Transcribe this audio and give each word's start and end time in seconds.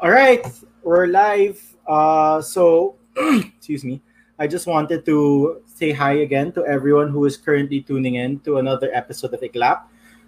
All 0.00 0.10
right, 0.10 0.40
we're 0.82 1.12
live. 1.12 1.60
Uh, 1.86 2.40
so, 2.40 2.96
excuse 3.20 3.84
me. 3.84 4.00
I 4.38 4.46
just 4.46 4.66
wanted 4.66 5.04
to 5.04 5.60
say 5.66 5.92
hi 5.92 6.24
again 6.24 6.52
to 6.52 6.64
everyone 6.64 7.10
who 7.10 7.26
is 7.26 7.36
currently 7.36 7.82
tuning 7.82 8.14
in 8.14 8.40
to 8.48 8.56
another 8.56 8.88
episode 8.94 9.34
of 9.34 9.42
Iglap. 9.42 9.82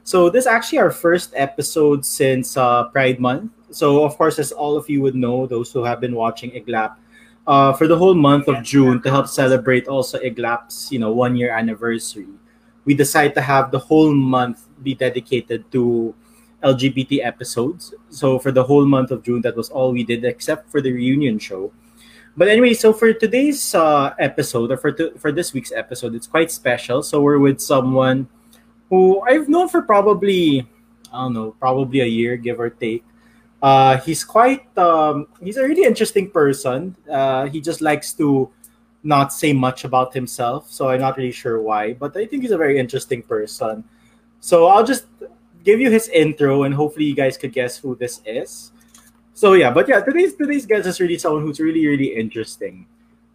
So, 0.04 0.28
this 0.28 0.44
is 0.44 0.46
actually 0.46 0.76
our 0.76 0.90
first 0.90 1.32
episode 1.34 2.04
since 2.04 2.54
uh, 2.58 2.92
Pride 2.92 3.18
Month. 3.18 3.50
So, 3.70 4.04
of 4.04 4.18
course, 4.18 4.38
as 4.38 4.52
all 4.52 4.76
of 4.76 4.90
you 4.90 5.00
would 5.00 5.14
know, 5.14 5.46
those 5.46 5.72
who 5.72 5.82
have 5.84 6.00
been 6.04 6.14
watching 6.14 6.50
Iglap, 6.50 6.96
uh, 7.46 7.72
for 7.72 7.88
the 7.88 7.96
whole 7.96 8.12
month 8.14 8.48
of 8.48 8.62
June 8.62 9.00
to 9.00 9.08
help 9.08 9.26
celebrate 9.26 9.88
also 9.88 10.20
Iglap's 10.20 10.92
you 10.92 10.98
know 10.98 11.12
one 11.12 11.34
year 11.34 11.48
anniversary, 11.48 12.28
we 12.84 12.92
decided 12.92 13.32
to 13.36 13.40
have 13.40 13.70
the 13.70 13.78
whole 13.78 14.12
month 14.12 14.68
be 14.82 14.92
dedicated 14.92 15.64
to 15.72 16.14
LGBT 16.62 17.24
episodes. 17.24 17.94
So 18.10 18.38
for 18.38 18.52
the 18.52 18.64
whole 18.64 18.86
month 18.86 19.10
of 19.10 19.22
June, 19.22 19.42
that 19.42 19.56
was 19.56 19.68
all 19.70 19.92
we 19.92 20.04
did, 20.04 20.24
except 20.24 20.70
for 20.70 20.80
the 20.80 20.92
reunion 20.92 21.38
show. 21.38 21.72
But 22.36 22.48
anyway, 22.48 22.72
so 22.74 22.92
for 22.92 23.12
today's 23.12 23.74
uh, 23.74 24.14
episode, 24.18 24.72
or 24.72 24.78
for 24.78 24.92
to, 24.92 25.12
for 25.18 25.32
this 25.32 25.52
week's 25.52 25.72
episode, 25.72 26.14
it's 26.14 26.26
quite 26.26 26.50
special. 26.50 27.02
So 27.02 27.20
we're 27.20 27.38
with 27.38 27.60
someone 27.60 28.28
who 28.88 29.20
I've 29.20 29.48
known 29.48 29.68
for 29.68 29.82
probably 29.82 30.66
I 31.12 31.24
don't 31.24 31.34
know, 31.34 31.52
probably 31.60 32.00
a 32.00 32.06
year, 32.06 32.36
give 32.36 32.58
or 32.58 32.70
take. 32.70 33.04
Uh, 33.60 33.98
he's 33.98 34.24
quite 34.24 34.66
um, 34.78 35.28
he's 35.42 35.56
a 35.56 35.62
really 35.62 35.84
interesting 35.84 36.30
person. 36.30 36.96
Uh, 37.08 37.46
he 37.46 37.60
just 37.60 37.80
likes 37.80 38.12
to 38.14 38.50
not 39.04 39.32
say 39.32 39.52
much 39.52 39.84
about 39.84 40.14
himself, 40.14 40.70
so 40.70 40.88
I'm 40.88 41.00
not 41.00 41.16
really 41.16 41.32
sure 41.32 41.60
why. 41.60 41.92
But 41.92 42.16
I 42.16 42.26
think 42.26 42.42
he's 42.42 42.50
a 42.50 42.56
very 42.56 42.78
interesting 42.78 43.22
person. 43.22 43.84
So 44.40 44.66
I'll 44.66 44.84
just 44.84 45.06
give 45.64 45.80
you 45.80 45.90
his 45.90 46.08
intro, 46.08 46.64
and 46.64 46.74
hopefully 46.74 47.06
you 47.06 47.14
guys 47.14 47.36
could 47.36 47.52
guess 47.52 47.78
who 47.78 47.94
this 47.96 48.20
is. 48.24 48.72
So 49.34 49.54
yeah, 49.54 49.70
but 49.70 49.88
yeah, 49.88 50.00
today's 50.00 50.34
today's 50.34 50.66
guest 50.66 50.86
is 50.86 51.00
really 51.00 51.18
someone 51.18 51.42
who's 51.42 51.60
really 51.60 51.86
really 51.86 52.14
interesting. 52.14 52.86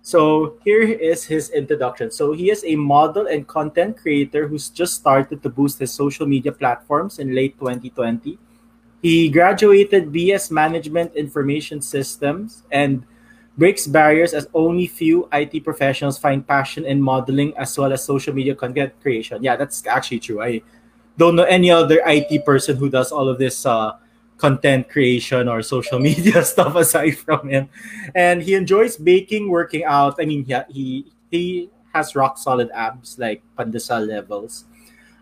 So 0.07 0.55
here 0.63 0.83
is 0.83 1.25
his 1.25 1.49
introduction. 1.49 2.11
So 2.11 2.31
he 2.31 2.49
is 2.49 2.63
a 2.63 2.77
model 2.77 3.27
and 3.27 3.45
content 3.45 3.97
creator 3.97 4.47
who's 4.47 4.69
just 4.69 4.95
started 4.95 5.43
to 5.43 5.49
boost 5.49 5.79
his 5.79 5.91
social 5.91 6.25
media 6.25 6.53
platforms 6.53 7.19
in 7.19 7.35
late 7.35 7.59
2020. 7.59 8.39
He 9.02 9.27
graduated 9.27 10.13
BS 10.13 10.49
Management 10.49 11.13
Information 11.13 11.81
Systems 11.81 12.63
and 12.71 13.03
breaks 13.57 13.85
barriers 13.85 14.33
as 14.33 14.47
only 14.53 14.87
few 14.87 15.27
IT 15.33 15.63
professionals 15.65 16.17
find 16.17 16.47
passion 16.47 16.85
in 16.85 17.02
modeling 17.02 17.52
as 17.57 17.77
well 17.77 17.91
as 17.91 18.03
social 18.03 18.33
media 18.33 18.55
content 18.55 18.93
creation. 19.02 19.43
Yeah, 19.43 19.57
that's 19.57 19.85
actually 19.87 20.19
true. 20.19 20.41
I 20.41 20.61
don't 21.17 21.35
know 21.35 21.43
any 21.43 21.71
other 21.71 22.01
IT 22.05 22.45
person 22.45 22.77
who 22.77 22.89
does 22.89 23.11
all 23.11 23.27
of 23.27 23.37
this 23.37 23.65
uh, 23.65 23.97
content 24.37 24.87
creation 24.89 25.47
or 25.47 25.61
social 25.61 25.99
media 26.09 26.43
stuff 26.43 26.75
aside 26.75 27.17
from 27.17 27.49
him. 27.49 27.69
And 28.15 28.41
he 28.41 28.53
enjoys 28.53 28.97
baking, 28.97 29.49
working 29.49 29.83
out. 29.83 30.15
I 30.19 30.25
mean, 30.25 30.45
he 30.45 30.55
he, 30.69 31.05
he 31.31 31.69
has 31.93 32.15
rock 32.15 32.37
solid 32.37 32.69
abs 32.73 33.17
like 33.17 33.41
pandesal 33.57 34.07
levels. 34.07 34.65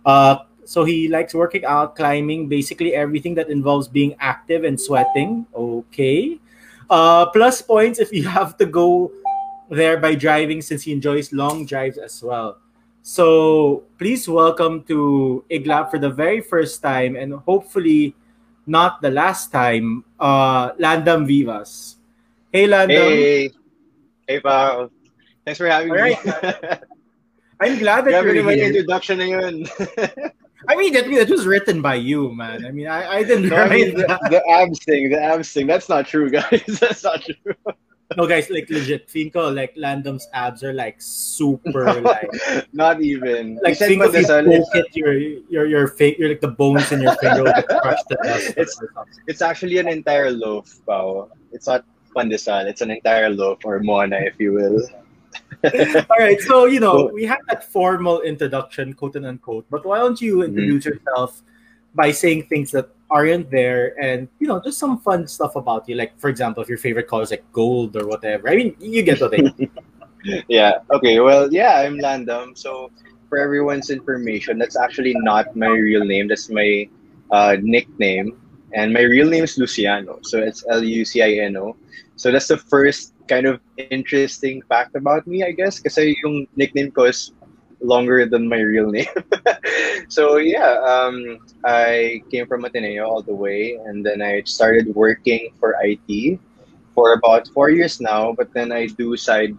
Uh, 0.06 0.38
so 0.66 0.84
he 0.84 1.08
likes 1.08 1.34
working 1.34 1.64
out, 1.66 1.96
climbing, 1.96 2.50
basically 2.50 2.94
everything 2.94 3.36
that 3.36 3.50
involves 3.50 3.88
being 3.88 4.16
active 4.20 4.64
and 4.64 4.80
sweating. 4.80 5.46
Okay. 5.56 6.40
Uh, 6.90 7.26
plus 7.28 7.62
points 7.62 8.00
if 8.00 8.12
you 8.12 8.28
have 8.28 8.58
to 8.58 8.66
go 8.66 9.12
there 9.70 9.98
by 9.98 10.14
driving 10.14 10.62
since 10.62 10.84
he 10.84 10.92
enjoys 10.92 11.34
long 11.34 11.66
drives 11.66 11.98
as 11.98 12.22
well. 12.22 12.58
So 13.06 13.84
please 14.02 14.26
welcome 14.26 14.82
to 14.90 15.46
Iglap 15.52 15.92
for 15.94 16.00
the 16.02 16.10
very 16.10 16.42
first 16.42 16.82
time 16.82 17.16
and 17.16 17.38
hopefully 17.46 18.18
not 18.66 19.00
the 19.00 19.12
last 19.12 19.52
time, 19.52 20.04
uh, 20.20 20.74
Landam 20.82 21.30
Vivas. 21.30 22.02
Hey, 22.52 22.66
Landam. 22.66 22.98
Hey. 22.98 23.52
Hey, 24.28 24.40
Pao. 24.40 24.90
Thanks 25.46 25.60
for 25.60 25.68
having 25.68 25.94
me. 25.94 26.18
I'm 27.62 27.78
glad 27.78 28.10
that 28.10 28.26
Grabe 28.26 28.34
you're 28.34 28.42
naman 28.42 28.58
here. 28.58 28.74
introduction 28.74 29.22
na 29.22 29.26
yun. 29.38 29.70
I 30.68 30.74
mean, 30.74 30.92
that, 30.98 31.06
that 31.06 31.30
was 31.30 31.46
written 31.46 31.84
by 31.86 32.02
you, 32.02 32.34
man. 32.34 32.66
I 32.66 32.72
mean, 32.72 32.88
I, 32.88 33.22
I 33.22 33.24
didn't 33.24 33.50
no, 33.50 33.58
I 33.58 33.70
mean, 33.70 33.94
the, 33.94 34.18
the 34.34 34.42
abs 34.50 34.82
thing, 34.84 35.14
the 35.14 35.22
abs 35.22 35.54
thing, 35.54 35.68
that's 35.68 35.90
not 35.90 36.08
true, 36.10 36.32
guys. 36.32 36.66
That's 36.82 37.04
not 37.04 37.22
true. 37.22 37.54
No, 38.16 38.28
guys, 38.30 38.50
like 38.54 38.70
legit. 38.70 39.08
Finko, 39.10 39.50
like 39.50 39.74
Landam's 39.76 40.30
abs 40.32 40.64
are 40.64 40.74
like 40.74 41.02
super, 41.02 41.90
like 42.06 42.30
not 42.72 43.02
even. 43.02 43.58
like 43.66 43.78
think 43.82 43.98
of 44.04 44.14
you 44.14 44.22
poke 44.28 44.94
your 44.94 45.14
your 45.50 45.66
your 45.66 45.88
face, 45.90 46.14
your 46.22 46.30
like 46.30 46.40
the 46.42 46.54
bones 46.54 46.92
in 46.94 47.02
your 47.02 47.16
finger 47.18 47.42
will 47.44 47.52
get 47.58 47.68
crushed 47.68 48.06
to 48.10 48.18
dust. 48.24 48.54
It's- 48.62 48.78
It's 49.26 49.42
actually 49.42 49.80
an 49.82 49.88
entire 49.90 50.30
loaf, 50.30 50.70
Pao. 50.86 51.30
It's 51.52 51.66
not 51.66 51.82
pandesal. 52.16 52.70
It's 52.70 52.82
an 52.86 52.92
entire 52.94 53.30
loaf 53.34 53.66
or 53.66 53.80
monay, 53.82 54.28
if 54.30 54.38
you 54.40 54.54
will. 54.54 54.86
All 55.66 56.22
right, 56.22 56.40
so 56.42 56.66
you 56.70 56.80
know 56.80 57.10
we 57.12 57.26
had 57.26 57.42
that 57.50 57.66
formal 57.74 58.22
introduction, 58.22 58.94
quote 58.94 59.16
and 59.18 59.26
unquote. 59.26 59.66
But 59.74 59.82
why 59.84 59.98
don't 59.98 60.22
you 60.22 60.46
Mm-hmm. 60.46 60.54
introduce 60.54 60.86
yourself 60.86 61.42
by 61.98 62.12
saying 62.12 62.44
things 62.54 62.70
that 62.72 62.90
aren't 63.16 63.48
there, 63.50 63.96
and 63.96 64.28
you 64.44 64.48
know 64.48 64.60
just 64.60 64.78
some 64.78 65.00
fun 65.00 65.24
stuff 65.32 65.56
about 65.56 65.88
you. 65.88 65.96
Like 65.96 66.20
for 66.20 66.28
example, 66.28 66.60
if 66.60 66.68
your 66.68 66.78
favorite 66.78 67.08
color 67.08 67.24
is 67.24 67.32
like 67.32 67.48
gold 67.56 67.96
or 67.96 68.06
whatever. 68.12 68.52
I 68.52 68.60
mean, 68.60 68.76
you 68.84 69.04
get 69.08 69.24
what 69.24 69.32
I 69.32 69.48
mean. 69.48 69.72
yeah. 70.52 70.84
Okay. 70.92 71.24
Well, 71.24 71.48
yeah, 71.48 71.80
I'm 71.80 71.96
Landam. 71.96 72.60
So 72.60 72.92
for 73.32 73.40
everyone's 73.40 73.90
information, 73.90 74.60
that's 74.60 74.76
actually 74.76 75.16
not 75.24 75.56
my 75.56 75.72
real 75.72 76.04
name. 76.04 76.28
That's 76.28 76.52
my 76.52 76.92
uh, 77.32 77.56
nickname, 77.64 78.36
and 78.76 78.92
my 78.92 79.08
real 79.08 79.32
name 79.32 79.48
is 79.48 79.56
Luciano. 79.56 80.20
So 80.28 80.44
it's 80.44 80.68
L 80.68 80.84
U 80.84 81.06
C 81.08 81.24
I 81.24 81.48
N 81.48 81.56
O. 81.56 81.80
So 82.20 82.32
that's 82.32 82.52
the 82.52 82.60
first 82.60 83.16
kind 83.32 83.48
of 83.48 83.64
interesting 83.78 84.62
fact 84.68 84.96
about 84.96 85.26
me, 85.26 85.44
I 85.44 85.52
guess, 85.52 85.80
kasi 85.80 86.16
yung 86.24 86.48
nickname 86.56 86.92
ko 86.92 87.08
is 87.10 87.32
longer 87.86 88.26
than 88.26 88.50
my 88.50 88.60
real 88.60 88.90
name. 88.90 89.12
so 90.10 90.38
yeah, 90.38 90.82
um, 90.84 91.40
I 91.66 92.22
came 92.32 92.48
from 92.48 92.66
Ateneo 92.66 93.06
all 93.08 93.22
the 93.22 93.36
way, 93.36 93.78
and 93.86 94.06
then 94.06 94.22
I 94.22 94.42
started 94.46 94.94
working 94.96 95.50
for 95.60 95.76
IT 95.82 96.40
for 96.96 97.14
about 97.14 97.48
four 97.50 97.70
years 97.70 98.02
now. 98.02 98.34
But 98.34 98.54
then 98.54 98.72
I 98.72 98.88
do 98.88 99.16
side 99.18 99.56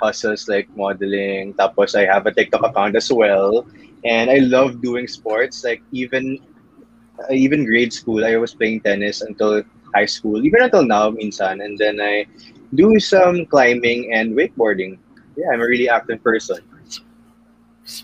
hustles 0.00 0.48
like 0.48 0.68
modeling. 0.76 1.54
Tapos 1.54 1.94
I 1.94 2.06
have 2.06 2.26
a 2.26 2.32
TikTok 2.32 2.64
account 2.64 2.96
as 2.96 3.10
well, 3.12 3.66
and 4.04 4.30
I 4.30 4.38
love 4.42 4.82
doing 4.82 5.06
sports. 5.08 5.64
Like 5.64 5.82
even 5.92 6.38
uh, 7.18 7.32
even 7.32 7.64
grade 7.64 7.92
school, 7.92 8.24
I 8.24 8.36
was 8.36 8.54
playing 8.54 8.80
tennis 8.82 9.20
until 9.22 9.62
high 9.94 10.06
school, 10.06 10.44
even 10.44 10.62
until 10.62 10.84
now, 10.84 11.10
minsan. 11.10 11.64
And 11.64 11.78
then 11.78 12.00
I 12.00 12.26
do 12.74 12.98
some 13.00 13.46
climbing 13.46 14.12
and 14.14 14.34
wakeboarding. 14.36 14.98
Yeah, 15.36 15.50
I'm 15.52 15.60
a 15.60 15.66
really 15.66 15.88
active 15.88 16.22
person. 16.22 16.58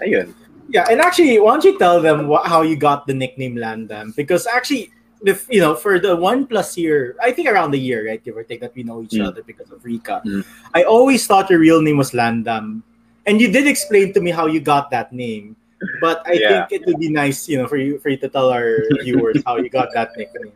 Ayun. 0.03 0.35
Yeah, 0.69 0.87
and 0.91 1.01
actually, 1.01 1.39
why 1.39 1.55
don't 1.55 1.65
you 1.65 1.79
tell 1.79 2.03
them 2.03 2.27
wh- 2.27 2.43
how 2.45 2.63
you 2.63 2.75
got 2.75 3.07
the 3.07 3.15
nickname 3.15 3.55
Landam? 3.55 4.15
Because 4.17 4.47
actually, 4.51 4.91
if 5.25 5.47
you 5.49 5.61
know, 5.61 5.75
for 5.75 5.99
the 5.99 6.17
one 6.17 6.47
plus 6.47 6.77
year, 6.77 7.15
I 7.23 7.31
think 7.31 7.49
around 7.49 7.71
the 7.71 7.79
year, 7.79 8.07
right, 8.07 8.23
give 8.23 8.37
or 8.37 8.43
take, 8.43 8.61
that 8.61 8.75
we 8.75 8.83
know 8.83 9.01
each 9.03 9.15
Mm. 9.15 9.27
other 9.31 9.43
because 9.47 9.71
of 9.71 9.85
Rika, 9.85 10.23
Mm. 10.27 10.45
I 10.75 10.83
always 10.83 11.27
thought 11.27 11.51
your 11.51 11.63
real 11.63 11.81
name 11.81 11.97
was 11.97 12.11
Landam, 12.11 12.83
and 13.25 13.41
you 13.41 13.47
did 13.51 13.67
explain 13.67 14.13
to 14.15 14.21
me 14.21 14.35
how 14.35 14.47
you 14.51 14.59
got 14.61 14.91
that 14.91 15.13
name. 15.15 15.55
But 16.03 16.21
I 16.27 16.37
Yeah. 16.37 16.67
think 16.67 16.83
it 16.83 16.87
would 16.87 16.99
be 16.99 17.09
nice, 17.09 17.49
you 17.49 17.57
know, 17.63 17.67
for 17.71 17.79
you 17.79 18.03
for 18.03 18.11
you 18.11 18.19
to 18.21 18.29
tell 18.29 18.51
our 18.51 18.91
viewers 19.07 19.41
how 19.47 19.57
you 19.63 19.71
got 19.71 19.95
that 19.95 20.13
nickname. 20.19 20.53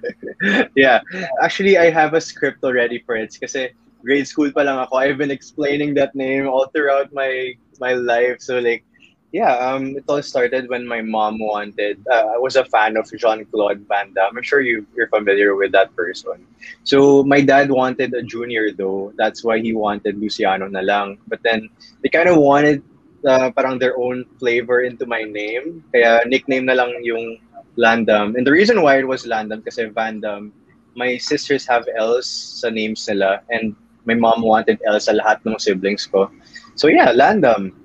yeah. 0.74 1.00
Actually, 1.40 1.78
I 1.78 1.88
have 1.88 2.12
a 2.18 2.20
script 2.20 2.60
already 2.66 3.00
for 3.06 3.14
it. 3.16 3.30
Kasi 3.38 3.70
grade 4.02 4.26
school 4.26 4.50
pa 4.52 4.66
lang 4.66 4.82
ako. 4.82 4.98
I've 5.00 5.16
been 5.22 5.30
explaining 5.32 5.94
that 5.96 6.12
name 6.18 6.50
all 6.50 6.66
throughout 6.74 7.14
my 7.14 7.54
my 7.78 7.94
life. 7.94 8.42
So 8.42 8.58
like, 8.58 8.84
yeah, 9.32 9.54
um, 9.58 9.96
it 9.96 10.04
all 10.08 10.22
started 10.22 10.68
when 10.68 10.86
my 10.86 11.00
mom 11.02 11.38
wanted. 11.38 12.02
Uh, 12.10 12.34
I 12.34 12.38
was 12.38 12.56
a 12.56 12.64
fan 12.64 12.96
of 12.96 13.10
Jean 13.14 13.44
Claude 13.46 13.86
Van 13.88 14.12
Damme. 14.12 14.36
I'm 14.36 14.42
sure 14.42 14.60
you 14.60 14.86
you're 14.96 15.08
familiar 15.08 15.54
with 15.54 15.70
that 15.72 15.94
person. 15.94 16.46
So 16.82 17.22
my 17.22 17.40
dad 17.40 17.70
wanted 17.70 18.12
a 18.14 18.22
junior 18.22 18.72
though. 18.72 19.12
That's 19.16 19.44
why 19.44 19.60
he 19.60 19.72
wanted 19.72 20.18
Luciano 20.18 20.66
na 20.66 20.80
lang. 20.80 21.18
But 21.28 21.42
then 21.42 21.70
they 22.02 22.08
kind 22.08 22.28
of 22.28 22.38
wanted 22.38 22.82
uh, 23.26 23.50
parang 23.54 23.78
their 23.78 23.98
own 23.98 24.26
flavor 24.38 24.82
into 24.82 25.06
my 25.06 25.22
name. 25.22 25.84
Kaya 25.94 26.26
nickname 26.26 26.66
na 26.66 26.74
lang 26.74 26.90
yung 27.02 27.38
Landam. 27.78 28.34
And 28.34 28.46
the 28.46 28.52
reason 28.52 28.82
why 28.82 28.98
it 28.98 29.06
was 29.06 29.30
Landam 29.30 29.62
kasi 29.64 29.86
Van 29.94 30.18
Damme, 30.18 30.50
my 30.98 31.16
sisters 31.16 31.62
have 31.70 31.86
L's 31.94 32.26
sa 32.26 32.68
names 32.68 33.06
nila 33.06 33.46
and 33.54 33.78
my 34.10 34.14
mom 34.18 34.42
wanted 34.42 34.82
L 34.82 34.98
sa 34.98 35.14
lahat 35.14 35.38
ng 35.46 35.54
siblings 35.62 36.02
ko. 36.10 36.26
So 36.74 36.90
yeah, 36.90 37.14
Landam. 37.14 37.78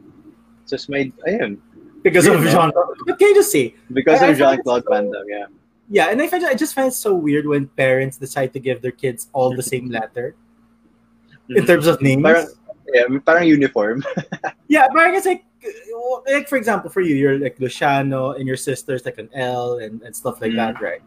Just 0.67 0.89
my, 0.89 1.11
ayun, 1.27 1.57
Because 2.03 2.27
of 2.27 2.43
Yeah. 2.43 2.51
Jean. 2.53 2.69
What 3.05 3.17
can 3.17 3.29
you 3.29 3.35
just 3.35 3.51
say? 3.51 3.73
because 3.91 4.21
I- 4.21 4.27
I 4.27 4.29
of 4.29 4.37
find 4.37 4.53
it 4.53 4.57
Jean-Claude 4.61 4.83
so- 4.85 4.89
Van 4.93 5.11
Damme, 5.11 5.25
yeah. 5.29 5.45
Yeah, 5.89 6.09
and 6.09 6.21
I 6.21 6.27
find 6.27 6.45
I 6.45 6.53
just 6.53 6.73
find 6.73 6.87
it 6.89 6.97
so 6.97 7.13
weird 7.13 7.45
when 7.45 7.67
parents 7.77 8.17
decide 8.17 8.53
to 8.53 8.59
give 8.59 8.81
their 8.81 8.91
kids 8.93 9.27
all 9.33 9.53
the 9.55 9.61
same 9.61 9.89
letter 9.89 10.33
in 11.49 11.63
Mhm. 11.63 11.67
terms 11.67 11.85
of 11.87 12.01
names. 12.01 12.23
Parang, 12.23 12.47
yeah, 12.93 13.05
parang 13.25 13.47
uniform. 13.47 14.01
Yeah, 14.67 14.87
but 14.93 15.01
I 15.05 15.11
guess 15.13 15.25
like, 15.29 15.45
like 16.25 16.49
for 16.49 16.57
example, 16.57 16.89
for 16.89 17.01
you, 17.01 17.13
you're 17.13 17.37
like 17.37 17.59
Luciano, 17.59 18.33
and 18.33 18.47
your 18.49 18.57
sister's 18.57 19.05
like 19.05 19.17
an 19.21 19.29
L 19.33 19.77
and, 19.77 20.01
and 20.01 20.15
stuff 20.15 20.41
like 20.41 20.53
Mm. 20.53 20.57
that, 20.57 20.81
right? 20.81 21.01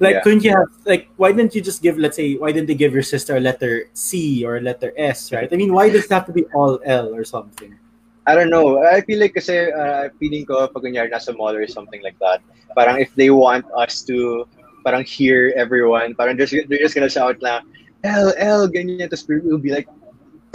Like, 0.00 0.16
Yeah. 0.16 0.20
couldn't 0.24 0.44
you 0.44 0.52
have 0.56 0.68
like? 0.84 1.08
Why 1.16 1.32
didn't 1.32 1.54
you 1.54 1.60
just 1.60 1.80
give? 1.84 1.96
Let's 2.00 2.16
say, 2.16 2.36
why 2.36 2.52
didn't 2.52 2.68
they 2.68 2.74
give 2.76 2.92
your 2.92 3.04
sister 3.04 3.36
a 3.36 3.40
letter 3.40 3.88
C 3.92 4.44
or 4.44 4.56
a 4.56 4.60
letter 4.64 4.92
S? 4.96 5.32
Right? 5.32 5.48
I 5.52 5.56
mean, 5.56 5.72
why 5.76 5.88
does 5.92 6.04
it 6.04 6.12
have 6.12 6.24
to 6.28 6.32
be 6.32 6.44
all 6.56 6.80
L 6.84 7.12
or 7.14 7.24
something? 7.24 7.76
I 8.26 8.34
don't 8.34 8.50
know. 8.50 8.82
I 8.82 9.00
feel 9.02 9.20
like 9.22 9.34
kasi 9.34 9.70
uh, 9.70 10.10
feeling 10.18 10.44
ko 10.46 10.66
pag 10.66 10.82
kunyari 10.82 11.14
nasa 11.14 11.30
mall 11.30 11.54
or 11.54 11.66
something 11.70 12.02
like 12.02 12.18
that, 12.18 12.42
parang 12.74 12.98
if 12.98 13.14
they 13.14 13.30
want 13.30 13.64
us 13.78 14.02
to 14.10 14.46
parang 14.82 15.06
hear 15.06 15.54
everyone, 15.54 16.14
parang 16.14 16.38
just, 16.38 16.54
they're 16.54 16.82
just 16.82 16.94
gonna 16.94 17.10
shout 17.10 17.42
lang, 17.42 17.62
L, 18.06 18.34
L, 18.38 18.66
ganyan. 18.70 19.10
Tapos 19.10 19.26
we'll 19.26 19.58
be 19.58 19.70
like, 19.70 19.86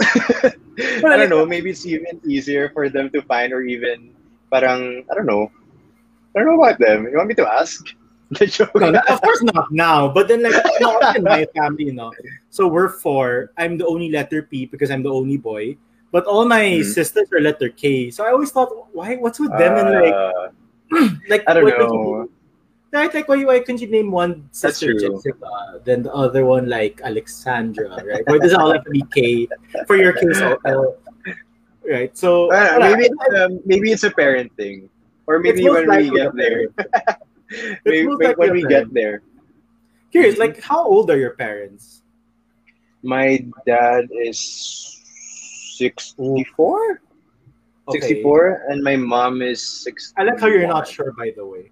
I 0.00 1.16
don't 1.16 1.28
know, 1.28 1.44
maybe 1.44 1.70
it's 1.70 1.84
even 1.84 2.20
easier 2.24 2.72
for 2.72 2.88
them 2.88 3.08
to 3.10 3.20
find 3.22 3.52
or 3.52 3.60
even 3.62 4.12
parang, 4.50 5.04
I 5.10 5.14
don't 5.14 5.26
know. 5.26 5.52
I 6.32 6.40
don't 6.40 6.48
know 6.48 6.60
about 6.60 6.80
them. 6.80 7.08
You 7.08 7.16
want 7.16 7.28
me 7.28 7.36
to 7.40 7.48
ask? 7.48 7.84
The 8.32 8.48
joke. 8.48 8.72
No, 8.80 8.96
of 9.12 9.20
course 9.20 9.44
not 9.44 9.68
now. 9.68 10.08
But 10.08 10.24
then, 10.24 10.40
like, 10.40 10.56
in 11.12 11.20
my 11.20 11.44
family, 11.52 11.84
you 11.84 11.92
know, 11.92 12.16
so 12.48 12.64
we're 12.64 12.88
four. 12.88 13.52
I'm 13.60 13.76
the 13.76 13.84
only 13.84 14.08
letter 14.08 14.40
P 14.48 14.64
because 14.64 14.88
I'm 14.88 15.04
the 15.04 15.12
only 15.12 15.36
boy. 15.36 15.76
But 16.12 16.28
all 16.28 16.44
my 16.44 16.60
Mhm. 16.60 16.84
sisters 16.84 17.32
are 17.32 17.40
letter 17.40 17.72
K. 17.72 18.10
So 18.12 18.22
I 18.24 18.30
always 18.30 18.52
thought, 18.52 18.68
why? 18.92 19.16
What's 19.16 19.40
with 19.40 19.56
them? 19.56 19.72
and 19.80 19.88
like, 19.90 20.12
Uh, 20.14 20.48
like 21.32 21.42
I 21.48 21.54
don't 21.56 21.66
know. 21.66 22.28
Right, 22.92 23.08
like 23.14 23.24
why, 23.26 23.40
why 23.48 23.58
couldn't 23.64 23.80
you 23.80 23.88
name 23.88 24.12
one 24.12 24.52
sister. 24.52 24.92
Jessica, 24.92 25.80
then 25.82 26.04
the 26.04 26.12
other 26.12 26.44
one 26.44 26.68
like 26.68 27.00
Alexandra, 27.00 28.04
right? 28.04 28.20
Why 28.28 28.36
does 28.36 28.52
it 28.52 28.60
all 28.60 28.70
have 28.70 28.84
to 28.84 28.92
be 28.92 29.00
K? 29.08 29.48
For 29.88 29.96
your 29.96 30.12
case, 30.12 30.44
all 30.44 30.60
L, 30.68 31.00
right? 31.88 32.12
So 32.12 32.52
Uh, 32.52 32.76
maybe 32.84 33.08
it's, 33.08 33.20
um, 33.32 33.64
maybe 33.64 33.96
it's 33.96 34.04
a 34.04 34.12
parent 34.12 34.52
thing, 34.60 34.92
or 35.24 35.40
maybe 35.40 35.64
when 35.64 35.88
we 35.88 36.12
get 36.12 36.36
there. 36.36 36.68
maybe, 37.88 38.12
when 38.12 38.52
we 38.52 38.60
get 38.68 38.92
there. 38.92 39.24
curious, 40.12 40.36
like 40.36 40.60
how 40.60 40.84
old 40.84 41.08
are 41.08 41.16
your 41.16 41.32
parents? 41.32 42.04
My 43.00 43.40
dad 43.64 44.12
is 44.12 45.00
64? 45.82 47.02
Okay. 47.88 48.00
64 48.00 48.66
and 48.70 48.82
my 48.82 48.96
mom 48.96 49.42
is 49.42 49.62
60. 49.82 50.14
I 50.16 50.22
like 50.24 50.40
how 50.40 50.46
you're 50.46 50.66
not 50.68 50.86
sure, 50.86 51.12
by 51.18 51.32
the 51.34 51.44
way. 51.44 51.70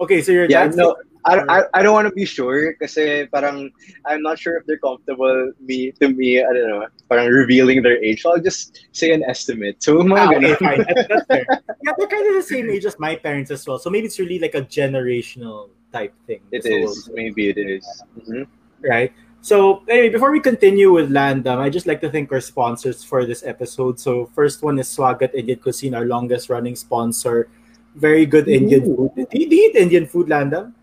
Okay, 0.00 0.22
so 0.22 0.30
your 0.30 0.46
Yeah, 0.46 0.70
no, 0.74 0.94
I, 1.24 1.42
I, 1.48 1.62
I 1.74 1.82
don't 1.82 1.92
want 1.92 2.06
to 2.06 2.14
be 2.14 2.24
sure 2.24 2.74
kasi 2.74 3.26
parang 3.26 3.72
I'm 4.04 4.22
not 4.22 4.38
sure 4.38 4.56
if 4.56 4.64
they're 4.66 4.78
comfortable 4.78 5.50
me 5.58 5.90
to 5.98 6.08
me, 6.08 6.38
I 6.38 6.52
don't 6.52 6.68
know, 6.70 6.86
parang 7.10 7.26
revealing 7.26 7.82
their 7.82 7.98
age. 7.98 8.22
So 8.22 8.30
I'll 8.30 8.42
just 8.42 8.86
say 8.92 9.10
an 9.10 9.24
estimate. 9.24 9.82
So 9.82 9.98
mga 9.98 10.14
Ah, 10.14 10.30
okay, 10.36 10.54
fine. 10.54 10.84
That's, 10.86 11.08
that's 11.08 11.26
fair. 11.26 11.44
Yeah, 11.86 11.94
they're 11.98 12.10
kind 12.10 12.26
of 12.26 12.34
the 12.34 12.46
same 12.46 12.70
age 12.70 12.84
as 12.84 12.98
my 12.98 13.14
parents 13.14 13.50
as 13.50 13.66
well. 13.66 13.78
So 13.78 13.90
maybe 13.90 14.06
it's 14.06 14.18
really 14.18 14.38
like 14.38 14.54
a 14.54 14.62
generational 14.62 15.70
type 15.92 16.14
thing. 16.26 16.42
It 16.50 16.66
is. 16.66 17.10
Maybe 17.14 17.50
it 17.50 17.58
is. 17.58 17.86
Mhm. 18.22 18.46
right? 18.82 19.12
So 19.46 19.86
anyway, 19.86 20.08
before 20.10 20.34
we 20.34 20.42
continue 20.42 20.90
with 20.90 21.06
Landam, 21.06 21.62
I 21.62 21.70
just 21.70 21.86
like 21.86 22.02
to 22.02 22.10
thank 22.10 22.32
our 22.34 22.42
sponsors 22.42 23.06
for 23.06 23.22
this 23.22 23.46
episode. 23.46 24.02
So 24.02 24.26
first 24.34 24.58
one 24.58 24.74
is 24.82 24.90
Swagat 24.90 25.38
Indian 25.38 25.62
Cuisine, 25.62 25.94
our 25.94 26.02
longest 26.02 26.50
running 26.50 26.74
sponsor. 26.74 27.46
Very 27.94 28.26
good 28.26 28.48
Indian 28.48 28.82
Ooh. 28.90 29.06
food. 29.14 29.30
Do 29.30 29.38
you, 29.38 29.46
do 29.46 29.54
you 29.54 29.70
eat 29.70 29.76
Indian 29.76 30.10
food, 30.10 30.26
Landam? 30.26 30.74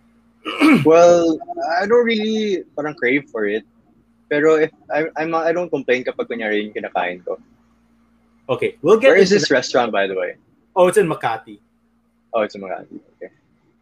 Well, 0.87 1.43
I 1.75 1.83
don't 1.85 2.07
really 2.07 2.63
parang 2.71 2.95
crave 2.95 3.27
for 3.35 3.43
it. 3.51 3.67
Pero 4.31 4.55
if 4.55 4.71
I 4.87 5.11
I'm 5.19 5.27
not, 5.27 5.43
I 5.43 5.51
don't 5.51 5.67
complain 5.67 6.07
kapag 6.07 6.31
kunyari 6.31 6.63
yung 6.63 6.71
kinakain 6.71 7.19
ko. 7.19 7.43
Okay, 8.47 8.79
we'll 8.79 8.95
get 8.95 9.11
Where 9.11 9.19
is 9.19 9.27
this 9.27 9.51
that. 9.51 9.59
restaurant 9.59 9.91
by 9.91 10.07
the 10.07 10.15
way? 10.15 10.39
Oh, 10.71 10.87
it's 10.87 10.95
in 10.95 11.11
Makati. 11.11 11.59
Oh, 12.31 12.47
it's 12.47 12.55
in 12.55 12.63
Makati. 12.63 12.95
Okay. 13.19 13.27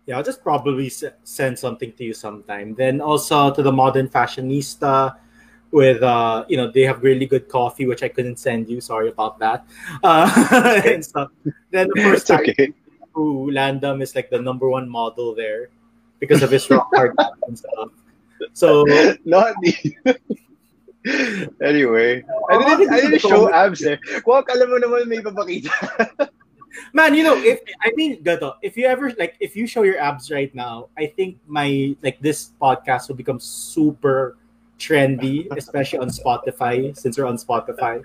Yeah, 0.06 0.18
I'll 0.18 0.24
just 0.26 0.42
probably 0.42 0.88
s- 0.88 1.04
send 1.24 1.58
something 1.58 1.94
to 1.94 2.04
you 2.04 2.14
sometime. 2.14 2.74
Then 2.76 3.02
also 3.02 3.54
to 3.54 3.62
the 3.62 3.72
Modern 3.72 4.10
Fashionista 4.10 5.16
with 5.72 6.04
uh 6.04 6.44
you 6.52 6.58
know 6.58 6.70
they 6.70 6.82
have 6.84 7.02
really 7.02 7.26
good 7.26 7.48
coffee 7.48 7.88
which 7.88 8.04
I 8.04 8.10
couldn't 8.12 8.36
send 8.36 8.68
you 8.68 8.82
sorry 8.84 9.08
about 9.08 9.40
that 9.40 9.64
uh 10.04 10.28
and 10.86 11.00
stuff 11.00 11.32
then 11.72 11.88
of 11.88 12.04
course 12.04 12.28
okay. 12.30 12.74
who 13.16 13.48
Landam 13.56 14.04
is 14.04 14.12
like 14.14 14.30
the 14.30 14.42
number 14.42 14.68
one 14.68 14.90
model 14.90 15.34
there 15.34 15.70
because 16.20 16.44
of 16.44 16.52
his 16.52 16.70
rock 16.70 16.90
hard 16.96 17.16
and 17.48 17.56
stuff. 17.58 17.88
So 18.52 18.84
Not 19.24 19.56
me. 19.64 19.96
anyway, 21.64 22.22
I 22.50 22.54
Oh, 22.54 22.78
didn't, 22.78 22.94
I 22.94 23.00
didn't 23.02 23.20
show 23.22 23.52
abs 23.52 23.80
there. 23.80 23.98
Kung 24.22 24.44
alam 24.46 24.70
mo 24.70 24.78
naman 24.78 25.08
may 25.08 25.24
papakita. 25.24 25.72
Man, 26.94 27.14
you 27.16 27.24
know, 27.24 27.36
if 27.38 27.60
I 27.82 27.92
mean 27.96 28.22
gato, 28.24 28.56
if 28.62 28.78
you 28.78 28.86
ever 28.86 29.12
like 29.18 29.36
if 29.40 29.56
you 29.56 29.68
show 29.68 29.84
your 29.84 29.98
abs 30.00 30.32
right 30.32 30.54
now, 30.56 30.90
I 30.98 31.08
think 31.08 31.38
my 31.48 31.96
like 32.04 32.20
this 32.22 32.52
podcast 32.62 33.08
will 33.08 33.16
become 33.16 33.40
super 33.40 34.38
trendy, 34.80 35.48
especially 35.58 36.00
on 36.00 36.10
Spotify, 36.10 36.96
since 36.98 37.18
we're 37.18 37.26
on 37.26 37.38
Spotify. 37.38 38.04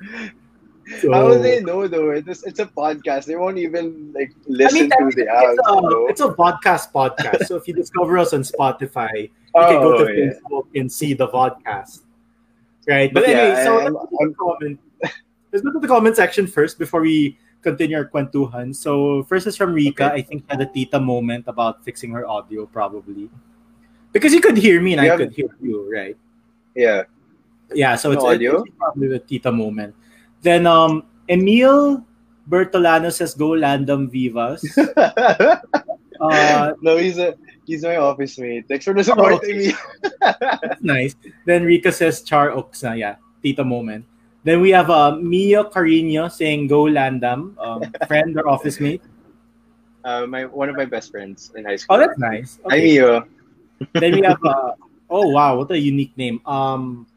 So, 1.00 1.12
How 1.12 1.26
will 1.26 1.42
they 1.42 1.60
know 1.62 1.88
though? 1.88 2.10
It's, 2.10 2.44
it's 2.44 2.60
a 2.60 2.66
podcast. 2.66 3.24
They 3.24 3.34
won't 3.34 3.58
even 3.58 4.12
like 4.14 4.30
I 4.30 4.34
listen 4.46 4.80
mean, 4.88 4.90
to 4.90 5.16
the 5.16 5.26
abs. 5.28 5.58
it's 5.58 5.68
a, 5.68 6.06
it's 6.10 6.20
a 6.20 6.28
podcast 6.34 6.92
podcast. 6.92 7.46
So 7.46 7.56
if 7.56 7.66
you 7.66 7.74
discover 7.74 8.18
us 8.18 8.32
on 8.32 8.42
Spotify, 8.42 9.22
you 9.22 9.30
can 9.54 9.80
go 9.82 9.96
Oh, 9.98 10.04
to 10.06 10.12
yeah. 10.14 10.30
Facebook 10.30 10.66
and 10.76 10.90
see 10.90 11.12
the 11.12 11.26
podcast. 11.26 12.02
Right. 12.86 13.12
But 13.12 13.26
yeah, 13.28 13.34
anyway, 13.34 13.64
so 13.64 13.80
I'm- 13.80 13.94
let's, 13.94 14.06
go 14.10 14.18
to 14.26 14.28
the 14.28 14.34
comment. 14.36 14.80
let's 15.52 15.64
go 15.64 15.72
to 15.72 15.78
the 15.80 15.88
comment 15.88 16.14
section 16.14 16.46
first 16.46 16.78
before 16.78 17.00
we 17.00 17.36
continue 17.66 17.98
our 17.98 18.06
kwentuhan. 18.06 18.70
So 18.70 19.26
first 19.26 19.50
is 19.50 19.58
from 19.58 19.74
Rika. 19.74 20.14
I 20.14 20.22
think 20.22 20.46
had 20.46 20.62
a 20.62 20.70
tita 20.70 21.02
moment 21.02 21.50
about 21.50 21.82
fixing 21.82 22.14
her 22.14 22.22
audio 22.22 22.62
probably. 22.70 23.26
Because 24.14 24.30
you 24.30 24.38
could 24.40 24.54
hear 24.56 24.78
me 24.78 24.94
and 24.94 25.02
I 25.02 25.18
could 25.18 25.34
hear 25.34 25.50
you, 25.58 25.90
right? 25.90 26.14
Yeah. 26.78 27.10
Yeah, 27.74 27.98
so 27.98 28.14
No 28.14 28.22
it's, 28.22 28.24
audio? 28.24 28.62
it's 28.62 28.70
probably 28.78 29.10
a 29.10 29.18
tita 29.18 29.50
moment. 29.50 29.98
Then 30.46 30.70
um 30.70 31.02
Emil 31.26 32.06
Bertolano 32.46 33.10
says 33.10 33.34
go 33.34 33.58
Landam 33.58 34.06
Vivas. 34.06 34.62
Uh 36.16 36.72
no, 36.80 36.96
he's 36.96 37.20
a 37.20 37.36
he's 37.68 37.84
my 37.84 38.00
office 38.00 38.40
mate. 38.40 38.64
Thanks 38.64 38.88
for 38.88 38.96
the 38.96 39.04
support, 39.04 39.36
Oh, 39.36 39.36
okay. 39.36 39.68
Amy. 39.68 39.76
Nice. 40.80 41.12
Then 41.44 41.68
Rika 41.68 41.92
says 41.92 42.24
Char 42.24 42.56
Oxna. 42.56 42.96
Yeah, 42.96 43.20
Tita 43.44 43.60
moment. 43.60 44.08
Then 44.46 44.62
we 44.62 44.70
have 44.70 44.90
uh, 44.90 45.18
Mia 45.18 45.64
Carino 45.64 46.28
saying 46.28 46.68
Go 46.68 46.86
Landam, 46.86 47.58
um, 47.58 47.82
friend 48.06 48.38
or 48.38 48.46
office 48.46 48.78
mate. 48.78 49.02
Uh, 50.04 50.24
my 50.24 50.46
one 50.46 50.70
of 50.70 50.76
my 50.78 50.84
best 50.86 51.10
friends 51.10 51.50
in 51.56 51.64
high 51.66 51.74
school. 51.74 51.96
Oh, 51.96 51.98
that's 51.98 52.16
nice. 52.16 52.62
Hi, 52.70 52.78
Mio. 52.78 53.26
then 53.98 54.14
we 54.14 54.22
have 54.22 54.38
uh, 54.46 54.78
oh 55.10 55.34
wow, 55.34 55.58
what 55.58 55.72
a 55.72 55.78
unique 55.78 56.14
name. 56.16 56.38
Um, 56.46 57.10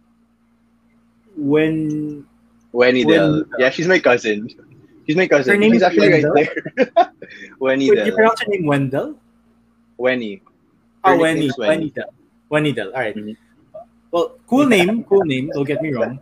when 1.37 2.25
Wenny 2.73 3.05
Del. 3.05 3.45
Yeah, 3.59 3.69
she's 3.69 3.85
my 3.85 3.99
cousin. 3.99 4.49
She's 5.05 5.15
my 5.15 5.27
cousin. 5.27 5.53
Her 5.53 5.59
name 5.61 5.73
she's 5.73 5.85
is 5.85 5.85
actually 5.85 6.09
Wendell? 6.09 6.33
right 6.33 6.49
there. 6.49 7.13
Wenny 7.61 7.93
wait, 7.93 8.09
you 8.09 8.13
pronounce 8.17 8.41
her 8.41 8.49
name 8.49 8.65
Wendell? 8.65 9.13
Wenny. 9.99 10.41
Oh, 11.03 11.13
Wenny, 11.13 11.53
Wenny. 11.61 11.93
Del. 11.93 12.09
Wenny 12.49 12.73
Del. 12.73 12.89
All 12.89 13.05
right. 13.05 13.15
Mhm. 13.15 13.37
Well, 14.09 14.33
cool 14.49 14.65
name, 14.65 15.03
cool 15.03 15.25
name. 15.25 15.51
Don't 15.53 15.69
get 15.69 15.83
me 15.83 15.93
wrong. 15.93 16.17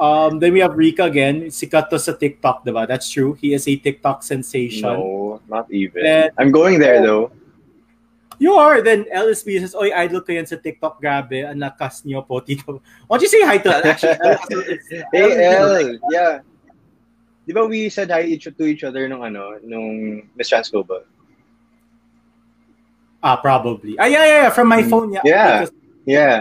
Um, 0.00 0.40
then 0.40 0.56
we 0.56 0.60
have 0.64 0.72
Rika 0.80 1.04
again. 1.04 1.52
Sikat 1.52 1.92
to 1.92 2.00
sa 2.00 2.16
TikTok, 2.16 2.64
diba? 2.64 2.88
That's 2.88 3.04
true. 3.12 3.36
He 3.36 3.52
is 3.52 3.68
a 3.68 3.76
TikTok 3.76 4.24
sensation. 4.24 4.88
No, 4.88 5.44
not 5.44 5.68
even. 5.68 6.00
Then- 6.02 6.32
I'm 6.40 6.48
going 6.50 6.80
there 6.80 7.04
though. 7.04 7.28
You 8.40 8.56
are. 8.56 8.80
Then 8.80 9.04
LSB 9.12 9.60
says, 9.60 9.76
Oy, 9.76 9.92
idol 9.92 10.24
ko 10.24 10.32
yan 10.32 10.48
sa 10.48 10.56
TikTok. 10.56 10.96
Grabe, 10.96 11.44
ang 11.44 11.60
lakas 11.60 12.08
niyo 12.08 12.24
po, 12.24 12.40
tito. 12.40 12.80
Why 13.12 13.20
don't 13.20 13.28
you 13.28 13.28
say 13.28 13.44
hi 13.44 13.60
to 13.60 13.68
Actually, 13.84 14.16
Hey 15.12 15.20
Elle 15.20 15.28
is 15.28 15.36
a- 15.36 15.52
El, 15.60 15.72
yeah. 16.08 16.34
Di 17.44 17.52
ba 17.52 17.68
we 17.68 17.92
said 17.92 18.08
hi 18.08 18.24
each 18.24 18.48
to 18.48 18.64
each 18.64 18.80
other 18.80 19.04
nung 19.04 19.20
ano, 19.20 19.60
nung 19.60 20.24
Miss 20.32 20.48
Trans 20.48 20.72
Global? 20.72 21.04
Ah, 23.20 23.36
probably. 23.36 24.00
Ah, 24.00 24.08
yeah, 24.08 24.24
yeah, 24.24 24.38
yeah. 24.48 24.50
From 24.56 24.72
my 24.72 24.80
Mm. 24.80 24.88
phone, 24.88 25.08
yeah. 25.12 25.20
Yeah. 25.28 25.68
Yeah. 26.08 26.36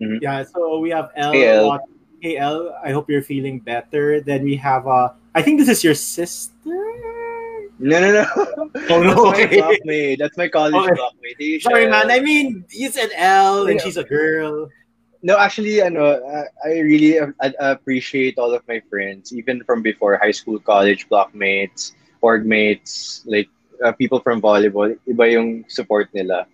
yeah, 0.00 0.40
so 0.48 0.80
we 0.80 0.88
have 0.96 1.12
L. 1.12 1.36
Hey. 1.36 1.60
Wat- 1.60 1.84
Hey, 2.20 2.36
L. 2.36 2.74
I 2.82 2.90
hope 2.90 3.08
you're 3.08 3.22
feeling 3.22 3.60
better. 3.60 4.20
Then 4.20 4.42
we 4.42 4.56
have, 4.56 4.86
uh, 4.86 5.14
I 5.34 5.42
think 5.42 5.60
this 5.60 5.68
is 5.68 5.84
your 5.84 5.94
sister? 5.94 6.50
No, 7.78 8.00
no, 8.02 8.10
no. 8.10 8.26
Oh, 8.90 9.02
no. 9.02 9.30
That's 9.30 9.80
my. 9.86 10.16
That's 10.18 10.36
my 10.36 10.48
college 10.48 10.74
Okay. 10.74 10.98
blockmate. 10.98 11.62
Sorry, 11.62 11.86
man. 11.86 12.10
I 12.10 12.18
mean, 12.18 12.64
you 12.70 12.90
said 12.90 13.10
L 13.14 13.70
and 13.70 13.78
Yeah. 13.78 13.84
she's 13.86 13.96
a 13.96 14.02
girl. 14.02 14.66
No, 15.22 15.38
actually, 15.38 15.82
I 15.82 15.88
know. 15.88 16.18
I 16.66 16.82
really 16.82 17.18
appreciate 17.62 18.38
all 18.38 18.50
of 18.54 18.66
my 18.66 18.82
friends, 18.90 19.30
even 19.30 19.62
from 19.62 19.82
before 19.82 20.18
high 20.18 20.34
school, 20.34 20.58
college, 20.58 21.06
blockmates, 21.06 21.94
org 22.20 22.46
mates, 22.46 23.22
like 23.26 23.46
uh, 23.82 23.92
people 23.94 24.18
from 24.18 24.42
volleyball. 24.42 24.90
Iba 25.06 25.30
yung 25.30 25.62
support 25.70 26.10
nila. 26.14 26.46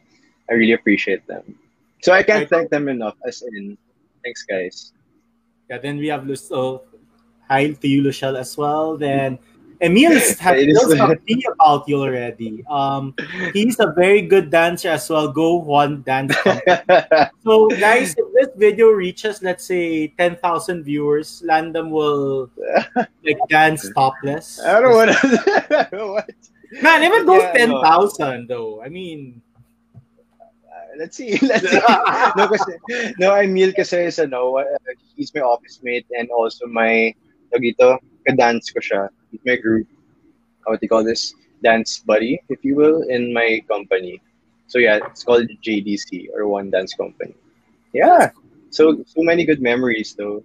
I 0.49 0.61
really 0.61 0.77
appreciate 0.77 1.25
them. 1.25 1.57
So 2.05 2.13
I 2.13 2.21
can't 2.23 2.49
thank 2.49 2.69
them 2.69 2.89
enough. 2.89 3.17
As 3.25 3.41
in, 3.41 3.81
thanks, 4.25 4.45
guys. 4.45 4.93
Yeah, 5.71 5.79
then 5.79 5.99
we 5.99 6.09
have 6.09 6.27
Lu- 6.27 6.37
so 6.37 6.83
hi 7.49 7.73
to 7.73 7.89
you, 7.89 8.03
Luciel, 8.03 8.39
as 8.39 8.57
well. 8.57 8.97
Then 8.97 9.39
Emil's 9.81 10.39
has 10.39 10.61
spilled 10.61 10.97
some 10.97 11.17
tea 11.27 11.45
about 11.53 11.89
you 11.89 12.01
already. 12.01 12.65
Um, 12.69 13.15
he's 13.53 13.79
a 13.81 13.93
very 13.93 14.23
good 14.23 14.51
dancer 14.51 14.89
as 14.89 15.09
well. 15.11 15.29
Go 15.33 15.57
one 15.57 16.03
dance. 16.03 16.35
So, 17.45 17.69
guys, 17.69 18.15
if 18.17 18.25
this 18.33 18.49
video 18.57 18.89
reaches, 18.89 19.43
let's 19.43 19.65
say, 19.65 20.09
10,000 20.17 20.85
viewers, 20.85 21.43
Landam 21.45 21.91
will 21.91 22.51
like 22.97 23.37
dance 23.49 23.91
topless. 23.93 24.61
I 24.61 24.81
don't 24.81 24.95
want 24.95 25.11
to. 25.13 25.89
what? 26.09 26.31
Man, 26.81 27.03
if 27.03 27.13
it 27.13 27.27
goes 27.27 27.43
Yeah, 27.55 27.67
no. 27.67 27.83
10,000, 27.83 28.49
though, 28.49 28.83
I 28.83 28.89
mean, 28.89 29.43
Let's 30.97 31.17
see. 31.17 31.39
Let's 31.43 31.69
see. 31.69 31.81
no, 32.37 32.49
kasi, 32.49 32.73
no, 33.19 33.35
Emil 33.35 33.73
kasi 33.73 34.09
is 34.09 34.19
ano, 34.19 34.59
uh, 34.59 34.65
he's 35.17 35.35
my 35.35 35.41
office 35.43 35.81
mate 35.83 36.07
and 36.17 36.31
also 36.31 36.67
my, 36.67 37.15
tawag 37.53 37.75
dito, 37.75 37.99
ka-dance 38.27 38.71
ko 38.71 38.81
siya. 38.81 39.09
He's 39.31 39.43
my 39.45 39.57
group, 39.57 39.87
what 40.65 40.81
do 40.81 40.85
you 40.85 40.89
call 40.89 41.05
this? 41.05 41.35
Dance 41.63 42.05
buddy, 42.05 42.41
if 42.49 42.61
you 42.65 42.77
will, 42.77 43.03
in 43.09 43.33
my 43.33 43.63
company. 43.69 44.21
So 44.67 44.79
yeah, 44.79 45.01
it's 45.07 45.25
called 45.25 45.49
JDC 45.65 46.29
or 46.37 46.49
One 46.49 46.69
Dance 46.71 46.95
Company. 46.95 47.35
Yeah. 47.93 48.31
So 48.71 49.01
so 49.07 49.23
many 49.23 49.45
good 49.45 49.63
memories 49.63 50.15
though. 50.19 50.43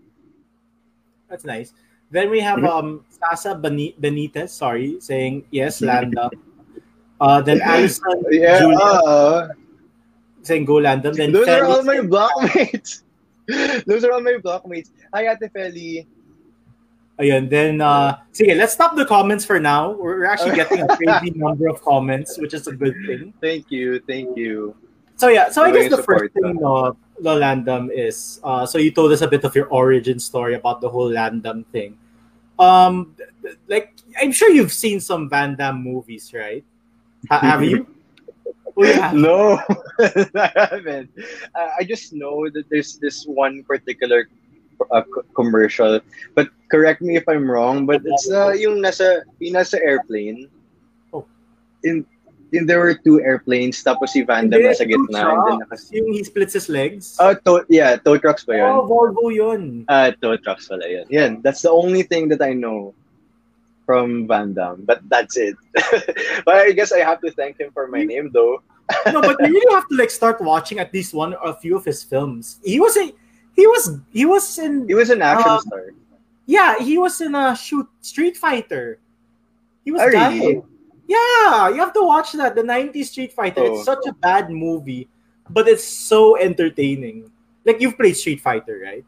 that's 1.30 1.46
nice. 1.46 1.74
Then 2.10 2.30
we 2.34 2.42
have 2.42 2.58
Mhm. 2.60 2.70
um 2.70 2.88
Sasa 3.10 3.54
Benitez, 3.54 4.50
sorry, 4.50 4.98
saying 5.00 5.46
yes, 5.52 5.82
Landa. 5.82 6.30
Uh, 7.22 7.42
then 7.42 7.62
Alison 7.66 8.24
Yeah. 8.32 8.66
Uh, 8.66 9.54
saying 10.44 10.66
go 10.66 10.76
Landam. 10.76 11.16
Then 11.16 11.32
those 11.32 11.48
are 11.48 11.62
Feli 11.62 11.70
all 11.70 11.84
my 11.84 11.98
blockmates. 11.98 13.04
those 13.86 14.04
are 14.04 14.14
all 14.14 14.22
my 14.22 14.38
blockmates. 14.44 14.90
Hi, 15.14 15.32
Ate 15.32 15.52
Feli. 15.54 16.06
Ayun, 17.20 17.50
then, 17.50 17.82
uh, 17.82 18.16
sige, 18.32 18.56
let's 18.56 18.72
stop 18.72 18.96
the 18.96 19.06
comments 19.06 19.44
for 19.44 19.60
now. 19.60 19.92
We're 19.92 20.24
actually 20.24 20.56
getting 20.62 20.82
a 20.82 20.88
crazy 20.96 21.32
number 21.36 21.68
of 21.68 21.82
comments, 21.84 22.40
which 22.40 22.54
is 22.54 22.68
a 22.68 22.72
good 22.72 22.96
thing. 23.06 23.34
Thank 23.42 23.70
you. 23.70 24.00
Thank 24.08 24.38
you. 24.38 24.76
So 25.18 25.28
yeah, 25.28 25.52
so 25.52 25.64
I 25.64 25.72
guess 25.72 25.92
the 25.92 26.02
first 26.02 26.34
thing, 26.34 26.56
no, 26.64 26.96
no 27.20 27.36
Landam 27.36 27.92
is, 27.92 28.40
uh, 28.42 28.66
so 28.66 28.78
you 28.78 28.92
told 28.92 29.12
us 29.12 29.20
a 29.20 29.28
bit 29.28 29.44
of 29.44 29.54
your 29.54 29.68
origin 29.68 30.18
story 30.18 30.54
about 30.56 30.80
the 30.80 30.88
whole 30.88 31.12
Landam 31.12 31.66
thing. 31.74 31.98
Um, 32.58 33.16
like, 33.68 33.96
I'm 34.22 34.32
sure 34.32 34.50
you've 34.50 34.72
seen 34.72 35.02
some 35.02 35.30
Van 35.30 35.58
Damme 35.58 35.84
movies, 35.84 36.32
right? 36.34 36.64
Have 37.30 37.64
you? 37.64 37.86
Have. 39.00 39.16
No, 39.16 39.60
I 40.00 40.52
haven't. 40.56 41.12
Uh, 41.56 41.70
I 41.80 41.84
just 41.84 42.14
know 42.14 42.50
that 42.50 42.70
there's 42.70 42.98
this 42.98 43.26
one 43.26 43.64
particular 43.64 44.28
uh, 44.92 45.04
commercial. 45.36 46.00
But 46.36 46.50
correct 46.72 47.02
me 47.02 47.16
if 47.16 47.28
I'm 47.28 47.50
wrong. 47.50 47.86
But 47.86 48.02
it's 48.06 48.30
uh, 48.32 48.56
yung 48.56 48.80
nasa 48.80 49.24
yung 49.40 49.56
nasa 49.56 49.80
airplane. 49.84 50.48
Oh. 51.12 51.26
In, 51.84 52.06
in 52.52 52.66
there 52.66 52.80
were 52.80 52.96
two 52.96 53.22
airplanes. 53.22 53.84
Tapos 53.84 54.10
si 54.16 54.24
Van 54.24 54.50
Damme 54.50 54.72
nasa 54.72 54.88
gitna. 54.88 55.36
And 55.36 55.42
then 55.48 55.58
nakas- 55.68 55.92
Yung 55.92 56.14
he 56.14 56.24
splits 56.24 56.54
his 56.54 56.70
legs. 56.70 57.18
Oh, 57.20 57.36
to- 57.46 57.66
yeah, 57.70 57.98
tow 57.98 58.18
trucks 58.18 58.46
ba 58.46 58.58
yun? 58.58 58.72
oh, 58.72 58.88
Volvo 58.88 59.34
yun. 59.34 59.86
Ah, 59.90 60.12
tow 60.22 60.38
trucks 60.38 60.68
pala 60.68 60.88
yun. 60.88 61.06
Yan, 61.10 61.42
that's 61.42 61.62
the 61.62 61.72
only 61.72 62.04
thing 62.04 62.30
that 62.30 62.42
I 62.42 62.54
know 62.54 62.94
from 63.90 64.28
Van 64.28 64.54
Damme. 64.54 64.86
But 64.86 65.02
that's 65.10 65.36
it. 65.36 65.58
but 66.46 66.56
I 66.56 66.72
guess 66.72 66.94
I 66.94 67.00
have 67.00 67.22
to 67.22 67.32
thank 67.32 67.60
him 67.60 67.72
for 67.74 67.88
my 67.88 68.04
name 68.06 68.30
though. 68.30 68.62
No, 69.14 69.22
but 69.22 69.38
you 69.42 69.48
really 69.54 69.74
have 69.74 69.88
to 69.90 69.96
like 69.96 70.10
start 70.10 70.42
watching 70.42 70.80
at 70.80 70.94
least 70.94 71.14
one 71.14 71.34
or 71.34 71.50
a 71.50 71.54
few 71.54 71.76
of 71.78 71.86
his 71.86 72.04
films. 72.04 72.60
He 72.64 72.80
was 72.80 72.98
a, 72.98 73.12
he 73.56 73.68
was 73.68 73.98
he 74.12 74.26
was 74.26 74.58
in 74.58 74.88
He 74.88 74.94
was 74.96 75.10
an 75.10 75.22
action 75.22 75.50
Um, 75.52 75.60
star. 75.62 75.92
yeah 76.46 76.80
he 76.80 76.98
was 76.98 77.22
in 77.22 77.36
a 77.36 77.56
shoot 77.56 77.88
Street 78.02 78.38
Fighter. 78.38 79.00
He 79.86 79.92
was 79.92 80.02
Oh, 80.02 80.08
really? 80.08 80.62
Yeah, 81.08 81.70
you 81.70 81.82
have 81.82 81.94
to 81.94 82.04
watch 82.06 82.34
that 82.34 82.54
the 82.56 82.62
'90s 82.62 83.06
Street 83.08 83.34
Fighter. 83.34 83.62
Oh. 83.62 83.76
It's 83.76 83.86
such 83.86 84.06
a 84.08 84.14
bad 84.14 84.50
movie, 84.52 85.10
but 85.50 85.68
it's 85.68 85.84
so 85.84 86.38
entertaining. 86.38 87.32
Like 87.66 87.82
you've 87.82 87.98
played 87.98 88.16
Street 88.18 88.42
Fighter, 88.42 88.80
right? 88.84 89.06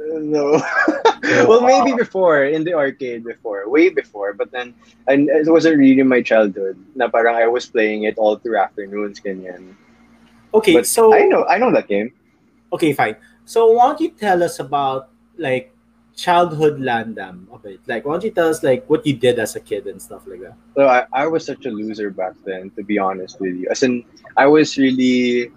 No. 0.20 0.56
well, 1.46 1.60
maybe 1.60 1.92
before 1.96 2.44
in 2.44 2.64
the 2.64 2.72
arcade 2.74 3.24
before, 3.24 3.68
way 3.68 3.90
before. 3.90 4.32
But 4.32 4.50
then, 4.50 4.72
and 5.06 5.28
it 5.28 5.44
wasn't 5.50 5.76
really 5.76 6.02
my 6.02 6.22
childhood. 6.22 6.80
Na 6.94 7.08
parang 7.08 7.36
I 7.36 7.46
was 7.46 7.66
playing 7.68 8.04
it 8.04 8.16
all 8.16 8.36
through 8.36 8.56
afternoons, 8.56 9.20
ganyan. 9.20 9.76
Okay, 10.54 10.74
But 10.74 10.86
so 10.86 11.12
I 11.14 11.28
know, 11.28 11.44
I 11.44 11.58
know 11.58 11.70
that 11.72 11.86
game. 11.86 12.12
okay, 12.72 12.92
fine. 12.92 13.16
So 13.44 13.72
why 13.72 13.88
don't 13.92 14.00
you 14.00 14.10
tell 14.10 14.42
us 14.42 14.58
about 14.58 15.10
like 15.36 15.74
childhood 16.16 16.80
Landam 16.80 17.46
a 17.52 17.58
bit? 17.58 17.80
Like, 17.86 18.04
why 18.06 18.14
don't 18.14 18.24
you 18.24 18.30
tell 18.32 18.48
us 18.48 18.62
like 18.62 18.88
what 18.88 19.04
you 19.06 19.12
did 19.14 19.38
as 19.38 19.54
a 19.56 19.60
kid 19.60 19.86
and 19.86 20.00
stuff 20.00 20.22
like 20.26 20.40
that? 20.40 20.56
So 20.74 20.88
I, 20.88 21.04
I 21.12 21.26
was 21.26 21.44
such 21.44 21.66
a 21.66 21.70
loser 21.70 22.10
back 22.10 22.34
then, 22.44 22.70
to 22.74 22.82
be 22.82 22.98
honest 22.98 23.38
with 23.40 23.54
you. 23.54 23.68
As 23.70 23.82
in, 23.82 24.02
I 24.36 24.46
was 24.46 24.78
really 24.78 25.52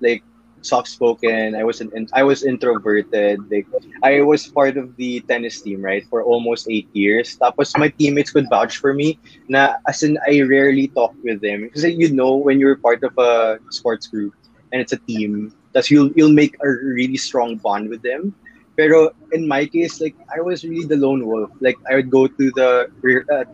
like 0.00 0.22
soft 0.62 0.88
spoken. 0.88 1.54
I 1.54 1.64
was 1.64 1.80
an 1.80 1.90
in- 1.94 2.08
I 2.14 2.22
was 2.22 2.42
introverted. 2.44 3.46
Like 3.50 3.66
I 4.02 4.20
was 4.22 4.46
part 4.48 4.76
of 4.76 4.96
the 4.96 5.20
tennis 5.28 5.60
team, 5.60 5.82
right, 5.82 6.04
for 6.08 6.22
almost 6.22 6.66
eight 6.70 6.88
years. 6.92 7.36
Tapos 7.40 7.76
my 7.76 7.88
teammates 7.98 8.30
could 8.32 8.48
vouch 8.48 8.76
for 8.78 8.92
me. 8.94 9.18
Na 9.48 9.76
as 9.88 10.02
in, 10.02 10.18
I 10.26 10.42
rarely 10.42 10.88
talk 10.88 11.14
with 11.22 11.40
them 11.40 11.62
because 11.68 11.84
you 11.84 12.10
know 12.12 12.36
when 12.36 12.58
you're 12.60 12.76
part 12.78 13.02
of 13.04 13.12
a 13.18 13.58
sports 13.70 14.06
group 14.06 14.34
and 14.72 14.80
it's 14.80 14.92
a 14.92 15.00
team, 15.06 15.52
that's 15.72 15.90
you'll 15.90 16.10
you'll 16.16 16.34
make 16.34 16.56
a 16.62 16.68
really 16.68 17.16
strong 17.16 17.56
bond 17.56 17.88
with 17.90 18.02
them. 18.02 18.34
Pero 18.76 19.10
in 19.32 19.46
my 19.48 19.66
case, 19.66 20.00
like 20.00 20.16
I 20.32 20.40
was 20.40 20.64
really 20.64 20.86
the 20.86 20.96
lone 20.96 21.26
wolf. 21.26 21.50
Like 21.60 21.76
I 21.90 21.94
would 21.96 22.10
go 22.10 22.26
to 22.26 22.44
the 22.54 22.88
uh, 23.32 23.44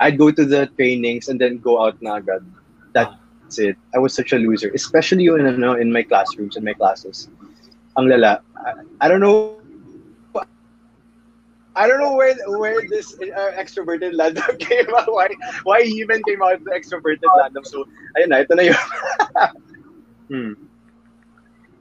I'd 0.00 0.18
go 0.18 0.30
to 0.30 0.44
the 0.44 0.68
trainings 0.76 1.28
and 1.28 1.40
then 1.40 1.58
go 1.58 1.82
out 1.84 2.00
na 2.00 2.16
agad. 2.18 2.44
That's 3.54 3.70
it. 3.70 3.76
I 3.94 3.98
was 3.98 4.14
such 4.14 4.32
a 4.32 4.36
loser, 4.36 4.70
especially 4.74 5.30
when 5.30 5.46
ano, 5.46 5.74
in 5.74 5.92
my 5.92 6.02
classrooms 6.02 6.56
and 6.56 6.64
my 6.64 6.74
classes. 6.74 7.28
Ang 7.96 8.08
lala. 8.08 8.42
I, 8.56 8.72
I 9.02 9.08
don't 9.08 9.20
know. 9.20 9.60
I 11.76 11.88
don't 11.88 11.98
know 11.98 12.14
where 12.14 12.34
where 12.58 12.82
this 12.88 13.14
uh, 13.14 13.50
extroverted 13.58 14.14
Landam 14.14 14.58
came 14.66 14.86
out. 14.94 15.06
Why 15.06 15.28
why 15.62 15.82
he 15.82 16.02
even 16.02 16.22
came 16.26 16.42
out 16.42 16.62
the 16.64 16.70
extroverted 16.70 17.30
Landam? 17.38 17.66
So 17.66 17.86
ayun 18.18 18.30
na, 18.30 18.42
ito 18.42 18.54
na 18.54 18.62
yun. 18.62 18.82
hmm. 20.30 20.52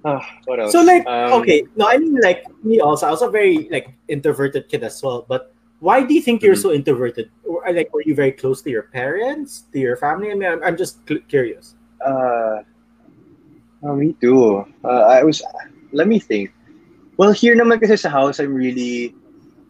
Ah, 0.05 0.21
what 0.45 0.59
else? 0.59 0.73
So 0.73 0.81
like 0.81 1.05
Um, 1.05 1.41
okay, 1.41 1.65
no, 1.77 1.89
I 1.89 1.97
mean 1.97 2.21
like 2.21 2.45
me 2.61 2.81
also. 2.81 3.09
I 3.09 3.13
was 3.13 3.21
a 3.21 3.29
very 3.29 3.69
like 3.69 3.93
introverted 4.09 4.69
kid 4.69 4.81
as 4.81 5.01
well. 5.01 5.25
But 5.25 5.52
why 5.83 5.99
do 5.99 6.15
you 6.15 6.23
think 6.23 6.39
you're 6.39 6.55
Mhm. 6.55 6.63
so 6.63 6.71
introverted? 6.71 7.27
Or 7.43 7.59
like 7.67 7.91
were 7.91 8.07
you 8.07 8.15
very 8.15 8.31
close 8.31 8.63
to 8.63 8.71
your 8.71 8.87
parents, 8.87 9.67
to 9.75 9.77
your 9.83 9.99
family? 9.99 10.31
I 10.31 10.35
mean, 10.39 10.47
I'm, 10.47 10.63
I'm 10.63 10.77
just 10.79 11.03
curious. 11.27 11.75
Uh, 11.99 12.63
oh, 13.83 13.95
me 13.99 14.15
too. 14.23 14.63
Uh, 14.79 15.03
I 15.11 15.27
was. 15.27 15.43
Let 15.91 16.07
me 16.07 16.23
think. 16.23 16.55
Well, 17.19 17.35
here 17.35 17.53
naman 17.53 17.83
kasi 17.83 17.99
sa 17.99 18.09
house, 18.09 18.39
I'm 18.39 18.55
really, 18.55 19.13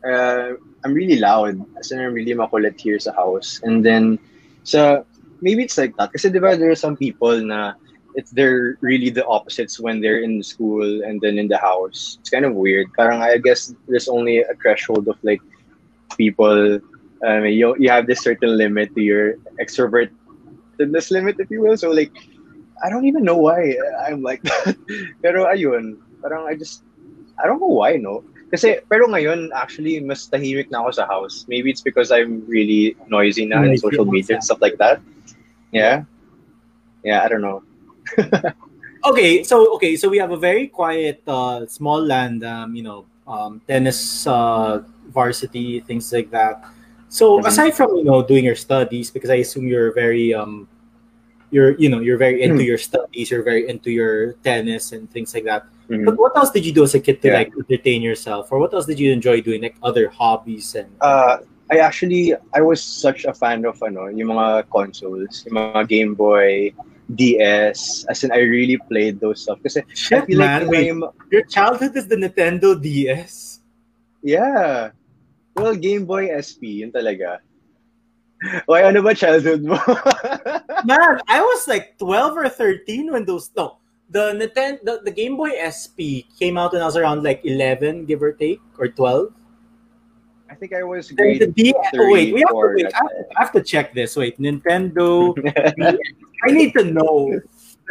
uh, 0.05 0.55
I'm 0.86 0.93
really 0.93 1.17
loud. 1.17 1.60
As 1.82 1.91
in, 1.91 2.00
I'm 2.00 2.13
really 2.13 2.38
makulit 2.38 2.77
here 2.79 3.01
sa 3.01 3.12
house. 3.12 3.60
And 3.65 3.82
then, 3.84 4.22
so 4.63 5.03
maybe 5.41 5.65
it's 5.65 5.75
like 5.82 5.98
that. 5.98 6.13
Kasi 6.13 6.29
diba, 6.29 6.55
there 6.55 6.72
are 6.72 6.79
some 6.79 6.96
people 6.96 7.36
na 7.41 7.74
it's 8.15 8.29
they're 8.29 8.77
really 8.86 9.10
the 9.10 9.25
opposites 9.25 9.82
when 9.82 9.98
they're 9.98 10.22
in 10.22 10.46
school 10.46 10.86
and 11.03 11.17
then 11.20 11.41
in 11.41 11.50
the 11.50 11.58
house. 11.58 12.22
It's 12.22 12.29
kind 12.29 12.46
of 12.46 12.53
weird. 12.53 12.93
Parang 12.93 13.20
I 13.25 13.41
guess 13.41 13.74
there's 13.89 14.08
only 14.08 14.46
a 14.46 14.53
threshold 14.62 15.10
of 15.10 15.17
like 15.25 15.41
people. 16.17 16.79
Um, 17.24 17.46
you 17.46 17.75
you 17.79 17.89
have 17.89 18.08
this 18.08 18.22
certain 18.22 18.58
limit 18.58 18.93
to 18.96 19.01
your 19.01 19.39
extrovertedness 19.60 21.12
limit, 21.12 21.39
if 21.39 21.50
you 21.50 21.62
will. 21.62 21.77
So 21.77 21.91
like, 21.91 22.12
I 22.84 22.89
don't 22.89 23.05
even 23.05 23.24
know 23.24 23.38
why 23.38 23.77
I'm 24.03 24.22
like 24.22 24.43
that. 24.48 24.75
Pero 25.24 25.48
ayun, 25.48 25.98
parang 26.22 26.48
I 26.48 26.55
just, 26.55 26.84
I 27.39 27.48
don't 27.48 27.60
know 27.60 27.72
why, 27.72 27.96
no? 27.96 28.24
Kasi, 28.53 28.86
pero 28.86 29.10
ngayon, 29.10 29.50
actually, 29.55 29.98
mas 29.98 30.29
tahimik 30.29 30.70
na 30.70 30.86
ako 30.86 30.91
sa 31.01 31.05
house. 31.10 31.50
Maybe 31.50 31.74
it's 31.74 31.82
because 31.82 32.12
I'm 32.13 32.46
really 32.46 32.93
noisy 33.10 33.50
na 33.50 33.65
in 33.65 33.77
social 33.82 34.05
media 34.05 34.38
and 34.38 34.46
stuff 34.46 34.62
like 34.62 34.77
that. 34.77 35.01
Yeah. 35.74 36.05
Yeah, 37.01 37.25
I 37.25 37.27
don't 37.34 37.41
know. 37.41 37.65
Okay, 39.03 39.43
so 39.43 39.75
okay, 39.75 40.00
so 40.00 40.08
we 40.08 40.15
have 40.17 40.32
a 40.32 40.39
very 40.39 40.72
quiet, 40.72 41.20
uh, 41.27 41.67
small 41.67 42.00
land, 42.00 42.39
um, 42.48 42.72
you 42.72 42.88
know, 42.88 43.03
um, 43.27 43.60
tennis 43.67 44.24
uh, 44.24 44.79
varsity, 45.12 45.79
things 45.81 46.12
like 46.13 46.29
that. 46.31 46.63
So 47.10 47.39
Mhm. 47.39 47.48
aside 47.48 47.74
from 47.75 47.95
you 47.98 48.03
know 48.03 48.22
doing 48.24 48.45
your 48.45 48.55
studies, 48.57 49.12
because 49.12 49.29
I 49.29 49.43
assume 49.45 49.67
you're 49.67 49.93
very 49.93 50.33
um, 50.33 50.67
you're 51.51 51.77
you 51.77 51.89
know 51.89 52.00
you're 52.01 52.17
very 52.17 52.41
into 52.41 52.63
Hmm. 52.63 52.69
your 52.74 52.81
studies, 52.81 53.29
you're 53.29 53.43
very 53.45 53.69
into 53.69 53.91
your 53.91 54.33
tennis 54.41 54.91
and 54.91 55.05
things 55.12 55.33
like 55.33 55.45
that. 55.45 55.65
Mhm. 55.89 56.05
But 56.05 56.17
what 56.17 56.33
else 56.36 56.50
did 56.50 56.65
you 56.65 56.72
do 56.74 56.81
as 56.83 56.95
a 56.95 57.00
kid 57.00 57.22
to 57.22 57.27
Yeah. 57.29 57.45
like 57.45 57.51
entertain 57.53 58.01
yourself, 58.01 58.50
or 58.51 58.57
what 58.57 58.74
else 58.74 58.86
did 58.89 58.98
you 58.98 59.12
enjoy 59.13 59.41
doing, 59.41 59.62
like 59.62 59.75
other 59.83 60.10
hobbies 60.10 60.74
and? 60.74 60.89
Uh, 61.01 61.38
I 61.69 61.77
actually, 61.79 62.33
I 62.53 62.62
was 62.62 62.81
such 62.81 63.25
a 63.25 63.33
fan 63.33 63.65
of 63.65 63.77
ano, 63.81 64.05
yung 64.10 64.29
mga 64.33 64.69
consoles, 64.69 65.45
yung 65.45 65.57
mga 65.57 65.88
Game 65.88 66.13
Boy, 66.13 66.74
DS. 67.13 68.05
As 68.10 68.24
in, 68.24 68.31
I 68.31 68.41
really 68.45 68.77
played 68.89 69.19
those 69.19 69.41
stuff. 69.41 69.60
Kasi 69.62 69.81
I 69.81 69.86
Shit, 69.93 70.25
feel 70.25 70.39
man! 70.39 70.63
like 70.65 70.72
Wait, 70.72 70.88
yung- 70.88 71.10
your 71.31 71.43
childhood 71.45 71.93
is 71.95 72.07
the 72.07 72.15
Nintendo 72.17 72.74
DS. 72.79 73.52
Yeah. 74.24 74.92
Well, 75.56 75.75
Game 75.75 76.06
Boy 76.06 76.34
SP, 76.34 76.82
yun 76.82 76.92
talaga. 76.92 77.44
Why, 78.65 78.84
ano 78.84 79.00
ba 79.03 79.13
childhood 79.13 79.63
mo? 79.63 79.77
Man, 80.89 81.22
I 81.30 81.39
was 81.39 81.68
like 81.68 81.96
12 82.00 82.38
or 82.38 82.50
13 82.50 83.12
when 83.12 83.24
those, 83.24 83.51
no, 83.56 83.77
the 84.10 84.36
Nintendo, 84.36 84.80
the, 84.84 84.94
the 85.06 85.12
Game 85.12 85.38
Boy 85.38 85.56
SP 85.63 86.27
came 86.39 86.58
out 86.58 86.74
when 86.74 86.82
I 86.82 86.86
was 86.86 86.98
around 86.98 87.24
like 87.24 87.46
11, 87.46 88.06
give 88.06 88.22
or 88.22 88.34
take, 88.34 88.60
or 88.77 88.88
12. 88.88 89.32
I 90.50 90.56
think 90.56 90.74
I 90.74 90.84
was 90.84 91.10
And 91.10 91.18
grade 91.18 91.42
the 91.42 91.48
D- 91.48 91.74
oh, 91.74 92.12
wait, 92.12 92.34
we 92.34 92.42
have 92.42 92.50
to, 92.50 92.74
wait, 92.75 92.94
I 92.94 92.98
have 92.98 93.10
to, 93.10 93.25
I 93.38 93.39
have 93.42 93.51
to 93.53 93.63
check 93.63 93.94
this. 93.94 94.15
Wait, 94.15 94.38
Nintendo. 94.39 95.34
I 96.46 96.51
need 96.51 96.74
to 96.74 96.84
know. 96.84 97.39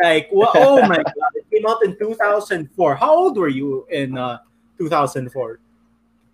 Like, 0.00 0.28
oh 0.32 0.80
my 0.86 0.96
god, 0.96 1.32
it 1.34 1.44
came 1.50 1.66
out 1.66 1.84
in 1.84 1.98
2004. 1.98 2.94
How 2.94 3.14
old 3.14 3.36
were 3.36 3.48
you 3.48 3.86
in 3.90 4.16
uh, 4.16 4.38
2004? 4.78 5.58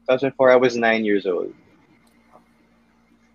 2004, 0.08 0.50
I 0.50 0.56
was 0.56 0.76
nine 0.76 1.04
years 1.04 1.26
old. 1.26 1.52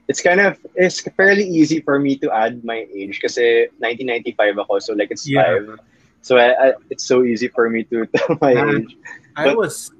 It's 0.07 0.21
kind 0.21 0.41
of, 0.41 0.57
it's 0.75 0.99
fairly 1.15 1.45
easy 1.47 1.79
for 1.79 1.99
me 1.99 2.17
to 2.17 2.31
add 2.31 2.63
my 2.65 2.87
age 2.93 3.21
because 3.21 3.37
1995 3.37 4.57
ako, 4.59 4.79
so 4.79 4.93
like 4.93 5.11
it's 5.11 5.27
Yeah. 5.29 5.43
five. 5.45 5.79
So 6.21 6.37
I, 6.37 6.51
I, 6.51 6.73
it's 6.89 7.05
so 7.05 7.23
easy 7.23 7.47
for 7.47 7.69
me 7.69 7.83
to 7.85 8.05
tell 8.15 8.37
my 8.41 8.51
age. 8.51 8.97
I 9.35 9.45
But- 9.53 9.57
was 9.57 9.91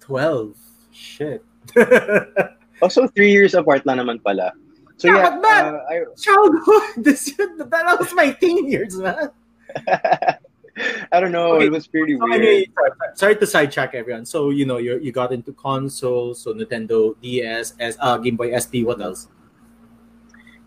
12. 0.00 0.56
Shit. 0.92 1.44
Also, 2.80 3.04
three 3.12 3.28
years 3.30 3.52
apart 3.52 3.84
lang 3.84 4.00
naman 4.00 4.24
pala. 4.24 4.56
So 4.96 5.12
Yeah, 5.12 5.20
yeah, 5.20 5.36
man- 5.36 5.74
uh, 5.76 5.92
I, 5.92 5.94
Childhood. 6.16 6.84
This, 7.04 7.28
that 7.36 7.96
was 8.00 8.08
my 8.16 8.32
teen 8.32 8.72
years, 8.72 8.96
man. 8.96 9.28
I 11.12 11.20
don't 11.20 11.32
know. 11.32 11.56
Okay, 11.56 11.66
It 11.66 11.72
was 11.72 11.86
pretty 11.86 12.14
So 12.16 12.24
weird. 12.24 12.40
anyway, 12.42 12.66
sorry, 13.14 13.36
to 13.36 13.46
sidetrack 13.46 13.94
everyone. 13.94 14.24
So 14.24 14.50
you 14.50 14.64
know 14.66 14.78
you 14.78 14.98
you 14.98 15.12
got 15.12 15.32
into 15.32 15.52
consoles, 15.52 16.40
so 16.40 16.54
Nintendo 16.54 17.14
DS, 17.20 17.74
as 17.80 17.96
uh, 18.00 18.18
Game 18.18 18.36
Boy 18.36 18.54
SP. 18.56 18.82
What 18.86 19.00
else? 19.00 19.28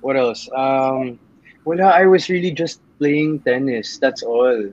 What 0.01 0.17
else? 0.17 0.50
Um, 0.55 1.20
wala, 1.65 1.96
I 1.96 2.05
was 2.05 2.29
really 2.29 2.51
just 2.51 2.82
playing 3.00 3.39
tennis. 3.48 3.98
That's 3.98 4.24
all. 4.24 4.72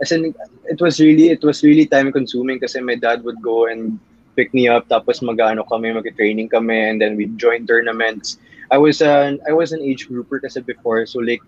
As 0.00 0.10
in, 0.10 0.34
it 0.66 0.80
was 0.80 0.98
really, 0.98 1.28
it 1.30 1.44
was 1.44 1.62
really 1.62 1.86
time 1.86 2.10
consuming 2.10 2.58
kasi 2.58 2.80
my 2.80 2.96
dad 2.96 3.22
would 3.22 3.40
go 3.42 3.66
and 3.68 4.00
pick 4.34 4.52
me 4.56 4.66
up 4.66 4.88
tapos 4.88 5.20
mag-ano 5.22 5.62
kami, 5.62 5.92
mag-training 5.92 6.48
kami 6.48 6.88
and 6.88 6.98
then 7.00 7.14
we'd 7.16 7.36
join 7.38 7.66
tournaments. 7.68 8.38
I 8.72 8.78
was 8.78 9.02
an, 9.04 9.38
I 9.46 9.52
was 9.52 9.70
an 9.70 9.84
age 9.84 10.08
grouper 10.08 10.40
kasi 10.40 10.64
before 10.64 11.04
so 11.04 11.20
like 11.20 11.44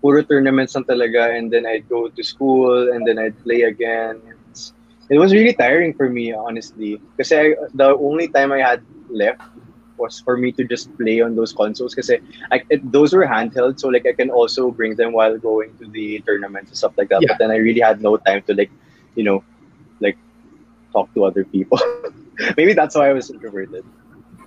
puro 0.00 0.22
tournaments 0.22 0.74
lang 0.74 0.84
talaga 0.84 1.36
and 1.36 1.50
then 1.50 1.66
I'd 1.66 1.88
go 1.88 2.08
to 2.08 2.22
school 2.22 2.92
and 2.92 3.06
then 3.06 3.18
I'd 3.18 3.36
play 3.44 3.62
again. 3.62 4.20
It's, 4.50 4.72
it 5.10 5.18
was 5.18 5.32
really 5.32 5.54
tiring 5.54 5.94
for 5.94 6.08
me 6.08 6.32
honestly. 6.32 7.00
Kasi 7.16 7.36
I, 7.36 7.46
the 7.74 7.96
only 7.96 8.28
time 8.28 8.52
I 8.52 8.60
had 8.60 8.82
left 9.08 9.42
was 9.98 10.20
for 10.20 10.36
me 10.36 10.52
to 10.52 10.64
just 10.64 10.92
play 10.96 11.20
on 11.20 11.34
those 11.36 11.52
consoles. 11.52 11.96
It, 11.96 12.92
those 12.92 13.12
were 13.12 13.26
handheld 13.26 13.80
so 13.80 13.88
like 13.88 14.06
I 14.06 14.12
can 14.12 14.30
also 14.30 14.70
bring 14.70 14.96
them 14.96 15.12
while 15.12 15.36
going 15.38 15.76
to 15.78 15.86
the 15.88 16.20
tournaments 16.20 16.70
and 16.70 16.78
stuff 16.78 16.92
like 16.96 17.08
that. 17.08 17.22
Yeah. 17.22 17.28
but 17.32 17.38
then 17.38 17.50
I 17.50 17.56
really 17.56 17.80
had 17.80 18.02
no 18.02 18.16
time 18.16 18.42
to 18.46 18.54
like 18.54 18.70
you 19.14 19.24
know 19.24 19.44
like 20.00 20.18
talk 20.92 21.12
to 21.14 21.24
other 21.24 21.44
people. 21.44 21.78
Maybe 22.56 22.74
that's 22.74 22.94
why 22.94 23.10
I 23.10 23.12
was 23.12 23.30
introverted. 23.30 23.84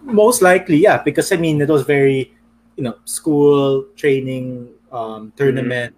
Most 0.01 0.41
likely, 0.41 0.77
yeah, 0.77 1.01
because 1.01 1.31
I 1.31 1.37
mean 1.37 1.61
it 1.61 1.69
was 1.69 1.83
very, 1.83 2.33
you 2.75 2.83
know, 2.83 2.95
school 3.05 3.85
training, 3.95 4.69
um, 4.91 5.33
tournament. 5.35 5.95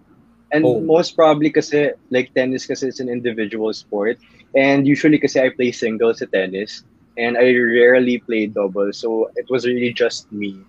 and 0.52 0.86
most 0.86 1.16
probably 1.16 1.48
kasi 1.48 1.96
like 2.10 2.32
tennis 2.36 2.68
kasi 2.68 2.86
it's 2.86 3.00
an 3.00 3.08
individual 3.08 3.72
sport. 3.72 4.20
And 4.54 4.86
usually 4.86 5.18
kasi 5.18 5.40
I 5.40 5.48
play 5.48 5.72
singles 5.72 6.20
at 6.20 6.30
tennis. 6.30 6.84
And 7.16 7.36
I 7.36 7.52
rarely 7.52 8.20
play 8.24 8.46
doubles 8.46 8.96
so 8.96 9.28
it 9.36 9.48
was 9.48 9.66
really 9.66 9.92
just 9.92 10.30
me. 10.32 10.60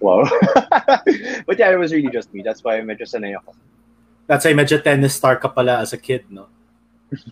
Wow. 0.00 0.28
But 1.48 1.56
yeah 1.56 1.72
it 1.72 1.80
was 1.80 1.92
really 1.92 2.12
just 2.12 2.32
me. 2.32 2.44
That's 2.44 2.64
why 2.64 2.80
medyo 2.84 3.08
sanay 3.08 3.36
ako. 3.36 3.56
That's 4.28 4.44
why 4.44 4.52
medyo 4.52 4.80
tennis 4.80 5.16
star 5.16 5.36
ka 5.40 5.48
pala 5.48 5.80
as 5.80 5.92
a 5.92 6.00
kid, 6.00 6.28
no? 6.28 6.48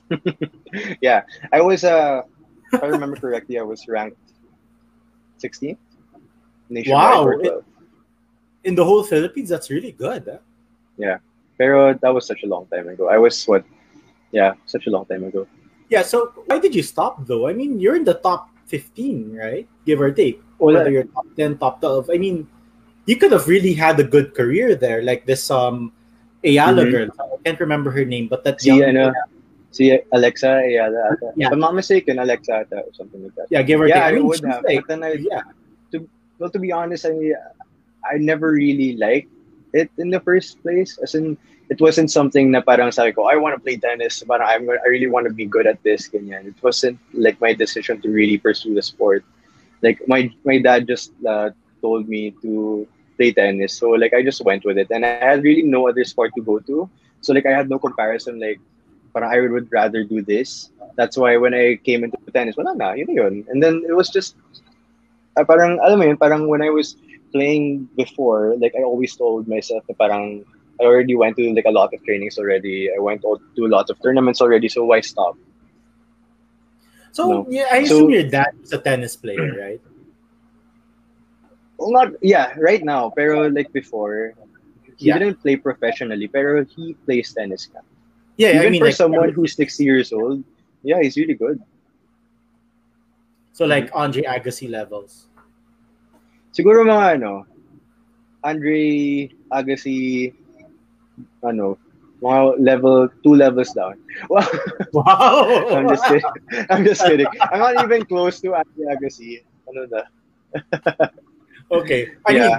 yeah, 1.05 1.29
I 1.53 1.61
was 1.61 1.85
uh 1.85 2.25
if 2.73 2.81
I 2.81 2.89
remember 2.89 3.17
correctly, 3.17 3.61
I 3.61 3.65
was 3.65 3.85
ranked 3.89 4.21
16th 5.45 5.77
nationwide. 6.73 7.21
Wow. 7.21 7.61
12. 7.61 7.74
In 8.65 8.75
the 8.75 8.85
whole 8.85 9.03
Philippines, 9.05 9.49
that's 9.49 9.71
really 9.71 9.93
good. 9.93 10.25
huh? 10.27 10.39
Yeah. 10.97 11.19
Pero 11.59 11.95
that 11.95 12.13
was 12.13 12.27
such 12.27 12.43
a 12.43 12.49
long 12.49 12.67
time 12.67 12.89
ago. 12.89 13.09
I 13.09 13.19
was 13.19 13.45
what? 13.47 13.65
Yeah, 14.33 14.55
such 14.67 14.87
a 14.87 14.91
long 14.91 15.07
time 15.07 15.23
ago. 15.25 15.47
Yeah. 15.89 16.03
So 16.03 16.33
why 16.47 16.59
did 16.59 16.75
you 16.75 16.83
stop 16.83 17.27
though? 17.27 17.47
I 17.47 17.53
mean, 17.53 17.79
you're 17.79 17.95
in 17.95 18.05
the 18.05 18.15
top 18.19 18.49
15, 18.67 19.37
right? 19.37 19.69
Give 19.87 20.01
or 20.01 20.11
take. 20.11 20.43
Well, 20.59 20.75
Whether 20.75 20.91
you're 20.91 21.05
top 21.13 21.27
10, 21.37 21.59
top 21.59 21.81
12. 21.81 22.11
I 22.11 22.19
mean, 22.19 22.49
you 23.07 23.17
could 23.17 23.31
have 23.33 23.47
really 23.47 23.75
had 23.75 24.01
a 24.01 24.05
good 24.05 24.35
career 24.35 24.75
there. 24.75 25.03
Like 25.03 25.27
this 25.27 25.51
um 25.51 25.93
Eala 26.43 26.83
Mhm. 26.85 26.91
girl. 26.91 27.09
I 27.21 27.37
can't 27.45 27.61
remember 27.61 27.91
her 27.93 28.05
name, 28.05 28.27
but 28.29 28.43
that's 28.43 28.65
young 28.67 28.83
ano, 28.83 29.13
si 29.71 29.95
Alexa 30.13 30.65
Eala. 30.67 31.15
Yeah. 31.37 31.47
If 31.49 31.53
I'm 31.53 31.61
not 31.63 31.75
mistaken, 31.77 32.19
Alexa 32.19 32.67
or 32.73 32.91
something 32.97 33.23
like 33.23 33.35
that. 33.37 33.47
yeah, 33.53 33.63
give 33.63 33.79
or 33.81 33.87
Yeah, 33.89 34.09
take. 34.09 34.11
I 34.11 34.13
mean, 34.19 34.27
would 34.27 34.43
have. 34.45 34.65
like- 34.65 34.83
But 34.83 34.89
then 34.89 35.01
I, 35.05 35.13
yeah. 35.21 35.43
To, 35.93 36.09
well, 36.41 36.51
to 36.51 36.59
be 36.59 36.73
honest, 36.73 37.07
I 37.07 37.15
I 38.05 38.19
never 38.19 38.53
really 38.53 38.97
liked 38.97 39.31
it 39.73 39.91
in 39.99 40.11
the 40.11 40.21
first 40.21 40.63
place. 40.63 40.99
As 41.03 41.15
in, 41.15 41.37
it 41.69 41.81
wasn't 41.81 42.11
something 42.11 42.51
na 42.51 42.61
parang 42.61 42.93
sabi 42.93 43.13
ko, 43.13 43.25
I 43.25 43.37
want 43.37 43.57
to 43.57 43.61
play 43.61 43.77
tennis. 43.77 44.23
Parang 44.23 44.47
I'm, 44.47 44.69
I 44.69 44.89
really 44.89 45.09
want 45.09 45.27
to 45.27 45.33
be 45.33 45.47
good 45.47 45.67
at 45.67 45.83
this. 45.83 46.09
Ganyan. 46.09 46.47
It 46.47 46.59
wasn't 46.63 46.99
like 47.13 47.41
my 47.41 47.53
decision 47.53 48.01
to 48.03 48.09
really 48.09 48.39
pursue 48.39 48.75
the 48.75 48.83
sport. 48.83 49.25
Like 49.83 50.01
my 50.09 50.33
my 50.45 50.59
dad 50.59 50.87
just 50.87 51.13
uh, 51.25 51.51
told 51.81 52.09
me 52.09 52.33
to 52.43 52.87
play 53.17 53.33
tennis, 53.33 53.77
so 53.77 53.91
like 53.95 54.13
I 54.13 54.23
just 54.23 54.41
went 54.45 54.65
with 54.65 54.79
it, 54.79 54.89
and 54.91 55.05
I 55.05 55.21
had 55.21 55.45
really 55.45 55.63
no 55.63 55.89
other 55.89 56.05
sport 56.05 56.33
to 56.37 56.43
go 56.43 56.59
to. 56.71 56.89
So 57.21 57.33
like 57.33 57.47
I 57.47 57.53
had 57.53 57.69
no 57.69 57.79
comparison. 57.79 58.41
Like, 58.41 58.61
parang 59.13 59.33
I 59.33 59.41
would 59.41 59.69
rather 59.73 60.05
do 60.05 60.21
this. 60.21 60.71
That's 60.97 61.17
why 61.17 61.37
when 61.37 61.53
I 61.53 61.77
came 61.85 62.05
into 62.05 62.17
tennis, 62.33 62.57
wala 62.57 62.75
na, 62.77 62.93
yun 62.93 63.13
yun. 63.13 63.35
And 63.49 63.63
then 63.63 63.85
it 63.89 63.93
was 63.93 64.09
just 64.09 64.37
ah, 65.37 65.45
parang 65.45 65.81
alam 65.81 66.01
mo 66.01 66.05
yun, 66.05 66.17
parang 66.17 66.49
when 66.49 66.63
I 66.63 66.71
was 66.71 66.97
playing 67.35 67.91
before, 67.99 68.55
like 68.63 68.73
I 68.79 68.87
always 68.87 69.19
told 69.19 69.51
myself 69.51 69.83
na 69.91 69.99
parang 69.99 70.47
I 70.79 70.87
already 70.87 71.19
went 71.19 71.35
to 71.43 71.51
like 71.51 71.67
a 71.67 71.75
lot 71.75 71.91
of 71.93 71.99
trainings 72.07 72.39
already. 72.39 72.87
I 72.95 72.99
went 73.03 73.23
to 73.27 73.63
a 73.67 73.71
lot 73.71 73.91
of 73.91 73.99
tournaments 74.03 74.41
already, 74.41 74.71
so 74.71 74.87
why 74.87 75.03
stop? 75.03 75.35
So 77.11 77.23
No. 77.27 77.37
yeah, 77.51 77.67
I 77.71 77.83
So- 77.83 78.07
assume 78.07 78.11
your 78.15 78.27
dad 78.31 78.55
was 78.63 78.71
a 78.73 78.79
tennis 78.79 79.15
player, 79.19 79.51
right? 79.67 79.83
Well, 81.79 81.91
not 81.91 82.15
yeah, 82.23 82.55
right 82.59 82.83
now, 82.83 83.11
pero 83.11 83.51
like 83.51 83.71
before, 83.75 84.35
he 84.97 85.11
Yeah. 85.11 85.19
didn't 85.19 85.43
play 85.43 85.59
professionally, 85.59 86.31
pero 86.31 86.63
he 86.65 86.95
plays 87.07 87.35
tennis. 87.35 87.67
Yeah, 88.39 88.55
Even 88.63 88.67
I 88.67 88.71
mean, 88.71 88.81
for 88.83 88.91
like, 88.91 88.99
someone 88.99 89.31
who's 89.35 89.55
60 89.59 89.83
years 89.83 90.11
old, 90.15 90.43
yeah, 90.87 91.03
he's 91.03 91.19
really 91.19 91.35
good. 91.35 91.59
so 93.55 93.63
like 93.63 93.87
mm-hmm. 93.87 94.03
Andre 94.11 94.23
Agassi 94.27 94.67
levels. 94.67 95.31
Siguro 96.55 96.87
mga 96.87 97.19
ano, 97.19 97.43
Andre 98.47 99.27
Agassi, 99.51 100.31
ano, 101.43 101.75
mga 102.23 102.63
level, 102.63 103.11
two 103.27 103.35
levels 103.35 103.75
down. 103.75 103.99
Wow. 104.31 104.47
Wow. 104.95 105.67
I'm 105.75 105.91
just 105.91 106.07
kidding. 106.07 106.31
I'm 106.71 106.85
just 106.87 107.03
kidding. 107.03 107.27
I'm 107.51 107.59
not 107.59 107.75
even 107.83 108.07
close 108.07 108.39
to 108.47 108.55
Andre 108.55 108.95
Agassi. 108.95 109.43
Ano 109.67 109.91
na? 109.91 110.03
okay. 111.83 112.15
I 112.23 112.31
Yeah. 112.31 112.39
mean, 112.39 112.55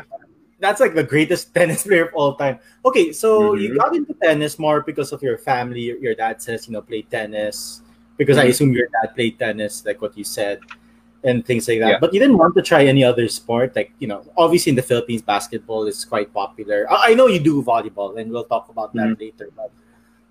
that's 0.60 0.84
like 0.84 0.92
the 0.92 1.08
greatest 1.08 1.56
tennis 1.56 1.88
player 1.88 2.12
of 2.12 2.14
all 2.14 2.36
time. 2.36 2.60
Okay, 2.84 3.16
so 3.16 3.56
you 3.56 3.72
Mhm. 3.72 3.80
got 3.80 3.96
into 3.96 4.12
tennis 4.20 4.60
more 4.60 4.84
because 4.84 5.16
of 5.16 5.24
your 5.24 5.40
family. 5.40 5.96
Your, 5.96 6.16
dad 6.16 6.44
says, 6.44 6.68
you 6.68 6.76
know, 6.76 6.84
play 6.84 7.08
tennis. 7.08 7.80
Because 8.20 8.36
I 8.36 8.48
Mhm. 8.48 8.52
assume 8.52 8.72
your 8.76 8.92
dad 8.92 9.16
played 9.16 9.40
tennis, 9.40 9.84
like 9.88 10.04
what 10.04 10.16
you 10.20 10.28
said, 10.28 10.60
and 11.26 11.44
things 11.46 11.68
like 11.68 11.80
that. 11.80 11.90
Yeah. 11.90 12.00
But 12.00 12.14
you 12.14 12.20
didn't 12.20 12.38
want 12.38 12.56
to 12.56 12.62
try 12.62 12.86
any 12.86 13.04
other 13.04 13.28
sport. 13.28 13.76
Like, 13.76 13.92
you 14.00 14.08
know, 14.08 14.24
obviously 14.38 14.70
in 14.70 14.76
the 14.76 14.84
Philippines, 14.86 15.22
basketball 15.22 15.88
is 15.88 16.06
quite 16.06 16.32
popular. 16.34 16.86
I, 16.90 17.12
I 17.12 17.14
know 17.16 17.28
you 17.28 17.40
do 17.40 17.62
volleyball, 17.64 18.18
and 18.20 18.32
we'll 18.32 18.46
talk 18.46 18.70
about 18.70 18.94
that 18.94 19.18
later. 19.20 19.50
But 19.58 19.72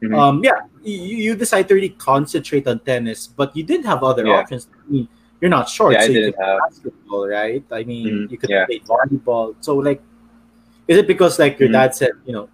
Mhm. 0.03 0.15
um, 0.19 0.45
yeah, 0.45 0.61
you, 0.83 1.17
you 1.27 1.33
decided 1.35 1.69
to 1.69 1.75
really 1.75 1.95
concentrate 1.97 2.67
on 2.69 2.79
tennis, 2.81 3.27
but 3.27 3.57
you 3.57 3.63
didn't 3.65 3.87
have 3.87 4.03
other 4.03 4.27
Yeah. 4.27 4.39
options. 4.41 4.69
I 4.73 4.91
mean, 4.91 5.09
you're 5.41 5.51
not 5.51 5.69
short, 5.69 5.93
Yeah, 5.95 6.03
I 6.03 6.07
so 6.07 6.13
you 6.13 6.25
could 6.31 6.35
have. 6.41 6.59
play 6.59 6.59
basketball, 6.69 7.29
right? 7.29 7.65
I 7.71 7.83
mean, 7.85 8.07
Mhm, 8.07 8.31
you 8.31 8.39
could 8.39 8.51
play 8.69 8.81
volleyball. 8.81 9.55
So, 9.61 9.77
like, 9.77 10.03
is 10.87 10.99
it 10.99 11.07
because 11.07 11.39
like 11.39 11.59
your 11.59 11.69
Mhm. 11.69 11.73
dad 11.79 11.95
said, 11.95 12.13
you 12.27 12.33
know, 12.33 12.49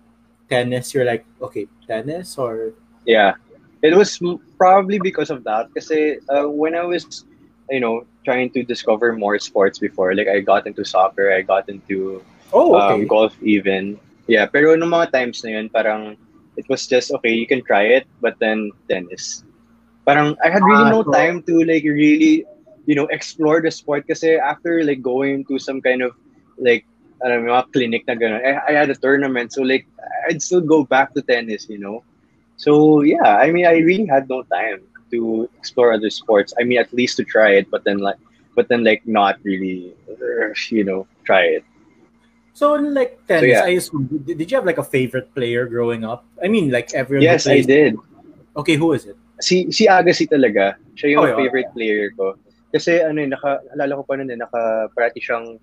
tennis? 0.49 0.95
You're 0.95 1.05
like, 1.05 1.25
okay, 1.43 1.67
tennis, 1.87 2.39
or 2.39 2.73
Yeah. 3.07 3.35
It 3.83 3.97
was 3.97 4.21
probably 4.59 4.99
because 5.01 5.31
of 5.31 5.43
that. 5.45 5.73
Because 5.73 5.91
uh, 6.29 6.45
when 6.47 6.75
I 6.77 6.85
was, 6.85 7.25
you 7.71 7.81
know, 7.81 8.05
trying 8.31 8.55
to 8.55 8.63
discover 8.63 9.19
more 9.19 9.43
sports 9.43 9.83
before, 9.83 10.15
like 10.15 10.31
I 10.31 10.39
got 10.39 10.71
into 10.71 10.87
soccer, 10.87 11.35
I 11.35 11.43
got 11.43 11.67
into 11.67 12.23
oh, 12.55 12.79
um, 12.79 13.11
golf 13.11 13.35
even. 13.43 13.99
Yeah, 14.31 14.47
pero 14.47 14.79
nung 14.79 14.95
mga 14.95 15.11
times 15.11 15.43
na 15.43 15.59
yun, 15.59 15.67
parang 15.67 16.15
it 16.55 16.71
was 16.71 16.87
just, 16.87 17.11
okay, 17.19 17.35
you 17.35 17.51
can 17.51 17.67
try 17.67 17.91
it, 17.99 18.07
but 18.23 18.39
then 18.39 18.71
tennis. 18.87 19.43
Parang 20.07 20.39
I 20.39 20.55
had 20.55 20.63
really 20.63 20.87
Ah, 20.87 20.95
no 20.95 21.03
time 21.03 21.43
to 21.51 21.67
like 21.67 21.83
really 21.83 22.47
you 22.87 22.95
know, 22.95 23.07
explore 23.11 23.61
the 23.61 23.71
sport 23.71 24.07
kasi 24.07 24.35
after 24.35 24.83
like 24.83 25.03
going 25.03 25.45
to 25.47 25.59
some 25.59 25.81
kind 25.81 26.03
of 26.03 26.15
like 26.59 26.87
alam 27.23 27.47
mo, 27.47 27.63
clinic 27.71 28.03
na 28.09 28.17
gano'n, 28.17 28.41
I, 28.41 28.51
I 28.67 28.73
had 28.73 28.89
a 28.89 28.97
tournament. 28.97 29.53
So 29.53 29.63
like, 29.63 29.87
I'd 30.29 30.41
still 30.41 30.65
go 30.65 30.85
back 30.85 31.13
to 31.15 31.23
tennis, 31.23 31.69
you 31.69 31.79
know? 31.79 32.03
So 32.57 33.03
yeah, 33.03 33.37
I 33.37 33.53
mean, 33.53 33.67
I 33.67 33.85
really 33.85 34.07
had 34.07 34.29
no 34.29 34.43
time 34.49 34.90
to 35.11 35.49
explore 35.59 35.93
other 35.93 36.11
sports. 36.11 36.55
I 36.61 36.65
mean, 36.65 36.79
at 36.79 36.93
least 36.93 37.17
to 37.19 37.25
try 37.25 37.51
it, 37.59 37.71
but 37.71 37.85
then 37.85 37.99
like, 37.99 38.19
but 38.55 38.69
then 38.69 38.85
like 38.85 39.07
not 39.07 39.39
really, 39.43 39.95
you 40.71 40.85
know, 40.85 41.07
try 41.25 41.43
it. 41.61 41.65
So 42.53 42.75
like 42.75 43.17
tennis, 43.27 43.49
yeah. 43.57 43.65
I 43.65 43.79
assume, 43.81 44.09
did, 44.27 44.51
you 44.51 44.57
have 44.57 44.67
like 44.67 44.79
a 44.79 44.85
favorite 44.85 45.33
player 45.35 45.65
growing 45.67 46.05
up? 46.05 46.25
I 46.43 46.49
mean, 46.49 46.71
like 46.71 46.93
everyone. 46.93 47.25
Yes, 47.25 47.47
I 47.47 47.63
did. 47.63 47.97
Okay, 48.57 48.75
who 48.75 48.93
is 48.93 49.07
it? 49.07 49.17
Si 49.41 49.71
si 49.73 49.87
Agassi 49.89 50.29
talaga. 50.29 50.77
Siya 50.99 51.17
yung 51.17 51.25
Oh, 51.25 51.27
yeah. 51.31 51.39
favorite 51.41 51.71
player 51.73 52.11
ko. 52.13 52.37
Kasi 52.71 53.01
ano 53.01 53.23
eh, 53.23 53.27
naka, 53.31 53.65
alala 53.73 53.97
ko 53.99 54.03
pa 54.05 54.15
nun 54.21 54.31
eh, 54.31 54.37
naka-parati 54.39 55.19
siyang, 55.19 55.57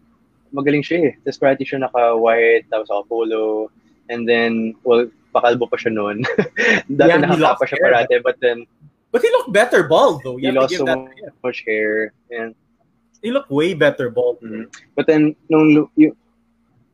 magaling 0.51 0.81
siya 0.81 0.97
eh. 1.07 1.13
Tapos 1.23 1.37
parati 1.39 1.63
siya 1.63 1.79
naka-white, 1.85 2.65
tapos 2.67 2.89
naka-polo, 2.89 3.69
and 4.09 4.27
then, 4.27 4.73
well, 4.83 5.05
pakalbo 5.35 5.69
pa 5.69 5.77
siya 5.77 5.93
noon. 5.93 6.25
Dati 6.91 7.07
Yeah, 7.13 7.21
he 7.21 7.23
nakaka 7.23 7.61
pa 7.61 7.65
siya 7.69 7.77
hair. 7.79 7.85
parati, 7.93 8.15
but 8.23 8.35
then, 8.41 8.65
But 9.11 9.21
he 9.23 9.29
looked 9.31 9.51
better 9.53 9.87
bald 9.87 10.21
though. 10.23 10.35
he 10.35 10.47
You 10.47 10.53
have 10.53 10.67
lost 10.67 10.75
so 10.75 10.85
much 11.43 11.63
hair. 11.65 12.13
And, 12.31 12.55
He 13.23 13.33
looked 13.33 13.49
way 13.49 13.73
better 13.73 14.13
bald. 14.13 14.37
Mhm. 14.45 14.69
But 14.93 15.09
then, 15.09 15.33
nung, 15.49 15.89
yung, 15.97 16.13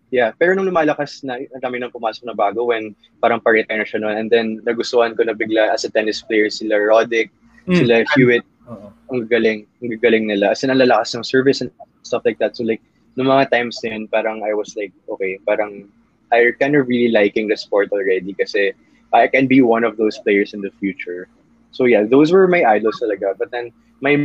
yeah, 0.08 0.32
pero 0.32 0.56
nung 0.56 0.72
lumalakas 0.72 1.20
na, 1.20 1.36
ang 1.36 1.60
dami 1.60 1.84
nang 1.84 1.92
pumasok 1.92 2.24
na 2.24 2.32
bago 2.32 2.72
when 2.72 2.96
parang 3.20 3.44
pa-retire 3.44 3.84
na 3.84 3.84
siya 3.84 4.00
noon. 4.00 4.16
And 4.16 4.28
then, 4.32 4.64
nagustuhan 4.64 5.20
ko 5.20 5.28
na 5.28 5.36
bigla 5.36 5.76
as 5.76 5.84
a 5.84 5.92
tennis 5.92 6.24
player 6.24 6.48
sila 6.48 6.80
Roddick, 6.80 7.28
Mm. 7.68 7.76
sila 7.76 7.96
Hewitt, 8.16 8.48
Oo. 8.72 8.88
ang 9.12 9.28
galing, 9.28 9.68
ang 9.84 10.00
galing 10.00 10.24
nila. 10.32 10.56
As 10.56 10.64
in, 10.64 10.72
ang 10.72 10.80
lalakas 10.80 11.12
ng 11.12 11.28
service 11.28 11.60
and 11.60 11.72
stuff 12.08 12.24
like 12.24 12.40
that. 12.40 12.56
So 12.56 12.64
like, 12.64 12.80
nung 13.20 13.28
mga 13.28 13.52
times 13.52 13.84
na 13.84 13.92
yun, 13.92 14.08
parang 14.08 14.48
I 14.48 14.56
was 14.56 14.80
like, 14.80 14.96
okay, 15.12 15.44
parang 15.44 15.92
I 16.32 16.56
kind 16.56 16.74
of 16.80 16.88
really 16.88 17.12
liking 17.12 17.52
the 17.52 17.60
sport 17.60 17.92
already 17.92 18.32
kasi 18.34 18.72
I 19.12 19.28
can 19.28 19.46
be 19.46 19.60
one 19.62 19.84
of 19.84 20.00
those 20.00 20.18
players 20.24 20.56
in 20.56 20.64
the 20.64 20.72
future. 20.80 21.28
So 21.74 21.86
yeah, 21.90 22.06
those 22.06 22.32
were 22.32 22.48
my 22.48 22.64
idols 22.64 23.02
talaga. 23.02 23.34
But 23.38 23.52
then, 23.52 23.74
my 24.00 24.16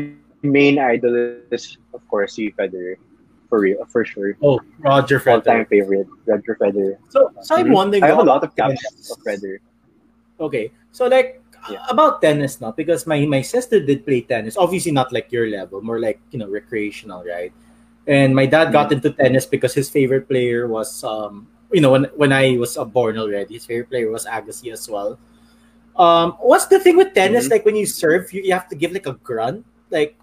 main 0.45 0.79
idol 0.79 1.17
is, 1.51 1.77
of 1.93 2.05
course, 2.09 2.37
si 2.37 2.53
Federer. 2.53 3.01
For 3.49 3.65
real, 3.65 3.81
for 3.89 4.05
sure. 4.05 4.37
Oh, 4.45 4.61
Roger 4.85 5.17
All-time 5.25 5.65
favorite, 5.65 6.05
Roger 6.29 6.55
Federer. 6.61 7.01
So, 7.09 7.33
so 7.41 7.57
I'm 7.57 7.73
Mhm. 7.73 7.81
wondering. 7.81 8.05
I 8.05 8.13
have 8.13 8.21
a 8.21 8.29
lot 8.29 8.45
of 8.45 8.53
caps 8.55 8.85
tennis. 8.85 9.09
of 9.09 9.19
Federer. 9.25 9.59
Okay, 10.39 10.71
so 10.93 11.09
like 11.09 11.41
Yeah. 11.69 11.81
about 11.91 12.21
tennis 12.23 12.61
now, 12.61 12.71
because 12.71 13.09
my 13.09 13.25
my 13.27 13.41
sister 13.43 13.81
did 13.81 14.05
play 14.07 14.21
tennis. 14.23 14.57
Obviously, 14.57 14.93
not 14.93 15.11
like 15.13 15.33
your 15.33 15.49
level, 15.49 15.81
more 15.83 15.99
like 15.99 16.21
you 16.31 16.39
know 16.39 16.49
recreational, 16.49 17.25
right? 17.25 17.51
And 18.07 18.33
my 18.37 18.47
dad 18.47 18.73
got 18.73 18.93
into 18.93 19.11
tennis 19.11 19.45
because 19.45 19.75
his 19.75 19.91
favorite 19.91 20.29
player 20.29 20.69
was 20.69 21.03
um 21.05 21.49
you 21.73 21.81
know 21.81 21.91
when 21.93 22.05
when 22.17 22.33
I 22.33 22.57
was 22.57 22.77
born 22.93 23.19
already, 23.19 23.57
his 23.59 23.67
favorite 23.67 23.91
player 23.91 24.09
was 24.13 24.25
Agassi 24.29 24.73
as 24.73 24.89
well. 24.89 25.19
Um, 25.99 26.39
what's 26.39 26.67
the 26.67 26.79
thing 26.79 26.97
with 26.97 27.13
tennis? 27.13 27.47
Mhm. 27.47 27.51
Like 27.51 27.65
when 27.67 27.77
you 27.77 27.87
serve, 27.87 28.33
you, 28.33 28.43
you 28.43 28.53
have 28.55 28.69
to 28.71 28.77
give 28.79 28.93
like 28.95 29.07
a 29.07 29.19
grunt. 29.19 29.67
Like 29.91 30.15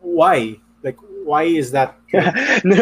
why? 0.00 0.56
Like 0.82 0.96
why 1.26 1.50
is 1.50 1.74
that? 1.74 1.98
no, 2.64 2.78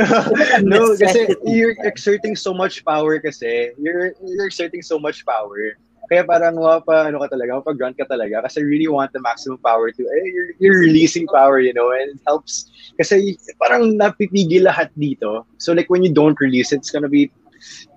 no, 0.60 0.92
kasi 1.00 1.32
you're 1.48 1.72
exerting 1.80 2.36
so 2.36 2.52
much 2.52 2.84
power 2.84 3.18
kasi. 3.18 3.72
You're, 3.80 4.12
you're 4.20 4.44
exerting 4.44 4.84
so 4.84 5.00
much 5.00 5.24
power. 5.24 5.80
Kaya 6.12 6.20
parang 6.28 6.60
mapa, 6.60 7.08
ano 7.08 7.16
ka 7.24 7.32
talaga, 7.32 7.64
mapag-grunt 7.64 7.96
ka 7.96 8.04
talaga 8.04 8.44
kasi 8.44 8.60
really 8.60 8.88
want 8.88 9.08
the 9.16 9.20
maximum 9.24 9.56
power 9.64 9.88
to, 9.88 10.02
eh, 10.04 10.28
you're, 10.28 10.52
you're 10.60 10.80
releasing 10.84 11.24
power, 11.32 11.60
you 11.64 11.72
know, 11.72 11.96
and 11.96 12.12
it 12.12 12.20
helps. 12.28 12.68
Kasi 13.00 13.40
parang 13.56 13.96
napipigil 13.96 14.68
lahat 14.68 14.92
dito. 15.00 15.48
So 15.56 15.72
like 15.72 15.88
when 15.88 16.04
you 16.04 16.12
don't 16.12 16.36
release 16.36 16.76
it, 16.76 16.84
it's 16.84 16.92
gonna 16.92 17.08
be, 17.08 17.32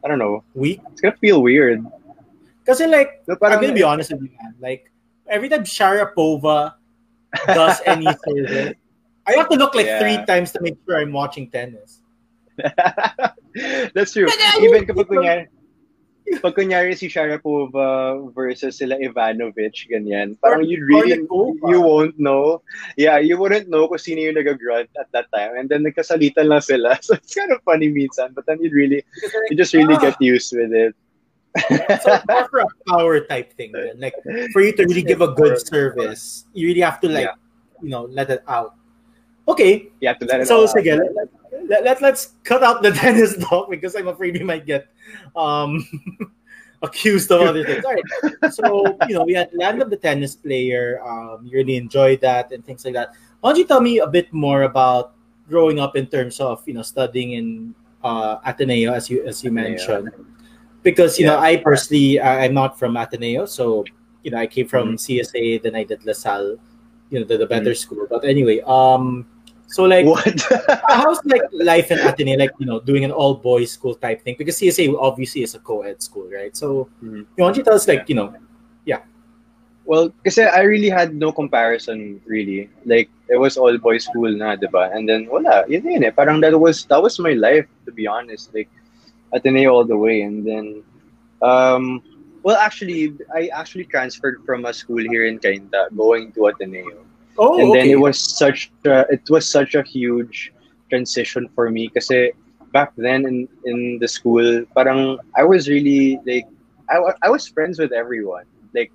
I 0.03 0.07
don't 0.07 0.23
know, 0.23 0.47
Weak? 0.55 0.79
it's 0.91 1.01
gonna 1.03 1.19
feel 1.19 1.43
weird. 1.43 1.83
Because 2.67 2.83
like 2.83 3.23
So 3.23 3.39
I'm 3.47 3.63
gonna 3.63 3.71
be 3.71 3.87
honest 3.87 4.11
with 4.11 4.27
you, 4.27 4.31
man. 4.35 4.51
Like 4.59 4.91
every 5.31 5.47
time 5.47 5.63
Sharapova 5.63 6.75
does 7.47 7.79
any 7.87 8.11
service, 8.27 8.75
I 9.23 9.31
have 9.39 9.47
to 9.47 9.55
look 9.55 9.71
like 9.71 9.87
Yeah. 9.87 10.03
three 10.03 10.19
times 10.27 10.51
to 10.51 10.59
make 10.59 10.75
sure 10.83 10.99
I'm 10.99 11.15
watching 11.15 11.47
tennis. 11.47 12.03
That's 13.95 14.11
true. 14.11 14.27
But, 14.27 14.35
uh, 14.35 14.67
Even 14.67 14.83
you- 14.83 14.87
kapag 14.91 15.07
kunyari, 15.07 15.43
pag 16.43 16.53
kunyari 16.59 16.91
si 16.91 17.07
Sharapova 17.07 18.19
versus 18.35 18.75
sila 18.83 18.99
Ivanovic, 18.99 19.87
ganyan, 19.87 20.35
parang 20.43 20.67
you 20.67 20.83
really, 20.83 21.23
you 21.71 21.79
won't 21.79 22.19
know. 22.19 22.59
Yeah, 22.99 23.15
you 23.23 23.39
wouldn't 23.39 23.71
know 23.71 23.87
kung 23.87 23.95
sino 24.03 24.27
yung 24.27 24.35
nag-grunt 24.35 24.91
at 24.99 25.07
that 25.15 25.31
time. 25.31 25.55
And 25.55 25.71
then 25.71 25.87
nagkasalitan 25.87 26.51
lang 26.51 26.59
sila. 26.59 26.99
So 27.05 27.15
it's 27.15 27.31
kind 27.31 27.55
of 27.55 27.63
funny 27.63 27.87
minsan. 27.87 28.35
But 28.35 28.43
then 28.43 28.59
you 28.59 28.75
really, 28.75 29.07
you 29.47 29.55
just 29.55 29.71
really 29.71 29.95
get 30.03 30.19
used 30.19 30.51
with 30.51 30.75
it. 30.75 30.91
So 32.01 32.19
more 32.29 32.47
for 32.49 32.59
a 32.59 32.67
power 32.87 33.19
type 33.21 33.53
thing. 33.53 33.71
Then. 33.71 33.99
Like 33.99 34.13
for 34.53 34.61
you 34.61 34.71
to 34.73 34.83
really 34.85 35.03
give 35.03 35.21
a 35.21 35.29
good 35.33 35.59
service, 35.65 36.45
you 36.53 36.67
really 36.67 36.81
have 36.81 36.99
to 37.01 37.09
like 37.09 37.29
you 37.81 37.89
know 37.89 38.03
let 38.05 38.29
it 38.29 38.43
out. 38.47 38.75
Okay, 39.47 39.87
You 40.01 40.09
have 40.09 40.19
to 40.19 40.25
let 40.25 40.41
it 40.41 40.47
so 40.47 40.61
all 40.61 40.67
sige, 40.67 40.91
out. 40.91 41.07
let, 41.15 41.29
let, 41.69 41.83
let, 41.83 42.01
let's 42.01 42.35
cut 42.43 42.63
out 42.63 42.83
the 42.83 42.91
tennis 42.99 43.37
talk 43.47 43.69
because 43.69 43.95
I'm 43.95 44.09
afraid 44.09 44.33
we 44.35 44.43
might 44.43 44.65
get 44.65 44.87
um 45.35 45.87
accused 46.83 47.31
of 47.31 47.41
other 47.41 47.63
things. 47.65 47.83
All 47.85 47.93
right. 47.93 48.53
So, 48.53 48.97
you 49.07 49.15
know, 49.15 49.23
we 49.23 49.33
had 49.33 49.49
Land 49.53 49.81
of 49.81 49.89
the 49.89 49.97
Tennis 49.97 50.35
Player. 50.35 51.01
Um, 51.01 51.45
you 51.45 51.57
really 51.57 51.77
enjoyed 51.77 52.21
that 52.21 52.51
and 52.51 52.63
things 52.63 52.85
like 52.85 52.93
that. 52.93 53.11
Why 53.41 53.51
don't 53.51 53.57
you 53.59 53.65
tell 53.65 53.81
me 53.81 53.99
a 53.99 54.07
bit 54.07 54.31
more 54.33 54.63
about 54.63 55.13
growing 55.49 55.79
up 55.79 55.95
in 55.95 56.07
terms 56.07 56.39
of, 56.39 56.61
you 56.67 56.73
know, 56.73 56.81
studying 56.83 57.31
in 57.33 57.75
uh, 58.03 58.37
Ateneo, 58.45 58.93
as 58.93 59.09
you 59.09 59.25
as 59.25 59.43
you 59.43 59.49
Ateneo. 59.49 59.69
mentioned? 59.69 60.11
Because, 60.83 61.19
you 61.19 61.25
know, 61.25 61.37
I 61.37 61.57
personally, 61.57 62.19
I'm 62.21 62.53
not 62.53 62.79
from 62.79 62.95
Ateneo. 62.95 63.45
So, 63.45 63.83
you 64.23 64.31
know, 64.31 64.37
I 64.37 64.47
came 64.47 64.67
from 64.67 64.95
Mm-hmm. 64.95 64.95
CSA, 64.95 65.61
then 65.63 65.75
I 65.75 65.83
did 65.83 66.05
LaSalle, 66.05 66.57
you 67.09 67.19
know, 67.19 67.25
the, 67.25 67.37
the 67.37 67.45
better 67.47 67.73
school. 67.75 68.07
But 68.09 68.23
anyway, 68.23 68.61
um, 68.65 69.25
so 69.67 69.83
like, 69.83 70.05
What? 70.05 70.23
how's 70.87 71.19
like 71.25 71.43
life 71.51 71.91
in 71.91 71.99
Ateneo, 71.99 72.37
like 72.37 72.51
you 72.57 72.65
know, 72.65 72.79
doing 72.79 73.03
an 73.03 73.11
all 73.11 73.35
boys 73.35 73.71
school 73.71 73.95
type 73.95 74.23
thing? 74.23 74.35
Because 74.37 74.57
CSA 74.59 74.95
obviously 74.99 75.43
is 75.43 75.55
a 75.55 75.59
co-ed 75.59 76.01
school, 76.01 76.27
right? 76.31 76.55
So, 76.55 76.87
Mhm. 77.03 77.25
you 77.35 77.43
want 77.43 77.57
you 77.57 77.63
tell 77.63 77.75
us 77.75 77.87
like 77.87 78.07
you 78.07 78.15
know, 78.15 78.33
yeah. 78.85 79.01
Well, 79.85 80.11
kasi 80.23 80.43
I 80.43 80.61
really 80.67 80.89
had 80.89 81.15
no 81.15 81.31
comparison 81.31 82.19
really. 82.25 82.69
Like 82.85 83.09
it 83.29 83.37
was 83.39 83.57
all 83.57 83.75
boys 83.77 84.03
school 84.03 84.31
na, 84.31 84.55
'di 84.55 84.67
ba? 84.71 84.91
And 84.91 85.07
then 85.07 85.27
wala, 85.31 85.63
yun 85.67 85.83
yun 85.87 86.03
eh. 86.03 86.11
Parang 86.11 86.39
that 86.43 86.55
was 86.59 86.83
that 86.91 87.01
was 87.01 87.19
my 87.19 87.33
life 87.33 87.67
to 87.87 87.91
be 87.91 88.07
honest. 88.07 88.51
Like 88.53 88.67
Ateneo 89.33 89.71
all 89.73 89.85
the 89.85 89.97
way 89.97 90.21
and 90.21 90.45
then 90.45 90.83
um 91.41 92.01
well 92.43 92.57
actually 92.57 93.13
I 93.33 93.47
actually 93.53 93.85
transferred 93.85 94.43
from 94.45 94.65
a 94.65 94.73
school 94.73 95.03
here 95.03 95.25
in 95.25 95.39
Cainta 95.39 95.95
going 95.95 96.31
to 96.33 96.47
Ateneo. 96.47 97.03
oh, 97.37 97.59
and 97.59 97.73
then 97.73 97.87
okay. 97.87 97.91
it 97.91 97.99
was 97.99 98.17
such 98.17 98.71
a, 98.85 99.05
it 99.09 99.29
was 99.29 99.49
such 99.49 99.75
a 99.75 99.83
huge 99.83 100.53
transition 100.89 101.49
for 101.53 101.69
me 101.69 101.87
because 101.87 102.09
back 102.71 102.91
then 102.97 103.25
in 103.25 103.47
in 103.65 103.99
the 103.99 104.07
school 104.07 104.63
parang 104.75 105.19
I 105.35 105.43
was 105.43 105.67
really 105.67 106.19
like 106.25 106.47
I, 106.89 106.97
I 107.21 107.29
was 107.29 107.47
friends 107.47 107.79
with 107.79 107.91
everyone 107.91 108.45
like 108.73 108.91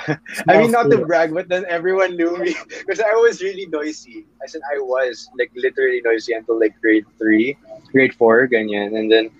I 0.48 0.60
mean 0.60 0.72
not 0.72 0.90
to 0.90 1.04
brag 1.04 1.32
but 1.32 1.48
then 1.48 1.64
everyone 1.68 2.16
knew 2.16 2.36
me 2.36 2.56
because 2.68 3.00
I 3.00 3.12
was 3.16 3.42
really 3.42 3.66
noisy 3.66 4.24
I 4.42 4.46
said 4.46 4.62
I 4.72 4.78
was 4.80 5.28
like 5.38 5.52
literally 5.54 6.00
noisy 6.04 6.32
until 6.32 6.58
like 6.58 6.74
grade 6.80 7.04
3 7.18 7.56
grade 7.92 8.14
4 8.14 8.48
ganyan 8.48 8.96
and 8.96 9.12
then 9.12 9.30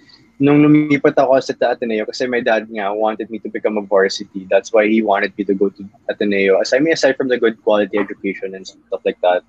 nung 0.41 0.65
lumipat 0.65 1.21
ako 1.21 1.37
sa 1.45 1.53
Ateneo 1.77 2.09
kasi 2.09 2.25
my 2.25 2.41
dad 2.41 2.65
nga 2.73 2.89
wanted 2.97 3.29
me 3.29 3.37
to 3.45 3.53
become 3.53 3.77
a 3.77 3.85
varsity. 3.85 4.49
That's 4.49 4.73
why 4.73 4.89
he 4.89 5.05
wanted 5.05 5.37
me 5.37 5.45
to 5.45 5.53
go 5.53 5.69
to 5.69 5.85
Ateneo. 6.09 6.57
Aside, 6.65 6.81
I 6.81 6.83
mean, 6.89 6.97
aside 6.97 7.21
from 7.21 7.29
the 7.29 7.37
good 7.37 7.61
quality 7.61 8.01
education 8.01 8.57
and 8.57 8.65
stuff 8.65 9.05
like 9.05 9.21
that. 9.21 9.45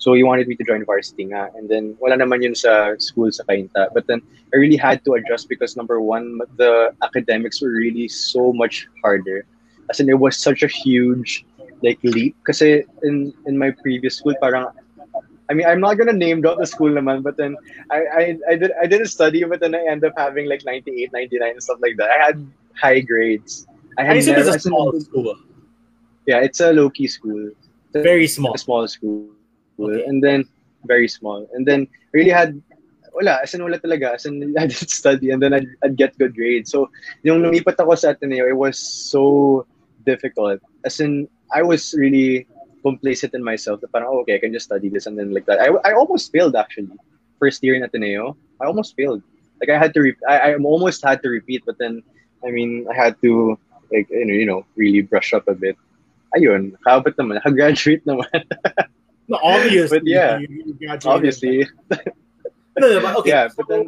So 0.00 0.16
he 0.16 0.24
wanted 0.24 0.48
me 0.48 0.56
to 0.56 0.64
join 0.64 0.88
varsity 0.88 1.28
nga. 1.28 1.52
And 1.52 1.68
then 1.68 2.00
wala 2.00 2.16
naman 2.16 2.40
yun 2.40 2.56
sa 2.56 2.96
school 2.96 3.28
sa 3.28 3.44
Cainta 3.44 3.92
but 3.92 4.08
then 4.08 4.24
I 4.52 4.56
really 4.56 4.80
had 4.80 5.04
to 5.04 5.20
adjust 5.20 5.52
because 5.52 5.76
number 5.76 6.00
one 6.00 6.40
the 6.56 6.96
academics 7.04 7.60
were 7.60 7.76
really 7.76 8.08
so 8.08 8.56
much 8.56 8.88
harder. 9.04 9.44
As 9.92 10.00
in 10.00 10.08
it 10.08 10.16
was 10.16 10.40
such 10.40 10.64
a 10.64 10.70
huge 10.72 11.44
like 11.84 12.00
leap. 12.00 12.32
Kasi 12.48 12.88
in 13.04 13.36
in 13.44 13.60
my 13.60 13.68
previous 13.84 14.16
school 14.16 14.32
parang 14.40 14.72
I 15.48 15.54
mean 15.54 15.66
I'm 15.66 15.80
not 15.80 15.94
gonna 15.98 16.12
name 16.12 16.40
drop 16.40 16.58
the 16.58 16.66
school 16.66 16.90
naman 16.90 17.22
but 17.22 17.36
then 17.36 17.56
I 17.90 18.00
I 18.20 18.22
I 18.50 18.54
did 18.56 18.72
I 18.82 18.86
didn't 18.86 19.08
study 19.08 19.44
but 19.44 19.60
then 19.60 19.74
I 19.74 19.84
ended 19.86 20.10
up 20.10 20.18
having 20.18 20.48
like 20.48 20.64
98 20.64 21.12
99 21.12 21.50
and 21.50 21.62
stuff 21.62 21.78
like 21.80 21.96
that. 21.98 22.10
I 22.10 22.18
had 22.26 22.46
high 22.74 23.00
grades. 23.00 23.66
I 23.98 24.04
had 24.04 24.16
assume 24.16 24.36
it's 24.36 24.48
a 24.48 24.50
never- 24.50 24.58
small 24.58 25.00
school, 25.00 25.36
yeah 26.26 26.40
it's 26.40 26.60
a 26.60 26.72
low 26.72 26.90
key 26.90 27.06
school. 27.06 27.50
Very 27.92 28.26
small. 28.26 28.54
a 28.54 28.58
small 28.58 28.86
school. 28.88 29.30
Okay. 29.78 30.04
and 30.04 30.22
then 30.24 30.44
very 30.84 31.08
small. 31.08 31.48
And 31.52 31.66
then 31.66 31.88
really 32.12 32.30
had 32.30 32.60
wala 33.16 33.40
as 33.42 33.54
in 33.56 33.64
wala 33.64 33.78
talaga 33.80 34.14
as 34.14 34.26
in 34.26 34.54
I 34.60 34.66
didn't 34.66 34.92
study 34.92 35.30
and 35.30 35.40
then 35.42 35.54
I'd, 35.54 35.68
I'd 35.82 35.96
get 35.96 36.18
good 36.18 36.34
grades. 36.34 36.70
So 36.70 36.90
yung 37.22 37.42
lumipat 37.42 37.80
ako 37.80 37.94
sa 37.96 38.12
Ateneo 38.12 38.44
it 38.48 38.56
was 38.56 38.78
so 38.78 39.64
difficult. 40.04 40.60
As 40.84 41.00
in 41.00 41.28
I 41.52 41.62
was 41.62 41.94
really 41.96 42.46
complacent 42.86 43.34
in 43.34 43.42
myself 43.42 43.80
that 43.82 43.90
parang, 43.90 44.08
oh, 44.10 44.22
okay, 44.22 44.36
I 44.36 44.38
can 44.38 44.52
just 44.54 44.66
study 44.70 44.88
this 44.88 45.06
and 45.06 45.18
then 45.18 45.34
like 45.34 45.46
that. 45.50 45.58
I, 45.58 45.68
I 45.88 45.92
almost 45.98 46.30
failed 46.30 46.54
actually. 46.54 46.94
First 47.42 47.58
year 47.64 47.74
in 47.74 47.82
Ateneo, 47.82 48.36
I 48.62 48.64
almost 48.70 48.94
failed. 48.94 49.22
Like 49.60 49.70
I 49.74 49.78
had 49.78 49.92
to, 49.94 50.00
re- 50.06 50.24
I, 50.28 50.36
I 50.38 50.54
almost 50.56 51.02
had 51.02 51.18
to 51.24 51.28
repeat, 51.28 51.64
but 51.66 51.76
then, 51.82 52.02
I 52.46 52.50
mean, 52.54 52.86
I 52.86 52.94
had 52.94 53.20
to, 53.22 53.58
like, 53.90 54.06
you 54.10 54.26
know, 54.26 54.34
you 54.34 54.46
know 54.46 54.60
really 54.76 55.02
brush 55.02 55.34
up 55.34 55.48
a 55.48 55.54
bit. 55.54 55.76
Ayun, 56.36 56.78
kabit 56.86 57.18
naman, 57.18 57.42
graduate 57.58 58.04
naman. 58.06 58.30
no, 59.28 59.38
obviously. 59.42 59.98
But 59.98 60.06
yeah, 60.06 60.38
you, 60.38 60.76
you 60.78 60.86
obviously. 61.06 61.66
no, 62.78 62.86
no, 62.86 63.00
but 63.02 63.16
okay. 63.20 63.30
Yeah, 63.30 63.48
so, 63.48 63.54
but 63.58 63.66
then, 63.68 63.86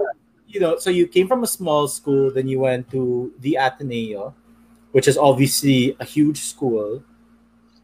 you 0.49 0.61
know, 0.61 0.79
so 0.79 0.91
you 0.91 1.07
came 1.07 1.29
from 1.29 1.45
a 1.45 1.51
small 1.51 1.87
school, 1.87 2.33
then 2.33 2.49
you 2.49 2.61
went 2.61 2.91
to 2.91 3.33
the 3.39 3.57
Ateneo, 3.61 4.35
which 4.93 5.07
is 5.07 5.17
obviously 5.19 5.97
a 6.01 6.05
huge 6.05 6.41
school. 6.41 7.05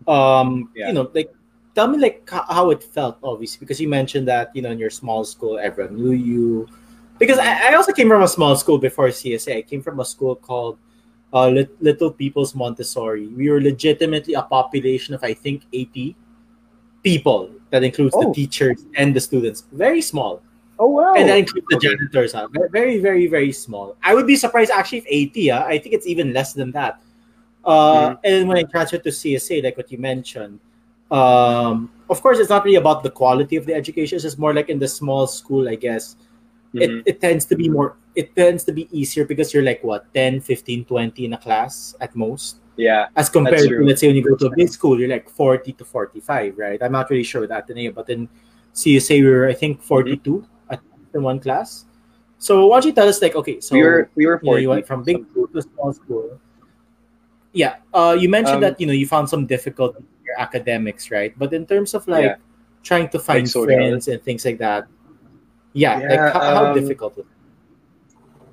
Um, 0.09 0.71
Yeah. 0.75 0.89
you 0.89 0.93
know, 0.95 1.11
like 1.15 1.33
tell 1.75 1.89
me 1.89 1.99
like 1.99 2.29
how 2.31 2.71
it 2.71 2.83
felt, 2.83 3.19
obviously, 3.23 3.59
because 3.61 3.81
you 3.81 3.89
mentioned 3.89 4.29
that 4.29 4.51
you 4.55 4.63
know 4.63 4.71
in 4.71 4.79
your 4.79 4.91
small 4.91 5.25
school 5.25 5.59
everyone 5.59 5.97
knew 5.97 6.13
you. 6.13 6.69
Because 7.19 7.39
I, 7.39 7.71
I 7.71 7.75
also 7.75 7.93
came 7.93 8.09
from 8.09 8.23
a 8.23 8.29
small 8.29 8.57
school 8.57 8.79
before 8.79 9.09
CSA. 9.09 9.57
I 9.59 9.63
came 9.63 9.83
from 9.83 10.01
a 10.01 10.05
school 10.05 10.35
called 10.35 10.79
uh, 11.33 11.49
Lit- 11.49 11.81
Little 11.83 12.11
People's 12.11 12.55
Montessori. 12.55 13.29
We 13.29 13.51
were 13.51 13.61
legitimately 13.61 14.35
a 14.35 14.43
population 14.43 15.15
of 15.15 15.23
I 15.23 15.33
think 15.35 15.63
eighty 15.73 16.17
people. 17.03 17.51
That 17.71 17.83
includes 17.83 18.15
the 18.15 18.27
Oh. 18.29 18.33
teachers 18.33 18.85
and 18.95 19.15
the 19.17 19.21
students. 19.21 19.65
Very 19.73 20.01
small 20.01 20.43
oh 20.79 20.89
wow. 20.89 21.15
and 21.15 21.29
that 21.29 21.39
includes 21.39 21.67
the 21.71 21.79
janitors. 21.79 22.33
Huh? 22.33 22.49
Very, 22.71 22.99
very, 22.99 23.27
very 23.27 23.53
small. 23.53 23.97
I 24.03 24.15
would 24.15 24.27
be 24.27 24.37
surprised 24.37 24.71
actually 24.71 24.99
if 24.99 25.05
80. 25.09 25.49
Huh? 25.49 25.65
I 25.67 25.79
think 25.79 25.95
it's 25.95 26.07
even 26.07 26.33
less 26.33 26.53
than 26.53 26.71
that. 26.73 27.01
Uh, 27.65 28.11
Mhm. 28.11 28.19
And 28.25 28.33
then 28.35 28.47
when 28.49 28.59
I 28.59 28.63
transferred 28.65 29.03
to 29.05 29.11
CSA, 29.11 29.63
like 29.63 29.77
what 29.77 29.91
you 29.91 29.99
mentioned, 29.99 30.61
um, 31.11 31.91
of 32.11 32.21
course, 32.23 32.39
it's 32.39 32.51
not 32.51 32.65
really 32.65 32.77
about 32.77 33.03
the 33.03 33.11
quality 33.11 33.57
of 33.57 33.67
the 33.67 33.75
education. 33.75 34.17
It's 34.17 34.25
just 34.25 34.39
more 34.39 34.53
like 34.53 34.69
in 34.69 34.79
the 34.79 34.89
small 34.89 35.27
school, 35.27 35.69
I 35.69 35.75
guess. 35.77 36.17
Mhm. 36.75 36.83
It, 36.83 36.91
it 37.07 37.21
tends 37.21 37.45
to 37.47 37.57
be 37.57 37.69
more, 37.69 37.97
it 38.15 38.35
tends 38.35 38.65
to 38.65 38.73
be 38.73 38.89
easier 38.91 39.25
because 39.25 39.55
you're 39.55 39.63
like 39.63 39.83
what, 39.85 40.13
10, 40.15 40.41
15, 40.41 40.85
20 40.85 41.25
in 41.25 41.33
a 41.33 41.39
class 41.39 41.95
at 42.01 42.15
most. 42.17 42.57
Yeah. 42.77 43.07
As 43.15 43.29
compared 43.31 43.61
to, 43.69 43.85
let's 43.87 44.01
say, 44.01 44.09
when 44.09 44.17
you 44.17 44.25
go 44.25 44.35
to 44.37 44.47
a 44.47 44.57
big 44.57 44.69
school, 44.69 44.99
you're 44.99 45.09
like 45.09 45.31
40 45.31 45.73
to 45.75 45.85
45, 45.85 46.59
right? 46.59 46.83
I'm 46.83 46.91
not 46.93 47.09
really 47.11 47.23
sure 47.23 47.41
with 47.41 47.51
Ateneo, 47.53 47.93
but 47.93 48.11
in 48.11 48.29
CSA, 48.75 49.23
we 49.23 49.31
were, 49.31 49.47
I 49.47 49.55
think, 49.55 49.81
42 49.81 50.45
at 50.69 50.81
in 51.15 51.23
one 51.23 51.39
class. 51.39 51.85
So 52.39 52.67
why 52.67 52.81
don't 52.81 52.87
you 52.87 52.93
tell 52.93 53.09
us, 53.09 53.23
like, 53.23 53.37
okay, 53.37 53.61
so 53.61 53.77
we 53.77 53.83
were 53.85 54.11
we 54.17 54.27
were 54.27 54.41
you, 54.43 54.47
know, 54.47 54.51
40. 54.59 54.63
you 54.63 54.69
went 54.71 54.87
from 54.87 55.05
big 55.05 55.25
school 55.31 55.47
to 55.47 55.63
small 55.63 55.93
school. 55.95 56.41
Yeah, 57.55 57.79
uh, 57.95 58.19
you 58.19 58.29
mentioned 58.29 58.67
Um, 58.67 58.75
that 58.75 58.81
you 58.83 58.87
know 58.87 58.93
you 58.93 59.07
found 59.07 59.31
some 59.31 59.47
difficulty 59.47 60.03
in 60.03 60.27
your 60.27 60.39
academics, 60.43 61.11
right? 61.11 61.31
But 61.39 61.55
in 61.55 61.65
terms 61.67 61.95
of 61.95 62.03
like 62.11 62.35
Yeah. 62.35 62.37
trying 62.83 63.09
to 63.15 63.19
find 63.23 63.47
social. 63.49 63.71
friends 63.71 64.11
and 64.11 64.21
things 64.21 64.45
like 64.45 64.59
that, 64.59 64.91
yeah, 65.73 66.03
Yeah, 66.03 66.33
how, 66.35 66.43
how 66.43 66.65
um, 66.69 66.75
difficult? 66.75 67.17
Was 67.17 67.25
it? 67.25 67.31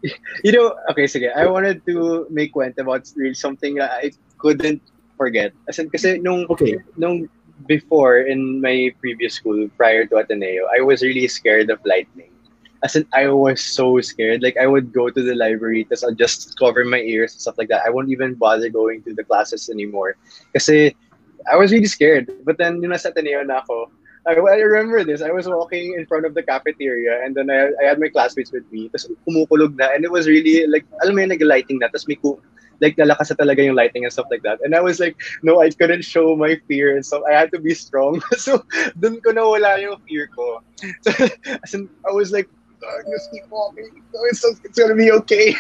You 0.46 0.52
know, 0.54 0.74
okay, 0.90 1.06
sige. 1.06 1.30
I 1.34 1.46
wanted 1.46 1.82
to 1.86 2.26
make 2.30 2.56
went 2.56 2.78
about 2.78 3.06
really 3.18 3.38
something 3.38 3.76
that 3.76 3.92
I 3.92 4.12
couldn't 4.40 4.82
forget. 5.18 5.54
As 5.70 5.78
in, 5.78 5.90
kasi 5.90 6.18
nung, 6.18 6.50
Okay, 6.50 6.78
nung 6.98 7.30
before 7.70 8.26
in 8.26 8.62
my 8.62 8.90
previous 9.02 9.38
school, 9.38 9.70
prior 9.78 10.06
to 10.10 10.18
Ateneo, 10.18 10.66
I 10.74 10.82
was 10.82 11.02
really 11.06 11.28
scared 11.28 11.70
of 11.70 11.78
lightning. 11.86 12.31
As 12.84 12.96
in, 12.96 13.06
I 13.14 13.28
was 13.28 13.62
so 13.62 14.02
scared. 14.02 14.42
Like, 14.42 14.58
I 14.58 14.66
would 14.66 14.92
go 14.92 15.10
to 15.10 15.22
the 15.22 15.36
library, 15.36 15.86
tapos 15.86 16.04
I'll 16.04 16.18
just 16.18 16.58
cover 16.58 16.84
my 16.84 16.98
ears 16.98 17.34
and 17.34 17.42
stuff 17.42 17.58
like 17.58 17.70
that. 17.70 17.86
I 17.86 17.90
won't 17.90 18.10
even 18.10 18.34
bother 18.34 18.70
going 18.70 19.04
to 19.04 19.14
the 19.14 19.24
classes 19.24 19.70
anymore. 19.70 20.18
Kasi, 20.54 20.96
I 21.46 21.58
was 21.58 21.72
really 21.72 21.86
scared. 21.86 22.34
But 22.44 22.58
then, 22.58 22.82
yung 22.82 22.92
nasa 22.92 23.14
Ateneo 23.14 23.46
na 23.46 23.62
ako, 23.62 23.90
I, 24.28 24.34
I 24.34 24.58
remember 24.62 25.04
this. 25.04 25.22
I 25.22 25.32
was 25.32 25.48
walking 25.48 25.96
in 25.98 26.06
front 26.06 26.26
of 26.26 26.34
the 26.34 26.44
cafeteria 26.44 27.26
and 27.26 27.34
then 27.34 27.50
I, 27.50 27.74
I 27.82 27.90
had 27.90 28.00
my 28.00 28.08
classmates 28.08 28.52
with 28.52 28.70
me. 28.72 28.90
Tapos 28.90 29.10
kumukulog 29.26 29.78
na 29.78 29.90
and 29.94 30.06
it 30.06 30.12
was 30.12 30.28
really 30.28 30.68
like, 30.68 30.86
alam 31.02 31.16
mo 31.16 31.22
yung 31.22 31.34
nag-lighting 31.34 31.80
na. 31.80 31.90
Tapos 31.90 32.08
may 32.08 32.16
ku- 32.16 32.42
like 32.82 32.98
nalakas 32.98 33.34
na 33.34 33.38
talaga 33.38 33.66
yung 33.66 33.76
lighting 33.76 34.06
and 34.06 34.14
stuff 34.14 34.30
like 34.30 34.44
that. 34.44 34.60
And 34.66 34.76
I 34.76 34.82
was 34.82 35.00
like, 35.00 35.18
no, 35.42 35.62
I 35.62 35.70
couldn't 35.70 36.06
show 36.06 36.36
my 36.36 36.60
fear 36.68 36.96
and 36.96 37.06
stuff. 37.06 37.22
I 37.30 37.34
had 37.34 37.52
to 37.54 37.60
be 37.60 37.74
strong. 37.74 38.22
so 38.38 38.62
dun 39.00 39.22
ko 39.22 39.34
nawala 39.34 39.82
yung 39.82 39.98
fear 40.06 40.30
ko. 40.30 40.62
So, 41.02 41.10
as 41.66 41.74
in, 41.74 41.90
I 42.06 42.12
was 42.14 42.32
like, 42.34 42.50
"Ah, 42.84 43.02
just 43.10 43.32
keep 43.32 43.46
walking. 43.50 44.02
No, 44.14 44.20
it's, 44.30 44.44
it's 44.64 44.78
gonna 44.78 44.96
be 44.96 45.12
okay. 45.24 45.56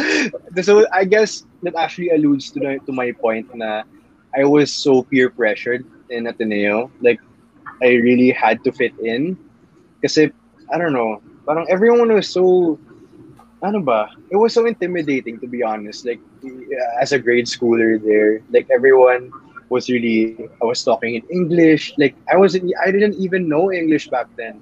so 0.62 0.86
I 0.92 1.04
guess 1.04 1.44
that 1.62 1.76
actually 1.76 2.10
alludes 2.10 2.50
to, 2.52 2.60
the, 2.60 2.80
to 2.86 2.92
my 2.92 3.12
point 3.12 3.52
na 3.54 3.82
I 4.36 4.44
was 4.44 4.72
so 4.72 5.02
peer 5.02 5.30
pressured 5.30 5.84
in 6.10 6.26
Ateneo. 6.26 6.90
Like, 7.00 7.20
I 7.82 8.00
really 8.00 8.30
had 8.30 8.64
to 8.64 8.72
fit 8.72 8.92
in. 9.02 9.36
Kasi, 10.00 10.32
I 10.72 10.78
don't 10.78 10.92
know, 10.92 11.20
parang 11.46 11.66
everyone 11.68 12.12
was 12.12 12.28
so, 12.28 12.78
ano 13.62 13.80
ba, 13.80 14.08
it 14.30 14.36
was 14.36 14.54
so 14.54 14.66
intimidating 14.66 15.38
to 15.40 15.46
be 15.46 15.62
honest. 15.62 16.06
Like, 16.06 16.20
as 17.00 17.12
a 17.12 17.18
grade 17.18 17.46
schooler 17.46 18.00
there, 18.02 18.40
like 18.50 18.66
everyone 18.72 19.30
was 19.68 19.88
really, 19.88 20.36
I 20.60 20.64
was 20.64 20.84
talking 20.84 21.16
in 21.16 21.24
English. 21.30 21.94
Like, 21.96 22.14
I 22.30 22.36
wasn't, 22.36 22.72
I 22.84 22.90
didn't 22.90 23.14
even 23.16 23.48
know 23.48 23.72
English 23.72 24.08
back 24.08 24.26
then. 24.36 24.60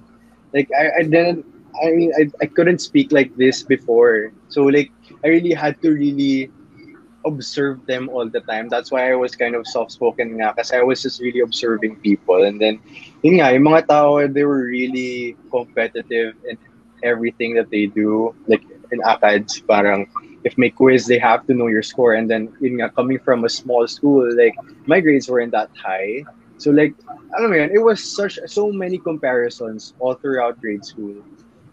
Like, 0.52 0.68
I, 0.74 1.00
I 1.00 1.02
didn't, 1.02 1.46
I 1.82 1.90
mean, 1.92 2.12
I, 2.18 2.30
I 2.42 2.46
couldn't 2.46 2.80
speak 2.80 3.12
like 3.12 3.34
this 3.36 3.62
before. 3.62 4.32
So, 4.48 4.64
like, 4.64 4.90
I 5.24 5.28
really 5.28 5.52
had 5.52 5.80
to 5.82 5.90
really 5.90 6.50
observe 7.26 7.84
them 7.86 8.08
all 8.08 8.28
the 8.28 8.40
time. 8.40 8.68
That's 8.68 8.90
why 8.90 9.12
I 9.12 9.14
was 9.14 9.36
kind 9.36 9.54
of 9.54 9.66
soft-spoken 9.66 10.38
nga 10.38 10.56
I 10.56 10.82
was 10.82 11.02
just 11.02 11.20
really 11.20 11.40
observing 11.40 11.96
people. 12.00 12.44
And 12.44 12.60
then, 12.60 12.80
yun 13.22 13.36
nga, 13.38 13.52
yung 13.52 13.64
mga 13.64 13.88
tao, 13.88 14.26
they 14.26 14.44
were 14.44 14.64
really 14.64 15.36
competitive 15.50 16.34
in 16.48 16.56
everything 17.02 17.54
that 17.54 17.70
they 17.70 17.86
do. 17.86 18.34
Like, 18.46 18.64
in 18.92 19.00
ACADS, 19.00 19.66
parang, 19.66 20.08
if 20.44 20.56
may 20.56 20.70
quiz, 20.70 21.06
they 21.06 21.18
have 21.18 21.46
to 21.46 21.54
know 21.54 21.68
your 21.68 21.82
score. 21.82 22.14
And 22.14 22.30
then, 22.30 22.52
yun 22.60 22.80
nga, 22.80 22.90
coming 22.90 23.18
from 23.20 23.44
a 23.44 23.48
small 23.48 23.86
school, 23.86 24.24
like, 24.36 24.56
my 24.86 25.00
grades 25.00 25.28
weren't 25.28 25.52
that 25.52 25.70
high. 25.76 26.24
So, 26.56 26.70
like, 26.70 26.94
alam 27.36 27.50
mo 27.50 27.56
yun, 27.56 27.70
it 27.72 27.80
was 27.80 28.04
such, 28.04 28.38
so 28.44 28.72
many 28.72 28.98
comparisons 28.98 29.94
all 29.98 30.14
throughout 30.14 30.60
grade 30.60 30.84
school. 30.84 31.20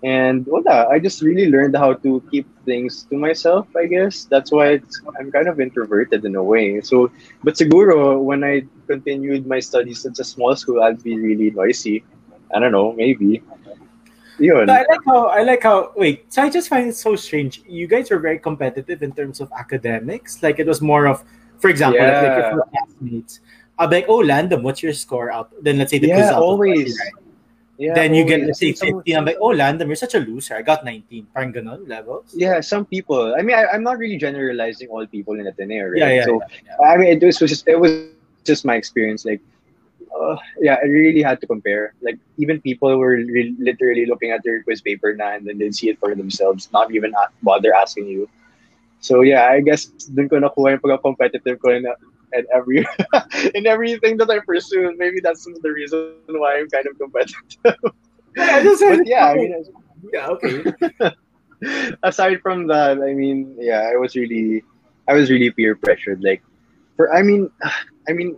And 0.04 0.46
wala, 0.46 0.88
I 0.90 1.00
just 1.00 1.22
really 1.22 1.50
learned 1.50 1.76
how 1.76 1.94
to 1.94 2.22
keep 2.30 2.46
things 2.66 3.04
to 3.10 3.18
myself, 3.18 3.68
I 3.76 3.88
guess. 3.88 4.26
That's 4.26 4.52
why 4.52 4.78
it's, 4.78 5.02
I'm 5.20 5.32
kind 5.32 5.48
of 5.48 5.60
introverted 5.60 6.24
in 6.24 6.36
a 6.36 6.44
way. 6.44 6.82
So, 6.82 7.12
but 7.44 7.56
siguro, 7.56 8.22
when 8.22 8.44
I 8.44 8.66
continued 8.86 9.48
my 9.48 9.60
studies 9.60 10.06
at 10.06 10.20
a 10.20 10.24
small 10.24 10.56
school, 10.56 10.84
I'd 10.84 11.02
be 11.02 11.18
really 11.18 11.50
noisy. 11.50 12.04
I 12.54 12.60
don't 12.60 12.72
know, 12.72 12.94
maybe. 12.94 13.42
Yun. 14.40 14.70
I 14.70 14.86
like 14.88 15.02
how 15.04 15.26
I 15.28 15.42
like 15.42 15.64
how 15.64 15.92
wait. 15.96 16.32
So 16.32 16.44
I 16.44 16.50
just 16.50 16.70
find 16.70 16.88
it 16.88 16.96
so 16.96 17.16
strange. 17.16 17.64
You 17.68 17.88
guys 17.88 18.12
were 18.12 18.20
very 18.20 18.38
competitive 18.38 19.02
in 19.02 19.12
terms 19.12 19.42
of 19.42 19.52
academics. 19.52 20.44
Like 20.44 20.60
it 20.60 20.68
was 20.68 20.80
more 20.80 21.08
of, 21.08 21.24
for 21.58 21.70
example, 21.70 22.06
like, 22.06 22.22
like 22.22 22.38
Yeah. 22.38 22.54
your 22.54 22.68
classmates. 22.70 23.40
I'll 23.80 23.88
be 23.88 23.98
like, 23.98 24.06
oh, 24.10 24.22
Landam, 24.22 24.62
what's 24.62 24.84
your 24.84 24.94
score 24.94 25.32
out? 25.32 25.52
Then 25.62 25.80
let's 25.80 25.90
say 25.90 25.98
the 25.98 26.08
Yeah, 26.08 26.38
always. 26.38 26.98
20, 26.98 27.14
right? 27.18 27.27
Yeah, 27.78 27.94
then 27.94 28.14
you 28.14 28.26
get 28.26 28.42
let's 28.42 28.60
say 28.60 28.74
Some- 28.74 29.06
15. 29.06 29.16
I'm 29.16 29.26
like, 29.26 29.38
oh, 29.40 29.54
Landam, 29.54 29.86
you're 29.88 29.96
such 29.96 30.16
a 30.16 30.20
loser. 30.20 30.56
I 30.56 30.64
got 30.64 30.84
19. 30.84 31.28
Parang 31.34 31.54
ganon 31.54 31.88
levels. 31.88 32.34
Yeah, 32.34 32.60
some 32.62 32.86
people. 32.86 33.36
I 33.38 33.44
mean, 33.44 33.56
I, 33.56 33.68
I'm 33.68 33.84
not 33.84 34.00
really 34.00 34.18
generalizing 34.18 34.90
all 34.90 35.06
people 35.06 35.40
in 35.40 35.46
Ateneo, 35.46 35.90
right? 35.90 35.98
yeah, 35.98 36.10
yeah. 36.10 36.26
so, 36.26 36.42
yeah, 36.42 36.74
yeah. 36.82 36.90
I 36.90 36.98
mean, 36.98 37.10
it 37.14 37.24
was 37.24 37.38
just 37.38 37.68
it 37.68 37.80
was 37.80 38.10
just 38.44 38.66
my 38.66 38.76
experience. 38.76 39.26
Like, 39.26 39.42
uh, 40.10 40.38
yeah, 40.60 40.82
I 40.82 40.88
really 40.90 41.22
had 41.22 41.40
to 41.42 41.48
compare. 41.48 41.94
Like, 42.02 42.18
even 42.38 42.60
people 42.62 42.98
were 42.98 43.22
re- 43.22 43.56
literally 43.60 44.08
looking 44.08 44.32
at 44.32 44.42
their 44.44 44.64
quiz 44.64 44.82
paper 44.82 45.14
now 45.14 45.36
and 45.38 45.46
then 45.46 45.60
they'd 45.60 45.76
see 45.76 45.90
it 45.90 46.00
for 46.00 46.16
themselves, 46.16 46.70
not 46.74 46.90
even 46.92 47.14
bother 47.44 47.74
asking 47.76 48.08
you. 48.08 48.28
So 49.00 49.22
yeah, 49.22 49.54
I 49.54 49.62
guess 49.62 49.86
dun 50.10 50.28
ko 50.30 50.42
nakuha 50.42 50.74
yung 50.74 50.82
pagka-competitive 50.82 51.62
ko 51.62 51.70
in, 51.70 51.86
in 52.34 52.46
every 52.54 52.86
in 53.56 53.68
everything 53.68 54.18
that 54.18 54.30
I 54.30 54.40
pursue. 54.40 54.94
Maybe 54.98 55.20
that's 55.20 55.46
the 55.46 55.72
reason 55.72 56.16
why 56.28 56.60
I'm 56.60 56.70
kind 56.70 56.88
of 56.88 56.98
competitive. 56.98 57.94
Yeah, 58.38 58.58
I 58.58 58.62
just 58.62 58.82
but 58.86 59.08
yeah, 59.08 59.26
I 59.26 59.34
mean, 59.34 59.66
yeah, 60.14 60.28
okay. 60.28 60.62
aside 62.04 62.38
from 62.46 62.68
that, 62.68 63.02
I 63.02 63.18
mean, 63.18 63.58
yeah, 63.58 63.90
I 63.92 63.98
was 63.98 64.16
really, 64.16 64.62
I 65.08 65.16
was 65.16 65.32
really 65.32 65.50
peer 65.50 65.74
pressured. 65.74 66.24
Like, 66.24 66.44
for 66.96 67.12
I 67.12 67.24
mean, 67.24 67.50
I 68.08 68.14
mean, 68.14 68.38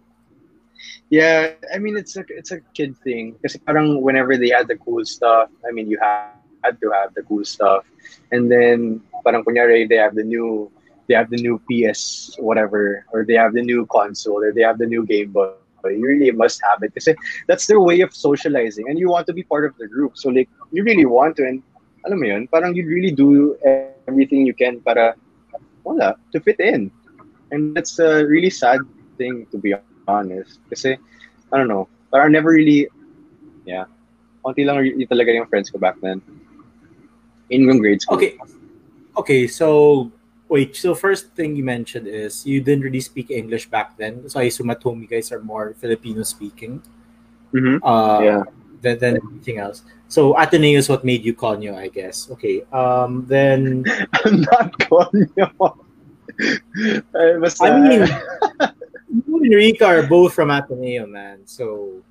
yeah, 1.09 1.51
I 1.73 1.79
mean, 1.79 1.97
it's 1.97 2.15
a 2.15 2.23
it's 2.29 2.51
a 2.51 2.61
kid 2.73 2.95
thing. 3.03 3.33
Because 3.33 3.57
parang 3.57 4.01
whenever 4.01 4.37
they 4.37 4.55
had 4.55 4.69
the 4.69 4.77
cool 4.77 5.03
stuff, 5.03 5.49
I 5.67 5.71
mean, 5.71 5.89
you 5.91 5.99
have 5.99 6.31
had 6.63 6.79
to 6.79 6.91
have 6.91 7.13
the 7.13 7.23
cool 7.23 7.43
stuff, 7.43 7.83
and 8.31 8.47
then 8.47 9.03
parang 9.25 9.43
kunyari 9.43 9.83
they 9.83 9.99
have 9.99 10.15
the 10.15 10.23
new, 10.23 10.71
they 11.09 11.17
have 11.17 11.29
the 11.33 11.41
new 11.41 11.59
PS 11.65 12.37
whatever, 12.37 13.03
or 13.11 13.25
they 13.25 13.33
have 13.33 13.53
the 13.57 13.65
new 13.65 13.89
console, 13.89 14.45
or 14.45 14.53
they 14.53 14.61
have 14.61 14.77
the 14.77 14.85
new 14.85 15.05
Game 15.05 15.33
Boy. 15.33 15.49
You 15.83 16.05
really 16.05 16.29
must 16.29 16.61
have 16.69 16.83
it 16.83 16.93
because 16.93 17.09
that's 17.47 17.65
their 17.65 17.81
way 17.81 18.01
of 18.05 18.13
socializing, 18.13 18.87
and 18.87 18.99
you 19.01 19.09
want 19.09 19.25
to 19.27 19.33
be 19.33 19.43
part 19.43 19.65
of 19.65 19.75
the 19.81 19.87
group. 19.87 20.13
So 20.15 20.29
like, 20.29 20.47
you 20.71 20.83
really 20.83 21.09
want 21.09 21.35
to, 21.37 21.47
and 21.49 21.63
alam 22.05 22.21
mo 22.21 22.27
yun, 22.29 22.47
parang 22.47 22.77
you 22.77 22.85
really 22.85 23.11
do 23.11 23.57
everything 24.05 24.45
you 24.45 24.53
can 24.53 24.79
para 24.85 25.17
wala, 25.83 26.15
to 26.31 26.39
fit 26.39 26.59
in. 26.59 26.91
And 27.49 27.73
that's 27.73 27.97
a 27.97 28.23
really 28.27 28.53
sad 28.53 28.79
thing 29.17 29.47
to 29.51 29.57
be 29.57 29.73
honest. 30.07 30.61
Kasi 30.69 30.93
I 31.51 31.57
don't 31.57 31.67
know. 31.67 31.89
But 32.11 32.21
I 32.21 32.27
never 32.27 32.53
really, 32.53 32.87
yeah. 33.65 33.89
Konti 34.45 34.65
lang 34.65 34.77
y- 34.77 35.09
talaga 35.09 35.33
yung 35.33 35.49
friends 35.49 35.73
ko 35.73 35.81
back 35.81 35.97
then. 36.05 36.21
In 37.49 37.65
grade 37.81 38.01
school. 38.01 38.21
Okay. 38.21 38.37
Okay, 39.17 39.47
so 39.47 40.11
wait, 40.49 40.75
so 40.75 40.93
first 40.97 41.31
thing 41.37 41.55
you 41.55 41.63
mentioned 41.63 42.07
is 42.07 42.45
you 42.45 42.59
didn't 42.59 42.83
really 42.83 42.99
speak 42.99 43.29
English 43.31 43.69
back 43.69 43.95
then. 43.97 44.27
So 44.27 44.39
I 44.41 44.49
assume 44.49 44.69
at 44.73 44.81
home 44.83 45.01
you 45.01 45.07
guys 45.07 45.31
are 45.31 45.39
more 45.39 45.73
Filipino 45.79 46.23
speaking. 46.23 46.81
Mhm. 47.53 47.79
Uh 47.85 48.19
Yeah. 48.21 48.43
than, 48.81 48.97
than 48.99 49.13
anything 49.21 49.57
else. 49.61 49.83
So 50.09 50.33
Ateneo 50.37 50.79
is 50.79 50.89
what 50.89 51.05
made 51.05 51.23
you 51.23 51.33
Konyo, 51.37 51.77
I 51.77 51.87
guess. 51.87 52.29
Okay. 52.33 52.65
Um 52.73 53.25
then 53.29 53.85
I'm 54.25 54.41
not 54.41 54.73
konyo. 54.89 55.49
Ay, 57.15 57.35
basta, 57.37 57.67
I 57.67 57.69
mean 57.79 58.01
you 59.27 59.41
and 59.43 59.53
Rika 59.53 59.85
are 59.85 60.03
both 60.07 60.33
from 60.33 60.49
Ateneo, 60.51 61.05
man. 61.05 61.45
So 61.45 62.01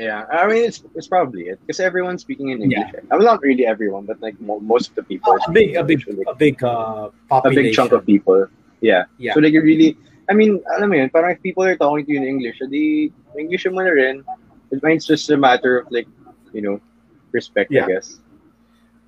yeah. 0.00 0.24
I 0.32 0.48
mean, 0.48 0.64
it's 0.64 0.80
it's 0.96 1.06
probably 1.06 1.52
it 1.52 1.60
because 1.60 1.80
everyone's 1.80 2.24
speaking 2.24 2.48
in 2.48 2.64
English. 2.64 2.88
Yeah. 2.96 3.12
I'm 3.12 3.20
not 3.20 3.44
really 3.44 3.68
everyone, 3.68 4.08
but 4.08 4.16
like 4.24 4.40
mo- 4.40 4.64
most 4.64 4.88
of 4.90 4.94
the 4.96 5.04
people. 5.04 5.36
a 5.36 5.50
big 5.52 5.76
a 5.76 5.84
big 5.84 6.00
a 6.26 6.34
big 6.34 6.56
uh 6.64 7.12
population. 7.28 7.60
a 7.60 7.68
big 7.68 7.74
chunk 7.76 7.92
of 7.92 8.06
people. 8.08 8.48
Yeah. 8.80 9.04
Yeah. 9.20 9.36
So 9.36 9.44
like 9.44 9.52
you 9.52 9.60
really, 9.60 10.00
I 10.28 10.32
mean, 10.32 10.64
alam 10.76 10.88
mo 10.88 10.96
yun, 10.96 11.12
parang 11.12 11.36
if 11.36 11.42
people 11.44 11.64
are 11.68 11.76
talking 11.76 12.08
to 12.08 12.12
you 12.12 12.18
in 12.18 12.24
English, 12.24 12.64
di 12.72 13.12
English 13.36 13.68
mo 13.68 13.84
na 13.84 13.92
rin. 13.92 14.24
It 14.70 14.80
might 14.86 15.02
just 15.02 15.28
a 15.28 15.36
matter 15.36 15.82
of 15.82 15.90
like, 15.90 16.06
you 16.54 16.62
know, 16.62 16.80
respect, 17.34 17.74
Yeah. 17.74 17.84
I 17.84 17.98
guess. 17.98 18.22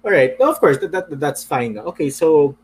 All 0.05 0.11
right. 0.11 0.35
Of 0.43 0.59
course, 0.59 0.79
that, 0.83 0.91
that 0.91 1.07
that's 1.23 1.47
fine. 1.47 1.79
Okay, 1.79 2.11
so 2.11 2.59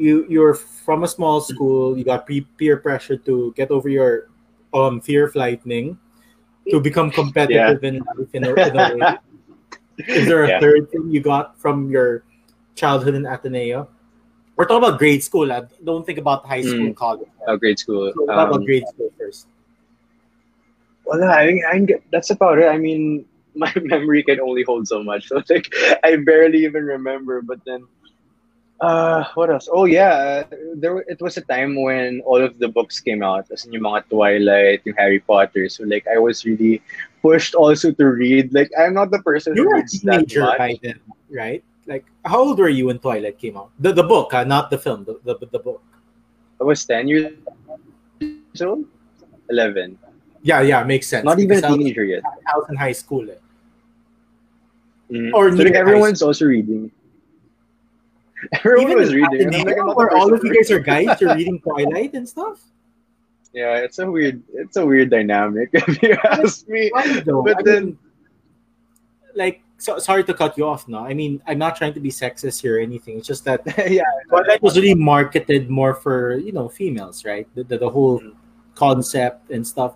you 0.00 0.24
you're 0.32 0.56
from 0.56 1.04
a 1.04 1.08
small 1.08 1.44
school. 1.44 1.94
You 1.96 2.04
got 2.08 2.26
peer 2.26 2.80
pressure 2.80 3.20
to 3.28 3.52
get 3.52 3.70
over 3.70 3.92
your 3.92 4.32
um 4.72 5.04
fear 5.04 5.28
of 5.28 5.36
lightning, 5.36 6.00
to 6.68 6.80
become 6.80 7.10
competitive 7.10 7.82
in 7.84 7.98
life 8.04 8.28
in 8.34 8.44
a, 8.44 8.52
in 8.54 8.76
a 8.76 8.94
way. 8.94 9.18
Is 10.08 10.26
there 10.28 10.44
a 10.44 10.48
Yeah. 10.48 10.60
third 10.60 10.90
thing 10.90 11.10
you 11.10 11.20
got 11.20 11.58
from 11.58 11.90
your 11.90 12.22
childhood 12.74 13.14
in 13.14 13.24
Ateneo? 13.26 13.88
We're 14.56 14.66
talking 14.66 14.84
about 14.84 14.98
grade 14.98 15.22
school. 15.24 15.46
lad. 15.46 15.70
Don't 15.84 16.04
think 16.04 16.18
about 16.18 16.44
high 16.44 16.60
school, 16.62 16.92
Mm. 16.92 16.96
college. 16.96 17.28
Oh, 17.46 17.56
grade 17.56 17.78
school. 17.78 18.12
So 18.12 18.26
talk 18.26 18.48
about 18.48 18.60
Um, 18.60 18.64
grade 18.64 18.86
school 18.88 19.10
first. 19.18 19.46
Well, 21.04 21.24
I, 21.24 21.58
I 21.72 21.78
get, 21.80 22.02
that's 22.12 22.30
about 22.30 22.58
it. 22.58 22.66
I 22.68 22.76
mean, 22.78 23.24
my 23.54 23.72
memory 23.82 24.22
can 24.22 24.40
only 24.40 24.62
hold 24.62 24.86
so 24.86 25.02
much. 25.02 25.28
So 25.28 25.42
like, 25.50 25.72
I 26.04 26.16
barely 26.16 26.64
even 26.64 26.84
remember. 26.84 27.40
But 27.42 27.58
then, 27.66 27.86
uh, 28.80 29.24
what 29.34 29.50
else? 29.50 29.68
Oh 29.70 29.84
yeah, 29.84 30.44
there 30.74 30.98
it 31.08 31.20
was 31.20 31.36
a 31.36 31.42
time 31.42 31.80
when 31.80 32.20
all 32.24 32.42
of 32.42 32.58
the 32.58 32.68
books 32.68 33.00
came 33.00 33.22
out. 33.22 33.46
As 33.52 33.64
in 33.64 33.72
yung 33.72 33.82
mga 33.84 34.08
Twilight, 34.10 34.82
yung 34.84 34.96
Harry 34.96 35.20
Potter. 35.20 35.68
So 35.68 35.84
like, 35.84 36.06
I 36.08 36.18
was 36.18 36.44
really 36.44 36.82
pushed 37.22 37.54
also 37.54 37.92
to 37.92 38.04
read. 38.04 38.52
Like, 38.52 38.70
I'm 38.78 38.94
not 38.94 39.10
the 39.10 39.20
person 39.22 39.54
You 39.56 39.64
who 39.64 39.68
were 39.68 39.74
a 39.76 39.78
reads 39.84 40.00
that 40.02 40.24
teenager 40.28 40.40
much. 40.42 40.58
by 40.58 40.78
then, 40.82 40.98
right? 41.30 41.62
Like, 41.86 42.04
how 42.24 42.40
old 42.40 42.58
were 42.58 42.68
you 42.68 42.86
when 42.86 42.98
Twilight 42.98 43.38
came 43.38 43.56
out? 43.56 43.70
The 43.80 43.92
the 43.92 44.04
book, 44.04 44.32
uh, 44.34 44.44
not 44.44 44.70
the 44.70 44.78
film. 44.78 45.04
The 45.04 45.20
the, 45.24 45.34
the 45.50 45.58
book. 45.58 45.82
I 46.60 46.64
was 46.64 46.84
ten 46.84 47.08
years 47.08 47.32
old, 48.60 48.84
eleven. 49.48 49.98
Yeah, 50.42 50.60
yeah, 50.62 50.84
makes 50.84 51.06
sense. 51.06 51.24
Not 51.24 51.38
even 51.40 51.62
a 51.62 51.66
I 51.66 51.70
was- 51.70 51.78
teenager 51.78 52.04
yet. 52.04 52.22
I 52.24 52.56
was 52.56 52.64
in 52.70 52.76
high 52.76 52.96
school. 52.96 53.28
Eh. 53.28 53.36
Mm. 55.10 55.34
Or 55.34 55.50
so 55.50 55.62
like 55.64 55.74
everyone's 55.74 56.22
also 56.22 56.46
reading. 56.46 56.90
Everyone 58.64 58.94
was 58.96 59.12
reading. 59.14 59.42
and 59.46 59.54
I'm 59.56 59.62
Ateneo, 59.62 59.64
like, 59.66 59.78
I'm 59.80 59.86
not 59.86 59.92
the 59.92 59.96
where 59.96 60.16
all 60.16 60.32
of 60.32 60.42
you 60.44 60.54
guys 60.54 60.70
are 60.70 60.78
guys, 60.80 61.20
you're 61.20 61.34
reading 61.34 61.60
Twilight 61.60 62.14
and 62.14 62.28
stuff. 62.28 62.60
Yeah, 63.52 63.76
it's 63.78 63.98
a 63.98 64.08
weird, 64.10 64.42
it's 64.54 64.76
a 64.76 64.86
weird 64.86 65.10
dynamic 65.10 65.70
if 65.74 66.02
you 66.02 66.16
ask 66.24 66.68
me. 66.68 66.90
Though? 67.24 67.42
But 67.42 67.58
I 67.58 67.62
then- 67.62 67.84
mean, 67.84 67.98
like, 69.34 69.62
so, 69.78 69.98
sorry 69.98 70.24
to 70.24 70.34
cut 70.34 70.58
you 70.58 70.66
off. 70.66 70.86
No, 70.88 70.98
I 70.98 71.14
mean, 71.14 71.40
I'm 71.46 71.56
not 71.58 71.74
trying 71.74 71.94
to 71.94 72.00
be 72.00 72.10
sexist 72.10 72.60
here 72.60 72.76
or 72.76 72.80
anything. 72.80 73.16
It's 73.18 73.26
just 73.26 73.44
that 73.46 73.62
yeah, 73.90 74.02
Twilight 74.28 74.60
was 74.62 74.76
really 74.76 74.94
marketed 74.94 75.70
more 75.70 75.94
for 75.94 76.36
you 76.36 76.52
know 76.52 76.68
females, 76.68 77.24
right? 77.24 77.48
The 77.54 77.64
the, 77.64 77.78
the 77.78 77.90
whole 77.90 78.20
Mhm. 78.20 78.34
concept 78.74 79.50
and 79.50 79.66
stuff. 79.66 79.94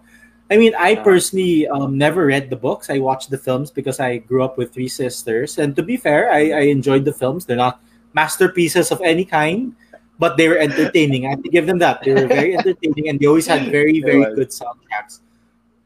I 0.50 0.57
mean, 0.57 0.74
I 0.78 0.94
personally 0.94 1.66
um, 1.68 1.98
never 1.98 2.24
read 2.26 2.48
the 2.48 2.57
books. 2.57 2.88
I 2.88 2.98
watched 2.98 3.28
the 3.30 3.37
films 3.38 3.70
because 3.70 4.00
I 4.00 4.18
grew 4.18 4.42
up 4.42 4.57
with 4.57 4.72
three 4.72 4.88
sisters, 4.88 5.59
and 5.59 5.76
to 5.76 5.83
be 5.83 5.96
fair, 5.98 6.30
I, 6.33 6.50
I 6.50 6.61
enjoyed 6.72 7.04
the 7.04 7.12
films. 7.12 7.44
They're 7.44 7.57
not 7.57 7.80
masterpieces 8.14 8.90
of 8.90 9.00
any 9.03 9.24
kind, 9.24 9.74
but 10.18 10.37
they 10.37 10.48
were 10.48 10.59
entertaining. 10.59 11.27
I 11.27 11.31
have 11.37 11.42
to 11.42 11.50
give 11.50 11.66
them 11.66 11.79
that. 11.79 12.03
They 12.03 12.14
were 12.14 12.27
very 12.27 12.57
entertaining, 12.57 13.09
and 13.11 13.18
they 13.20 13.27
always 13.27 13.46
had 13.46 13.70
very 13.74 14.00
very 14.00 14.24
good 14.35 14.50
soundtracks. 14.50 15.20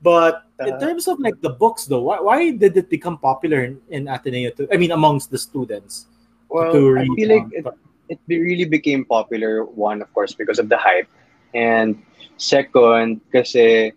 But 0.03 0.47
in 0.61 0.75
Uh, 0.75 0.79
terms 0.79 1.09
of 1.09 1.19
like 1.19 1.41
the 1.41 1.51
books, 1.51 1.87
though, 1.87 2.03
why, 2.03 2.21
why 2.21 2.51
did 2.51 2.77
it 2.77 2.91
become 2.91 3.19
popular 3.19 3.65
in, 3.65 3.81
in 3.91 4.07
Ateneo? 4.07 4.51
To, 4.55 4.69
I 4.71 4.77
mean, 4.77 4.93
amongst 4.93 5.31
the 5.31 5.39
students 5.39 6.07
well, 6.49 6.73
to 6.73 6.99
I 6.99 7.07
feel 7.17 7.29
like 7.35 7.47
it, 7.51 7.67
it 8.09 8.19
really 8.29 8.65
became 8.65 9.05
popular. 9.05 9.65
One, 9.65 10.03
of 10.03 10.13
course, 10.15 10.35
because 10.35 10.59
of 10.59 10.69
the 10.69 10.79
hype, 10.79 11.09
and 11.55 11.99
second, 12.37 13.21
kasi 13.33 13.91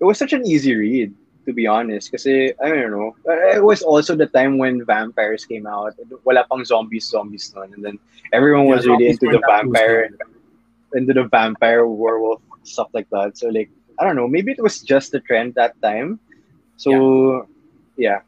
it 0.00 0.04
was 0.04 0.18
such 0.18 0.32
an 0.32 0.46
easy 0.46 0.74
read. 0.74 1.14
To 1.44 1.52
be 1.52 1.66
honest, 1.68 2.08
kasi 2.08 2.56
I 2.56 2.68
don't 2.72 2.90
know, 2.90 3.12
it 3.52 3.62
was 3.62 3.84
also 3.84 4.16
the 4.16 4.24
time 4.32 4.56
when 4.56 4.80
vampires 4.80 5.44
came 5.44 5.68
out. 5.68 5.92
Wala 6.24 6.48
pang 6.48 6.64
zombies, 6.64 7.04
zombies 7.04 7.52
nun, 7.52 7.68
and 7.76 7.84
then 7.84 7.98
everyone 8.32 8.64
was 8.64 8.88
Yeah, 8.88 8.96
really 8.96 9.12
into 9.12 9.28
the 9.28 9.44
vampire, 9.44 10.08
into 10.96 11.12
the 11.12 11.28
vampire 11.28 11.84
werewolf 11.84 12.40
stuff 12.64 12.88
like 12.96 13.08
that. 13.10 13.36
So 13.36 13.48
like 13.52 13.68
I 14.00 14.04
don't 14.04 14.16
know, 14.16 14.26
maybe 14.26 14.52
it 14.52 14.62
was 14.62 14.80
just 14.80 15.12
the 15.12 15.20
trend 15.20 15.54
that 15.54 15.76
time. 15.82 16.18
So 16.76 17.46
yeah, 17.96 18.24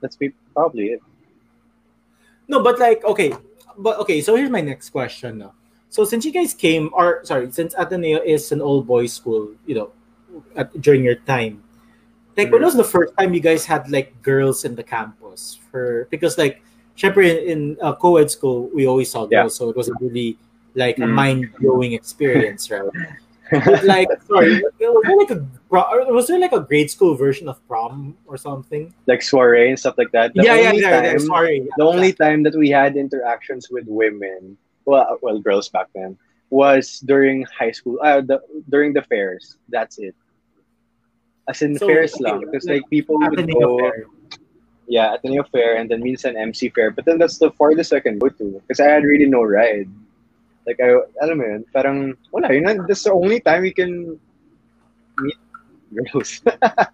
that's 0.00 0.16
probably 0.54 0.96
it. 0.96 1.02
No, 2.48 2.62
but 2.62 2.78
like 2.78 3.04
okay, 3.04 3.36
but 3.76 3.98
okay. 4.00 4.20
So 4.20 4.34
here's 4.36 4.50
my 4.50 4.62
next 4.62 4.90
question. 4.90 5.38
Now, 5.38 5.52
so 5.90 6.04
since 6.04 6.24
you 6.24 6.32
guys 6.32 6.54
came, 6.54 6.90
or 6.92 7.20
sorry, 7.24 7.52
since 7.52 7.74
Ateneo 7.74 8.24
is 8.24 8.50
an 8.50 8.60
all 8.60 8.82
boys 8.82 9.12
school, 9.12 9.52
you 9.66 9.74
know, 9.74 9.88
at, 10.56 10.72
during 10.80 11.04
your 11.04 11.16
time, 11.16 11.62
like 12.36 12.52
when 12.52 12.60
Mhm. 12.60 12.64
was 12.68 12.76
the 12.76 12.84
first 12.84 13.12
time 13.18 13.34
you 13.34 13.40
guys 13.40 13.64
had 13.64 13.90
like 13.90 14.12
girls 14.22 14.64
in 14.64 14.74
the 14.76 14.82
campus? 14.82 15.58
For 15.70 16.06
because 16.10 16.36
like, 16.38 16.62
syempre 16.96 17.24
in, 17.28 17.38
in 17.52 17.60
uh, 17.82 17.94
co-ed 17.94 18.30
school 18.30 18.70
we 18.74 18.86
always 18.86 19.10
saw 19.10 19.26
Yeah. 19.30 19.42
girls, 19.42 19.56
so 19.56 19.70
it 19.70 19.76
wasn't 19.76 20.00
really 20.00 20.36
like 20.74 20.98
a 20.98 21.08
Mhm. 21.08 21.12
mind 21.22 21.40
blowing 21.60 21.92
experience, 21.92 22.70
right? 22.72 22.84
but 23.64 23.84
like, 23.84 24.08
sorry, 24.26 24.60
was 24.60 24.72
there 24.78 24.90
like 25.22 25.30
a 25.30 25.40
was 26.12 26.26
there 26.26 26.38
like 26.40 26.52
a 26.52 26.60
grade 26.60 26.90
school 26.90 27.14
version 27.14 27.48
of 27.48 27.56
prom 27.68 28.16
or 28.26 28.36
something? 28.36 28.92
Like 29.06 29.22
soiree 29.22 29.68
and 29.70 29.78
stuff 29.78 29.94
like 29.96 30.10
that. 30.12 30.34
The 30.34 30.42
yeah, 30.42 30.54
yeah, 30.56 30.72
yeah, 30.72 31.02
yeah. 31.02 31.10
time- 31.12 31.20
Sorry, 31.20 31.58
the 31.78 31.84
only 31.84 32.12
time 32.12 32.42
that 32.42 32.54
we 32.56 32.68
had 32.70 32.96
interactions 32.96 33.70
with 33.70 33.86
women, 33.86 34.56
well, 34.84 35.18
well, 35.22 35.38
girls 35.38 35.68
back 35.68 35.86
then, 35.94 36.18
was 36.50 37.00
during 37.06 37.46
high 37.58 37.70
school. 37.70 37.98
Uh, 38.02 38.20
the, 38.20 38.38
during 38.68 38.92
the 38.92 39.02
fairs. 39.02 39.58
That's 39.68 39.98
it. 39.98 40.14
As 41.48 41.62
in 41.62 41.78
So, 41.78 41.86
fairs 41.86 42.14
okay, 42.14 42.24
lang. 42.24 42.40
Because 42.40 42.66
like, 42.66 42.82
people 42.90 43.18
would 43.18 43.46
go, 43.46 43.78
Fair. 43.78 44.06
yeah, 44.88 45.14
Ateneo 45.14 45.44
Fair 45.50 45.76
and 45.76 45.90
then 45.90 46.02
minsan 46.02 46.36
MC 46.36 46.70
Fair. 46.70 46.90
But 46.90 47.04
then 47.04 47.18
that's 47.18 47.38
the 47.38 47.50
farthest 47.52 47.92
I 47.92 48.00
can 48.00 48.18
go 48.18 48.28
to. 48.28 48.62
Because 48.66 48.80
I 48.80 48.90
had 48.90 49.04
really 49.04 49.26
no 49.26 49.42
ride. 49.42 49.88
Like, 50.66 50.82
I, 50.82 50.98
alam 51.22 51.38
mo 51.38 51.44
yun, 51.46 51.64
parang, 51.72 52.18
wala, 52.34 52.50
yun, 52.50 52.64
na- 52.66 52.82
that's 52.86 53.04
the 53.04 53.12
only 53.14 53.38
time 53.38 53.62
we 53.62 53.70
can 53.70 54.18
meet 55.22 55.38
girls. 55.94 56.42
but 56.58 56.90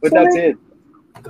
So, 0.00 0.08
that's 0.08 0.34
like, 0.34 0.56
it. 0.56 0.56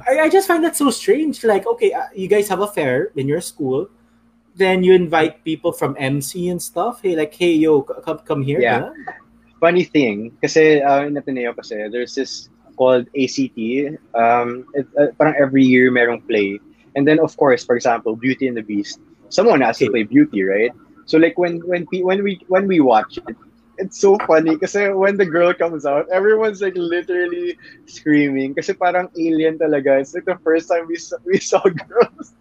I, 0.07 0.21
I 0.21 0.29
just 0.29 0.47
find 0.47 0.63
that 0.63 0.77
so 0.77 0.91
strange. 0.91 1.43
Like, 1.43 1.67
okay, 1.67 1.93
uh, 1.93 2.07
you 2.15 2.29
guys 2.29 2.49
have 2.49 2.61
a 2.61 2.69
fair 2.69 3.11
in 3.17 3.27
your 3.27 3.41
school, 3.41 3.91
then 4.55 4.85
you 4.85 4.95
invite 4.95 5.43
people 5.43 5.73
from 5.73 5.97
MC 5.99 6.49
and 6.49 6.63
stuff. 6.63 7.03
Hey, 7.03 7.17
like, 7.17 7.35
hey, 7.35 7.53
yo, 7.53 7.83
c- 7.83 7.99
come 8.05 8.19
come 8.23 8.43
here. 8.43 8.61
Yeah. 8.61 8.91
Funny 9.61 9.85
thing, 9.85 10.33
kasi 10.41 10.81
uh, 10.81 11.05
in 11.07 11.17
Ateneo 11.17 11.53
kasi, 11.53 11.89
there's 11.91 12.15
this 12.15 12.49
called 12.77 13.07
ACT. 13.15 13.59
Um, 14.15 14.65
it, 14.75 14.87
uh, 14.99 15.11
parang 15.19 15.35
every 15.39 15.65
year 15.65 15.91
merong 15.91 16.27
play. 16.27 16.61
And 16.97 17.07
then, 17.07 17.19
of 17.21 17.37
course, 17.37 17.65
for 17.65 17.77
example, 17.77 18.17
Beauty 18.17 18.49
and 18.49 18.57
the 18.57 18.63
Beast. 18.63 19.01
Someone 19.29 19.61
has 19.61 19.79
to 19.79 19.91
play 19.91 20.05
Beauty, 20.05 20.43
right? 20.43 20.73
So 21.05 21.19
like 21.19 21.37
when 21.39 21.61
when 21.67 21.87
when 21.91 22.23
we 22.23 22.41
when 22.49 22.69
we 22.69 22.81
watch 22.81 23.17
it, 23.17 23.37
it's 23.79 23.99
so 23.99 24.19
funny 24.27 24.59
kasi 24.59 24.91
when 24.93 25.17
the 25.17 25.25
girl 25.25 25.55
comes 25.55 25.87
out, 25.87 26.05
everyone's 26.13 26.61
like 26.61 26.77
literally 26.77 27.57
screaming 27.87 28.55
kasi 28.55 28.73
parang 28.75 29.09
alien 29.17 29.57
talaga. 29.57 30.01
It's 30.01 30.13
like 30.13 30.25
the 30.27 30.37
first 30.45 30.69
time 30.69 30.85
we 30.87 30.97
saw, 30.97 31.17
we 31.25 31.39
saw 31.41 31.63
girls 31.89 32.37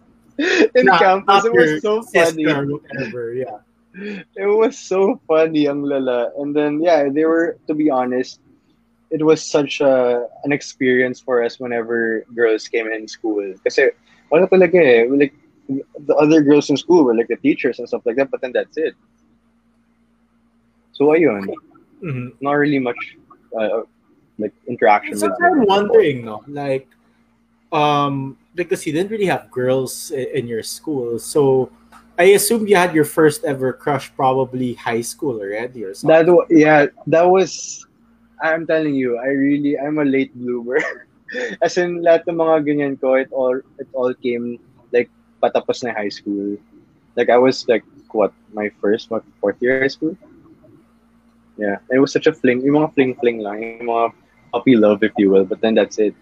in 0.74 0.84
Not- 0.84 1.00
campus. 1.00 1.44
It 1.44 1.52
was 1.52 1.82
so 1.82 2.02
funny 2.02 2.44
whatever. 2.44 3.32
Yeah. 3.32 3.64
it 4.36 4.46
was 4.46 4.78
so 4.78 5.20
funny 5.26 5.66
Young 5.68 5.82
lala. 5.82 6.30
And 6.38 6.54
then 6.54 6.80
yeah 6.82 7.08
they 7.08 7.24
were 7.24 7.58
to 7.66 7.74
be 7.74 7.90
honest 7.90 8.40
it 9.10 9.24
was 9.24 9.40
such 9.42 9.80
a 9.80 10.26
an 10.44 10.52
experience 10.52 11.20
for 11.20 11.42
us 11.42 11.58
whenever 11.58 12.24
girls 12.34 12.68
came 12.68 12.86
in 12.86 13.08
school. 13.08 13.42
Kasi 13.64 13.90
wala 14.30 14.46
talaga 14.48 14.78
eh. 14.78 15.04
Like 15.08 15.34
the 15.68 16.14
other 16.16 16.40
girls 16.40 16.70
in 16.70 16.76
school 16.76 17.04
were 17.04 17.16
like 17.16 17.28
the 17.28 17.36
teachers 17.36 17.78
and 17.78 17.88
stuff 17.88 18.04
like 18.04 18.16
that 18.16 18.30
but 18.30 18.40
then 18.40 18.52
that's 18.52 18.76
it. 18.76 18.94
So 20.92 21.12
ayun. 21.16 21.48
Mhm. 22.02 22.38
not 22.40 22.54
really 22.54 22.78
much 22.78 23.18
uh, 23.58 23.82
like 24.38 24.54
interaction 24.66 25.12
with 25.12 25.20
Sometimes 25.20 25.42
I'm 25.42 25.66
wondering, 25.66 26.24
no, 26.24 26.44
like, 26.46 26.86
um, 27.72 28.38
because 28.54 28.86
you 28.86 28.92
didn't 28.92 29.10
really 29.10 29.26
have 29.26 29.50
girls 29.50 30.10
in 30.10 30.46
your 30.46 30.62
school, 30.62 31.18
so 31.18 31.70
I 32.18 32.34
assume 32.34 32.66
you 32.66 32.74
had 32.74 32.94
your 32.94 33.06
first 33.06 33.44
ever 33.44 33.72
crush 33.72 34.10
probably 34.14 34.74
high 34.74 35.02
school 35.02 35.38
already 35.38 35.84
or 35.84 35.94
something. 35.94 36.26
That 36.26 36.32
wa- 36.32 36.50
yeah, 36.50 36.86
that 37.06 37.22
was. 37.30 37.86
I'm 38.42 38.66
telling 38.66 38.94
you, 38.94 39.18
I 39.18 39.30
really 39.30 39.78
I'm 39.78 39.98
a 39.98 40.04
late 40.04 40.34
bloomer. 40.34 40.82
As 41.62 41.78
in 41.78 42.02
lahat 42.02 42.26
ng 42.26 42.38
mga 42.42 42.56
ganyan 42.66 42.94
ko, 42.98 43.14
it 43.14 43.30
all 43.30 43.54
it 43.78 43.86
all 43.94 44.10
came 44.18 44.58
like 44.90 45.06
patapos 45.38 45.86
na 45.86 45.94
high 45.94 46.10
school. 46.10 46.58
Like 47.14 47.30
I 47.30 47.38
was 47.38 47.66
like 47.70 47.86
what 48.10 48.34
my 48.50 48.70
first 48.82 49.10
my 49.14 49.22
fourth 49.38 49.62
year 49.62 49.78
high 49.78 49.92
school. 49.92 50.18
Yeah, 51.54 51.78
it 51.90 51.98
was 51.98 52.10
such 52.10 52.26
a 52.26 52.34
fling, 52.34 52.62
yung 52.62 52.82
mga 52.82 52.94
fling 52.94 53.12
fling 53.18 53.38
lang, 53.42 53.62
yung 53.62 53.90
mga 53.90 54.14
puppy 54.54 54.74
love 54.78 55.02
if 55.02 55.14
you 55.18 55.30
will, 55.30 55.44
but 55.44 55.60
then 55.60 55.74
that's 55.74 55.98
it. 55.98 56.14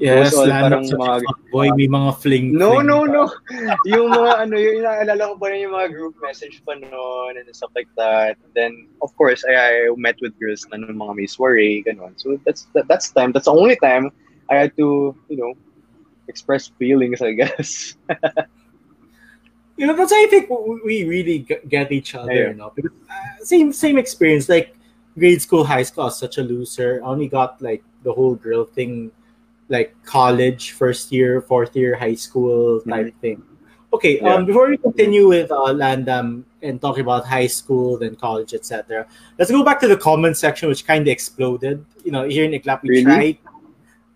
Yes, 0.00 0.34
all 0.34 0.46
parang 0.46 0.86
mga- 0.86 1.22
fuckboy, 1.26 1.68
may 1.76 1.88
mga 1.88 2.10
fling. 2.22 2.46
No, 2.52 2.78
fling 2.78 2.86
no, 2.86 2.98
pa. 3.04 3.12
no. 3.12 3.24
yung 3.92 4.06
mga 4.10 4.30
ano, 4.46 4.54
yung 4.56 4.76
inaalala 4.82 5.22
ko 5.30 5.34
pa 5.38 5.46
rin 5.50 5.60
yung 5.66 5.74
mga 5.74 5.88
group 5.92 6.14
message 6.22 6.62
pa 6.64 6.74
noon 6.78 7.36
and 7.36 7.46
stuff 7.52 7.70
like 7.74 7.90
that. 7.98 8.38
Then, 8.54 8.88
of 9.02 9.10
course, 9.16 9.44
I, 9.44 9.54
I 9.54 9.72
met 9.96 10.16
with 10.22 10.38
girls 10.38 10.66
na 10.70 10.78
nung 10.78 10.96
mga 10.96 11.14
may 11.16 11.26
soiree, 11.26 11.82
ganun. 11.82 12.14
So, 12.16 12.38
that's 12.46 12.66
that, 12.72 12.88
that's 12.88 13.10
time. 13.10 13.32
That's 13.32 13.50
the 13.50 13.56
only 13.56 13.76
time 13.76 14.10
I 14.50 14.56
had 14.66 14.76
to, 14.78 15.14
you 15.28 15.36
know, 15.36 15.52
express 16.28 16.68
feelings, 16.78 17.20
I 17.20 17.32
guess. 17.40 17.96
you 19.78 19.86
know 19.86 19.94
that's 19.94 20.10
why 20.10 20.26
I 20.26 20.30
think 20.30 20.50
we 20.50 20.80
we 20.84 20.96
really 21.04 21.46
get 21.68 21.92
each 21.92 22.14
other. 22.14 22.34
Yeah. 22.34 22.48
You 22.50 22.58
know, 22.58 22.72
because 22.74 22.92
uh, 23.08 23.44
same 23.44 23.72
same 23.72 23.96
experience. 23.96 24.48
Like 24.48 24.74
grade 25.16 25.42
school, 25.42 25.64
high 25.64 25.82
school, 25.82 26.04
I 26.04 26.06
was 26.06 26.18
such 26.18 26.38
a 26.38 26.42
loser. 26.42 27.00
I 27.02 27.06
only 27.06 27.28
got 27.28 27.62
like 27.62 27.82
the 28.02 28.12
whole 28.12 28.34
girl 28.34 28.64
thing, 28.64 29.10
like 29.68 29.94
college, 30.04 30.72
first 30.72 31.12
year, 31.12 31.40
fourth 31.40 31.76
year, 31.76 31.94
high 31.96 32.14
school 32.14 32.80
type 32.82 33.14
thing. 33.20 33.42
Okay, 33.92 34.20
Yeah. 34.20 34.34
um, 34.34 34.44
before 34.44 34.68
we 34.68 34.76
continue 34.76 35.28
with 35.28 35.50
uh, 35.50 35.72
Landam 35.72 36.44
and 36.62 36.80
talking 36.80 37.00
about 37.02 37.24
high 37.26 37.46
school, 37.46 37.96
then 37.98 38.16
college, 38.16 38.52
etc., 38.52 39.06
let's 39.38 39.50
go 39.50 39.62
back 39.64 39.80
to 39.80 39.88
the 39.88 39.96
comment 39.96 40.36
section, 40.36 40.68
which 40.68 40.86
kind 40.86 41.02
of 41.08 41.12
exploded. 41.12 41.84
You 42.04 42.12
know, 42.12 42.24
here 42.28 42.44
in 42.44 42.52
Iglap, 42.52 42.82
we 42.82 42.90
Really? 42.90 43.04
tried 43.04 43.38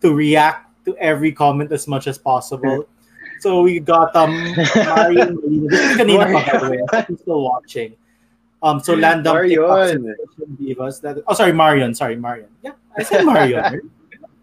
to 0.02 0.14
react 0.14 0.68
to 0.84 0.96
every 0.98 1.32
comment 1.32 1.72
as 1.72 1.86
much 1.88 2.06
as 2.06 2.18
possible. 2.18 2.86
So 3.42 3.60
we 3.62 3.80
got 3.80 4.14
um 4.14 4.30
Marion 4.76 5.34
Molina. 5.34 5.66
This 5.66 5.80
is 5.90 5.96
kanina 5.98 6.30
pa, 6.30 6.40
by 6.46 6.58
the 6.62 6.70
way. 6.70 6.80
I'm 6.92 7.18
still 7.18 7.42
watching. 7.42 7.96
Um, 8.62 8.78
so 8.78 8.94
Landam 8.94 9.34
Marion. 9.34 10.14
Divas. 10.62 11.00
That, 11.02 11.18
oh, 11.26 11.34
sorry, 11.34 11.50
Marion. 11.52 11.90
Sorry, 11.92 12.14
Marion. 12.14 12.46
Yeah, 12.62 12.78
I 12.96 13.02
said 13.02 13.24
Marion. 13.26 13.90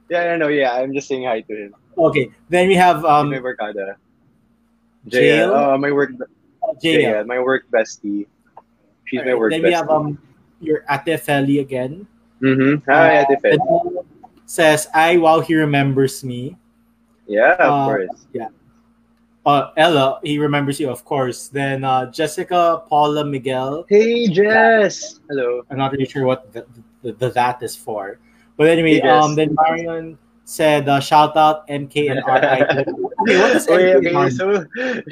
Right? 0.09 0.23
Yeah, 0.25 0.37
no, 0.37 0.45
no, 0.45 0.47
yeah. 0.49 0.73
I'm 0.73 0.93
just 0.93 1.07
saying 1.07 1.25
hi 1.25 1.41
to 1.41 1.53
him. 1.55 1.75
okay, 1.97 2.29
then 2.49 2.67
we 2.67 2.75
have 2.75 3.05
um 3.05 3.29
my 3.29 3.37
barkada. 3.39 3.95
Jail? 5.07 5.49
Jail. 5.49 5.49
Oh, 5.53 5.77
my 5.77 5.91
work. 5.91 6.11
JL. 6.83 7.01
Yeah, 7.01 7.23
my 7.23 7.39
work 7.39 7.63
bestie. 7.71 8.27
She's 9.05 9.19
my 9.23 9.33
Alright, 9.33 9.39
work 9.39 9.51
then 9.51 9.61
bestie. 9.61 9.63
we 9.65 9.73
have 9.73 9.89
um 9.89 10.17
your 10.59 10.83
Ate 10.89 11.17
Feli 11.17 11.59
again. 11.61 12.05
mm-hmm. 12.41 12.83
Hi, 12.91 13.23
Uh, 13.23 13.25
Ate 13.31 13.57
and 13.57 13.99
Says, 14.45 14.87
I 14.93 15.17
while 15.17 15.41
he 15.41 15.55
remembers 15.55 16.23
me. 16.23 16.57
Yeah, 17.27 17.53
of 17.61 17.69
uh, 17.71 17.85
course. 17.85 18.25
Yeah. 18.33 18.49
Uh, 19.45 19.71
Eala, 19.77 20.19
he 20.23 20.37
remembers 20.37 20.79
you, 20.79 20.89
of 20.89 21.05
course. 21.05 21.47
Then 21.47 21.83
uh, 21.83 22.09
Jessica, 22.11 22.81
Paula, 22.89 23.23
Miguel. 23.23 23.85
Hey, 23.87 24.27
Jess. 24.27 25.21
Hello. 25.29 25.61
I'm 25.69 25.77
not 25.77 25.91
really 25.93 26.05
sure 26.05 26.25
what 26.25 26.51
the, 26.51 26.65
the, 27.01 27.13
the 27.13 27.29
that 27.31 27.61
is 27.63 27.75
for. 27.75 28.19
But 28.59 28.67
anyway, 28.67 28.99
um, 29.07 29.39
then 29.39 29.55
Marion 29.55 30.19
said, 30.43 30.89
uh, 30.91 30.99
shout 30.99 31.37
out 31.39 31.63
MK 31.71 32.11
and 32.11 32.19
RI. 32.27 32.59
okay, 33.23 33.37
what 33.39 33.55
is 33.55 33.63
Okay, 33.71 33.95
MK? 33.95 34.11
okay, 34.11 34.29
so 34.35 34.45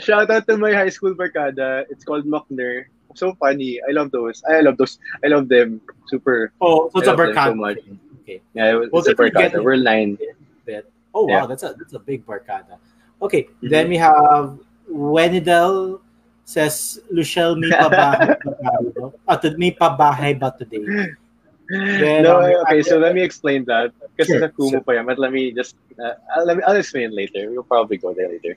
shout 0.03 0.27
out 0.27 0.43
to 0.51 0.57
my 0.59 0.75
high 0.75 0.91
school 0.91 1.15
barkada. 1.15 1.87
It's 1.87 2.03
called 2.03 2.27
Mockner. 2.27 2.91
So 3.15 3.31
funny. 3.39 3.79
I 3.87 3.95
love 3.95 4.11
those. 4.11 4.43
I 4.43 4.59
love 4.59 4.75
those. 4.75 4.99
I 5.23 5.31
love 5.31 5.47
them. 5.47 5.79
Super. 6.11 6.51
oh, 6.59 6.91
so 6.91 6.99
it's 6.99 7.07
I 7.07 7.15
a 7.15 7.17
them 7.17 7.33
so 7.33 7.55
much. 7.55 7.79
Okay. 8.27 8.43
Yeah, 8.53 8.75
it 8.75 8.75
was, 8.75 8.89
Well, 8.91 8.99
it's 9.01 9.09
a 9.09 9.15
barkada. 9.15 9.63
We're 9.63 9.79
nine. 9.79 10.19
Oh 11.15 11.23
wow, 11.25 11.41
Yeah. 11.41 11.45
that's 11.47 11.63
a 11.63 11.73
that's 11.73 11.93
a 11.97 12.03
big 12.03 12.27
barkada. 12.27 12.77
Okay, 13.23 13.47
Mhm. 13.63 13.69
then 13.71 13.89
we 13.89 13.97
have 13.97 14.59
Wenidel 14.91 15.97
says 16.45 16.99
Luciel 17.09 17.57
may 17.57 17.71
pabahay 17.81 18.37
ba 18.37 18.51
tayo? 18.53 19.41
To- 19.41 19.57
may 19.57 19.71
pabahay 19.73 20.37
ba 20.37 20.53
today? 20.53 20.85
Then, 21.69 22.23
no, 22.23 22.39
um, 22.39 22.53
okay, 22.63 22.81
so 22.81 22.97
let 22.97 23.13
me 23.13 23.21
explain 23.21 23.65
that. 23.65 23.91
Because 24.15 24.27
Sure, 24.31 24.39
sa 24.39 24.47
Kumu 24.47 24.79
pa 24.85 24.95
yan, 24.95 25.05
but 25.05 25.19
let 25.19 25.33
me 25.35 25.51
just, 25.51 25.75
uh, 25.99 26.15
I'll, 26.35 26.45
let 26.47 26.55
me, 26.57 26.63
I'll 26.63 26.75
explain 26.79 27.11
later. 27.11 27.51
We'll 27.51 27.67
probably 27.67 27.97
go 27.97 28.13
there 28.13 28.29
later. 28.29 28.55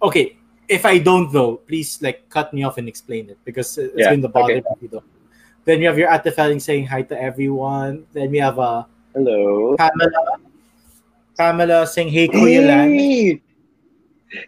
Okay, 0.00 0.38
if 0.68 0.86
I 0.86 0.98
don't 1.02 1.32
though, 1.32 1.58
please 1.66 1.98
like 2.00 2.30
cut 2.30 2.54
me 2.54 2.62
off 2.62 2.78
and 2.78 2.86
explain 2.86 3.30
it 3.30 3.38
because 3.44 3.76
it's 3.78 3.98
Yeah, 3.98 4.10
been 4.14 4.22
the 4.22 4.28
bother 4.30 4.54
okay. 4.54 4.62
if 4.62 4.78
you 4.82 4.88
don't. 4.88 5.04
Then 5.66 5.80
we 5.80 5.84
have 5.90 5.98
your 5.98 6.08
Ate 6.14 6.30
Felling 6.32 6.62
saying 6.62 6.86
hi 6.86 7.02
to 7.02 7.18
everyone. 7.20 8.06
Then 8.14 8.30
we 8.30 8.38
have 8.38 8.58
uh, 8.58 8.84
Hello. 9.12 9.74
Pamela. 9.76 10.38
Pamela 11.36 11.86
saying 11.86 12.08
hey 12.14 12.28
Kuya. 12.30 12.86
Hey! 12.86 13.42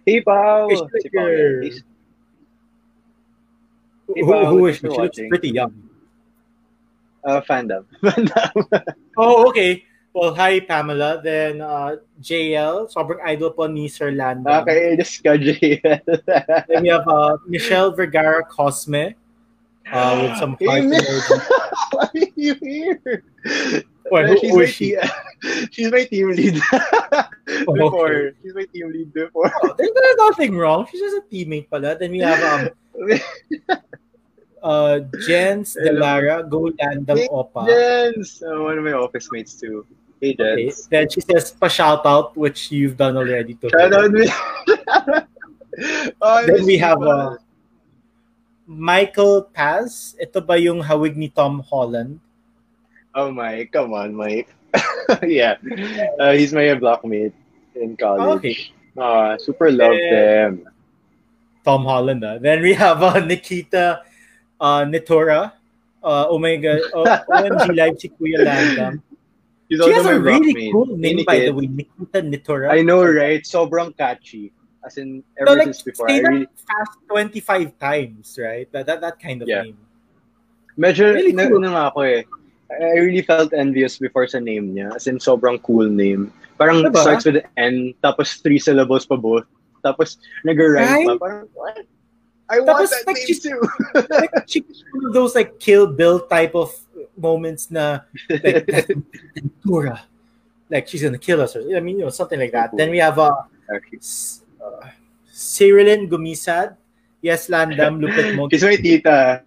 Hey, 0.06 0.20
Pao! 0.22 0.70
Is 0.70 0.78
she 0.78 1.02
Si 1.02 1.08
Pao 1.10 1.26
yan. 1.26 1.38
your- 1.38 1.62
He's- 1.66 1.82
Who, 4.06 4.14
Hey, 4.14 4.22
who, 4.22 4.46
who 4.46 4.66
is 4.66 4.76
she? 4.78 4.86
She 4.90 5.00
looks 5.02 5.18
pretty 5.28 5.50
young. 5.50 5.74
Uh, 7.24 7.40
fandom. 7.42 7.84
Fandom. 8.02 8.82
Oh, 9.16 9.48
okay. 9.48 9.84
Well, 10.12 10.34
hi 10.34 10.58
Pamela. 10.60 11.20
Then 11.22 11.60
uh, 11.60 11.96
JL, 12.20 12.90
sobrang 12.90 13.20
idol 13.22 13.52
po 13.52 13.66
ni 13.68 13.86
Sir 13.86 14.10
Landam. 14.10 14.62
okay, 14.64 14.96
just 14.96 15.22
ka, 15.22 15.36
JL. 15.38 16.02
Then 16.66 16.82
we 16.82 16.88
have 16.88 17.06
uh, 17.06 17.36
Michelle 17.46 17.92
Vergara 17.92 18.42
Cosme 18.42 19.14
uh, 19.92 20.12
with 20.18 20.34
some 20.40 20.56
Hey, 20.58 20.66
Why 20.66 22.08
are 22.08 22.10
you 22.34 22.54
here? 22.58 23.22
Wait, 24.10 24.26
who- 24.26 24.38
she's, 24.40 24.50
who 24.50 24.58
my 24.58 24.66
she? 24.66 24.96
te- 24.98 25.66
she's 25.70 25.90
my 25.92 26.02
team 26.08 26.32
lead. 26.34 26.58
before. 27.70 28.32
She's 28.42 28.54
my 28.54 28.66
team 28.74 28.90
lead 28.90 29.12
before. 29.14 29.52
Oh, 29.62 29.74
there's, 29.78 29.90
there's 29.94 30.16
nothing 30.18 30.56
wrong. 30.58 30.88
She's 30.90 30.98
just 31.00 31.22
a 31.22 31.24
teammate 31.30 31.70
pala. 31.70 31.94
Then 31.94 32.10
we 32.10 32.18
have 32.18 32.42
um, 32.42 32.70
uh, 34.62 35.00
Jens 35.26 35.76
Delara, 35.76 36.48
Go 36.48 36.70
Landam 36.80 37.18
Hey, 37.18 37.28
Opa. 37.28 37.66
Jens! 37.66 38.42
Uh, 38.42 38.60
one 38.62 38.78
of 38.78 38.84
my 38.84 38.92
office 38.92 39.28
mates 39.32 39.54
too. 39.54 39.86
Hey, 40.20 40.36
Okay. 40.38 40.66
Jens. 40.66 40.88
Then 40.88 41.08
she 41.08 41.20
says, 41.20 41.50
pa 41.52 41.68
shout 41.68 42.04
out, 42.04 42.36
which 42.36 42.70
you've 42.70 42.96
done 42.96 43.16
already 43.16 43.54
to 43.54 43.68
Shout 43.70 43.92
out 43.92 44.10
me. 44.10 44.28
oh, 46.22 46.46
Then 46.46 46.64
we 46.64 46.76
have 46.78 47.02
uh, 47.02 47.36
Michael 48.66 49.48
Paz. 49.52 50.14
Ito 50.20 50.40
ba 50.40 50.60
yung 50.60 50.80
hawig 50.84 51.16
ni 51.16 51.28
Tom 51.28 51.64
Holland? 51.64 52.20
Oh, 53.14 53.32
Mike. 53.32 53.72
Come 53.72 53.94
on, 53.94 54.14
Mike. 54.14 54.46
yeah. 55.26 55.56
Uh, 56.20 56.32
he's 56.32 56.52
my 56.54 56.70
blockmate 56.78 57.32
in 57.74 57.96
college. 57.96 58.38
Okay. 58.38 58.56
Uh, 58.94 59.34
super 59.38 59.70
love 59.72 59.96
them. 59.96 60.68
Tom 61.64 61.82
Holland. 61.84 62.22
Ah. 62.24 62.38
Then 62.38 62.62
we 62.62 62.72
have 62.74 63.02
uh, 63.02 63.18
Nikita 63.18 64.02
uh, 64.60 64.84
Nitora. 64.84 65.52
Uh, 66.02 66.26
oh 66.28 66.38
my 66.38 66.56
God. 66.56 66.80
Oh, 66.94 67.04
OMG 67.04 67.74
Live 67.76 67.96
si 68.00 68.08
Kuya 68.08 68.40
Landam. 68.44 69.02
She 69.70 69.76
has 69.78 70.06
a 70.06 70.18
really 70.18 70.72
cool 70.72 70.96
name, 70.96 71.22
by 71.24 71.40
the 71.46 71.52
way. 71.52 71.66
Nikita 71.66 72.22
Nitora. 72.26 72.70
I 72.72 72.82
know, 72.82 73.04
right? 73.04 73.42
Sobrang 73.44 73.96
catchy. 73.96 74.52
As 74.84 74.96
in, 74.96 75.22
So, 75.36 75.44
ever 75.44 75.56
like, 75.60 75.64
since 75.70 75.82
before, 75.82 76.10
I 76.10 76.18
really, 76.24 76.48
fast 76.56 76.96
25 77.06 77.78
times, 77.78 78.38
right? 78.40 78.64
That, 78.72 78.86
that, 78.86 79.00
that 79.02 79.20
kind 79.20 79.42
of 79.42 79.48
Yeah. 79.48 79.62
name. 79.68 79.78
medyo, 80.80 81.12
Really 81.12 81.36
na, 81.36 81.46
cool. 81.52 81.60
nga 81.60 81.92
ako 81.92 82.00
eh. 82.08 82.24
I 82.70 82.96
I 82.96 82.98
really 83.04 83.20
felt 83.20 83.52
envious 83.52 83.98
before 84.00 84.24
sa 84.26 84.40
name 84.40 84.72
niya. 84.72 84.96
As 84.96 85.04
in, 85.06 85.18
sobrang 85.20 85.60
cool 85.62 85.84
name. 85.90 86.32
Parang 86.56 86.80
Diba? 86.80 86.96
starts 87.02 87.28
with 87.28 87.44
an 87.44 87.46
N, 87.60 87.76
tapos 88.00 88.40
three 88.40 88.58
syllables 88.58 89.04
pa 89.04 89.20
both. 89.20 89.44
Tapos, 89.84 90.16
nag-rhyme 90.48 90.80
Right? 90.80 91.06
pa. 91.06 91.14
Parang, 91.20 91.44
what? 91.52 91.84
I 92.50 92.58
want 92.60 92.82
Tapos, 92.82 92.90
that 92.90 93.06
like, 93.06 93.16
name 93.16 93.26
she's- 93.26 93.40
too. 93.46 93.60
like, 94.10 94.30
she, 94.50 94.64
one 94.92 95.06
of 95.06 95.12
those 95.14 95.34
like 95.38 95.58
Kill 95.62 95.86
Bill 95.86 96.18
type 96.26 96.54
of 96.58 96.74
moments 97.16 97.70
na 97.70 98.00
like 98.28 98.66
Like 100.70 100.86
she's 100.86 101.02
gonna 101.02 101.18
kill 101.18 101.40
us 101.42 101.56
or 101.56 101.62
I 101.74 101.80
mean, 101.80 101.98
you 101.98 102.04
know, 102.06 102.10
something 102.14 102.38
like 102.38 102.52
that. 102.52 102.70
Then 102.76 102.90
we 102.90 102.98
have 102.98 103.18
uh, 103.18 103.42
Actually, 103.74 103.98
S- 103.98 104.42
uh 104.62 104.86
Cyrilin 105.32 106.06
Gumisad. 106.10 106.76
Yes, 107.22 107.48
Landam, 107.48 108.00
look 108.00 108.10
at 108.16 108.34
Mo. 108.34 108.48
She's 108.48 108.62
my 108.64 108.76
tita. 108.76 109.42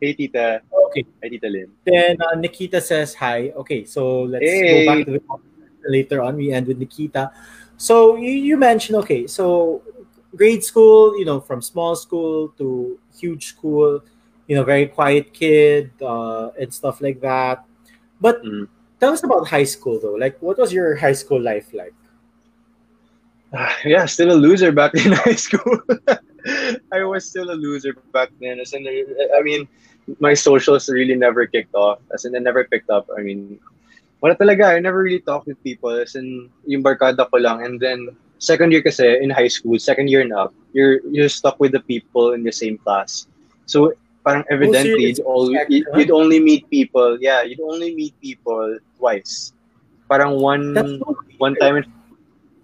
Hey, 0.00 0.12
tita. 0.14 0.60
Okay. 0.90 1.06
Hey, 1.22 1.28
tita 1.30 1.48
Lynn. 1.48 1.70
Then 1.86 2.20
uh, 2.20 2.34
Nikita 2.34 2.80
says 2.80 3.14
hi. 3.14 3.50
Okay, 3.56 3.84
so 3.84 4.22
let's 4.24 4.44
Hey. 4.44 4.84
go 4.84 4.92
back 4.94 5.06
to 5.06 5.12
the 5.16 5.22
later 5.88 6.22
on. 6.22 6.36
We 6.36 6.52
end 6.52 6.66
with 6.66 6.78
Nikita. 6.78 7.30
So 7.78 8.16
you, 8.16 8.30
you 8.30 8.56
mentioned 8.58 8.98
okay, 9.06 9.26
so 9.26 9.80
grade 10.38 10.62
school, 10.64 11.18
you 11.18 11.26
know, 11.26 11.40
from 11.42 11.60
small 11.60 11.96
school 11.98 12.54
to 12.58 12.98
huge 13.18 13.46
school, 13.50 14.00
you 14.46 14.56
know, 14.56 14.64
very 14.64 14.86
quiet 14.86 15.34
kid 15.34 15.90
uh, 16.00 16.50
and 16.60 16.72
stuff 16.72 17.02
like 17.02 17.20
that. 17.20 17.66
But 18.20 18.42
Mhm. 18.42 18.68
tell 19.00 19.12
us 19.12 19.22
about 19.26 19.48
high 19.50 19.66
school 19.66 19.98
though. 20.00 20.14
Like, 20.14 20.38
what 20.40 20.58
was 20.58 20.72
your 20.72 20.96
high 20.96 21.14
school 21.18 21.42
life 21.42 21.74
like? 21.74 21.94
Uh, 23.52 23.72
yeah, 23.84 24.04
still 24.06 24.32
a 24.32 24.38
loser 24.38 24.72
back 24.72 24.94
in 24.98 25.12
high 25.12 25.38
school. 25.38 25.80
I 26.92 27.04
was 27.04 27.24
still 27.28 27.50
a 27.50 27.56
loser 27.58 27.96
back 28.12 28.30
then. 28.40 28.60
As 28.60 28.72
in, 28.72 28.86
I 28.86 29.42
mean, 29.42 29.68
my 30.20 30.34
socials 30.34 30.88
really 30.88 31.16
never 31.16 31.46
kicked 31.46 31.74
off. 31.74 32.00
As 32.12 32.24
in, 32.24 32.36
I 32.36 32.40
never 32.40 32.64
picked 32.64 32.90
up. 32.90 33.08
I 33.16 33.22
mean, 33.22 33.58
wala 34.20 34.36
talaga. 34.36 34.76
I 34.76 34.80
never 34.80 35.02
really 35.02 35.20
talked 35.20 35.46
with 35.46 35.60
people. 35.64 35.90
As 35.90 36.14
in, 36.14 36.50
yung 36.66 36.82
barkada 36.82 37.28
ko 37.28 37.38
lang. 37.38 37.64
And 37.64 37.80
then, 37.80 38.16
second 38.38 38.72
year 38.72 38.82
kasi, 38.82 39.18
in 39.22 39.30
high 39.30 39.48
school, 39.48 39.78
second 39.78 40.08
year 40.08 40.22
and 40.22 40.32
up, 40.32 40.54
you're, 40.72 41.00
you're 41.10 41.28
stuck 41.28 41.58
with 41.60 41.72
the 41.72 41.80
people 41.80 42.32
in 42.32 42.42
the 42.42 42.52
same 42.52 42.78
class. 42.78 43.26
So, 43.66 43.92
parang 44.24 44.44
evidently, 44.50 45.14
you'd, 45.14 45.20
all, 45.20 45.50
you'd, 45.68 46.10
only 46.10 46.40
meet 46.40 46.68
people, 46.70 47.18
yeah, 47.20 47.42
you'd 47.42 47.60
only 47.60 47.94
meet 47.94 48.18
people 48.20 48.78
twice. 48.98 49.52
Parang 50.08 50.40
one, 50.40 50.74
so 50.74 51.16
one 51.38 51.54
time, 51.56 51.76
in, 51.76 51.84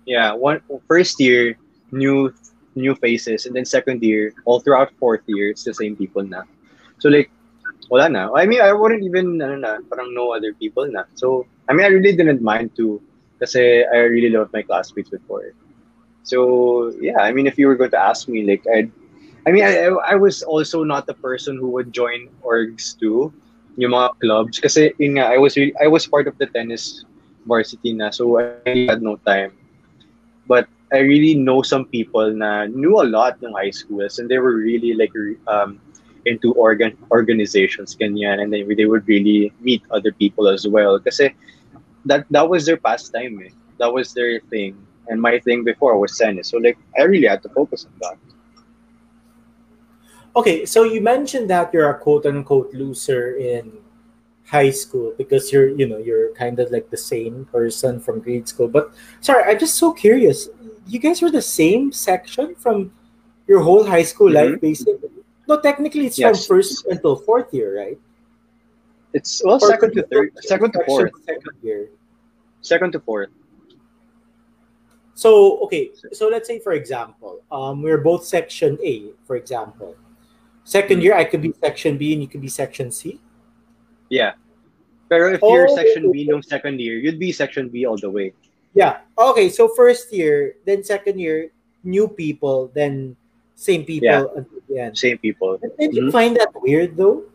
yeah, 0.06 0.32
one 0.32 0.60
first 0.88 1.20
year, 1.20 1.56
new 1.92 2.32
new 2.74 2.94
faces, 2.96 3.46
and 3.46 3.54
then 3.54 3.64
second 3.64 4.02
year, 4.02 4.34
all 4.44 4.58
throughout 4.60 4.90
fourth 4.98 5.22
year, 5.26 5.50
it's 5.50 5.62
the 5.62 5.72
same 5.72 5.94
people 5.94 6.22
na. 6.22 6.42
So 6.98 7.08
like, 7.08 7.30
wala 7.88 8.08
na. 8.08 8.34
I 8.34 8.46
mean, 8.46 8.60
I 8.60 8.72
wouldn't 8.72 9.04
even, 9.04 9.40
ano 9.40 9.56
na, 9.56 9.78
parang 9.88 10.14
know 10.14 10.34
other 10.34 10.52
people 10.54 10.86
na. 10.90 11.04
So, 11.14 11.46
I 11.68 11.72
mean, 11.72 11.86
I 11.86 11.88
really 11.88 12.16
didn't 12.16 12.42
mind 12.42 12.74
to, 12.76 13.00
kasi 13.38 13.84
I 13.86 14.10
really 14.10 14.30
loved 14.30 14.52
my 14.52 14.62
classmates 14.62 15.10
before. 15.10 15.54
So, 16.24 16.92
yeah, 17.00 17.20
I 17.20 17.32
mean, 17.32 17.46
if 17.46 17.58
you 17.58 17.68
were 17.68 17.76
going 17.76 17.92
to 17.92 18.00
ask 18.00 18.28
me, 18.28 18.44
like, 18.44 18.64
I'd, 18.66 18.90
I 19.46 19.52
mean, 19.52 19.64
I, 19.64 19.92
I 20.08 20.14
was 20.16 20.42
also 20.42 20.82
not 20.82 21.06
the 21.06 21.14
person 21.14 21.56
who 21.56 21.68
would 21.70 21.92
join 21.92 22.28
orgs 22.42 22.98
too, 22.98 23.32
yung 23.76 23.92
mga 23.92 24.18
clubs. 24.20 24.58
Kasi, 24.58 24.92
I 24.98 25.38
was, 25.38 25.56
really, 25.56 25.76
I 25.80 25.86
was 25.86 26.06
part 26.06 26.26
of 26.26 26.36
the 26.38 26.46
tennis 26.46 27.04
varsity 27.46 27.92
na, 27.92 28.10
so 28.10 28.40
I 28.40 28.88
had 28.88 29.02
no 29.02 29.16
time. 29.22 29.52
But 30.48 30.68
I 30.94 30.98
really 31.02 31.34
know 31.34 31.62
some 31.62 31.86
people 31.86 32.30
na 32.30 32.66
knew 32.66 33.02
a 33.02 33.06
lot 33.08 33.42
in 33.42 33.52
high 33.52 33.74
schools 33.74 34.18
and 34.18 34.30
they 34.30 34.38
were 34.38 34.54
really 34.54 34.94
like 34.94 35.10
um, 35.48 35.80
into 36.24 36.54
organ 36.54 36.96
organizations 37.10 37.96
ganyan 37.98 38.38
and 38.38 38.52
then 38.52 38.62
they 38.68 38.86
would 38.86 39.02
really 39.08 39.52
meet 39.60 39.82
other 39.90 40.12
people 40.12 40.46
as 40.46 40.68
well 40.68 40.94
kasi 41.02 41.34
that 42.06 42.24
that 42.30 42.48
was 42.48 42.64
their 42.64 42.78
pastime 42.78 43.42
eh. 43.42 43.50
that 43.82 43.90
was 43.90 44.14
their 44.14 44.38
thing 44.54 44.78
and 45.08 45.20
my 45.20 45.38
thing 45.38 45.64
before 45.64 45.98
was 45.98 46.16
tennis. 46.16 46.48
So 46.48 46.58
like 46.58 46.78
I 46.98 47.02
really 47.02 47.26
had 47.26 47.42
to 47.42 47.48
focus 47.48 47.86
on 47.86 47.92
that. 48.00 48.18
Okay 50.36 50.66
so 50.66 50.82
you 50.82 51.00
mentioned 51.00 51.48
that 51.50 51.72
you're 51.72 51.90
a 51.90 51.98
quote 51.98 52.26
unquote 52.26 52.72
loser 52.74 53.36
in 53.36 53.72
high 54.46 54.70
school 54.70 55.14
because 55.16 55.52
you're 55.52 55.68
you 55.68 55.86
know 55.86 55.98
you're 55.98 56.34
kind 56.34 56.58
of 56.60 56.70
like 56.70 56.90
the 56.90 56.96
same 56.96 57.46
person 57.46 58.00
from 58.00 58.20
grade 58.20 58.48
school. 58.48 58.68
But 58.68 58.92
sorry 59.20 59.44
i'm 59.44 59.58
just 59.58 59.76
so 59.76 59.92
curious. 59.92 60.48
You 60.86 60.98
guys 60.98 61.22
were 61.22 61.30
the 61.30 61.42
same 61.42 61.92
section 61.92 62.54
from 62.56 62.92
your 63.46 63.60
whole 63.60 63.84
high 63.84 64.02
school 64.02 64.28
mm-hmm. 64.28 64.52
life 64.52 64.60
basically? 64.60 65.10
No 65.48 65.60
technically 65.60 66.06
it's 66.06 66.18
yes. 66.18 66.46
from 66.46 66.56
first 66.56 66.86
until 66.86 67.16
fourth 67.16 67.52
year 67.54 67.76
right? 67.76 67.98
It's 69.12 69.42
well 69.44 69.62
or 69.62 69.68
second 69.68 69.94
to 69.94 70.02
third 70.02 70.32
second 70.42 70.72
to 70.72 70.84
fourth. 70.84 71.12
second 71.24 71.54
year. 71.62 71.88
Second 72.60 72.92
to 72.92 73.00
fourth 73.00 73.30
so 75.14 75.58
okay 75.58 75.90
so 76.12 76.28
let's 76.28 76.46
say 76.46 76.58
for 76.58 76.72
example 76.72 77.40
um 77.52 77.82
we're 77.82 77.98
both 77.98 78.24
section 78.24 78.78
a 78.82 79.10
for 79.26 79.36
example 79.36 79.94
2nd 80.66 80.88
mm-hmm. 80.88 81.00
year 81.00 81.14
i 81.14 81.24
could 81.24 81.40
be 81.40 81.52
section 81.62 81.96
b 81.96 82.12
and 82.12 82.22
you 82.22 82.28
could 82.28 82.40
be 82.40 82.48
section 82.48 82.90
c 82.90 83.20
yeah. 84.08 84.38
Pero 85.08 85.34
if 85.34 85.40
you're 85.42 85.68
oh, 85.68 85.76
section 85.76 86.10
B 86.12 86.24
no 86.24 86.40
second 86.40 86.80
year, 86.80 86.96
you'd 86.98 87.18
be 87.18 87.32
section 87.32 87.68
B 87.68 87.84
all 87.84 87.98
the 87.98 88.10
way. 88.10 88.32
Yeah. 88.74 89.04
Okay, 89.18 89.48
so 89.48 89.68
first 89.68 90.12
year, 90.12 90.56
then 90.64 90.82
second 90.82 91.20
year, 91.20 91.50
new 91.84 92.08
people, 92.08 92.72
then 92.74 93.16
same 93.54 93.84
people 93.84 94.08
yeah. 94.08 94.24
until 94.34 94.60
the 94.68 94.78
end. 94.78 94.98
Same 94.98 95.18
people. 95.18 95.58
Did 95.58 95.76
mm-hmm. 95.76 96.08
you 96.08 96.10
find 96.10 96.36
that 96.36 96.50
weird 96.54 96.96
though? 96.96 97.26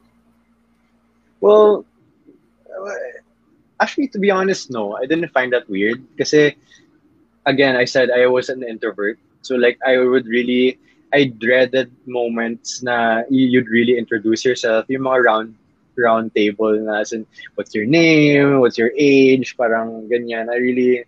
Well, 1.39 1.85
actually, 3.79 4.09
to 4.09 4.19
be 4.19 4.31
honest, 4.31 4.71
no, 4.71 4.95
I 4.95 5.05
didn't 5.05 5.31
find 5.31 5.53
that 5.53 5.69
weird. 5.69 6.03
Because, 6.15 6.33
again, 7.49 7.75
I 7.75 7.85
said 7.85 8.13
I 8.13 8.27
was 8.27 8.49
an 8.49 8.61
introvert. 8.61 9.17
So, 9.41 9.55
like, 9.55 9.79
I 9.85 9.97
would 9.97 10.27
really, 10.27 10.77
I 11.13 11.33
dreaded 11.33 11.89
moments 12.05 12.83
na 12.83 13.23
you'd 13.29 13.67
really 13.69 13.97
introduce 13.97 14.45
yourself, 14.45 14.85
yung 14.87 15.03
mga 15.09 15.25
round 15.25 15.49
round 15.99 16.31
table 16.31 16.79
na 16.79 17.03
as 17.03 17.11
in, 17.11 17.27
what's 17.55 17.75
your 17.75 17.85
name, 17.85 18.61
what's 18.61 18.77
your 18.77 18.91
age, 18.95 19.57
parang 19.57 20.07
ganyan. 20.07 20.47
I 20.47 20.55
really, 20.61 21.03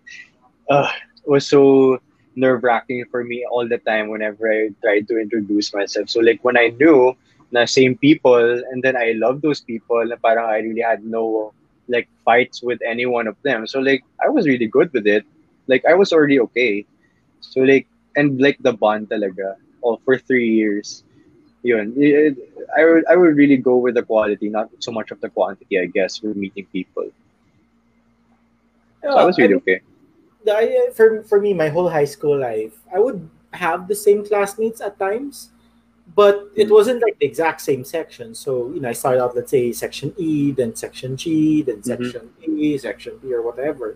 uh, 0.68 0.90
was 1.24 1.46
so 1.46 1.98
nerve-wracking 2.36 3.04
for 3.10 3.24
me 3.24 3.44
all 3.50 3.68
the 3.68 3.78
time 3.78 4.08
whenever 4.08 4.50
I 4.50 4.70
tried 4.82 5.08
to 5.08 5.18
introduce 5.18 5.72
myself. 5.74 6.08
So 6.08 6.20
like 6.20 6.40
when 6.42 6.56
I 6.56 6.68
knew 6.68 7.16
na 7.52 7.64
same 7.64 7.96
people 7.96 8.62
and 8.70 8.82
then 8.82 8.96
I 8.96 9.12
love 9.16 9.42
those 9.42 9.60
people 9.60 10.04
na 10.04 10.16
parang 10.16 10.48
I 10.48 10.58
really 10.58 10.80
had 10.80 11.04
no 11.04 11.52
like 11.88 12.08
fights 12.24 12.62
with 12.62 12.80
any 12.86 13.06
one 13.06 13.26
of 13.26 13.36
them. 13.42 13.66
So 13.66 13.80
like 13.80 14.02
I 14.24 14.28
was 14.28 14.46
really 14.46 14.66
good 14.66 14.92
with 14.92 15.06
it. 15.06 15.24
Like 15.66 15.84
I 15.84 15.94
was 15.94 16.12
already 16.12 16.40
okay. 16.40 16.86
So 17.40 17.60
like 17.60 17.86
and 18.16 18.40
like 18.40 18.58
the 18.60 18.72
bond 18.72 19.08
talaga 19.08 19.56
all 19.80 20.00
for 20.04 20.18
three 20.18 20.50
years 20.50 21.02
yun, 21.62 21.94
it, 21.96 22.36
I 22.76 22.84
would 22.84 23.06
I 23.06 23.16
would 23.16 23.36
really 23.36 23.56
go 23.56 23.76
with 23.76 23.94
the 23.94 24.02
quality, 24.02 24.48
not 24.48 24.70
so 24.80 24.92
much 24.92 25.10
of 25.10 25.20
the 25.20 25.30
quantity, 25.30 25.78
I 25.78 25.86
guess, 25.86 26.18
for 26.18 26.34
meeting 26.34 26.66
people. 26.72 27.10
So 29.02 29.16
I 29.16 29.24
was 29.24 29.38
really 29.38 29.54
okay. 29.54 29.80
The, 30.44 30.92
for 30.94 31.22
for 31.24 31.40
me, 31.40 31.54
my 31.54 31.68
whole 31.68 31.88
high 31.88 32.04
school 32.04 32.38
life, 32.38 32.74
I 32.94 32.98
would 32.98 33.28
have 33.52 33.88
the 33.88 33.94
same 33.94 34.24
classmates 34.24 34.80
at 34.80 34.98
times, 34.98 35.50
but 36.14 36.50
it 36.54 36.64
mm-hmm. 36.64 36.74
wasn't 36.74 37.02
like 37.02 37.18
the 37.18 37.26
exact 37.26 37.60
same 37.60 37.84
section. 37.84 38.34
So 38.34 38.70
you 38.74 38.80
know, 38.80 38.88
I 38.88 38.92
started 38.92 39.22
out, 39.22 39.34
let's 39.34 39.50
say, 39.50 39.72
section 39.72 40.14
E, 40.16 40.52
then 40.52 40.74
section 40.74 41.16
G, 41.16 41.62
then 41.62 41.82
mm-hmm. 41.82 42.10
section 42.10 42.30
A, 42.42 42.78
section 42.78 43.18
B, 43.22 43.32
or 43.32 43.42
whatever. 43.42 43.94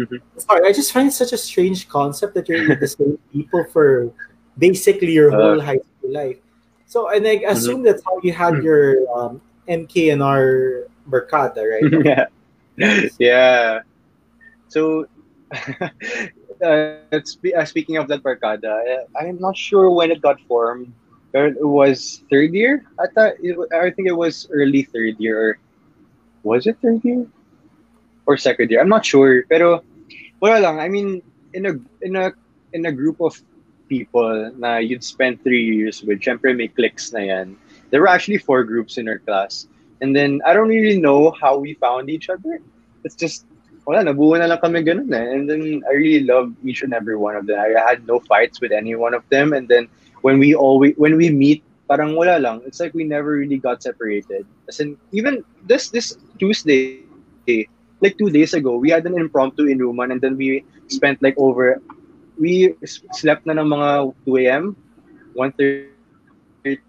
Mm-hmm. 0.00 0.38
Sorry, 0.38 0.66
I 0.66 0.72
just 0.72 0.92
find 0.92 1.08
it 1.08 1.12
such 1.12 1.32
a 1.32 1.38
strange 1.38 1.88
concept 1.88 2.34
that 2.34 2.48
you're 2.48 2.68
with 2.68 2.80
the 2.80 2.88
same 2.88 3.18
people 3.32 3.64
for 3.72 4.12
basically 4.58 5.12
your 5.12 5.32
uh, 5.32 5.36
whole 5.36 5.60
uh, 5.60 5.64
high 5.64 5.78
school 5.78 6.12
life. 6.12 6.38
So 6.86 7.08
and 7.10 7.26
I 7.26 7.42
assume 7.46 7.76
mm-hmm. 7.76 7.84
that's 7.84 8.02
how 8.04 8.18
you 8.22 8.32
had 8.32 8.54
mm-hmm. 8.54 8.64
your 8.64 9.06
um, 9.14 9.40
MK 9.68 10.12
and 10.12 10.22
R 10.22 10.88
Barkada, 11.08 11.62
right? 11.62 11.86
yeah. 12.76 13.08
yeah. 13.18 13.80
So 14.68 15.06
uh, 16.62 16.66
uh, 16.66 17.64
speaking 17.64 17.96
of 17.96 18.08
that 18.08 18.22
Mercada, 18.22 19.04
I'm 19.20 19.38
not 19.38 19.56
sure 19.56 19.90
when 19.90 20.10
it 20.10 20.20
got 20.20 20.40
formed. 20.48 20.92
It 21.32 21.62
was 21.62 22.24
third 22.30 22.54
year. 22.54 22.84
I 22.98 23.06
thought 23.14 23.34
it, 23.38 23.56
I 23.72 23.90
think 23.90 24.08
it 24.08 24.16
was 24.16 24.48
early 24.50 24.82
third 24.82 25.14
year. 25.18 25.58
Was 26.42 26.66
it 26.66 26.78
third 26.82 27.04
year 27.04 27.26
or 28.26 28.36
second 28.36 28.70
year? 28.70 28.80
I'm 28.80 28.88
not 28.88 29.06
sure. 29.06 29.44
Pero 29.46 29.84
wala 30.40 30.60
lang. 30.60 30.80
I 30.80 30.88
mean, 30.88 31.22
in 31.52 31.66
a 31.66 31.72
in 32.02 32.16
a 32.16 32.32
in 32.72 32.86
a 32.86 32.92
group 32.92 33.20
of 33.20 33.36
people 33.88 34.52
na 34.56 34.78
you'd 34.78 35.04
spend 35.04 35.42
three 35.42 35.64
years 35.64 36.02
with, 36.02 36.20
syempre 36.20 36.56
may 36.56 36.68
cliques 36.68 37.12
na 37.12 37.20
yan. 37.20 37.56
There 37.90 38.00
were 38.00 38.08
actually 38.08 38.38
four 38.38 38.62
groups 38.64 38.98
in 38.98 39.08
our 39.08 39.18
class. 39.18 39.66
And 40.00 40.16
then, 40.16 40.40
I 40.46 40.54
don't 40.54 40.68
really 40.68 40.98
know 40.98 41.34
how 41.42 41.58
we 41.58 41.74
found 41.74 42.08
each 42.08 42.30
other. 42.30 42.62
It's 43.04 43.14
just, 43.14 43.44
wala, 43.84 44.00
nabuo 44.00 44.38
na 44.38 44.46
lang 44.46 44.62
kami 44.62 44.80
ganun 44.80 45.12
eh. 45.12 45.26
And 45.34 45.44
then, 45.50 45.82
I 45.84 45.92
really 45.92 46.24
loved 46.24 46.56
each 46.64 46.80
and 46.82 46.94
every 46.94 47.18
one 47.18 47.36
of 47.36 47.44
them. 47.44 47.60
I 47.60 47.76
had 47.76 48.06
no 48.06 48.20
fights 48.20 48.62
with 48.62 48.72
any 48.72 48.94
one 48.94 49.12
of 49.12 49.28
them. 49.28 49.52
And 49.52 49.68
then, 49.68 49.88
when 50.22 50.38
we 50.38 50.54
always, 50.54 50.94
when 50.96 51.18
we 51.18 51.28
meet, 51.28 51.62
parang 51.84 52.16
wala 52.16 52.38
lang. 52.38 52.62
It's 52.64 52.80
like 52.80 52.94
we 52.94 53.04
never 53.04 53.36
really 53.36 53.58
got 53.58 53.82
separated. 53.82 54.46
As 54.68 54.80
in, 54.80 54.96
even 55.12 55.44
this, 55.66 55.90
this 55.90 56.16
Tuesday, 56.38 57.04
like 58.00 58.16
two 58.18 58.30
days 58.30 58.54
ago, 58.54 58.76
we 58.76 58.90
had 58.90 59.06
an 59.06 59.18
impromptu 59.18 59.66
in 59.66 59.78
Ruman 59.78 60.12
and 60.12 60.20
then 60.20 60.36
we 60.36 60.64
spent 60.88 61.22
like 61.22 61.36
over 61.38 61.80
we 62.40 62.74
slept 63.12 63.44
na 63.44 63.52
ng 63.52 63.68
mga 63.68 64.16
2 64.24 64.36
a.m., 64.48 64.74
1.30, 65.36 66.80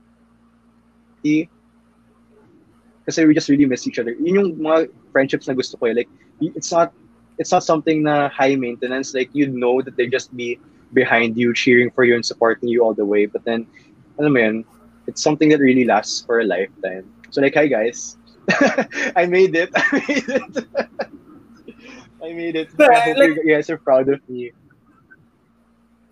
kasi 3.04 3.26
we 3.28 3.36
just 3.36 3.50
really 3.52 3.68
miss 3.68 3.84
each 3.86 4.00
other. 4.00 4.16
Yun 4.16 4.36
yung 4.40 4.56
mga 4.56 4.88
friendships 5.12 5.52
na 5.52 5.54
gusto 5.54 5.76
ko 5.76 5.92
eh. 5.92 5.94
Like, 5.94 6.10
it's 6.40 6.72
not, 6.72 6.96
it's 7.38 7.52
not 7.52 7.68
something 7.68 8.08
na 8.08 8.32
high 8.32 8.56
maintenance. 8.56 9.14
Like, 9.14 9.30
you 9.36 9.52
know 9.52 9.84
that 9.84 10.00
they 10.00 10.08
just 10.08 10.32
be 10.32 10.58
behind 10.96 11.36
you, 11.36 11.54
cheering 11.54 11.92
for 11.92 12.08
you 12.08 12.16
and 12.16 12.26
supporting 12.26 12.72
you 12.72 12.82
all 12.82 12.96
the 12.96 13.04
way. 13.04 13.28
But 13.28 13.44
then, 13.44 13.68
alam 14.16 14.32
mo 14.34 14.40
yun, 14.40 14.64
it's 15.08 15.20
something 15.22 15.52
that 15.52 15.60
really 15.60 15.84
lasts 15.84 16.24
for 16.24 16.40
a 16.40 16.48
lifetime. 16.48 17.12
So 17.32 17.42
like, 17.42 17.56
hi 17.56 17.68
guys. 17.68 18.16
I 19.16 19.26
made 19.28 19.56
it. 19.56 19.70
I 19.76 20.04
made 20.08 20.30
it. 20.30 20.68
I 22.24 22.34
made 22.34 22.56
it. 22.56 22.70
But, 22.76 22.92
I 22.92 23.00
hope 23.02 23.18
like, 23.18 23.30
you 23.44 23.54
guys 23.54 23.70
are 23.70 23.78
proud 23.78 24.10
of 24.10 24.22
me. 24.30 24.52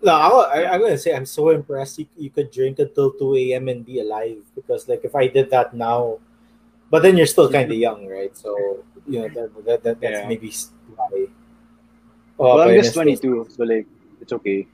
No, 0.02 0.12
I, 0.12 0.72
I'm 0.72 0.80
gonna 0.80 0.96
say 0.98 1.14
I'm 1.14 1.26
so 1.26 1.50
impressed. 1.50 1.98
You, 1.98 2.06
you 2.16 2.30
could 2.30 2.50
drink 2.50 2.78
until 2.78 3.12
two 3.12 3.36
a.m. 3.36 3.68
and 3.68 3.84
be 3.84 4.00
alive 4.00 4.38
because, 4.54 4.88
like, 4.88 5.04
if 5.04 5.14
I 5.14 5.26
did 5.26 5.50
that 5.50 5.74
now, 5.74 6.18
but 6.90 7.02
then 7.02 7.16
you're 7.16 7.26
still 7.26 7.50
kind 7.50 7.70
of 7.70 7.76
young, 7.76 8.06
right? 8.08 8.34
So 8.36 8.82
you 9.06 9.20
know 9.20 9.28
that, 9.28 9.64
that, 9.64 9.82
that 9.84 10.00
that's 10.00 10.20
Yeah. 10.20 10.28
maybe 10.28 10.52
why. 10.96 11.26
Oh, 12.38 12.56
well, 12.56 12.60
I'm 12.62 12.74
just 12.74 12.96
it's- 12.96 13.20
22, 13.20 13.48
so 13.50 13.64
like 13.64 13.86
it's 14.20 14.32
okay. 14.32 14.66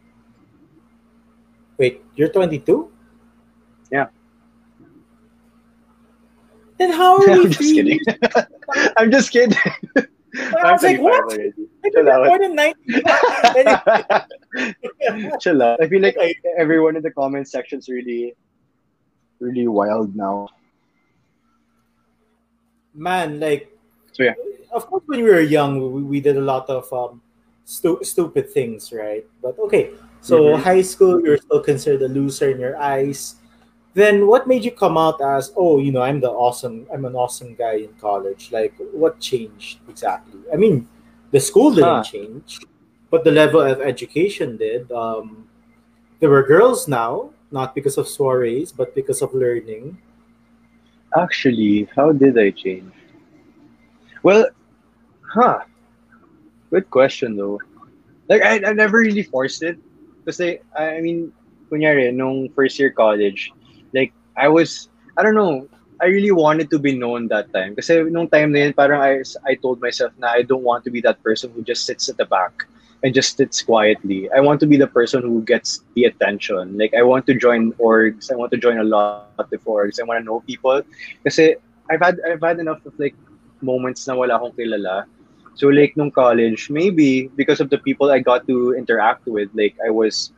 Wait, 1.76 2.02
you're 2.14 2.28
22? 2.30 2.90
Yeah. 3.90 4.06
Then 6.78 6.92
how 6.92 7.16
are 7.16 7.20
we 7.26 7.32
I'm 7.36 7.50
just 7.50 7.60
kidding. 7.72 8.00
I'm 8.96 9.10
just 9.10 9.30
kidding. 9.30 9.58
I 10.62 10.72
was 10.72 10.82
like, 10.82 11.00
what? 11.00 11.24
already. 11.24 11.52
I 11.84 11.90
Chill 11.90 12.10
out. 12.10 12.26
more 12.26 12.38
than 12.38 12.54
90. 12.54 13.02
Chill 15.40 15.62
out. 15.62 15.82
I 15.82 15.88
feel 15.88 16.02
like 16.02 16.16
everyone 16.58 16.96
in 16.96 17.02
the 17.02 17.10
comment 17.10 17.48
section's 17.48 17.88
really, 17.88 18.34
really 19.40 19.66
wild 19.68 20.14
now. 20.14 20.48
Man, 22.94 23.40
like, 23.40 23.72
So, 24.12 24.24
yeah. 24.24 24.34
of 24.72 24.86
course, 24.86 25.02
when 25.06 25.22
we 25.22 25.30
were 25.30 25.40
young, 25.40 25.92
we, 25.92 26.02
we 26.02 26.20
did 26.20 26.36
a 26.36 26.40
lot 26.40 26.68
of 26.68 26.90
um, 26.92 27.20
stu- 27.64 28.00
stupid 28.02 28.50
things, 28.50 28.92
right? 28.92 29.24
But 29.42 29.58
okay, 29.58 29.90
so 30.20 30.56
Mhm. 30.56 30.62
high 30.62 30.82
school, 30.82 31.20
you're 31.20 31.36
still 31.38 31.60
considered 31.60 32.02
a 32.02 32.08
loser 32.08 32.50
in 32.50 32.60
your 32.60 32.76
eyes. 32.80 33.36
Then 33.96 34.28
what 34.28 34.46
made 34.46 34.64
you 34.64 34.72
come 34.72 34.98
out 35.00 35.20
as, 35.24 35.52
oh, 35.56 35.78
you 35.80 35.90
know, 35.90 36.02
I'm 36.02 36.20
the 36.20 36.30
awesome, 36.30 36.86
I'm 36.92 37.06
an 37.06 37.16
awesome 37.16 37.54
guy 37.56 37.76
in 37.88 37.94
college? 37.96 38.52
Like, 38.52 38.74
what 38.92 39.20
changed 39.20 39.80
exactly? 39.88 40.40
I 40.52 40.56
mean, 40.56 40.86
the 41.32 41.40
school 41.40 41.74
didn't 41.74 42.04
Huh. 42.04 42.04
change, 42.04 42.60
but 43.10 43.24
the 43.24 43.32
level 43.32 43.60
of 43.62 43.80
education 43.80 44.56
did. 44.58 44.92
Um, 44.92 45.48
there 46.20 46.30
were 46.30 46.42
girls 46.44 46.88
now, 46.88 47.30
not 47.50 47.74
because 47.74 47.98
of 47.98 48.06
soirees, 48.08 48.72
but 48.72 48.94
because 48.94 49.22
of 49.22 49.34
learning. 49.34 49.98
Actually, 51.16 51.88
how 51.96 52.12
did 52.12 52.38
I 52.38 52.50
change? 52.50 52.92
Well, 54.22 54.46
huh. 55.22 55.60
Good 56.70 56.90
question 56.90 57.36
though. 57.36 57.60
Like 58.28 58.42
I, 58.42 58.60
I 58.70 58.72
never 58.72 58.98
really 58.98 59.22
forced 59.22 59.62
it. 59.62 59.78
because 60.24 60.40
I 60.40 60.60
I 60.76 61.00
mean, 61.00 61.32
kunyari, 61.70 62.12
nung 62.14 62.48
first 62.54 62.78
year 62.78 62.90
college, 62.90 63.52
like, 63.94 64.12
I 64.36 64.48
was, 64.48 64.88
I 65.16 65.22
don't 65.22 65.34
know, 65.34 65.68
I 66.00 66.06
really 66.06 66.32
wanted 66.32 66.70
to 66.70 66.78
be 66.78 66.96
known 66.96 67.28
that 67.28 67.52
time. 67.52 67.74
Kasi 67.74 68.04
nung 68.04 68.28
time 68.28 68.52
na 68.52 68.58
yun, 68.68 68.72
parang 68.72 69.00
I, 69.00 69.24
I 69.46 69.54
told 69.54 69.80
myself 69.80 70.12
na 70.18 70.28
I 70.28 70.42
don't 70.42 70.62
want 70.62 70.84
to 70.84 70.90
be 70.90 71.00
that 71.02 71.22
person 71.22 71.50
who 71.54 71.62
just 71.62 71.86
sits 71.86 72.08
at 72.08 72.16
the 72.16 72.26
back 72.26 72.52
and 73.02 73.14
just 73.14 73.36
sits 73.36 73.62
quietly. 73.62 74.28
I 74.30 74.40
want 74.40 74.60
to 74.60 74.66
be 74.66 74.76
the 74.76 74.86
person 74.86 75.22
who 75.22 75.42
gets 75.42 75.84
the 75.94 76.04
attention. 76.04 76.76
Like, 76.76 76.92
I 76.92 77.02
want 77.02 77.26
to 77.26 77.34
join 77.34 77.72
orgs. 77.74 78.32
I 78.32 78.36
want 78.36 78.52
to 78.52 78.58
join 78.58 78.78
a 78.78 78.84
lot 78.84 79.28
of 79.38 79.64
orgs. 79.64 80.00
I 80.00 80.04
want 80.04 80.20
to 80.20 80.24
know 80.24 80.40
people. 80.40 80.82
Kasi 81.24 81.56
I've 81.90 82.00
had, 82.00 82.20
I've 82.28 82.42
had 82.42 82.58
enough 82.58 82.84
of 82.84 82.92
like 82.98 83.14
moments 83.62 84.06
na 84.06 84.14
wala 84.14 84.36
akong 84.36 84.52
kilala. 84.52 85.04
So 85.56 85.68
like 85.68 85.96
nung 85.96 86.10
college, 86.10 86.68
maybe 86.68 87.28
because 87.28 87.60
of 87.60 87.70
the 87.70 87.78
people 87.78 88.10
I 88.10 88.20
got 88.20 88.46
to 88.46 88.76
interact 88.76 89.26
with, 89.26 89.48
like 89.54 89.74
I 89.84 89.88
was 89.88 90.32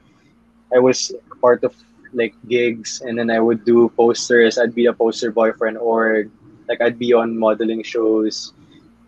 I 0.72 0.78
was 0.78 1.10
part 1.40 1.64
of 1.64 1.74
like 2.12 2.34
gigs 2.48 3.00
and 3.04 3.18
then 3.18 3.30
I 3.30 3.40
would 3.40 3.64
do 3.64 3.88
posters. 3.96 4.58
I'd 4.58 4.74
be 4.74 4.86
a 4.86 4.92
poster 4.92 5.30
boy 5.30 5.52
for 5.52 5.66
an 5.66 5.76
org. 5.76 6.30
Like 6.68 6.80
I'd 6.80 6.98
be 6.98 7.12
on 7.12 7.38
modeling 7.38 7.82
shows. 7.82 8.52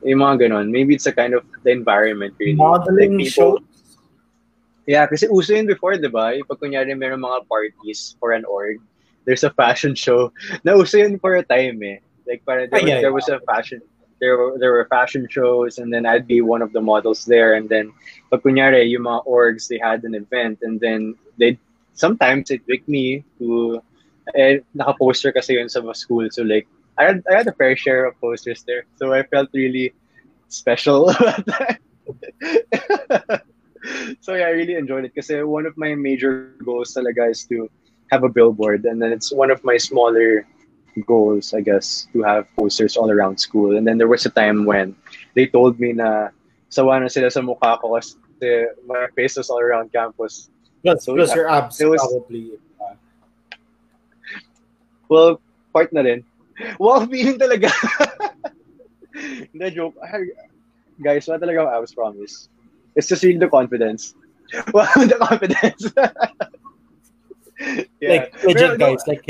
Yung 0.03 0.21
mga. 0.21 0.71
Maybe 0.71 0.95
it's 0.95 1.07
a 1.07 1.13
kind 1.13 1.35
of 1.35 1.45
the 1.63 1.71
environment 1.71 2.35
really. 2.39 2.55
Modeling 2.55 3.19
Like, 3.19 3.27
people- 3.29 3.59
shows. 3.59 3.67
Yeah, 4.91 5.07
kasi 5.07 5.29
uso 5.31 5.55
yun 5.55 5.71
before, 5.71 5.95
di 5.95 6.09
ba? 6.11 6.35
Pag 6.49 6.59
kunyari 6.59 6.91
meron 6.99 7.23
mga 7.23 7.47
parties 7.47 8.17
for 8.19 8.33
an 8.33 8.43
org, 8.43 8.83
there's 9.23 9.45
a 9.45 9.53
fashion 9.55 9.95
show. 9.95 10.33
Nauso 10.67 10.99
yun 10.99 11.15
for 11.21 11.37
a 11.37 11.45
time 11.45 11.79
eh. 11.85 12.03
Like, 12.27 12.43
para, 12.43 12.67
there, 12.67 12.81
was, 12.83 12.91
yeah, 12.91 13.01
there 13.01 13.13
was 13.13 13.29
a 13.29 13.39
fashion, 13.47 13.79
there 14.19 14.35
were, 14.35 14.59
there 14.59 14.73
were 14.73 14.87
fashion 14.91 15.29
shows 15.31 15.79
and 15.79 15.93
then 15.95 16.07
I'd 16.07 16.27
be 16.27 16.41
one 16.41 16.63
of 16.63 16.73
the 16.73 16.81
models 16.81 17.25
there 17.25 17.55
and 17.55 17.69
then 17.69 17.93
pag 18.35 18.43
kunyari 18.43 18.91
yung 18.91 19.07
mga 19.07 19.27
orgs, 19.31 19.69
they 19.69 19.79
had 19.79 20.03
an 20.03 20.15
event 20.15 20.59
and 20.63 20.81
then 20.81 21.15
they 21.39 21.55
sometimes 21.95 22.49
they'd 22.49 22.67
pick 22.67 22.87
me 22.89 23.25
to, 23.39 23.83
eh, 24.35 24.59
naka-poster 24.75 25.33
kasi 25.33 25.55
yun 25.55 25.69
sa 25.69 25.81
school. 25.93 26.29
So 26.31 26.43
like, 26.43 26.67
I 26.99 27.05
had, 27.05 27.23
I 27.31 27.37
had 27.37 27.49
a 27.49 27.53
fair 27.53 27.77
share 27.77 28.05
of 28.05 28.21
posters 28.21 28.65
there. 28.67 28.85
So 28.97 29.13
I 29.13 29.23
felt 29.25 29.49
really 29.53 29.93
special 30.49 31.15
so 34.21 34.35
yeah, 34.35 34.47
I 34.47 34.57
really 34.57 34.75
enjoyed 34.75 35.05
it 35.05 35.15
kasi 35.15 35.43
one 35.43 35.67
of 35.67 35.77
my 35.77 35.95
major 35.95 36.55
goals 36.65 36.95
talaga 36.95 37.31
is 37.31 37.45
to 37.49 37.71
have 38.11 38.25
a 38.25 38.29
billboard 38.29 38.85
and 38.85 39.01
then 39.01 39.13
it's 39.13 39.33
one 39.33 39.51
of 39.51 39.63
my 39.65 39.77
smaller 39.77 40.47
goals, 41.07 41.55
I 41.55 41.61
guess, 41.61 42.09
to 42.13 42.23
have 42.23 42.47
posters 42.57 42.97
all 42.97 43.11
around 43.11 43.39
school. 43.39 43.77
And 43.77 43.87
then 43.87 43.99
there 43.99 44.09
was 44.09 44.27
a 44.27 44.31
time 44.31 44.67
when 44.67 44.97
they 45.35 45.47
told 45.47 45.79
me 45.79 45.93
na 45.93 46.29
sawa 46.69 47.01
na 47.01 47.07
sila 47.07 47.31
sa 47.31 47.41
mukha 47.41 47.81
ko 47.81 47.95
kasi 47.95 48.67
my 48.87 49.07
face 49.15 49.37
was 49.37 49.51
all 49.51 49.61
around 49.61 49.93
campus. 49.93 50.51
Plus, 50.83 51.05
So, 51.05 51.15
plus 51.15 51.29
yeah, 51.31 51.37
your 51.37 51.49
abs 51.51 51.81
it 51.81 51.87
was- 51.87 52.01
probably. 52.01 52.57
uh, 52.81 52.95
Well, 55.09 55.41
part 55.73 55.93
na 55.93 56.01
rin. 56.03 56.25
Wow, 56.79 57.05
feeling 57.09 57.39
talaga. 57.41 57.73
Hindi, 59.53 59.71
joke. 59.73 59.97
Guys, 61.01 61.25
wala 61.29 61.41
talaga 61.41 61.65
akong 61.65 61.73
abs, 61.81 61.93
promise. 61.97 62.35
It's 62.97 63.09
just 63.09 63.25
really 63.25 63.41
the 63.41 63.49
confidence. 63.49 64.15
Wow, 64.75 64.91
the 64.99 65.15
confidence. 65.17 65.89
yeah. 68.03 68.11
Like 68.11 68.35
legit 68.45 68.79
guys, 68.83 69.07
like 69.07 69.23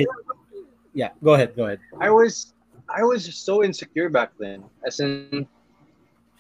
yeah. 0.96 1.12
Go 1.22 1.34
ahead, 1.36 1.52
go 1.54 1.66
ahead. 1.68 1.78
I 2.00 2.08
was 2.10 2.54
I 2.88 3.04
was 3.04 3.28
so 3.28 3.62
insecure 3.62 4.08
back 4.08 4.32
then. 4.40 4.64
As 4.82 4.98
in 4.98 5.44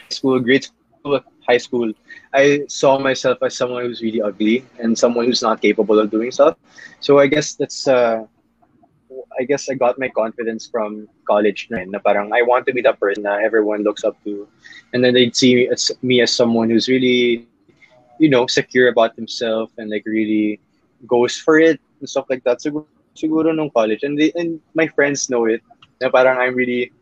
school, 0.08 0.40
grade 0.40 0.64
school, 0.64 0.79
high 1.46 1.58
school. 1.58 1.92
I 2.32 2.62
saw 2.68 2.98
myself 2.98 3.38
as 3.42 3.56
someone 3.56 3.84
who's 3.84 4.02
really 4.02 4.22
ugly 4.22 4.64
and 4.78 4.96
someone 4.96 5.26
who's 5.26 5.42
not 5.42 5.60
capable 5.60 5.98
of 5.98 6.10
doing 6.10 6.30
stuff. 6.30 6.56
So 7.00 7.18
I 7.18 7.26
guess 7.26 7.54
that's 7.54 7.88
uh 7.88 8.26
I 9.38 9.44
guess 9.44 9.68
I 9.70 9.74
got 9.74 9.98
my 9.98 10.08
confidence 10.08 10.68
from 10.68 11.08
college 11.26 11.68
na, 11.70 11.98
parang 11.98 12.32
I 12.32 12.42
want 12.42 12.66
to 12.66 12.72
be 12.72 12.82
the 12.82 12.92
person 12.92 13.22
that 13.24 13.42
everyone 13.42 13.82
looks 13.82 14.04
up 14.04 14.22
to. 14.24 14.46
And 14.92 15.02
then 15.02 15.14
they'd 15.14 15.34
see 15.34 15.54
me 15.54 15.68
as, 15.68 15.90
me 16.02 16.20
as 16.20 16.32
someone 16.32 16.70
who's 16.70 16.88
really, 16.88 17.46
you 18.18 18.28
know, 18.28 18.46
secure 18.46 18.88
about 18.88 19.16
himself 19.16 19.70
and 19.78 19.90
like 19.90 20.04
really 20.06 20.60
goes 21.06 21.38
for 21.38 21.58
it 21.58 21.80
and 22.00 22.08
stuff 22.08 22.26
like 22.28 22.44
that. 22.44 22.58
Siguro, 22.58 22.86
siguro 23.16 23.54
nung 23.54 23.70
college. 23.70 24.02
And, 24.02 24.18
they, 24.18 24.32
and 24.36 24.60
my 24.74 24.86
friends 24.86 25.30
know 25.30 25.46
it. 25.46 25.62
Na 26.00 26.10
parang 26.10 26.38
I'm 26.38 26.54
really, 26.54 26.92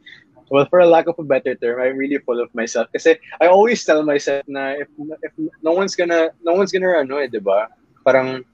well, 0.50 0.66
for 0.66 0.80
a 0.80 0.86
lack 0.86 1.06
of 1.06 1.18
a 1.18 1.24
better 1.24 1.54
term, 1.54 1.80
I'm 1.80 1.96
really 1.96 2.18
full 2.18 2.40
of 2.40 2.52
myself. 2.54 2.88
Kasi 2.92 3.16
I 3.40 3.46
always 3.48 3.84
tell 3.84 4.02
myself 4.02 4.44
na 4.48 4.76
if, 4.80 4.88
if 5.22 5.32
no 5.62 5.72
one's 5.72 5.94
gonna, 5.94 6.30
no 6.44 6.54
one's 6.54 6.72
gonna 6.72 6.98
ano 6.98 7.18
eh, 7.18 7.28
di 7.28 7.38
ba? 7.38 7.68
Parang, 8.04 8.44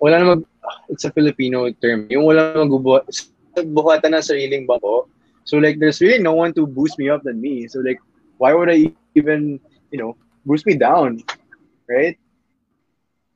wala 0.00 0.18
na 0.18 0.24
mag, 0.36 0.42
it's 0.88 1.04
a 1.04 1.12
Filipino 1.12 1.70
term. 1.80 2.06
Yung 2.10 2.24
wala 2.24 2.52
magbubuhat, 2.56 3.08
buhatan 3.56 4.14
ng 4.14 4.24
sariling 4.24 4.66
bako. 4.66 5.08
So 5.44 5.58
like, 5.58 5.78
there's 5.78 6.00
really 6.00 6.20
no 6.20 6.34
one 6.34 6.52
to 6.54 6.66
boost 6.66 6.98
me 6.98 7.08
up 7.08 7.22
than 7.22 7.40
me. 7.40 7.68
So 7.68 7.80
like, 7.80 8.00
why 8.38 8.52
would 8.52 8.70
I 8.70 8.92
even, 9.14 9.60
you 9.90 9.98
know, 9.98 10.16
boost 10.44 10.66
me 10.66 10.76
down, 10.76 11.22
right? 11.88 12.18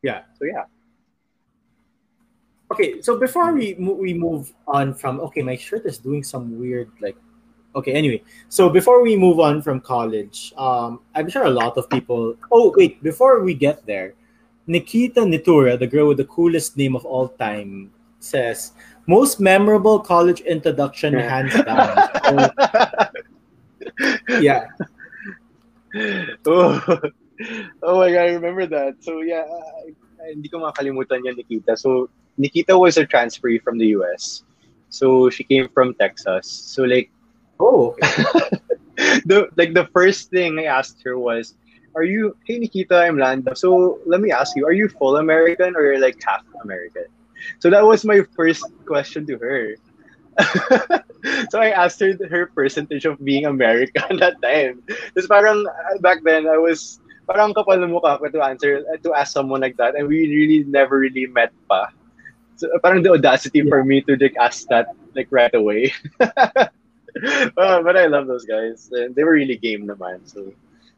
Yeah. 0.03 0.22
So 0.39 0.45
yeah. 0.45 0.64
Okay, 2.70 3.01
so 3.01 3.16
before 3.16 3.53
we 3.57 3.74
we 3.80 4.12
move 4.12 4.53
on 4.68 4.93
from 4.93 5.20
okay, 5.32 5.41
my 5.41 5.57
shirt 5.57 5.89
is 5.89 5.97
doing 5.97 6.20
some 6.20 6.61
weird 6.61 6.93
like 7.01 7.16
okay. 7.78 7.92
Anyway, 7.92 8.22
so 8.48 8.68
before 8.68 9.02
we 9.02 9.16
move 9.16 9.40
on 9.40 9.62
from 9.62 9.80
college, 9.80 10.52
um, 10.56 11.00
I'm 11.14 11.28
sure 11.28 11.44
a 11.44 11.50
lot 11.50 11.76
of 11.78 11.88
people. 11.88 12.34
Oh 12.52 12.74
wait, 12.76 13.02
before 13.02 13.42
we 13.42 13.54
get 13.54 13.86
there, 13.86 14.14
Nikita 14.66 15.22
Nitura, 15.22 15.78
the 15.78 15.86
girl 15.86 16.08
with 16.08 16.18
the 16.18 16.28
coolest 16.28 16.76
name 16.76 16.94
of 16.94 17.04
all 17.04 17.28
time, 17.28 17.90
says 18.20 18.72
most 19.06 19.40
memorable 19.40 19.98
college 19.98 20.40
introduction 20.42 21.14
hands 21.14 21.54
down. 21.64 21.96
Yeah, 24.28 24.68
oh, 26.46 27.00
oh 27.82 27.98
my 27.98 28.10
god, 28.12 28.28
I 28.28 28.32
remember 28.36 28.66
that. 28.66 29.00
So 29.00 29.22
yeah, 29.22 29.42
I, 29.42 29.94
hindi 30.34 30.48
ko 30.48 30.60
makalimutan 30.60 31.24
yan, 31.24 31.36
Nikita. 31.36 31.76
So 31.76 32.10
Nikita 32.36 32.78
was 32.78 32.96
a 32.96 33.06
transferee 33.06 33.62
from 33.62 33.78
the 33.78 33.96
US. 33.98 34.42
So 34.90 35.30
she 35.30 35.44
came 35.44 35.68
from 35.68 35.94
Texas. 35.94 36.48
So 36.48 36.84
like 36.84 37.10
oh 37.61 37.94
okay. 37.96 38.24
the 39.26 39.48
like 39.56 39.74
the 39.74 39.86
first 39.92 40.30
thing 40.30 40.59
I 40.59 40.64
asked 40.66 41.02
her 41.04 41.18
was, 41.18 41.54
"Are 41.94 42.02
you 42.04 42.36
hey 42.46 42.59
Nikita? 42.59 42.96
I'm 43.06 43.18
Landa. 43.18 43.54
So 43.56 44.00
let 44.06 44.20
me 44.20 44.30
ask 44.32 44.56
you, 44.56 44.66
are 44.66 44.72
you 44.74 44.88
full 44.88 45.16
American 45.16 45.76
or 45.76 45.98
like 45.98 46.18
half 46.24 46.44
American?" 46.62 47.06
So 47.61 47.70
that 47.70 47.84
was 47.84 48.04
my 48.04 48.22
first 48.34 48.64
question 48.86 49.26
to 49.26 49.38
her. 49.38 49.76
so 51.50 51.59
I 51.59 51.70
asked 51.70 52.00
her 52.00 52.14
her 52.30 52.46
percentage 52.54 53.04
of 53.04 53.18
being 53.22 53.46
American 53.46 54.16
that 54.22 54.40
time. 54.42 54.82
Because 54.86 55.26
parang 55.26 55.66
uh, 55.66 55.98
back 56.00 56.22
then 56.24 56.46
I 56.46 56.59
was 56.59 57.00
parang 57.26 57.54
kapal 57.54 57.78
mukha 57.84 58.18
ko 58.18 58.26
to 58.30 58.40
answer 58.42 58.82
to 59.02 59.09
ask 59.14 59.32
someone 59.32 59.61
like 59.61 59.76
that, 59.78 59.94
and 59.94 60.06
we 60.09 60.26
really 60.30 60.64
never 60.66 60.98
really 60.98 61.26
met 61.26 61.52
pa. 61.68 61.90
So 62.59 62.70
parang 62.82 63.02
the 63.02 63.14
audacity 63.14 63.62
for 63.66 63.84
me 63.84 64.02
to 64.06 64.16
like 64.18 64.34
ask 64.38 64.66
that 64.70 64.90
like 65.14 65.28
right 65.30 65.54
away. 65.54 65.94
Uh, 67.16 67.50
but 67.82 67.96
I 67.96 68.06
love 68.06 68.26
those 68.26 68.44
guys. 68.44 68.90
They 68.90 69.24
were 69.24 69.32
really 69.32 69.56
game 69.56 69.86
naman, 69.86 70.28
so 70.28 70.52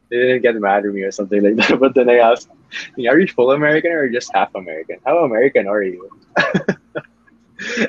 they 0.08 0.16
didn't 0.16 0.42
get 0.42 0.54
mad 0.56 0.84
at 0.84 0.92
me 0.92 1.02
or 1.02 1.12
something 1.12 1.42
like 1.42 1.56
that. 1.56 1.80
But 1.84 1.94
then 1.94 2.10
I 2.10 2.18
asked, 2.18 2.50
are 2.98 3.18
you 3.18 3.28
full 3.28 3.52
American 3.52 3.92
or 3.92 4.08
just 4.08 4.32
half 4.34 4.54
American? 4.54 4.98
How 5.06 5.24
American 5.24 5.68
are 5.68 5.82
you? 5.82 6.10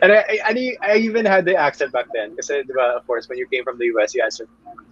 and 0.01 0.11
I, 0.11 0.39
I, 0.45 0.77
I 0.81 0.97
even 0.97 1.25
had 1.25 1.45
the 1.45 1.55
accent 1.55 1.93
back 1.93 2.07
then 2.13 2.31
because 2.35 2.49
of 2.49 3.07
course 3.07 3.29
when 3.29 3.37
you 3.37 3.47
came 3.47 3.63
from 3.63 3.77
the 3.77 3.85
US 3.95 4.13
you 4.13 4.21
had 4.21 4.33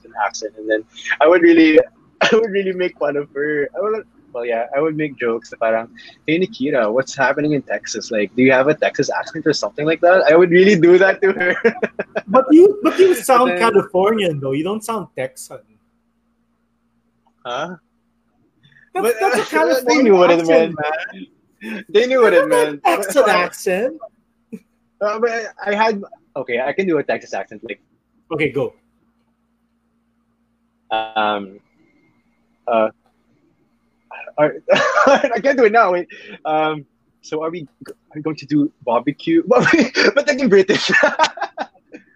an 0.05 0.13
accent 0.25 0.53
and 0.57 0.69
then 0.69 0.85
I 1.19 1.27
would 1.27 1.41
really 1.41 1.79
I 2.21 2.29
would 2.33 2.51
really 2.51 2.73
make 2.73 2.97
fun 2.97 3.17
of 3.17 3.29
her. 3.33 3.69
I 3.75 3.79
would 3.81 4.07
well 4.33 4.45
yeah, 4.45 4.67
I 4.75 4.81
would 4.81 4.95
make 4.95 5.17
jokes 5.17 5.53
parang, 5.59 5.89
hey 6.27 6.37
Nikita, 6.37 6.91
what's 6.91 7.15
happening 7.15 7.53
in 7.53 7.61
Texas? 7.61 8.11
Like, 8.11 8.35
do 8.35 8.43
you 8.43 8.51
have 8.51 8.67
a 8.67 8.75
Texas 8.75 9.09
accent 9.09 9.45
or 9.47 9.53
something 9.53 9.85
like 9.85 10.01
that? 10.01 10.23
I 10.23 10.35
would 10.35 10.51
really 10.51 10.79
do 10.79 10.97
that 10.97 11.21
to 11.21 11.31
her. 11.33 11.55
but 12.27 12.45
you 12.51 12.79
but 12.83 12.97
you 12.99 13.13
sound 13.15 13.51
then, 13.51 13.59
Californian 13.59 14.39
though. 14.39 14.51
You 14.53 14.63
don't 14.63 14.83
sound 14.83 15.07
Texan. 15.15 15.61
Huh? 17.45 17.75
That's, 18.93 19.07
but, 19.07 19.15
that's 19.19 19.47
a 19.47 19.49
California 19.49 19.85
they 19.95 20.03
knew 20.03 20.15
what 20.15 20.31
it 20.31 20.47
meant. 20.47 20.75
Man. 20.75 21.85
They 21.89 22.07
knew 22.07 22.21
what 22.21 22.33
it 22.33 22.47
meant. 22.47 22.83
Texas 22.83 23.15
accent. 23.27 23.99
Uh, 25.01 25.19
but 25.19 25.53
I 25.65 25.73
had 25.73 26.01
okay. 26.35 26.61
I 26.61 26.73
can 26.73 26.87
do 26.87 26.97
a 26.97 27.03
Texas 27.03 27.33
accent. 27.33 27.63
Like 27.63 27.81
okay, 28.31 28.49
go. 28.49 28.73
Um. 30.91 31.59
Uh. 32.67 32.89
I 35.07 35.39
can't 35.41 35.57
do 35.57 35.65
it 35.65 35.71
now. 35.71 35.93
Wait. 35.93 36.07
Um. 36.45 36.85
So 37.21 37.43
are 37.43 37.49
we? 37.49 37.67
Are 37.87 37.93
we 38.15 38.21
going 38.21 38.37
to 38.37 38.45
do 38.45 38.71
barbecue? 38.83 39.43
but 39.47 40.25
then 40.25 40.39
in 40.39 40.49
British. 40.49 40.89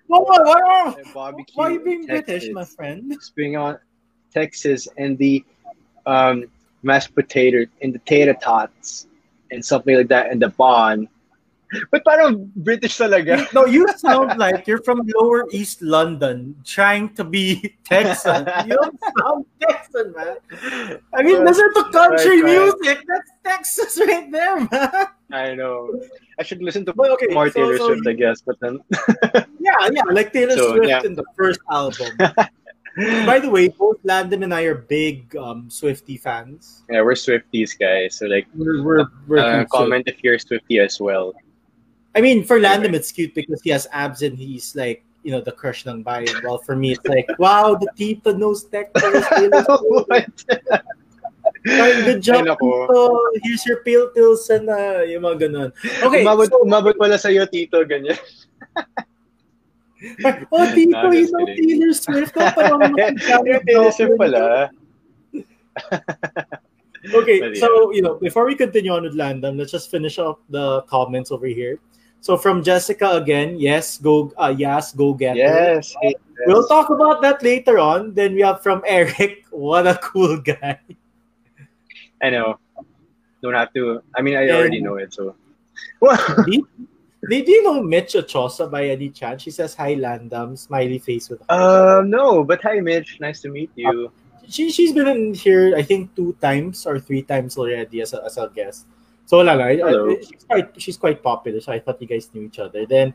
whoa, 0.08 0.20
whoa, 0.22 0.38
whoa. 0.40 0.96
Barbecue. 1.14 1.54
Why 1.56 1.68
are 1.68 1.72
you 1.72 1.84
being 1.84 2.08
Texas, 2.08 2.26
British, 2.26 2.54
my 2.54 2.66
friend? 2.66 3.18
Spring 3.22 3.58
on 3.58 3.78
Texas 4.34 4.88
and 4.98 5.18
the 5.18 5.44
um, 6.06 6.46
mashed 6.82 7.14
potato 7.16 7.66
and 7.82 7.94
the 7.94 8.00
tater 8.00 8.34
tots 8.34 9.08
and 9.52 9.64
something 9.64 9.96
like 9.96 10.08
that 10.08 10.32
and 10.32 10.42
the 10.42 10.50
bun 10.50 11.08
But 11.92 12.04
parang 12.06 12.52
British 12.56 12.98
talaga. 12.98 13.48
No, 13.54 13.66
you 13.66 13.88
sound 13.98 14.38
like 14.38 14.68
you're 14.68 14.82
from 14.82 15.02
Lower 15.18 15.46
East 15.52 15.82
London 15.82 16.56
trying 16.64 17.14
to 17.16 17.24
be 17.24 17.76
Texan. 17.84 18.48
you 18.66 18.76
don't 18.76 19.00
sound 19.18 19.46
Texan, 19.62 20.14
man. 20.14 20.38
I 21.14 21.24
mean, 21.24 21.44
listen 21.46 21.70
to 21.74 21.84
country 21.92 22.42
right, 22.42 22.52
music. 22.52 23.04
That's 23.08 23.32
Texas 23.44 24.00
right 24.06 24.32
there, 24.32 24.60
man. 24.68 25.08
I 25.32 25.56
know. 25.56 25.90
I 26.38 26.44
should 26.44 26.62
listen 26.62 26.86
to 26.86 26.94
but, 26.94 27.12
okay, 27.18 27.34
more 27.34 27.50
so, 27.50 27.60
Taylor 27.60 27.78
so 27.78 27.88
Swift, 27.88 28.06
you, 28.06 28.12
I 28.12 28.14
guess, 28.14 28.42
but 28.42 28.60
then. 28.60 28.80
yeah, 29.60 29.90
yeah, 29.92 30.04
like 30.12 30.34
Taylor 30.34 30.58
so, 30.58 30.76
Swift 30.76 30.90
yeah. 30.90 31.02
in 31.04 31.16
the 31.16 31.26
first 31.36 31.60
album. 31.72 32.14
By 33.26 33.40
the 33.40 33.50
way, 33.50 33.70
both 33.70 33.98
Landam 34.04 34.44
and 34.44 34.54
I 34.54 34.64
are 34.70 34.76
big 34.76 35.36
um, 35.36 35.68
Swiftie 35.70 36.20
fans. 36.20 36.84
Yeah, 36.90 37.02
we're 37.02 37.18
Swifties, 37.18 37.78
guys. 37.78 38.16
So 38.16 38.28
like, 38.28 38.46
we're, 38.54 38.84
we're, 38.84 39.06
we're 39.28 39.40
uh, 39.40 39.66
comment 39.66 40.06
if 40.06 40.24
you're 40.24 40.38
Swiftie 40.38 40.84
as 40.84 41.00
well. 41.00 41.34
I 42.16 42.22
mean, 42.22 42.44
for 42.44 42.60
Landam, 42.60 42.94
it's 42.94 43.12
cute 43.12 43.34
because 43.34 43.62
he 43.62 43.72
has 43.72 43.88
abs 43.92 44.22
and 44.22 44.38
he's 44.38 44.76
like, 44.76 45.04
you 45.24 45.32
know, 45.32 45.42
the 45.42 45.52
crush 45.52 45.88
ng 45.88 46.04
bayan. 46.04 46.36
Well, 46.44 46.60
for 46.60 46.76
me, 46.76 46.92
it's 46.92 47.06
like, 47.08 47.28
wow, 47.40 47.76
the 47.76 47.88
tita 47.96 48.38
knows 48.38 48.66
tech. 48.66 48.94
good 51.64 52.22
job, 52.22 52.44
tito. 52.60 53.20
Here's 53.42 53.66
your 53.66 53.84
pale 53.84 54.08
pills 54.10 54.50
and 54.52 54.70
uh, 54.70 55.02
yung 55.08 55.24
mga 55.24 55.48
ganun. 55.48 55.72
Okay. 56.04 56.22
Umabot, 56.22 56.50
so, 56.52 56.62
umabot 56.62 56.94
pala 57.00 57.18
sa'yo, 57.18 57.48
tito, 57.48 57.82
ganyan. 57.88 58.20
oh, 60.52 60.68
tito, 60.76 60.92
no, 60.92 61.12
you 61.16 61.32
know 61.32 61.46
Taylor 61.48 61.94
Swift. 61.96 62.36
Oh, 62.36 62.52
parang 62.52 62.94
Taylor 63.66 63.92
Swift 63.96 64.20
pala. 64.20 64.70
okay, 67.16 67.56
so, 67.56 67.96
you 67.96 68.04
know, 68.04 68.20
before 68.20 68.46
we 68.46 68.54
continue 68.54 68.92
on 68.92 69.04
with 69.04 69.16
Landam, 69.16 69.58
let's 69.58 69.72
just 69.72 69.90
finish 69.90 70.20
up 70.20 70.44
the 70.52 70.84
comments 70.92 71.32
over 71.32 71.48
here. 71.48 71.80
So 72.24 72.38
from 72.38 72.64
Jessica 72.64 73.20
again, 73.20 73.60
yes, 73.60 73.98
go, 73.98 74.32
uh, 74.40 74.56
yes, 74.58 74.96
go 74.96 75.14
get 75.14 75.36
yes, 75.36 75.94
yes. 76.02 76.14
We'll 76.48 76.66
talk 76.72 76.90
about 76.90 77.22
that 77.22 77.44
later 77.44 77.80
on. 77.80 78.14
Then 78.14 78.34
we 78.36 78.40
have 78.48 78.64
from 78.64 78.82
Eric, 78.88 79.44
what 79.52 79.86
a 79.86 80.00
cool 80.02 80.40
guy. 80.40 80.80
I 82.24 82.30
know. 82.30 82.60
Don't 83.42 83.54
have 83.60 83.74
to. 83.74 84.02
I 84.16 84.22
mean, 84.22 84.38
I 84.38 84.44
and, 84.44 84.52
already 84.56 84.80
know 84.80 84.96
it. 84.96 85.14
So. 85.14 85.36
did, 86.48 86.64
did 87.28 87.46
you 87.46 87.62
know 87.62 87.84
Mitch 87.84 88.14
Ochosa 88.14 88.72
by 88.72 88.88
any 88.88 89.10
chance? 89.10 89.44
She 89.44 89.52
says 89.52 89.76
hi, 89.76 89.96
Landam, 89.96 90.58
smiley 90.58 91.00
face 91.00 91.30
with. 91.30 91.44
Uh, 91.50 92.04
no, 92.08 92.46
but 92.46 92.64
hi, 92.64 92.80
Mitch. 92.80 93.20
Nice 93.20 93.42
to 93.42 93.50
meet 93.50 93.72
you. 93.76 94.08
Uh, 94.08 94.48
she 94.48 94.72
she's 94.72 94.94
been 94.94 95.10
in 95.10 95.34
here, 95.34 95.76
I 95.76 95.84
think, 95.84 96.16
two 96.16 96.38
times 96.40 96.88
or 96.88 97.02
three 97.02 97.24
times 97.24 97.58
already 97.58 98.00
as 98.00 98.14
a, 98.14 98.24
as 98.24 98.38
a 98.38 98.48
guest. 98.48 98.88
So 99.26 99.40
lang. 99.40 99.60
She's 100.20 100.44
quite 100.44 100.68
she's 100.78 100.98
quite 100.98 101.24
popular, 101.24 101.62
so 101.62 101.72
I 101.72 101.80
thought 101.80 102.02
you 102.02 102.08
guys 102.08 102.30
knew 102.34 102.44
each 102.44 102.60
other. 102.60 102.86
Then 102.86 103.14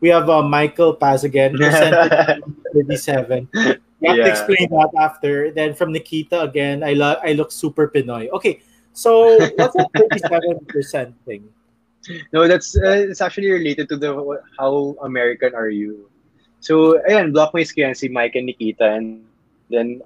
we 0.00 0.08
have 0.10 0.28
uh, 0.28 0.42
Michael 0.42 0.94
Paz 0.94 1.24
again, 1.24 1.56
37. 1.56 3.48
You 4.04 4.10
have 4.10 4.18
yeah. 4.18 4.24
to 4.24 4.30
explain 4.36 4.68
that 4.68 4.92
after. 5.00 5.50
Then 5.50 5.72
from 5.72 5.88
Nikita 5.88 6.42
again, 6.42 6.84
I 6.84 6.92
lo- 6.92 7.16
I 7.24 7.32
look 7.32 7.48
super 7.48 7.88
Pinoy. 7.88 8.28
Okay, 8.36 8.60
so 8.92 9.40
what's 9.56 9.72
that 9.80 9.88
37% 9.96 11.14
thing? 11.24 11.48
No, 12.28 12.46
that's 12.46 12.76
uh, 12.76 13.00
it's 13.08 13.24
actually 13.24 13.48
related 13.48 13.88
to 13.88 13.96
the 13.96 14.12
how 14.60 14.92
American 15.00 15.54
are 15.54 15.72
you. 15.72 16.10
So 16.60 17.00
ayan, 17.08 17.32
blockmates 17.32 17.72
ko 17.72 17.88
yan 17.88 17.96
si 17.96 18.12
Mike 18.12 18.36
and 18.36 18.44
Nikita 18.44 18.92
and 18.92 19.24
then 19.72 20.04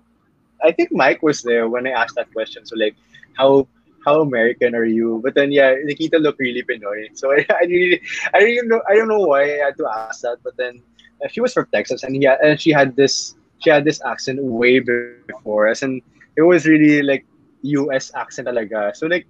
I 0.63 0.71
think 0.71 0.95
Mike 0.95 1.23
was 1.23 1.43
there 1.43 1.67
when 1.67 1.87
I 1.87 1.91
asked 1.91 2.15
that 2.15 2.31
question. 2.31 2.67
So 2.67 2.79
like 2.79 2.95
how 3.35 3.67
how 4.05 4.21
American 4.21 4.75
are 4.75 4.85
you? 4.85 5.21
But 5.23 5.35
then 5.35 5.53
yeah, 5.53 5.75
Nikita 5.85 6.19
looked 6.19 6.39
really 6.39 6.63
Pinoy. 6.63 7.17
So 7.17 7.33
I, 7.33 7.47
I 7.51 7.65
really 7.65 8.01
I 8.35 8.39
really 8.39 8.69
know 8.69 8.83
I 8.89 8.95
don't 8.95 9.09
know 9.09 9.21
why 9.21 9.43
I 9.43 9.71
had 9.71 9.77
to 9.79 9.87
ask 9.87 10.21
that, 10.23 10.39
but 10.43 10.57
then 10.57 10.83
uh, 11.25 11.29
she 11.29 11.41
was 11.41 11.53
from 11.53 11.67
Texas 11.73 12.03
and 12.03 12.21
yeah 12.23 12.37
and 12.43 12.61
she 12.61 12.71
had 12.71 12.97
this 12.97 13.35
she 13.59 13.71
had 13.71 13.85
this 13.85 14.01
accent 14.05 14.43
way 14.43 14.79
before 14.79 15.69
us 15.69 15.83
and 15.83 16.03
it 16.37 16.43
was 16.43 16.67
really 16.67 17.03
like 17.03 17.27
US 17.63 18.15
accent 18.15 18.49
talaga. 18.49 18.95
So 18.95 19.07
like 19.07 19.27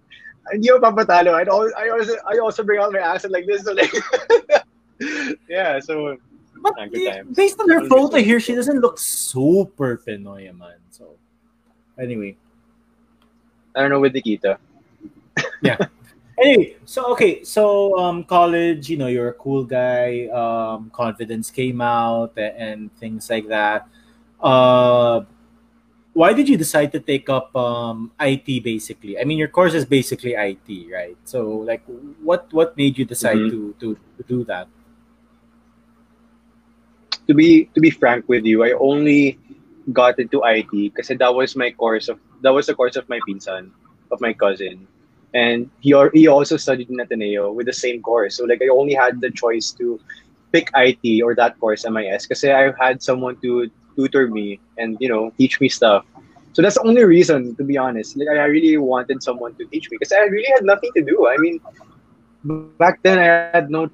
hindi 0.53 0.71
ako 0.71 0.81
papatalo. 0.81 1.33
I 1.37 1.45
also 1.45 1.73
I 1.77 1.89
also 1.89 2.15
I 2.27 2.39
also 2.39 2.63
bring 2.63 2.81
out 2.81 2.93
my 2.93 3.01
accent 3.01 3.33
like 3.33 3.47
this 3.47 3.65
so 3.65 3.73
like 3.73 3.93
yeah, 5.49 5.81
so 5.81 6.17
but 6.61 6.75
based 7.35 7.61
on 7.61 7.71
her 7.71 7.87
photo 7.87 8.19
here, 8.19 8.41
she 8.41 8.55
doesn't 8.55 8.81
look 8.81 8.99
super 8.99 9.97
Pinoy 9.97 10.51
man. 10.57 10.83
So 10.91 11.15
anyway. 11.99 12.37
I 13.79 13.83
don't 13.83 13.91
know 13.91 14.01
with 14.01 14.15
Nikita. 14.15 14.59
yeah. 15.63 15.79
Anyway, 16.39 16.77
so 16.85 17.11
okay, 17.11 17.43
so 17.43 17.99
um, 17.99 18.23
college, 18.23 18.89
you 18.89 18.97
know, 18.97 19.09
you're 19.09 19.31
a 19.31 19.35
cool 19.35 19.65
guy. 19.65 20.31
Um, 20.31 20.89
confidence 20.95 21.51
came 21.51 21.81
out 21.81 22.31
and, 22.37 22.55
and 22.55 22.97
things 22.97 23.29
like 23.29 23.49
that. 23.49 23.89
Uh, 24.41 25.23
why 26.13 26.33
did 26.33 26.49
you 26.49 26.57
decide 26.57 26.93
to 26.93 27.01
take 27.01 27.29
up 27.29 27.51
um, 27.57 28.13
IT 28.21 28.63
basically? 28.63 29.19
I 29.19 29.25
mean, 29.25 29.37
your 29.37 29.49
course 29.49 29.75
is 29.75 29.85
basically 29.85 30.35
IT, 30.35 30.69
right? 30.93 31.17
So, 31.25 31.67
like, 31.67 31.83
what 32.23 32.47
what 32.53 32.77
made 32.77 32.99
you 32.99 33.05
decide 33.05 33.39
mm-hmm. 33.39 33.75
to, 33.79 33.95
to 33.95 33.99
to 34.19 34.23
do 34.23 34.45
that? 34.45 34.69
To 37.27 37.35
be 37.35 37.67
to 37.75 37.81
be 37.81 37.91
frank 37.91 38.29
with 38.29 38.47
you, 38.47 38.63
I 38.63 38.79
only 38.79 39.39
got 39.93 40.19
into 40.19 40.43
IT 40.45 40.71
because 40.71 41.09
that 41.09 41.35
was 41.35 41.57
my 41.57 41.73
course 41.73 42.09
of 42.09 42.21
that 42.43 42.53
was 42.53 42.67
the 42.67 42.75
course 42.75 42.97
of 42.97 43.09
my 43.09 43.21
pinsan, 43.29 43.71
of 44.11 44.21
my 44.21 44.33
cousin. 44.33 44.87
And 45.35 45.71
he, 45.81 45.95
he 46.15 46.27
also 46.27 46.57
studied 46.57 46.89
in 46.89 47.01
Ateneo 47.01 47.53
with 47.53 47.67
the 47.67 47.73
same 47.73 48.03
course. 48.03 48.37
So 48.37 48.45
like 48.45 48.63
I 48.63 48.69
only 48.69 48.95
had 48.95 49.21
the 49.21 49.31
choice 49.31 49.71
to 49.73 50.01
pick 50.53 50.71
IT 50.75 51.23
or 51.23 51.35
that 51.35 51.59
course 51.61 51.85
MIS 51.89 52.27
because 52.27 52.43
I 52.45 52.73
had 52.81 53.03
someone 53.03 53.37
to 53.43 53.71
tutor 53.97 54.29
me 54.29 54.61
and 54.79 54.97
you 55.01 55.09
know 55.09 55.31
teach 55.37 55.61
me 55.61 55.69
stuff. 55.69 56.07
So 56.53 56.63
that's 56.63 56.75
the 56.75 56.87
only 56.87 57.05
reason, 57.05 57.55
to 57.57 57.63
be 57.63 57.77
honest. 57.77 58.17
Like 58.17 58.29
I 58.29 58.47
really 58.47 58.79
wanted 58.79 59.23
someone 59.23 59.55
to 59.57 59.65
teach 59.67 59.91
me 59.91 59.99
because 60.01 60.13
I 60.13 60.27
really 60.27 60.49
had 60.55 60.65
nothing 60.65 60.91
to 60.97 61.03
do. 61.05 61.29
I 61.29 61.37
mean, 61.37 61.61
back 62.79 63.03
then 63.03 63.19
I 63.19 63.55
had 63.55 63.71
no, 63.71 63.91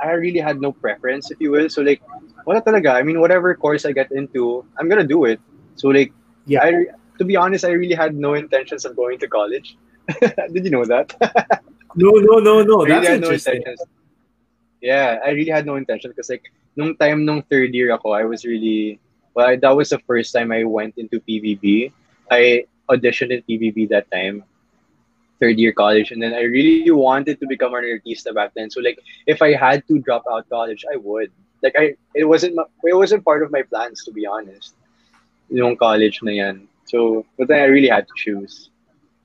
I 0.00 0.12
really 0.12 0.40
had 0.40 0.60
no 0.60 0.72
preference, 0.72 1.30
if 1.30 1.40
you 1.40 1.50
will. 1.50 1.68
So 1.68 1.82
like, 1.82 2.00
wala 2.46 2.62
talaga. 2.62 2.94
I 2.94 3.02
mean, 3.02 3.20
whatever 3.20 3.54
course 3.54 3.84
I 3.84 3.92
get 3.92 4.12
into, 4.12 4.64
I'm 4.78 4.88
gonna 4.88 5.06
do 5.06 5.24
it. 5.24 5.40
So 5.76 5.88
like, 5.88 6.12
yeah, 6.46 6.64
I, 6.64 6.86
to 7.18 7.24
be 7.24 7.36
honest, 7.36 7.64
I 7.64 7.70
really 7.70 7.94
had 7.94 8.14
no 8.14 8.34
intentions 8.34 8.84
of 8.84 8.96
going 8.96 9.18
to 9.18 9.28
college. 9.28 9.76
Did 10.52 10.64
you 10.64 10.70
know 10.70 10.84
that? 10.86 11.14
no, 11.94 12.10
no, 12.10 12.38
no, 12.38 12.62
no. 12.62 12.86
That's 12.86 13.06
really 13.06 13.16
interesting. 13.16 13.62
No 13.66 13.74
yeah, 14.80 15.18
I 15.24 15.30
really 15.30 15.50
had 15.50 15.66
no 15.66 15.76
intention 15.76 16.10
because 16.10 16.30
like 16.30 16.50
nung 16.76 16.96
time 16.96 17.24
nung 17.24 17.42
third 17.42 17.74
year 17.74 17.92
ako, 17.92 18.12
I 18.12 18.24
was 18.24 18.44
really 18.44 18.98
well. 19.34 19.56
That 19.56 19.74
was 19.76 19.90
the 19.90 19.98
first 20.06 20.32
time 20.32 20.52
I 20.52 20.64
went 20.64 20.94
into 20.96 21.20
PBB. 21.20 21.92
I 22.30 22.66
auditioned 22.88 23.34
in 23.34 23.42
PBB 23.42 23.88
that 23.90 24.10
time, 24.10 24.44
third 25.40 25.58
year 25.58 25.72
college, 25.72 26.12
and 26.12 26.22
then 26.22 26.34
I 26.34 26.42
really 26.42 26.90
wanted 26.90 27.40
to 27.40 27.46
become 27.46 27.74
an 27.74 27.84
artista 27.84 28.34
back 28.34 28.52
then. 28.54 28.70
So 28.70 28.80
like, 28.80 28.98
if 29.26 29.42
I 29.42 29.54
had 29.54 29.86
to 29.88 29.98
drop 29.98 30.24
out 30.30 30.48
college, 30.48 30.84
I 30.92 30.96
would. 30.96 31.32
Like 31.62 31.74
I, 31.76 31.94
it 32.14 32.24
wasn't 32.24 32.54
it 32.84 32.94
wasn't 32.94 33.24
part 33.24 33.42
of 33.42 33.50
my 33.50 33.62
plans 33.62 34.04
to 34.04 34.12
be 34.12 34.26
honest. 34.26 34.74
Yung 35.50 35.74
college 35.74 36.22
na 36.22 36.30
yan. 36.30 36.68
So, 36.88 37.24
but 37.36 37.48
then 37.48 37.60
I 37.60 37.68
really 37.68 37.88
had 37.92 38.08
to 38.08 38.14
choose. 38.16 38.70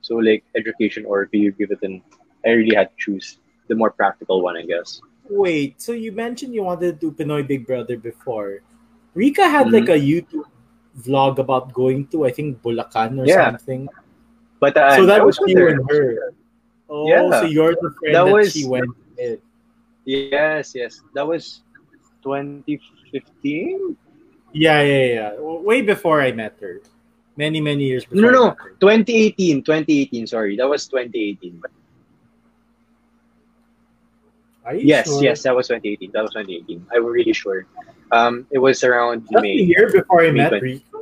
So 0.04 0.16
like 0.20 0.44
education 0.54 1.04
or 1.08 1.28
you 1.32 1.50
give 1.52 1.70
it 1.72 1.80
an, 1.82 2.02
I 2.44 2.50
really 2.60 2.76
had 2.76 2.92
to 2.92 2.96
choose 3.00 3.38
the 3.68 3.74
more 3.74 3.90
practical 3.90 4.42
one, 4.44 4.56
I 4.56 4.62
guess. 4.68 5.00
Wait, 5.30 5.80
so 5.80 5.92
you 5.96 6.12
mentioned 6.12 6.52
you 6.54 6.62
wanted 6.62 7.00
to 7.00 7.10
do 7.10 7.16
Pinoy 7.16 7.40
Big 7.48 7.66
Brother 7.66 7.96
before. 7.96 8.60
Rika 9.14 9.48
had 9.48 9.68
Mhm. 9.68 9.72
like 9.72 9.88
a 9.88 9.96
YouTube 9.96 10.44
vlog 11.00 11.38
about 11.40 11.72
going 11.72 12.06
to 12.12 12.26
I 12.28 12.30
think 12.36 12.60
Bulacan 12.60 13.16
or 13.18 13.24
Yeah. 13.26 13.48
something. 13.56 13.88
But 14.60 14.76
uh, 14.76 14.96
so 14.96 15.06
that 15.08 15.24
was 15.24 15.40
with 15.40 15.56
you 15.56 15.64
and 15.72 15.80
her. 15.88 16.34
Oh, 16.92 17.08
Yeah. 17.08 17.40
so 17.40 17.46
you're 17.48 17.72
the 17.80 17.90
friend 17.98 18.14
That 18.14 18.24
that, 18.28 18.34
was- 18.36 18.52
she 18.52 18.68
went 18.68 18.92
with. 19.16 19.40
Yes, 20.04 20.76
yes. 20.76 21.00
That 21.16 21.24
was 21.26 21.64
2015? 22.20 23.96
Yeah, 24.52 24.82
yeah, 24.82 25.04
yeah. 25.16 25.30
Way 25.40 25.80
before 25.80 26.20
I 26.20 26.32
met 26.32 26.56
her. 26.60 26.80
Many, 27.36 27.60
many 27.60 27.84
years 27.84 28.04
before. 28.04 28.30
No, 28.30 28.44
I 28.44 28.54
no. 28.54 28.54
2018. 28.80 29.62
2018, 29.64 30.26
sorry. 30.26 30.56
That 30.56 30.68
was 30.68 30.86
2018. 30.86 31.60
Are 34.64 34.74
you 34.74 34.86
Yes, 34.86 35.06
sure? 35.06 35.22
yes, 35.22 35.42
that 35.42 35.54
was 35.54 35.68
2018. 35.68 36.12
That 36.12 36.22
was 36.22 36.32
2018. 36.32 36.86
I'm 36.94 37.04
really 37.04 37.32
sure. 37.32 37.66
Um, 38.12 38.46
it 38.50 38.58
was 38.58 38.82
around 38.84 39.26
a 39.36 39.40
May. 39.42 39.54
year 39.54 39.90
before 39.92 40.22
I 40.22 40.30
May 40.30 40.38
met 40.46 40.48
20. 40.50 40.62
Rika. 40.62 40.98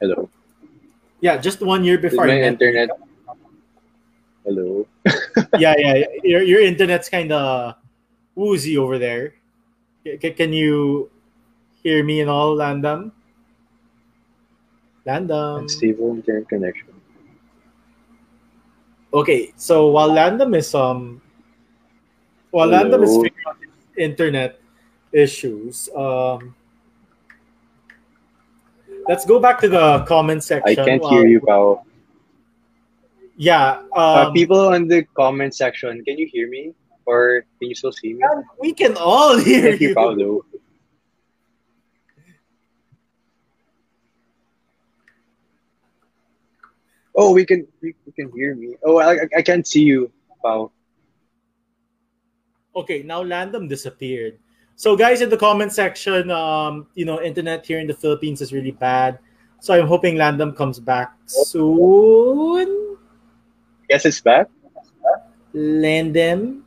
Hello. 0.00 0.28
Yeah, 1.20 1.36
just 1.38 1.60
one 1.60 1.82
year 1.84 1.98
before 1.98 2.26
my 2.26 2.34
I 2.34 2.40
met 2.40 2.52
internet? 2.60 2.90
Hello. 4.44 4.86
yeah, 5.58 5.74
yeah. 5.76 6.04
Your 6.22 6.42
your 6.42 6.60
internet's 6.60 7.08
kind 7.08 7.32
of 7.32 7.74
woozy 8.36 8.76
over 8.78 8.98
there. 8.98 9.34
C- 10.04 10.30
can 10.30 10.52
you 10.52 11.10
hear 11.86 12.02
me 12.02 12.18
and 12.20 12.28
all, 12.28 12.56
Landam? 12.58 13.12
Landam. 15.06 15.60
Unstable 15.62 16.18
internet 16.18 16.48
connection. 16.48 16.88
Okay, 19.14 19.52
so 19.56 19.86
while 19.94 20.10
Landam 20.10 20.56
is 20.58 20.74
um, 20.74 21.22
while 22.50 22.66
Landam 22.68 23.04
is 23.06 23.14
figuring 23.14 23.46
out 23.46 23.56
internet 23.96 24.58
issues, 25.14 25.88
um, 25.94 26.54
let's 29.08 29.24
go 29.24 29.38
back 29.38 29.60
to 29.62 29.68
the 29.70 30.02
comment 30.10 30.42
section. 30.42 30.74
I 30.74 30.84
can't 30.84 31.00
while- 31.02 31.12
hear 31.14 31.26
you, 31.30 31.40
Pao. 31.40 31.86
Yeah, 33.38 33.84
Uh, 33.94 34.26
um, 34.26 34.32
people 34.32 34.58
on 34.58 34.88
the 34.88 35.04
comment 35.14 35.54
section, 35.54 36.02
can 36.04 36.16
you 36.18 36.26
hear 36.32 36.48
me? 36.48 36.72
Or 37.04 37.44
can 37.60 37.68
you 37.68 37.76
still 37.76 37.92
see 37.92 38.14
me? 38.16 38.24
we 38.58 38.72
can 38.72 38.96
all 38.96 39.36
hear 39.48 39.76
Thank 39.76 39.80
you, 39.80 39.88
you. 39.90 39.94
Pao, 39.94 40.42
Oh, 47.16 47.32
we 47.32 47.44
can 47.46 47.66
we, 47.80 47.94
we 48.04 48.12
can 48.12 48.30
hear 48.36 48.54
me. 48.54 48.76
Oh, 48.84 48.98
I, 48.98 49.14
I- 49.24 49.28
I 49.38 49.42
can't 49.42 49.66
see 49.66 49.82
you, 49.82 50.12
Pao. 50.44 50.70
Okay, 52.76 53.02
now 53.02 53.24
Landam 53.24 53.68
disappeared. 53.68 54.38
So, 54.76 54.94
guys, 54.94 55.22
in 55.22 55.30
the 55.30 55.38
comment 55.40 55.72
section, 55.72 56.30
um, 56.30 56.86
you 56.94 57.06
know, 57.06 57.22
internet 57.22 57.64
here 57.64 57.80
in 57.80 57.86
the 57.86 57.94
Philippines 57.96 58.42
is 58.42 58.52
really 58.52 58.72
bad. 58.76 59.18
So, 59.60 59.72
I'm 59.72 59.86
hoping 59.88 60.16
Landam 60.16 60.54
comes 60.54 60.78
back 60.78 61.16
soon. 61.24 62.98
Yes, 63.88 64.04
it's 64.04 64.20
back. 64.20 64.48
Landam, 65.54 66.60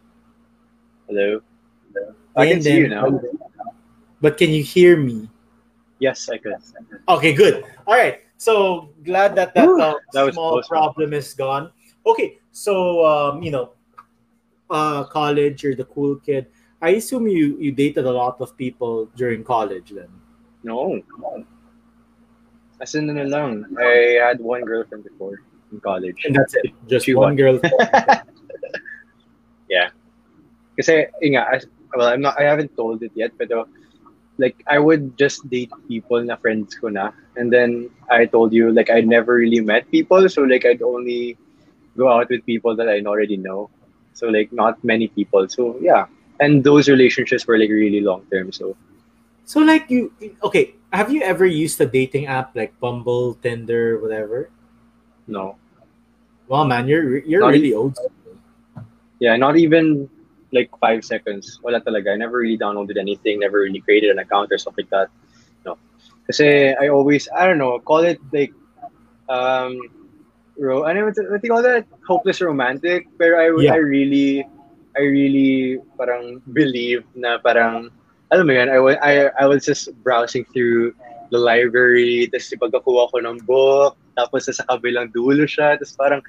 Hello. 1.08 1.42
I 2.36 2.48
can 2.48 2.62
see 2.62 2.78
you 2.78 2.88
now. 2.90 3.22
But 4.22 4.38
can 4.38 4.50
you 4.50 4.64
hear 4.64 4.98
me? 4.98 5.30
Yes, 6.00 6.30
I 6.30 6.38
could. 6.38 6.56
Okay, 7.08 7.34
good. 7.34 7.64
All 7.86 7.94
right. 7.94 8.22
So 8.40 8.96
glad 9.04 9.36
that 9.36 9.52
that, 9.54 9.68
Whew, 9.68 9.82
uh, 9.84 10.00
that 10.16 10.32
small 10.32 10.64
close. 10.64 10.68
problem 10.72 11.12
is 11.12 11.36
gone. 11.36 11.76
Okay, 12.08 12.40
so 12.56 13.04
um, 13.04 13.44
you 13.44 13.52
know, 13.52 13.76
uh, 14.72 15.04
college, 15.04 15.62
you're 15.62 15.76
the 15.76 15.84
cool 15.92 16.16
kid. 16.24 16.48
I 16.80 16.96
assume 16.96 17.28
you 17.28 17.60
you 17.60 17.76
dated 17.76 18.08
a 18.08 18.16
lot 18.16 18.40
of 18.40 18.56
people 18.56 19.12
during 19.20 19.44
college 19.44 19.92
then. 19.92 20.08
No. 20.64 21.04
As 22.80 22.96
in, 22.96 23.12
ano 23.12 23.28
lang. 23.28 23.68
I 23.76 24.24
had 24.24 24.40
one 24.40 24.64
girlfriend 24.64 25.04
before 25.04 25.44
in 25.76 25.84
college. 25.84 26.24
And 26.24 26.32
that's 26.40 26.56
it. 26.56 26.72
Just 26.88 27.06
She 27.06 27.14
one 27.14 27.36
won. 27.36 27.60
girl. 27.60 27.60
Kasi, 30.80 31.12
yun 31.20 31.36
nga, 31.36 31.44
as, 31.52 31.68
well, 31.92 32.08
I'm 32.08 32.24
not, 32.24 32.40
I 32.40 32.48
haven't 32.48 32.72
told 32.80 33.04
it 33.04 33.12
yet, 33.12 33.36
but 33.36 33.52
uh, 33.52 33.68
like, 34.40 34.64
I 34.68 34.80
would 34.80 35.18
just 35.20 35.46
date 35.50 35.70
people 35.88 36.24
na 36.24 36.36
friends 36.40 36.74
ko 36.76 36.88
na. 36.90 37.12
And 37.36 37.54
then, 37.54 37.92
I 38.10 38.26
told 38.26 38.54
you, 38.54 38.72
like, 38.72 38.90
I 38.90 39.02
never 39.02 39.36
really 39.36 39.62
met 39.62 39.92
people. 39.92 40.28
So, 40.30 40.44
like, 40.44 40.66
I'd 40.66 40.82
only 40.82 41.38
go 41.98 42.10
out 42.10 42.30
with 42.30 42.46
people 42.46 42.76
that 42.76 42.90
I 42.90 43.04
already 43.06 43.38
know. 43.38 43.70
So, 44.14 44.28
like, 44.28 44.52
not 44.52 44.82
many 44.84 45.08
people. 45.10 45.48
So, 45.50 45.78
yeah. 45.82 46.08
And 46.40 46.64
those 46.64 46.90
relationships 46.90 47.46
were, 47.46 47.60
like, 47.60 47.70
really 47.70 48.02
long 48.02 48.26
term. 48.32 48.52
So, 48.52 48.76
So 49.50 49.66
like 49.66 49.90
you 49.90 50.14
okay, 50.46 50.78
have 50.94 51.10
you 51.10 51.26
ever 51.26 51.42
used 51.42 51.82
a 51.82 51.90
dating 51.90 52.30
app 52.30 52.54
like 52.54 52.70
Bumble, 52.78 53.34
Tinder, 53.42 53.98
whatever? 53.98 54.54
no. 55.26 55.58
Well 56.46 56.66
man, 56.70 56.86
you're 56.86 57.26
you're 57.26 57.42
Not 57.42 57.58
really 57.58 57.74
old. 57.74 57.98
Yeah, 59.18 59.36
not 59.42 59.58
even 59.58 60.06
like 60.52 60.70
five 60.80 61.06
seconds. 61.06 61.60
Wala 61.64 61.82
talaga. 61.82 62.14
I 62.14 62.18
never 62.18 62.38
really 62.38 62.58
downloaded 62.58 62.98
anything, 62.98 63.40
never 63.40 63.60
really 63.60 63.82
created 63.82 64.12
an 64.12 64.20
account 64.20 64.52
or 64.52 64.58
stuff 64.58 64.76
like 64.78 64.90
that. 64.90 65.10
No. 65.66 65.78
Kasi 66.28 66.74
I 66.74 66.90
always, 66.90 67.30
I 67.36 67.48
don't 67.48 67.58
know, 67.58 67.80
call 67.80 68.06
it 68.06 68.20
like, 68.34 68.54
um, 69.30 69.78
ro 70.58 70.84
ano, 70.84 71.06
what, 71.06 71.16
what 71.30 71.42
do 71.42 71.48
call 71.48 71.64
that? 71.64 71.86
Hopeless 72.08 72.42
romantic. 72.42 73.08
Pero 73.18 73.40
I, 73.40 73.48
Yeah. 73.62 73.74
I 73.74 73.78
really, 73.78 74.46
I 74.98 75.02
really 75.02 75.80
parang 75.98 76.42
believe 76.52 77.06
na 77.16 77.38
parang, 77.38 77.90
alam 78.32 78.46
mo 78.46 78.54
yun, 78.54 78.70
I, 78.70 78.78
I, 79.02 79.14
I 79.40 79.46
was 79.46 79.66
just 79.66 79.94
browsing 80.04 80.46
through 80.52 80.94
the 81.32 81.38
library, 81.38 82.30
tapos 82.34 82.54
ipagkakuha 82.58 83.14
ko 83.14 83.18
ng 83.22 83.38
book, 83.46 83.94
tapos 84.18 84.50
sa 84.50 84.66
kabilang 84.66 85.14
dulo 85.14 85.46
siya, 85.46 85.78
tapos 85.78 85.96
parang, 85.96 86.22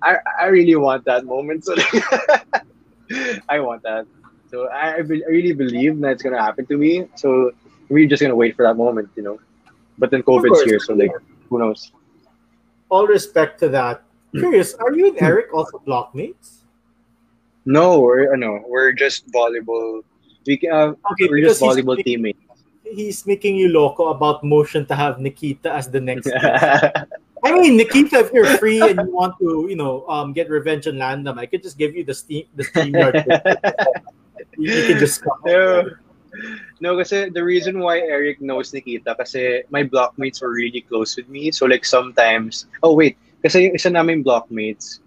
I, 0.00 0.16
I 0.40 0.46
really 0.48 0.76
want 0.76 1.04
that 1.04 1.24
moment. 1.24 1.64
So, 1.68 1.76
I 3.48 3.60
want 3.60 3.82
that. 3.82 4.06
So 4.50 4.68
I, 4.68 4.94
I 4.94 4.96
really 4.98 5.52
believe 5.52 6.00
that 6.00 6.12
it's 6.12 6.22
gonna 6.22 6.40
happen 6.40 6.66
to 6.66 6.76
me. 6.76 7.08
So 7.16 7.52
we're 7.88 8.08
just 8.08 8.22
gonna 8.22 8.34
wait 8.36 8.56
for 8.56 8.62
that 8.64 8.74
moment, 8.76 9.10
you 9.16 9.22
know. 9.22 9.38
But 9.98 10.10
then 10.10 10.22
COVID's 10.22 10.48
course. 10.48 10.64
here, 10.64 10.80
so 10.80 10.94
like, 10.94 11.12
who 11.48 11.58
knows? 11.58 11.90
All 12.88 13.06
respect 13.06 13.58
to 13.60 13.68
that. 13.70 14.02
Curious, 14.32 14.74
are 14.74 14.92
you 14.94 15.08
and 15.08 15.22
Eric 15.22 15.52
also 15.54 15.78
blockmates? 15.86 16.60
No, 17.64 18.00
we're 18.00 18.32
uh, 18.32 18.36
no, 18.36 18.62
we're 18.68 18.92
just 18.92 19.26
volleyball. 19.32 20.02
We 20.46 20.56
can, 20.58 20.70
uh, 20.72 20.94
Okay, 21.12 21.26
we're 21.28 21.42
just 21.42 21.60
because 21.60 21.76
he's 21.76 21.84
volleyball 21.84 21.96
making- 21.96 22.04
teammates. 22.04 22.38
He's 22.84 23.26
making 23.26 23.56
you 23.56 23.68
loco 23.70 24.08
about 24.14 24.44
motion 24.44 24.86
to 24.86 24.94
have 24.94 25.18
Nikita 25.18 25.72
as 25.72 25.90
the 25.90 26.00
next. 26.00 26.30
I 27.44 27.52
mean, 27.52 27.76
Nikita, 27.76 28.18
if 28.18 28.32
you're 28.32 28.58
free 28.58 28.80
and 28.80 28.98
you 28.98 29.12
want 29.12 29.38
to, 29.40 29.66
you 29.68 29.76
know, 29.76 30.06
um, 30.08 30.32
get 30.32 30.48
revenge 30.48 30.86
on 30.86 30.94
Landam, 30.94 31.38
I 31.38 31.46
could 31.46 31.62
just 31.62 31.78
give 31.78 31.94
you 31.94 32.04
the 32.04 32.14
steam, 32.14 32.44
the 32.56 32.64
steam 32.64 32.94
yard. 32.94 33.14
you, 34.58 34.72
you 34.72 34.86
can 34.86 34.98
just 34.98 35.22
come. 35.22 35.38
no, 35.44 35.90
no, 36.80 36.96
kasi 36.96 37.30
the 37.30 37.42
reason 37.44 37.78
why 37.78 38.00
Eric 38.00 38.40
knows 38.40 38.72
Nikita 38.72 39.14
kasi 39.14 39.62
my 39.70 39.84
blockmates 39.84 40.42
were 40.42 40.52
really 40.52 40.80
close 40.80 41.16
with 41.16 41.28
me. 41.28 41.50
So 41.50 41.66
like 41.66 41.84
sometimes, 41.84 42.66
oh 42.82 42.94
wait, 42.94 43.16
kasi 43.42 43.68
yung 43.68 43.74
isa 43.74 43.90
namin 43.90 44.24
blockmates, 44.24 45.00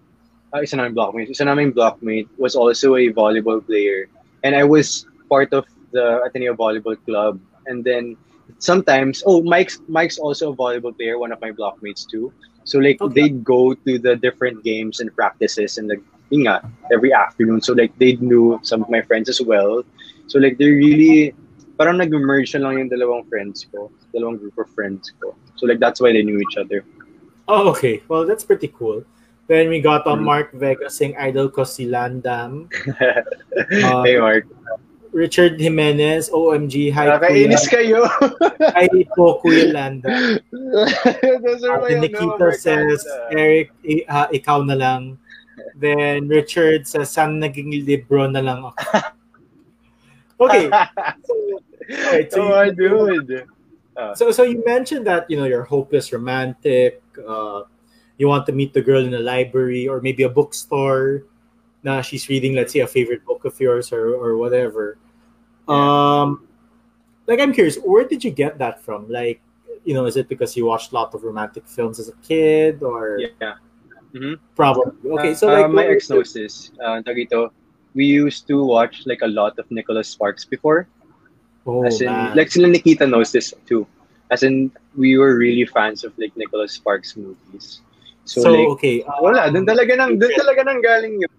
uh, 0.54 0.62
isa 0.62 0.76
blockmates, 0.76 1.30
isa 1.30 1.44
namin 1.44 1.72
blockmate 1.72 2.28
was 2.38 2.54
also 2.54 2.96
a 2.96 3.12
volleyball 3.12 3.64
player. 3.64 4.06
And 4.42 4.54
I 4.54 4.64
was 4.64 5.06
part 5.28 5.52
of 5.52 5.66
the 5.92 6.22
Ateneo 6.24 6.54
Volleyball 6.54 6.96
Club. 7.04 7.40
And 7.66 7.84
then 7.84 8.16
sometimes, 8.58 9.22
oh, 9.26 9.42
Mike's 9.42 9.80
Mike's 9.88 10.18
also 10.18 10.52
a 10.52 10.56
volleyball 10.56 10.96
player, 10.96 11.18
one 11.18 11.32
of 11.32 11.40
my 11.40 11.50
blockmates 11.52 12.06
too. 12.08 12.32
So 12.64 12.78
like 12.78 13.00
Okay. 13.00 13.14
they'd 13.14 13.44
go 13.44 13.74
to 13.74 13.98
the 13.98 14.16
different 14.16 14.62
games 14.64 15.00
and 15.00 15.14
practices 15.14 15.78
and 15.78 15.88
like 15.88 16.02
yun 16.30 16.46
nga, 16.46 16.62
every 16.92 17.12
afternoon. 17.12 17.60
So 17.60 17.72
like 17.72 17.92
they 17.98 18.16
knew 18.16 18.60
some 18.62 18.82
of 18.82 18.88
my 18.90 19.02
friends 19.02 19.28
as 19.28 19.40
well. 19.40 19.82
So 20.28 20.38
like 20.38 20.58
they're 20.58 20.76
really 20.78 21.34
parang 21.78 21.96
nag-merge 21.98 22.54
na 22.54 22.68
lang 22.68 22.78
yung 22.78 22.90
dalawang 22.92 23.26
friends 23.28 23.66
ko, 23.72 23.90
dalawang 24.14 24.38
group 24.38 24.56
of 24.58 24.68
friends 24.76 25.10
ko. 25.18 25.34
So 25.56 25.66
like 25.66 25.80
that's 25.80 26.00
why 26.00 26.12
they 26.12 26.22
knew 26.22 26.38
each 26.38 26.56
other. 26.60 26.84
Oh, 27.48 27.70
okay. 27.74 28.02
Well, 28.06 28.26
that's 28.26 28.44
pretty 28.44 28.68
cool. 28.68 29.02
Then 29.50 29.66
we 29.68 29.80
got 29.82 30.06
on 30.06 30.22
Mhm. 30.22 30.28
Mark 30.30 30.48
Vega 30.54 30.86
saying 30.86 31.18
idol 31.18 31.50
ko 31.50 31.64
si 31.66 31.88
Landam. 31.90 32.70
Uh, 33.82 34.04
hey 34.06 34.14
Mark. 34.20 34.46
Richard 35.12 35.58
Jimenez, 35.58 36.30
OMG, 36.30 36.92
hi 36.92 37.06
Kuya. 37.06 37.18
Nakakainis 37.18 37.66
kayo. 37.66 38.06
Hi 38.78 38.86
po, 39.16 39.42
Kuya 39.42 39.74
Landam. 39.74 40.38
Those 41.42 41.64
are 41.66 41.82
Uh, 41.82 41.90
my 41.90 41.94
Nikita 41.98 42.48
says. 42.54 43.02
Eric, 43.34 43.74
ah, 44.06 44.30
ikaw 44.30 44.62
na 44.62 44.78
lang. 44.78 45.18
Then 45.74 46.30
Richard 46.30 46.86
says, 46.86 47.10
"San 47.10 47.42
naging 47.42 47.74
libro 47.82 48.30
na 48.30 48.40
lang 48.40 48.62
ako." 48.64 48.78
Okay. 50.40 50.72
So, 50.72 51.32
alright, 52.08 52.32
so 52.32 52.40
oh, 52.48 52.62
you- 52.64 52.72
dude. 52.72 53.44
So, 54.16 54.32
so 54.32 54.40
you 54.48 54.64
mentioned 54.64 55.04
that 55.04 55.28
you 55.28 55.36
know 55.36 55.44
you're 55.44 55.68
hopeless 55.68 56.08
romantic. 56.16 57.04
Uh, 57.20 57.68
you 58.16 58.24
want 58.24 58.48
to 58.48 58.52
meet 58.56 58.72
the 58.72 58.80
girl 58.80 59.04
in 59.04 59.12
a 59.12 59.20
library 59.20 59.84
or 59.84 60.00
maybe 60.00 60.24
a 60.24 60.32
bookstore. 60.32 61.28
Now 61.82 62.00
she's 62.02 62.28
reading, 62.28 62.54
let's 62.54 62.72
say, 62.72 62.80
a 62.80 62.86
favorite 62.86 63.24
book 63.24 63.44
of 63.44 63.58
yours 63.60 63.92
or 63.92 64.14
or 64.14 64.36
whatever. 64.36 64.98
Um, 65.68 66.46
like 67.26 67.40
I'm 67.40 67.52
curious, 67.52 67.76
where 67.78 68.04
did 68.04 68.24
you 68.24 68.30
get 68.30 68.58
that 68.58 68.82
from? 68.82 69.08
Like, 69.08 69.40
you 69.84 69.94
know, 69.94 70.04
is 70.04 70.16
it 70.16 70.28
because 70.28 70.56
you 70.56 70.66
watched 70.66 70.92
a 70.92 70.94
lot 70.94 71.14
of 71.14 71.22
romantic 71.22 71.66
films 71.66 71.98
as 71.98 72.08
a 72.08 72.16
kid, 72.26 72.82
or 72.82 73.22
Yeah. 73.40 73.54
probably? 74.56 74.92
Okay, 75.18 75.32
so 75.34 75.48
Uh, 75.48 75.62
like 75.62 75.70
my 75.70 75.86
ex 75.86 76.10
knows 76.10 76.34
this. 76.34 76.72
Uh, 76.82 77.00
we 77.94 78.04
used 78.04 78.46
to 78.46 78.62
watch 78.62 79.02
like 79.06 79.22
a 79.22 79.26
lot 79.26 79.58
of 79.58 79.66
Nicholas 79.70 80.08
Sparks 80.08 80.44
before. 80.44 80.86
Oh, 81.66 81.84
As 81.86 82.00
in, 82.00 82.06
man. 82.06 82.36
like 82.36 82.50
sila 82.50 82.68
Nikita 82.68 83.06
knows 83.06 83.32
this 83.32 83.54
too. 83.66 83.86
As 84.30 84.42
in, 84.42 84.70
we 84.96 85.18
were 85.18 85.34
really 85.36 85.66
fans 85.66 86.04
of 86.04 86.14
like 86.18 86.36
Nicholas 86.36 86.72
Sparks 86.72 87.16
movies. 87.16 87.82
So, 88.24 88.42
so, 88.42 88.50
like, 88.52 88.68
okay, 88.78 89.02
um, 89.02 89.18
wala, 89.22 89.50
dun 89.50 89.66
talaga 89.66 89.96
nang, 89.98 90.18
dun 90.18 90.30
talaga 90.38 90.62
nang 90.64 90.82
galing 90.82 91.18
yun. 91.18 91.30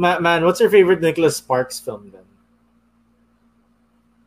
Ma- 0.00 0.18
man, 0.18 0.44
what's 0.48 0.58
your 0.60 0.70
favorite 0.72 1.00
Nicholas 1.04 1.36
Sparks 1.36 1.76
film 1.78 2.08
then? 2.10 2.24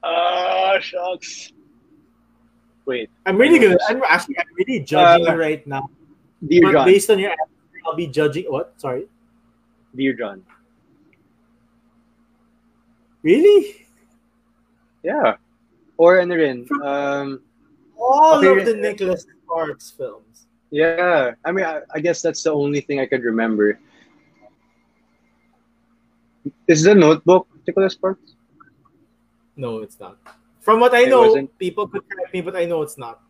Ah, 0.05 0.77
shucks. 0.79 1.51
Wait, 2.85 3.09
I'm 3.25 3.37
really 3.37 3.57
gonna. 3.57 3.79
I'm 3.89 4.03
actually. 4.05 4.37
I'm 4.37 4.51
really 4.59 4.79
judging 4.85 5.25
Uh, 5.27 5.33
you 5.33 5.39
right 5.39 5.65
now. 5.65 5.89
Dear 6.45 6.61
but 6.67 6.71
John. 6.73 6.85
based 6.85 7.09
on 7.09 7.17
your 7.17 7.31
answer, 7.31 7.79
I'll 7.87 7.95
be 7.95 8.07
judging. 8.07 8.45
What? 8.51 8.75
Sorry. 8.77 9.07
Dear 9.95 10.13
John. 10.13 10.43
Really? 13.23 13.87
Yeah. 15.01 15.39
Or 15.95 16.19
ano 16.19 16.35
rin, 16.35 16.67
um, 16.83 17.39
All 17.95 18.43
Okay. 18.43 18.51
of 18.51 18.65
the 18.67 18.75
Nicholas 18.75 19.23
Sparks 19.47 19.91
films. 19.95 20.47
yeah. 20.71 21.31
I 21.45 21.51
mean, 21.55 21.63
I, 21.63 21.81
I 21.95 21.99
guess 22.03 22.19
that's 22.21 22.43
the 22.43 22.51
only 22.51 22.81
thing 22.83 22.99
I 22.99 23.05
could 23.07 23.23
remember. 23.23 23.79
Is 26.67 26.83
the 26.83 26.95
notebook 26.95 27.47
particular 27.51 27.89
Sparks? 27.89 28.33
No, 29.55 29.79
it's 29.79 29.99
not. 29.99 30.17
From 30.61 30.79
what 30.79 30.93
I 30.93 31.03
It 31.03 31.09
know, 31.09 31.21
wasn't? 31.27 31.57
people 31.59 31.87
could 31.87 32.07
correct 32.09 32.33
me, 32.33 32.41
but 32.41 32.55
I 32.55 32.65
know 32.65 32.81
it's 32.81 32.97
not. 32.97 33.21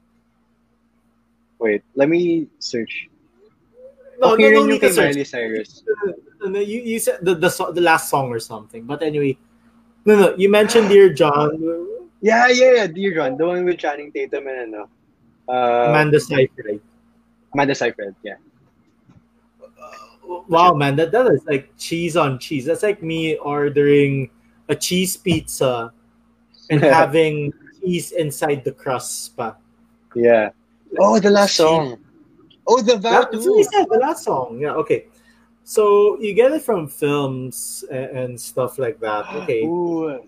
Wait, 1.60 1.84
let 1.96 2.10
me 2.10 2.48
search. 2.60 3.10
No, 4.20 4.34
okay, 4.34 4.52
no, 4.52 4.66
no 4.66 4.74
to 4.76 4.80
kay 4.80 4.92
search. 4.92 5.16
Miley 5.16 5.24
Cyrus. 5.26 5.84
No, 6.42 6.50
no, 6.50 6.60
you, 6.60 6.82
you 6.82 7.00
said 7.00 7.20
the, 7.22 7.36
the 7.36 7.50
the 7.74 7.82
last 7.82 8.10
song 8.10 8.30
or 8.30 8.40
something, 8.40 8.84
but 8.84 9.02
anyway. 9.02 9.38
No, 10.06 10.16
no, 10.20 10.36
you 10.36 10.50
mentioned 10.50 10.90
Dear 10.90 11.14
John, 11.14 11.56
Yeah, 12.22 12.48
yeah, 12.50 12.84
yeah, 12.84 12.88
Dear 12.88 13.14
John. 13.16 13.38
The 13.38 13.46
one 13.48 13.64
with 13.66 13.80
Channing 13.80 14.12
Tatum 14.12 14.48
and 14.48 14.76
ano. 14.76 14.90
Uh, 15.48 15.90
Amanda 15.90 16.20
Seyfried. 16.20 16.82
Amanda 17.54 17.76
Seyfried, 17.76 18.16
yeah. 18.24 18.36
Wow, 20.48 20.74
man, 20.74 20.96
that, 20.98 21.12
that 21.12 21.28
is 21.28 21.44
like 21.46 21.72
cheese 21.78 22.18
on 22.18 22.40
cheese. 22.40 22.66
That's 22.66 22.84
like 22.84 23.02
me 23.02 23.38
ordering 23.38 24.30
a 24.70 24.76
cheese 24.76 25.18
pizza 25.18 25.92
and 26.70 26.82
having 27.00 27.54
cheese 27.82 28.12
inside 28.12 28.64
the 28.64 28.72
crust 28.72 29.36
pa. 29.38 29.56
Yeah. 30.16 30.50
Oh, 31.00 31.20
the 31.20 31.30
last 31.30 31.56
song. 31.56 31.98
Oh, 32.68 32.82
the 32.82 32.98
vow 32.98 33.22
That, 33.22 33.32
that's 33.32 33.48
what 33.48 33.58
he 33.58 33.64
said, 33.64 33.86
the 33.90 33.98
last 33.98 34.24
song. 34.24 34.60
Yeah, 34.60 34.74
okay. 34.74 35.08
So 35.64 36.20
you 36.20 36.34
get 36.34 36.52
it 36.52 36.62
from 36.62 36.88
films 36.88 37.84
and, 37.92 38.18
and 38.18 38.40
stuff 38.40 38.78
like 38.78 39.00
that. 39.00 39.26
Okay. 39.44 39.64
Ooh. 39.64 40.22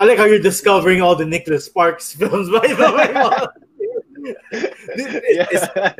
I 0.00 0.06
like 0.06 0.16
how 0.16 0.24
you're 0.24 0.38
discovering 0.38 1.02
all 1.02 1.14
the 1.14 1.26
Nicholas 1.26 1.66
Sparks 1.66 2.14
films, 2.16 2.48
by 2.48 2.66
the 2.66 2.90
way. 2.96 3.10
Is 4.52 5.68
yeah. 5.76 5.94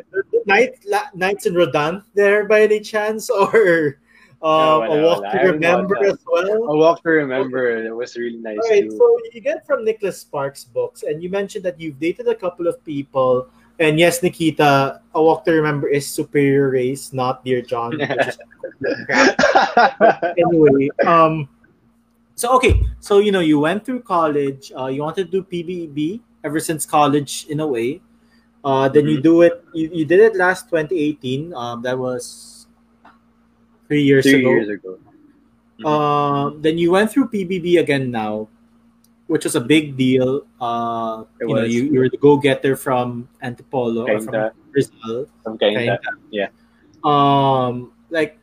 Night, 0.46 0.78
La- 0.86 1.10
Nights 1.14 1.46
in 1.46 1.54
Rodan 1.54 2.02
there 2.14 2.44
by 2.46 2.62
any 2.62 2.80
chance? 2.80 3.30
Or 3.34 3.98
um, 4.42 4.48
No, 4.48 4.78
wala, 4.80 4.98
A 4.98 5.02
Walk 5.04 5.22
wala. 5.22 5.32
To 5.32 5.38
Remember 5.52 5.96
as 6.04 6.18
well? 6.26 6.64
A 6.64 6.76
Walk 6.76 7.02
to 7.02 7.10
Remember. 7.10 7.84
It 7.84 7.94
was 7.94 8.16
really 8.16 8.38
nice 8.38 8.56
All 8.62 8.70
right, 8.70 8.88
too. 8.88 8.96
so 8.96 9.18
you 9.32 9.40
get 9.42 9.66
from 9.66 9.84
Nicholas 9.84 10.18
Sparks 10.18 10.64
books, 10.64 11.02
and 11.02 11.22
you 11.22 11.28
mentioned 11.28 11.64
that 11.66 11.78
you've 11.80 12.00
dated 12.00 12.28
a 12.28 12.34
couple 12.34 12.66
of 12.66 12.82
people. 12.84 13.48
And 13.80 13.98
yes, 13.98 14.22
Nikita, 14.22 15.00
A 15.14 15.22
Walk 15.22 15.44
to 15.44 15.52
Remember 15.52 15.88
is 15.88 16.06
Superior 16.06 16.70
Race, 16.70 17.12
not 17.12 17.44
Dear 17.44 17.60
John. 17.60 17.96
which 17.98 18.10
is 18.28 18.38
crap. 19.04 20.24
anyway, 20.36 20.88
um, 21.06 21.48
so 22.34 22.54
okay, 22.56 22.80
so 23.00 23.18
you 23.18 23.32
know, 23.32 23.40
you 23.40 23.58
went 23.60 23.84
through 23.84 24.00
college. 24.02 24.72
Uh, 24.76 24.86
you 24.86 25.02
wanted 25.02 25.30
to 25.30 25.42
do 25.42 25.44
PBB 25.44 26.20
ever 26.44 26.60
since 26.60 26.84
college, 26.86 27.46
in 27.48 27.60
a 27.60 27.66
way. 27.66 28.00
Uh, 28.64 28.88
then 28.88 29.06
you 29.08 29.18
Mhm. 29.18 29.22
do 29.22 29.34
it. 29.42 29.64
You, 29.72 29.90
you 29.92 30.04
did 30.04 30.20
it 30.20 30.36
last 30.36 30.68
2018. 30.68 31.54
Um, 31.54 31.80
that 31.82 31.96
was 31.98 32.66
three 33.88 34.02
years 34.02 34.24
Three 34.24 34.40
ago. 34.40 34.50
years 34.50 34.68
ago. 34.68 34.98
Um, 35.80 36.60
then 36.60 36.76
you 36.76 36.90
went 36.92 37.10
through 37.10 37.28
PBB 37.32 37.80
again 37.80 38.10
now, 38.10 38.48
which 39.28 39.44
was 39.44 39.56
a 39.56 39.60
big 39.64 39.96
deal. 39.96 40.44
Uh, 40.60 41.24
It 41.40 41.48
you 41.48 41.54
know, 41.56 41.64
you, 41.64 41.84
you 41.88 41.98
were 42.00 42.10
the 42.12 42.20
go-getter 42.20 42.76
from 42.76 43.28
Antipolo 43.42 44.04
or 44.04 44.20
from 44.20 44.52
Rizal. 44.72 45.24
Some 45.42 45.56
kind 45.56 45.76
Kinda. 45.76 45.98
yeah. 46.28 46.48
Um, 47.02 47.92
like, 48.10 48.36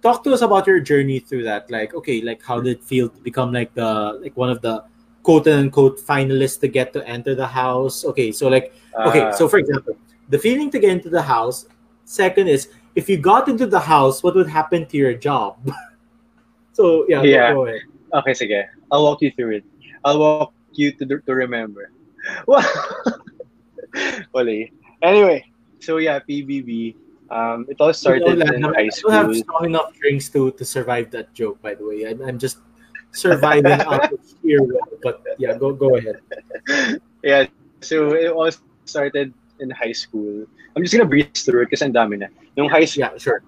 talk 0.00 0.24
to 0.24 0.32
us 0.32 0.40
about 0.40 0.66
your 0.66 0.80
journey 0.80 1.18
through 1.20 1.44
that. 1.44 1.70
Like, 1.70 1.92
okay, 1.92 2.22
like 2.22 2.40
how 2.42 2.58
did 2.60 2.80
it 2.80 2.84
feel 2.84 3.10
to 3.10 3.20
become 3.20 3.52
like 3.52 3.74
the 3.74 4.16
like 4.22 4.32
one 4.34 4.48
of 4.48 4.62
the 4.64 4.82
quote 5.22 5.46
unquote 5.48 5.98
finalists 6.00 6.60
to 6.60 6.68
get 6.68 6.92
to 6.94 7.06
enter 7.08 7.34
the 7.34 7.46
house? 7.46 8.04
Okay, 8.04 8.32
so 8.32 8.48
like 8.48 8.72
okay, 9.06 9.30
so 9.32 9.48
for 9.48 9.58
example, 9.58 9.96
the 10.28 10.38
feeling 10.38 10.70
to 10.70 10.78
get 10.78 10.90
into 10.90 11.10
the 11.10 11.22
house. 11.22 11.66
Second 12.04 12.48
is 12.48 12.68
if 12.96 13.08
you 13.08 13.16
got 13.18 13.48
into 13.48 13.66
the 13.66 13.78
house, 13.78 14.22
what 14.22 14.34
would 14.34 14.48
happen 14.48 14.84
to 14.86 14.96
your 14.96 15.14
job? 15.14 15.58
so 16.72 17.06
yeah, 17.08 17.22
Yeah. 17.22 17.52
go 17.54 17.66
ahead. 17.66 17.82
Okay, 18.12 18.32
sige. 18.34 18.66
I'll 18.90 19.04
walk 19.04 19.22
you 19.22 19.30
through 19.30 19.62
it. 19.62 19.64
I'll 20.04 20.18
walk 20.18 20.52
you 20.72 20.90
to 20.98 21.06
to 21.06 21.32
remember. 21.34 21.92
Wali. 24.34 24.72
Anyway, 25.02 25.46
so 25.78 25.98
yeah, 25.98 26.18
PBB. 26.18 26.94
Um, 27.30 27.64
it 27.70 27.76
all 27.78 27.94
started 27.94 28.26
You 28.26 28.34
know, 28.34 28.54
in 28.54 28.62
high 28.62 28.90
I 28.90 28.90
don't 28.90 29.12
have 29.12 29.36
strong 29.36 29.64
enough 29.66 29.94
drinks 29.94 30.28
to 30.34 30.50
to 30.50 30.64
survive 30.66 31.10
that 31.14 31.32
joke. 31.32 31.62
By 31.62 31.74
the 31.78 31.86
way, 31.86 32.02
I'm, 32.10 32.20
I'm 32.26 32.38
just 32.38 32.58
surviving 33.12 33.72
out 33.86 34.12
of 34.12 34.18
sheer. 34.42 34.66
But 35.02 35.22
yeah, 35.38 35.56
go 35.56 35.72
go 35.72 35.96
ahead. 35.96 36.20
Yeah, 37.22 37.46
so 37.80 38.12
it 38.14 38.32
all 38.32 38.50
started 38.84 39.32
in 39.60 39.70
high 39.70 39.92
school. 39.92 40.44
I'm 40.74 40.82
just 40.82 40.92
gonna 40.94 41.08
breeze 41.08 41.44
through 41.44 41.66
it 41.70 41.82
ang 41.82 41.92
dami 41.92 42.18
na. 42.18 42.26
Yung 42.56 42.68
high 42.68 42.84
school 42.84 43.04
Yeah, 43.06 43.16
sure. 43.18 43.42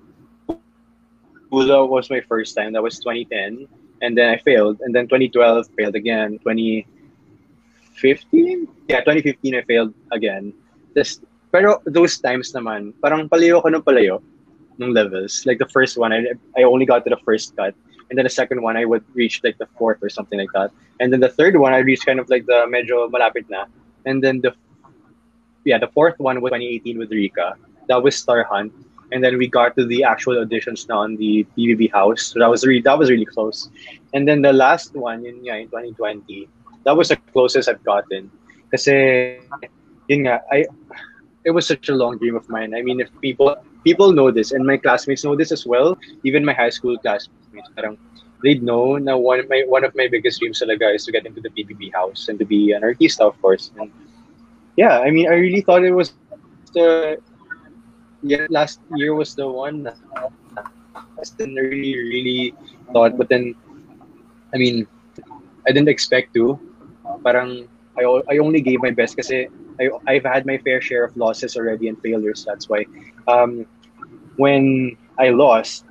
that 0.48 1.86
was 1.86 2.10
my 2.10 2.20
first 2.20 2.54
time. 2.56 2.72
That 2.72 2.82
was 2.82 2.98
2010, 3.00 3.68
and 4.00 4.16
then 4.16 4.30
I 4.30 4.38
failed, 4.40 4.80
and 4.80 4.94
then 4.94 5.06
2012 5.08 5.68
failed 5.76 5.94
again. 5.94 6.38
2015, 6.40 8.68
yeah, 8.88 9.00
2015 9.04 9.54
I 9.54 9.62
failed 9.62 9.94
again. 10.12 10.54
This, 10.94 11.20
pero 11.52 11.82
those 11.84 12.18
times 12.18 12.52
naman, 12.52 12.94
parang 13.04 13.28
palayo 13.28 13.60
ko 13.62 13.68
ng 13.68 13.82
palayo 13.84 14.22
ng 14.80 14.92
levels. 14.92 15.44
Like 15.44 15.58
the 15.60 15.68
first 15.68 15.98
one, 16.00 16.12
I 16.12 16.32
I 16.56 16.64
only 16.64 16.86
got 16.88 17.04
to 17.04 17.10
the 17.12 17.20
first 17.24 17.52
cut, 17.56 17.74
and 18.12 18.20
then 18.20 18.28
the 18.28 18.34
second 18.36 18.60
one 18.60 18.76
I 18.76 18.84
would 18.84 19.04
reach 19.16 19.40
like 19.42 19.56
the 19.56 19.64
fourth 19.80 20.04
or 20.04 20.10
something 20.12 20.38
like 20.38 20.52
that, 20.52 20.68
and 21.00 21.08
then 21.10 21.20
the 21.24 21.32
third 21.32 21.56
one 21.56 21.72
I 21.72 21.78
reached 21.78 22.04
kind 22.04 22.20
of 22.20 22.28
like 22.28 22.44
the 22.44 22.68
medyo 22.68 23.08
malapit 23.08 23.48
na, 23.48 23.64
and 24.04 24.20
then 24.20 24.44
the 24.44 24.52
yeah 25.64 25.78
the 25.80 25.88
fourth 25.88 26.18
one 26.20 26.44
was 26.44 26.50
2018 26.50 26.98
with 26.98 27.10
Rika. 27.10 27.56
That 27.88 28.02
was 28.02 28.14
Star 28.14 28.44
Hunt 28.44 28.76
and 29.12 29.22
then 29.22 29.38
we 29.38 29.46
got 29.46 29.76
to 29.76 29.84
the 29.84 30.02
actual 30.02 30.34
auditions 30.44 30.88
now 30.88 31.00
on 31.00 31.16
the 31.16 31.46
PBB 31.56 31.92
house. 31.92 32.22
So 32.32 32.40
that 32.40 32.48
was 32.48 32.66
really 32.66 32.80
that 32.82 32.98
was 32.98 33.10
really 33.10 33.26
close. 33.26 33.68
And 34.14 34.26
then 34.26 34.42
the 34.42 34.52
last 34.52 34.94
one 34.94 35.24
in 35.26 35.44
yeah, 35.44 35.56
in 35.56 35.68
2020, 35.68 36.48
that 36.84 36.96
was 36.96 37.08
the 37.08 37.16
closest 37.32 37.68
I've 37.68 37.84
gotten. 37.84 38.30
Nga, 40.10 40.40
I 40.50 40.66
it 41.44 41.50
was 41.50 41.66
such 41.66 41.88
a 41.88 41.94
long 41.94 42.18
dream 42.18 42.36
of 42.36 42.48
mine. 42.48 42.74
I 42.74 42.82
mean, 42.82 43.00
if 43.00 43.08
people 43.20 43.56
people 43.84 44.12
know 44.12 44.30
this 44.30 44.52
and 44.52 44.66
my 44.66 44.76
classmates 44.76 45.24
know 45.24 45.36
this 45.36 45.52
as 45.52 45.66
well, 45.66 45.98
even 46.24 46.44
my 46.44 46.54
high 46.54 46.70
school 46.70 46.96
classmates, 47.52 47.70
parang 47.76 47.98
they'd 48.42 48.62
know 48.62 48.96
na 48.96 49.16
one 49.16 49.38
of 49.38 49.48
my 49.48 49.62
one 49.68 49.84
of 49.84 49.94
my 49.94 50.08
biggest 50.08 50.40
dreams 50.40 50.60
talaga 50.60 50.94
is 50.94 51.04
to 51.04 51.12
get 51.12 51.26
into 51.26 51.40
the 51.40 51.50
PBB 51.50 51.92
house 51.92 52.28
and 52.28 52.38
to 52.38 52.44
be 52.44 52.72
an 52.72 52.82
artista, 52.82 53.28
of 53.28 53.40
course. 53.40 53.70
And 53.78 53.92
yeah, 54.76 55.00
I 55.00 55.10
mean, 55.10 55.28
I 55.28 55.34
really 55.34 55.60
thought 55.60 55.84
it 55.84 55.92
was 55.92 56.14
the 56.74 57.18
yeah, 58.22 58.46
last 58.50 58.80
year 58.96 59.14
was 59.14 59.34
the 59.34 59.48
one. 59.48 59.90
I 60.96 61.22
didn't 61.38 61.54
really, 61.54 61.96
really 61.96 62.54
thought, 62.92 63.16
but 63.16 63.28
then, 63.28 63.54
I 64.54 64.58
mean, 64.58 64.86
I 65.66 65.70
didn't 65.70 65.88
expect 65.88 66.34
to. 66.34 66.58
Parang 67.22 67.68
I, 67.98 68.02
I 68.30 68.38
only 68.38 68.60
gave 68.60 68.82
my 68.82 68.90
best 68.90 69.16
because 69.16 69.30
I 69.30 69.48
I've 70.06 70.24
had 70.24 70.46
my 70.46 70.58
fair 70.58 70.80
share 70.80 71.04
of 71.04 71.16
losses 71.16 71.56
already 71.56 71.88
and 71.88 72.00
failures. 72.00 72.44
That's 72.44 72.68
why. 72.68 72.86
Um, 73.28 73.66
when 74.36 74.96
I 75.18 75.30
lost, 75.30 75.84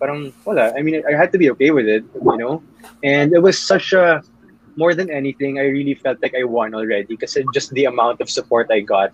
parang 0.00 0.32
wala. 0.44 0.72
I 0.72 0.80
mean, 0.80 1.04
I 1.04 1.12
had 1.12 1.30
to 1.32 1.38
be 1.38 1.52
okay 1.52 1.70
with 1.70 1.86
it, 1.86 2.02
you 2.16 2.36
know. 2.40 2.64
And 3.04 3.32
it 3.36 3.44
was 3.44 3.60
such 3.60 3.92
a 3.92 4.24
more 4.76 4.94
than 4.94 5.10
anything, 5.10 5.58
I 5.58 5.68
really 5.68 5.94
felt 5.94 6.22
like 6.22 6.34
I 6.34 6.44
won 6.44 6.74
already 6.74 7.04
because 7.04 7.36
just 7.52 7.70
the 7.76 7.84
amount 7.84 8.20
of 8.20 8.30
support 8.30 8.72
I 8.72 8.80
got 8.80 9.12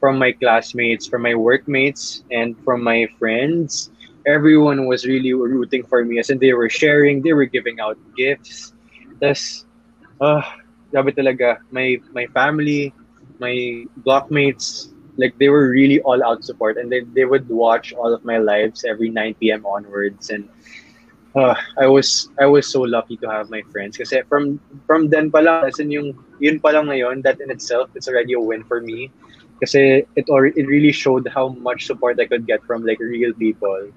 from 0.00 0.18
my 0.18 0.32
classmates, 0.32 1.06
from 1.06 1.22
my 1.22 1.34
workmates, 1.34 2.22
and 2.30 2.54
from 2.64 2.82
my 2.82 3.08
friends. 3.18 3.90
Everyone 4.26 4.86
was 4.86 5.06
really 5.06 5.32
rooting 5.32 5.82
for 5.82 6.04
me 6.04 6.18
as 6.18 6.30
in 6.30 6.38
they 6.38 6.52
were 6.52 6.68
sharing, 6.68 7.22
they 7.22 7.32
were 7.32 7.46
giving 7.46 7.80
out 7.80 7.96
gifts. 8.16 8.72
That's, 9.18 9.64
uh, 10.20 10.42
grabe 10.92 11.16
talaga. 11.16 11.58
My, 11.70 11.98
my 12.12 12.26
family, 12.30 12.92
my 13.40 13.86
blockmates, 14.04 14.92
like 15.18 15.36
they 15.38 15.50
were 15.50 15.68
really 15.68 16.00
all 16.00 16.22
out 16.24 16.44
support 16.44 16.78
and 16.78 16.90
they, 16.90 17.00
they 17.12 17.26
would 17.26 17.46
watch 17.50 17.92
all 17.92 18.14
of 18.14 18.24
my 18.24 18.38
lives 18.38 18.84
every 18.88 19.10
9 19.10 19.34
p.m. 19.34 19.66
onwards 19.66 20.30
and 20.30 20.48
uh, 21.34 21.54
I 21.76 21.86
was 21.86 22.30
I 22.40 22.46
was 22.46 22.66
so 22.66 22.80
lucky 22.82 23.16
to 23.18 23.28
have 23.28 23.50
my 23.50 23.62
friends 23.70 23.98
kasi 23.98 24.22
from 24.30 24.62
from 24.86 25.10
then 25.10 25.30
pa 25.30 25.42
lang 25.44 25.66
as 25.66 25.78
in 25.78 25.90
yung 25.90 26.16
yun 26.40 26.58
pa 26.62 26.70
lang 26.70 26.86
ngayon 26.88 27.22
that 27.26 27.42
in 27.42 27.50
itself 27.50 27.90
it's 27.94 28.08
already 28.08 28.32
a 28.32 28.40
win 28.40 28.64
for 28.64 28.80
me 28.80 29.10
kasi 29.60 30.06
it 30.14 30.26
or 30.30 30.46
it 30.46 30.66
really 30.66 30.94
showed 30.94 31.26
how 31.28 31.50
much 31.60 31.84
support 31.84 32.18
I 32.22 32.26
could 32.26 32.46
get 32.46 32.62
from 32.64 32.86
like 32.86 33.02
real 33.02 33.34
people 33.34 33.90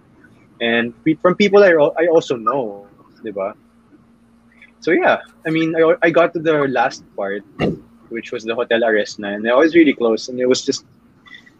and 0.59 0.93
from 1.22 1.38
people 1.38 1.63
I 1.63 1.74
I 1.74 2.05
also 2.09 2.36
know, 2.36 2.89
diba? 3.24 3.53
So 4.82 4.91
yeah, 4.91 5.22
I 5.45 5.49
mean 5.53 5.78
I 5.78 5.95
I 6.01 6.09
got 6.09 6.34
to 6.34 6.41
the 6.41 6.65
last 6.67 7.05
part 7.15 7.45
which 8.11 8.34
was 8.36 8.43
the 8.43 8.53
hotel 8.53 8.84
arrest 8.84 9.24
and 9.24 9.47
I 9.47 9.55
was 9.55 9.74
really 9.74 9.95
close 9.95 10.28
and 10.28 10.36
it 10.36 10.49
was 10.49 10.65
just 10.65 10.84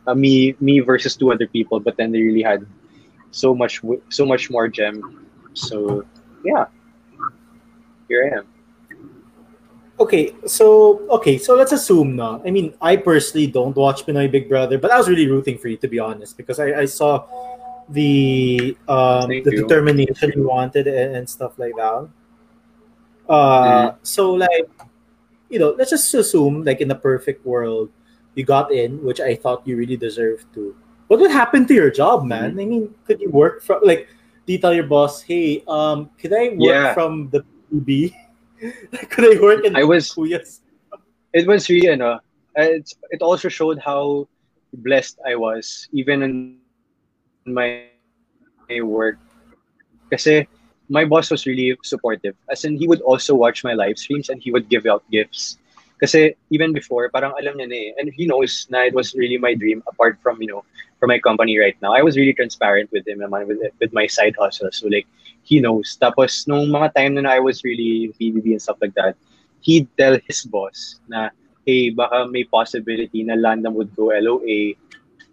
uh, 0.08 0.16
me 0.16 0.56
me 0.60 0.80
versus 0.80 1.16
two 1.16 1.32
other 1.32 1.48
people 1.48 1.80
but 1.80 1.98
then 1.98 2.12
they 2.12 2.22
really 2.22 2.42
had 2.42 2.66
so 3.32 3.56
much 3.56 3.82
so 4.10 4.26
much 4.26 4.50
more 4.50 4.68
gem. 4.68 5.28
So 5.54 6.06
yeah. 6.44 6.66
Here 8.08 8.30
i 8.32 8.38
am. 8.40 8.46
Okay 10.00 10.36
so 10.46 11.08
okay 11.10 11.38
so 11.38 11.56
let's 11.56 11.72
assume 11.72 12.16
now 12.16 12.42
i 12.46 12.50
mean 12.50 12.74
i 12.82 12.96
personally 12.98 13.48
don't 13.48 13.76
watch 13.76 14.04
pinoy 14.06 14.30
big 14.30 14.50
brother 14.50 14.78
but 14.80 14.90
i 14.90 14.98
was 14.98 15.08
really 15.08 15.28
rooting 15.28 15.58
for 15.58 15.68
you 15.70 15.78
to 15.78 15.88
be 15.88 16.00
honest 16.00 16.36
because 16.38 16.60
i, 16.60 16.74
I 16.74 16.86
saw 16.86 17.30
the 17.88 18.76
um, 18.88 19.30
the 19.30 19.44
you. 19.46 19.62
determination 19.62 20.32
you 20.36 20.48
wanted 20.48 20.88
and, 20.88 21.16
and, 21.16 21.30
stuff 21.30 21.60
like 21.60 21.76
that. 21.76 22.10
Uh 23.30 23.92
mm. 23.92 23.96
so 24.02 24.34
like 24.34 24.70
you 25.50 25.60
know 25.60 25.76
let's 25.78 25.92
just 25.92 26.14
assume 26.14 26.64
like 26.64 26.82
in 26.82 26.88
the 26.88 26.96
perfect 26.96 27.46
world 27.46 27.90
you 28.36 28.44
got 28.44 28.72
in 28.72 29.04
which 29.04 29.20
i 29.20 29.36
thought 29.36 29.66
you 29.66 29.76
really 29.76 29.98
deserved 29.98 30.46
to 30.54 30.76
what 31.08 31.20
would 31.20 31.32
happen 31.32 31.66
to 31.66 31.74
your 31.74 31.92
job 31.92 32.24
man 32.24 32.52
mm-hmm. 32.52 32.60
i 32.60 32.66
mean 32.66 32.96
could 33.06 33.20
you 33.20 33.30
work 33.30 33.62
from 33.62 33.80
like 33.84 34.08
do 34.46 34.54
you 34.54 34.60
tell 34.60 34.74
your 34.74 34.88
boss, 34.88 35.22
hey, 35.22 35.64
um, 35.68 36.10
could 36.18 36.34
I 36.34 36.50
work 36.50 36.76
yeah. 36.76 36.94
from 36.94 37.30
the 37.30 37.46
PB? 37.72 38.14
could 39.10 39.26
I 39.38 39.42
work 39.42 39.66
in 39.66 39.76
I 39.76 39.84
was 39.84 40.10
Kuyas? 40.16 40.60
It 41.34 41.48
was 41.48 41.70
really, 41.70 41.88
you 41.88 41.96
know, 41.96 42.20
it, 42.56 42.92
it 43.12 43.22
also 43.22 43.50
showed 43.50 43.80
how 43.80 44.28
blessed 44.74 45.20
I 45.26 45.36
was, 45.36 45.88
even 45.94 46.24
in 46.24 46.58
my 47.46 47.86
my 48.70 48.82
work. 48.82 49.20
Kasi 50.10 50.48
my 50.90 51.06
boss 51.06 51.32
was 51.32 51.46
really 51.46 51.78
supportive. 51.84 52.36
As 52.50 52.66
in, 52.66 52.76
he 52.76 52.88
would 52.88 53.02
also 53.02 53.36
watch 53.36 53.64
my 53.64 53.74
live 53.74 53.98
streams 53.98 54.28
and 54.30 54.42
he 54.42 54.52
would 54.52 54.68
give 54.68 54.86
out 54.86 55.04
gifts. 55.12 55.58
Kasi 56.02 56.34
even 56.50 56.74
before, 56.74 57.08
parang 57.14 57.38
alam 57.38 57.62
niya 57.62 57.70
na 57.70 57.78
eh. 57.78 57.90
And 58.02 58.10
he 58.10 58.26
knows 58.26 58.66
na 58.74 58.90
it 58.90 58.98
was 58.98 59.14
really 59.14 59.38
my 59.38 59.54
dream 59.54 59.86
apart 59.86 60.18
from, 60.18 60.42
you 60.42 60.50
know, 60.50 60.66
for 60.98 61.06
my 61.06 61.22
company 61.22 61.62
right 61.62 61.78
now. 61.82 61.94
I 61.94 62.02
was 62.02 62.18
really 62.18 62.34
transparent 62.34 62.90
with 62.90 63.08
him 63.08 63.22
naman 63.22 63.46
with, 63.46 63.62
with 63.78 63.94
my 63.94 64.10
side 64.10 64.34
hustle. 64.34 64.74
So 64.74 64.90
like, 64.90 65.06
he 65.46 65.62
knows. 65.62 65.98
Tapos, 66.02 66.50
nung 66.50 66.74
mga 66.74 66.94
time 66.98 67.14
na, 67.22 67.30
I 67.30 67.40
was 67.40 67.64
really 67.64 68.14
PBB 68.18 68.58
and 68.58 68.62
stuff 68.62 68.82
like 68.82 68.98
that, 68.98 69.14
he'd 69.62 69.86
tell 69.98 70.18
his 70.26 70.42
boss 70.46 71.00
na, 71.08 71.30
hey, 71.66 71.90
baka 71.94 72.26
may 72.26 72.44
possibility 72.46 73.22
na 73.22 73.38
Landam 73.38 73.74
would 73.74 73.94
go 73.96 74.10
LOA, 74.10 74.74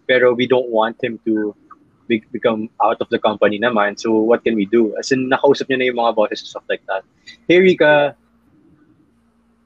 pero 0.04 0.32
we 0.36 0.46
don't 0.46 0.68
want 0.68 0.96
him 1.00 1.20
to 1.24 1.56
be- 2.08 2.24
become 2.32 2.68
out 2.84 3.00
of 3.00 3.08
the 3.08 3.18
company 3.18 3.60
naman. 3.60 4.00
So 4.00 4.12
what 4.12 4.44
can 4.44 4.56
we 4.56 4.64
do? 4.64 4.96
As 4.96 5.12
in, 5.12 5.28
nakausap 5.28 5.68
niya 5.68 5.78
na 5.78 5.84
yung 5.88 6.00
mga 6.00 6.16
bosses 6.16 6.44
and 6.44 6.48
stuff 6.48 6.68
like 6.68 6.84
that. 6.88 7.04
Hey, 7.48 7.60
Rika. 7.60 8.16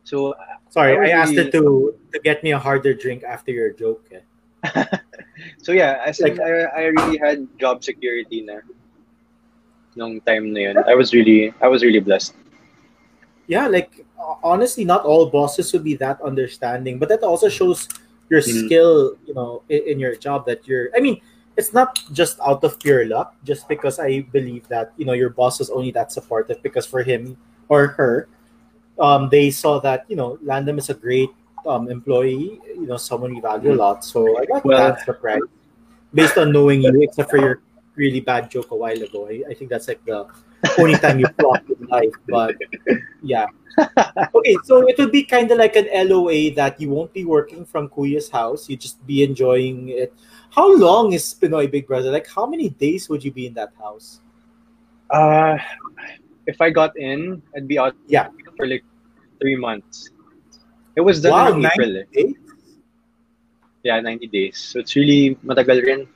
So, 0.05 0.35
Sorry, 0.73 0.97
I, 0.97 1.13
I 1.13 1.21
asked 1.21 1.37
it 1.37 1.53
to 1.53 1.93
to 2.13 2.19
get 2.25 2.43
me 2.43 2.53
a 2.53 2.59
harder 2.59 2.97
drink 2.97 3.25
after 3.29 3.53
your 3.53 3.77
joke. 3.77 4.09
Eh. 4.09 4.25
so 5.63 5.73
yeah, 5.73 6.01
as 6.01 6.21
like, 6.21 6.41
I, 6.41 6.65
I 6.65 6.83
really 6.97 7.19
had 7.19 7.45
job 7.61 7.85
security 7.85 8.41
na 8.41 8.65
nung 9.93 10.25
time 10.25 10.49
na 10.57 10.73
yun. 10.73 10.77
I 10.81 10.97
was 10.97 11.13
really 11.13 11.53
I 11.61 11.69
was 11.69 11.85
really 11.85 12.01
blessed. 12.01 12.33
Yeah, 13.53 13.69
like 13.69 14.01
honestly, 14.41 14.89
not 14.89 15.05
all 15.05 15.29
bosses 15.29 15.73
would 15.77 15.85
be 15.85 15.93
that 16.01 16.25
understanding, 16.25 16.97
but 16.97 17.13
that 17.13 17.21
also 17.21 17.53
shows 17.53 17.85
your 18.33 18.41
mm-hmm. 18.41 18.65
skill, 18.65 19.21
you 19.29 19.35
know, 19.35 19.61
in, 19.69 19.83
in 19.85 19.97
your 20.01 20.17
job 20.17 20.47
that 20.47 20.65
you're. 20.65 20.89
I 20.97 21.05
mean, 21.05 21.21
it's 21.61 21.77
not 21.77 22.01
just 22.17 22.41
out 22.41 22.65
of 22.65 22.81
pure 22.81 23.05
luck, 23.05 23.37
just 23.45 23.69
because 23.69 24.01
I 24.01 24.25
believe 24.33 24.69
that 24.69 24.97
you 24.97 25.05
know 25.05 25.13
your 25.13 25.31
boss 25.31 25.61
is 25.61 25.69
only 25.69 25.93
that 25.93 26.13
supportive 26.17 26.63
because 26.63 26.87
for 26.87 27.03
him 27.03 27.37
or 27.69 27.93
her, 28.01 28.29
um, 28.99 29.29
they 29.29 29.51
saw 29.51 29.81
that 29.81 30.05
you 30.09 30.17
know 30.17 30.39
Landam 30.45 30.79
is 30.79 30.91
a 30.91 30.95
great 30.95 31.31
um, 31.67 31.89
employee, 31.89 32.61
you 32.75 32.87
know, 32.87 32.97
someone 32.97 33.35
we 33.35 33.41
value 33.41 33.73
a 33.73 33.77
lot. 33.77 34.05
So 34.05 34.39
I 34.39 34.45
got 34.45 34.65
well, 34.65 34.79
that 34.79 35.05
surprise 35.05 35.41
based 36.15 36.39
on 36.39 36.53
knowing 36.53 36.83
you, 36.83 37.03
except 37.03 37.31
for 37.31 37.39
your 37.39 37.63
really 37.95 38.21
bad 38.21 38.51
joke 38.51 38.71
a 38.71 38.77
while 38.77 39.01
ago. 39.01 39.29
I, 39.29 39.43
I 39.51 39.55
think 39.55 39.71
that's 39.71 39.89
like 39.89 40.05
the 40.05 40.27
only 40.79 40.99
time 40.99 41.19
you 41.19 41.27
flopped 41.39 41.71
in 41.71 41.87
life. 41.87 42.15
But 42.29 42.57
yeah. 43.23 43.47
Okay, 44.35 44.57
so 44.65 44.87
it 44.87 44.99
would 44.99 45.13
be 45.13 45.25
kind 45.25 45.51
of 45.51 45.59
like 45.59 45.77
an 45.77 45.89
LOA 46.09 46.53
that 46.55 46.81
you 46.81 46.91
won't 46.91 47.13
be 47.13 47.25
working 47.25 47.65
from 47.65 47.89
Kuya's 47.89 48.29
house. 48.29 48.69
You 48.69 48.77
just 48.77 49.05
be 49.07 49.23
enjoying 49.23 49.89
it. 49.89 50.13
How 50.51 50.69
long 50.77 51.15
is 51.15 51.35
Pinoy 51.41 51.71
Big 51.71 51.87
Brother? 51.87 52.11
Like, 52.11 52.29
how 52.29 52.45
many 52.45 52.69
days 52.69 53.09
would 53.09 53.25
you 53.25 53.33
be 53.33 53.47
in 53.47 53.55
that 53.55 53.73
house? 53.79 54.21
Uh, 55.09 55.57
if 56.47 56.61
I 56.61 56.69
got 56.69 56.97
in, 56.99 57.41
I'd 57.57 57.67
be 57.67 57.79
out 57.79 57.97
yeah. 58.07 58.29
For 58.57 58.67
like 58.67 58.85
three 59.41 59.57
months. 59.57 60.11
It 60.95 61.01
was 61.01 61.21
done 61.21 61.33
wow, 61.33 61.53
in 61.59 61.67
April. 61.67 62.05
Eh. 62.15 62.33
Yeah, 63.83 64.01
90 64.01 64.29
days. 64.29 64.59
So 64.59 64.79
it's 64.79 64.95
really 64.95 65.35
matagal 65.45 65.83
rin. 65.83 66.07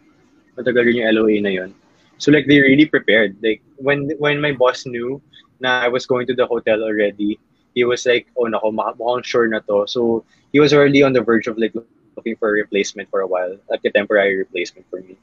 Matagal 0.56 0.86
rin 0.86 0.96
yung 0.96 1.14
LOA 1.14 1.40
na 1.40 1.50
yun. 1.50 1.74
So 2.18 2.30
like 2.30 2.46
they 2.46 2.60
really 2.60 2.86
prepared. 2.86 3.36
Like 3.42 3.60
when 3.76 4.12
when 4.18 4.40
my 4.40 4.52
boss 4.52 4.86
knew 4.86 5.20
na 5.60 5.82
I 5.82 5.88
was 5.88 6.06
going 6.06 6.26
to 6.28 6.34
the 6.34 6.46
hotel 6.46 6.84
already, 6.84 7.40
he 7.74 7.84
was 7.84 8.06
like, 8.06 8.28
oh 8.36 8.46
nako, 8.46 8.70
mukhang 8.70 9.24
sure 9.24 9.48
na 9.48 9.60
to. 9.66 9.84
So 9.88 10.24
he 10.52 10.60
was 10.60 10.72
already 10.72 11.02
on 11.02 11.12
the 11.12 11.20
verge 11.20 11.48
of 11.48 11.58
like 11.58 11.74
looking 12.16 12.36
for 12.36 12.48
a 12.48 12.52
replacement 12.52 13.10
for 13.10 13.20
a 13.20 13.26
while, 13.26 13.58
like 13.68 13.84
a 13.84 13.90
temporary 13.90 14.36
replacement 14.36 14.86
for 14.88 15.00
me. 15.00 15.18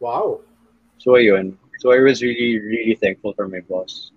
Wow. 0.00 0.40
So 0.98 1.20
ayun. 1.20 1.58
So 1.78 1.92
I 1.92 2.00
was 2.00 2.22
really, 2.22 2.58
really 2.58 2.96
thankful 2.96 3.34
for 3.34 3.46
my 3.46 3.60
boss 3.60 4.15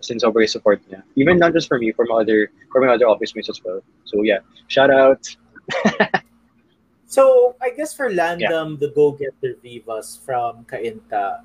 since 0.00 0.24
sobrang 0.24 0.48
support 0.48 0.80
niya. 0.88 1.02
Even 1.16 1.36
oh. 1.36 1.46
not 1.46 1.52
just 1.52 1.68
for 1.68 1.78
me, 1.78 1.92
for 1.92 2.04
my 2.04 2.20
other 2.24 2.50
for 2.72 2.80
my 2.80 2.92
other 2.92 3.06
office 3.06 3.34
mates 3.34 3.48
as 3.48 3.60
well. 3.64 3.80
So 4.04 4.22
yeah, 4.22 4.40
shout 4.68 4.90
out. 4.90 5.24
so 7.06 7.54
I 7.60 7.70
guess 7.70 7.94
for 7.94 8.10
Landam, 8.10 8.76
yeah. 8.76 8.80
the 8.80 8.92
go-getter 8.94 9.56
Vivas 9.62 10.18
from 10.24 10.64
Cainta, 10.64 11.44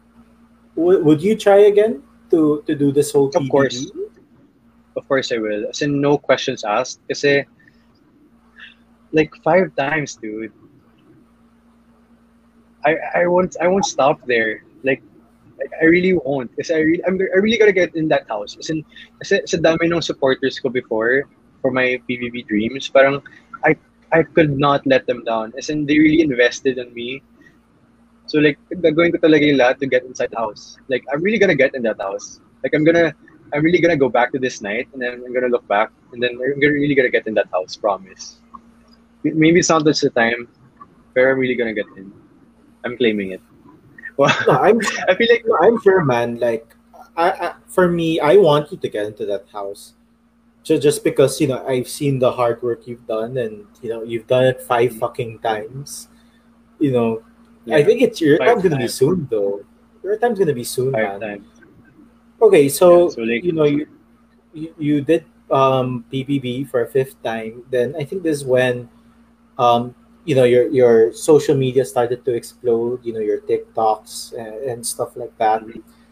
w- 0.75 1.03
would 1.03 1.21
you 1.21 1.35
try 1.35 1.69
again 1.69 2.01
to 2.31 2.63
to 2.65 2.73
do 2.75 2.91
this 2.91 3.11
whole 3.11 3.29
Of 3.29 3.47
course. 3.49 3.91
Of 4.95 5.03
course 5.07 5.31
I 5.31 5.37
will. 5.37 5.67
As 5.67 5.81
in, 5.83 5.99
no 5.99 6.17
questions 6.17 6.63
asked. 6.63 7.03
Kasi, 7.11 7.43
like, 9.11 9.35
five 9.43 9.75
times, 9.75 10.15
dude. 10.15 10.55
I, 12.85 12.95
I 13.13 13.27
won't 13.27 13.57
I 13.59 13.67
won't 13.67 13.85
stop 13.85 14.23
there. 14.25 14.64
Like 15.57 15.71
I 15.81 15.85
really 15.85 16.13
won't. 16.13 16.51
I 16.59 16.77
really, 16.77 17.03
I'm, 17.05 17.19
I 17.19 17.37
really 17.39 17.57
gotta 17.57 17.71
get 17.71 17.95
in 17.95 18.07
that 18.09 18.27
house. 18.27 18.55
Kasi, 18.55 18.83
kasi 19.19 19.41
sa 19.45 19.57
dami 19.57 19.87
ng 19.87 20.01
supporters 20.01 20.59
ko 20.59 20.69
before 20.69 21.27
for 21.61 21.71
my 21.71 22.01
PBB 22.09 22.47
dreams, 22.47 22.89
parang 22.89 23.21
I 23.63 23.75
I 24.11 24.23
could 24.23 24.59
not 24.59 24.85
let 24.85 25.07
them 25.07 25.23
down. 25.23 25.53
As 25.57 25.69
in, 25.69 25.85
they 25.85 25.97
really 25.99 26.21
invested 26.21 26.77
in 26.77 26.93
me. 26.93 27.23
So 28.27 28.39
like, 28.39 28.57
gagawin 28.71 29.13
ko 29.13 29.21
talaga 29.21 29.45
yung 29.45 29.59
lahat 29.61 29.79
to 29.79 29.87
get 29.87 30.03
inside 30.03 30.31
the 30.31 30.41
house. 30.41 30.77
Like, 30.89 31.05
I'm 31.13 31.21
really 31.21 31.37
gonna 31.37 31.55
get 31.55 31.75
in 31.75 31.83
that 31.83 32.01
house. 32.01 32.41
Like, 32.63 32.73
I'm 32.73 32.83
gonna, 32.83 33.13
I'm 33.53 33.61
really 33.61 33.79
gonna 33.79 33.97
go 33.97 34.09
back 34.09 34.31
to 34.33 34.39
this 34.39 34.61
night, 34.61 34.89
and 34.93 35.01
then 35.01 35.21
I'm 35.21 35.33
gonna 35.33 35.51
look 35.51 35.67
back, 35.67 35.91
and 36.11 36.21
then 36.21 36.41
I'm 36.41 36.59
gonna, 36.59 36.73
really 36.73 36.95
gonna 36.95 37.13
get 37.13 37.27
in 37.27 37.35
that 37.35 37.49
house, 37.53 37.75
promise. 37.75 38.41
Maybe 39.23 39.59
it's 39.59 39.69
not 39.69 39.85
just 39.85 40.01
the 40.01 40.09
time, 40.09 40.47
but 41.13 41.21
I'm 41.21 41.37
really 41.37 41.55
gonna 41.55 41.73
get 41.73 41.85
in. 41.97 42.11
I'm 42.83 42.97
claiming 42.97 43.31
it. 43.31 43.41
Well, 44.17 44.33
no, 44.47 44.53
I'm, 44.53 44.79
I 45.09 45.15
feel 45.15 45.27
like 45.29 45.43
no, 45.45 45.57
I'm 45.61 45.81
sure, 45.81 46.03
man. 46.03 46.39
Like, 46.39 46.67
I, 47.17 47.31
I, 47.31 47.53
for 47.67 47.87
me, 47.87 48.19
I 48.19 48.37
want 48.37 48.71
you 48.71 48.77
to 48.77 48.89
get 48.89 49.05
into 49.05 49.25
that 49.27 49.45
house, 49.51 49.93
just 50.63 50.81
just 50.83 51.03
because 51.03 51.39
you 51.41 51.47
know 51.47 51.65
I've 51.67 51.87
seen 51.87 52.19
the 52.19 52.31
hard 52.31 52.61
work 52.63 52.87
you've 52.87 53.05
done, 53.07 53.37
and 53.37 53.65
you 53.81 53.89
know 53.89 54.03
you've 54.03 54.27
done 54.27 54.45
it 54.45 54.61
five 54.61 54.95
fucking 54.97 55.39
times. 55.39 56.07
You 56.79 56.91
know, 56.91 57.23
I 57.71 57.83
think 57.83 58.01
it's 58.01 58.19
your 58.21 58.37
time's 58.37 58.63
gonna 58.63 58.77
be 58.77 58.87
soon 58.87 59.27
though. 59.29 59.63
Your 60.03 60.17
time's 60.17 60.39
gonna 60.39 60.53
be 60.53 60.63
soon, 60.63 60.91
Five 60.93 61.19
man. 61.19 61.21
times. 61.21 61.47
Okay, 62.41 62.69
so, 62.69 63.07
Yeah, 63.07 63.09
so, 63.15 63.21
like- 63.21 63.43
you 63.43 63.51
know 63.53 63.63
you, 63.63 63.87
you 64.53 64.73
you 64.77 65.01
did 65.01 65.25
um 65.51 66.05
PBB 66.11 66.67
for 66.69 66.81
a 66.83 66.87
fifth 66.87 67.15
time. 67.23 67.63
Then 67.69 67.95
I 67.97 68.03
think 68.03 68.23
this 68.23 68.37
is 68.39 68.45
when 68.45 68.89
um 69.57 69.95
you 70.25 70.35
know 70.35 70.43
your 70.43 70.67
your 70.69 71.13
social 71.13 71.55
media 71.55 71.85
started 71.85 72.25
to 72.25 72.33
explode. 72.33 73.05
You 73.05 73.13
know 73.13 73.19
your 73.23 73.41
TikToks 73.41 74.33
and, 74.37 74.55
and 74.69 74.79
stuff 74.85 75.15
like 75.15 75.35
that. 75.37 75.63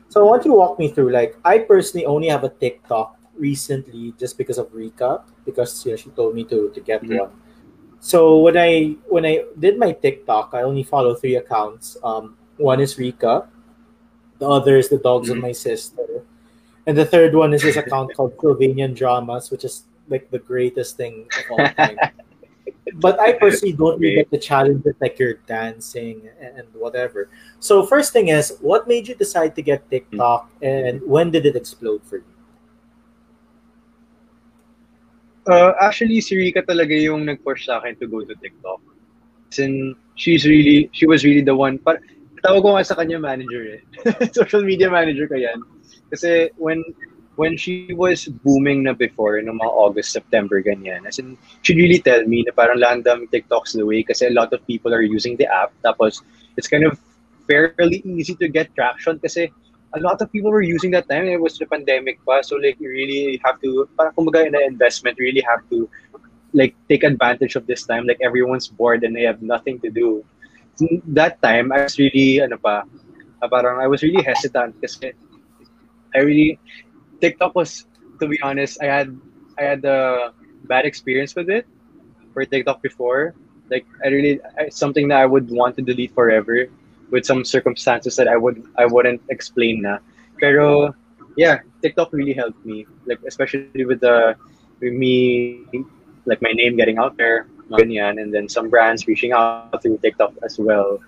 So 0.09 0.21
I 0.21 0.29
want 0.29 0.45
you 0.45 0.51
to 0.51 0.57
walk 0.57 0.77
me 0.79 0.89
through. 0.89 1.11
Like 1.11 1.35
I 1.43 1.59
personally 1.59 2.05
only 2.05 2.29
have 2.29 2.43
a 2.43 2.49
TikTok 2.49 3.17
recently 3.35 4.13
just 4.19 4.37
because 4.37 4.57
of 4.59 4.69
Rika 4.73 5.23
because 5.45 5.83
you 5.85 5.91
know 5.91 5.97
she 5.97 6.09
told 6.11 6.35
me 6.35 6.43
to 6.45 6.69
to 6.69 6.79
get 6.81 7.01
Mhm. 7.03 7.17
one. 7.19 7.31
So 7.99 8.39
when 8.39 8.57
I 8.57 8.95
when 9.09 9.25
I 9.25 9.45
did 9.59 9.79
my 9.79 9.91
TikTok, 9.93 10.53
I 10.53 10.61
only 10.63 10.83
follow 10.83 11.15
three 11.15 11.35
accounts. 11.35 11.97
Um, 12.03 12.37
one 12.57 12.79
is 12.79 12.97
Rika, 12.99 13.47
the 14.39 14.47
other 14.47 14.77
is 14.77 14.89
the 14.89 14.97
dogs 14.97 15.29
of 15.29 15.37
Mhm. 15.37 15.41
my 15.41 15.51
sister, 15.53 16.21
and 16.85 16.97
the 16.97 17.05
third 17.05 17.33
one 17.35 17.53
is 17.53 17.63
this 17.63 17.77
account 17.77 18.13
called 18.17 18.37
Slovenian 18.37 18.93
Dramas, 18.95 19.49
which 19.51 19.65
is 19.65 19.83
like 20.09 20.29
the 20.31 20.39
greatest 20.39 20.97
thing 20.97 21.25
of 21.37 21.45
all 21.51 21.67
time. 21.77 21.97
but 22.95 23.19
I 23.19 23.33
personally 23.33 23.73
don't 23.73 23.99
really 23.99 24.15
get 24.15 24.31
the 24.31 24.37
challenges 24.37 24.95
like 24.99 25.19
you're 25.19 25.39
dancing 25.47 26.29
and, 26.39 26.59
and 26.59 26.67
whatever. 26.73 27.29
So 27.59 27.83
first 27.85 28.13
thing 28.13 28.29
is, 28.29 28.57
what 28.61 28.87
made 28.87 29.07
you 29.07 29.15
decide 29.15 29.55
to 29.55 29.61
get 29.61 29.89
TikTok, 29.89 30.49
and 30.61 31.01
when 31.03 31.31
did 31.31 31.45
it 31.45 31.55
explode 31.55 32.03
for 32.03 32.17
you? 32.17 32.33
Uh, 35.47 35.73
actually, 35.81 36.21
si 36.21 36.37
Rika 36.37 36.63
talaga 36.63 36.95
yung 36.95 37.25
nag-push 37.25 37.67
sa 37.67 37.79
akin 37.79 37.99
to 37.99 38.07
go 38.07 38.23
to 38.23 38.33
TikTok. 38.35 38.79
Since 39.51 39.97
she's 40.15 40.45
really, 40.45 40.89
she 40.93 41.05
was 41.05 41.25
really 41.25 41.43
the 41.43 41.55
one. 41.55 41.77
Par 41.77 41.99
tawag 42.43 42.63
ko 42.63 42.69
nga 42.75 42.83
sa 42.83 42.95
kanya 42.95 43.19
manager 43.19 43.79
eh. 43.79 43.81
Social 44.39 44.63
media 44.63 44.87
manager 44.87 45.27
ko 45.27 45.35
yan. 45.35 45.59
Kasi 46.11 46.47
when 46.55 46.79
when 47.35 47.57
she 47.57 47.93
was 47.93 48.25
booming 48.25 48.83
na 48.83 48.93
before, 48.93 49.41
no 49.41 49.53
mga 49.53 49.73
August, 49.73 50.11
September, 50.11 50.61
ganyan, 50.61 51.05
as 51.07 51.19
in, 51.19 51.37
she'd 51.61 51.77
really 51.77 51.99
tell 51.99 52.23
me 52.25 52.43
na 52.45 52.53
parang 52.53 52.77
landam 52.77 53.29
TikTok's 53.31 53.73
the 53.73 53.85
way 53.85 54.03
kasi 54.03 54.27
a 54.27 54.35
lot 54.35 54.53
of 54.53 54.65
people 54.67 54.93
are 54.93 55.01
using 55.01 55.37
the 55.37 55.47
app. 55.49 55.73
Tapos, 55.83 56.21
it's 56.57 56.67
kind 56.67 56.85
of 56.85 56.99
fairly 57.47 58.01
easy 58.05 58.35
to 58.35 58.47
get 58.47 58.73
traction 58.75 59.19
kasi 59.19 59.51
a 59.93 59.99
lot 59.99 60.21
of 60.21 60.31
people 60.31 60.49
were 60.49 60.61
using 60.65 60.91
that 60.91 61.09
time. 61.09 61.25
It 61.25 61.41
was 61.41 61.57
the 61.57 61.65
pandemic 61.65 62.23
pa. 62.25 62.41
So, 62.41 62.57
like, 62.57 62.77
you 62.79 62.89
really 62.89 63.41
have 63.45 63.61
to, 63.61 63.87
parang 63.97 64.13
kumbaga 64.13 64.45
in 64.45 64.55
an 64.55 64.65
investment, 64.65 65.17
really 65.19 65.45
have 65.45 65.61
to, 65.69 65.89
like, 66.53 66.75
take 66.89 67.03
advantage 67.03 67.55
of 67.55 67.65
this 67.67 67.85
time. 67.85 68.05
Like, 68.05 68.21
everyone's 68.21 68.67
bored 68.67 69.03
and 69.03 69.15
they 69.15 69.23
have 69.23 69.41
nothing 69.41 69.79
to 69.81 69.89
do. 69.89 70.25
That 71.13 71.41
time, 71.41 71.71
I 71.71 71.85
was 71.85 71.97
really, 71.97 72.41
ano 72.41 72.57
pa, 72.57 72.83
ah, 73.41 73.47
parang 73.47 73.81
I 73.81 73.87
was 73.87 74.01
really 74.01 74.23
hesitant 74.23 74.81
kasi 74.81 75.13
I 76.15 76.19
really, 76.25 76.57
TikTok 77.23 77.55
was, 77.55 77.87
to 78.19 78.27
be 78.27 78.35
honest, 78.43 78.83
I 78.83 78.91
had, 78.91 79.15
I 79.55 79.63
had 79.63 79.85
a 79.87 80.35
bad 80.67 80.83
experience 80.83 81.31
with 81.39 81.49
it 81.49 81.63
for 82.35 82.43
TikTok 82.43 82.83
before. 82.83 83.33
Like, 83.71 83.87
I 84.03 84.11
really, 84.11 84.43
something 84.67 85.07
that 85.07 85.23
I 85.23 85.25
would 85.25 85.47
want 85.47 85.79
to 85.79 85.81
delete 85.81 86.11
forever 86.11 86.67
with 87.15 87.23
some 87.23 87.47
circumstances 87.47 88.19
that 88.19 88.27
I 88.27 88.35
would, 88.35 88.59
I 88.75 88.85
wouldn't 88.85 89.23
explain 89.29 89.87
na. 89.87 90.03
Pero, 90.35 90.91
yeah, 91.39 91.63
TikTok 91.81 92.11
really 92.11 92.33
helped 92.33 92.59
me. 92.65 92.85
Like, 93.07 93.23
especially 93.23 93.85
with 93.87 94.01
the, 94.01 94.35
with 94.81 94.91
me, 94.91 95.63
like 96.25 96.41
my 96.41 96.51
name 96.51 96.75
getting 96.75 96.97
out 96.97 97.15
there, 97.15 97.47
ganyan, 97.71 98.19
and 98.19 98.33
then 98.33 98.49
some 98.49 98.67
brands 98.67 99.07
reaching 99.07 99.31
out 99.31 99.81
through 99.81 99.97
TikTok 100.03 100.35
as 100.43 100.59
well. 100.59 100.99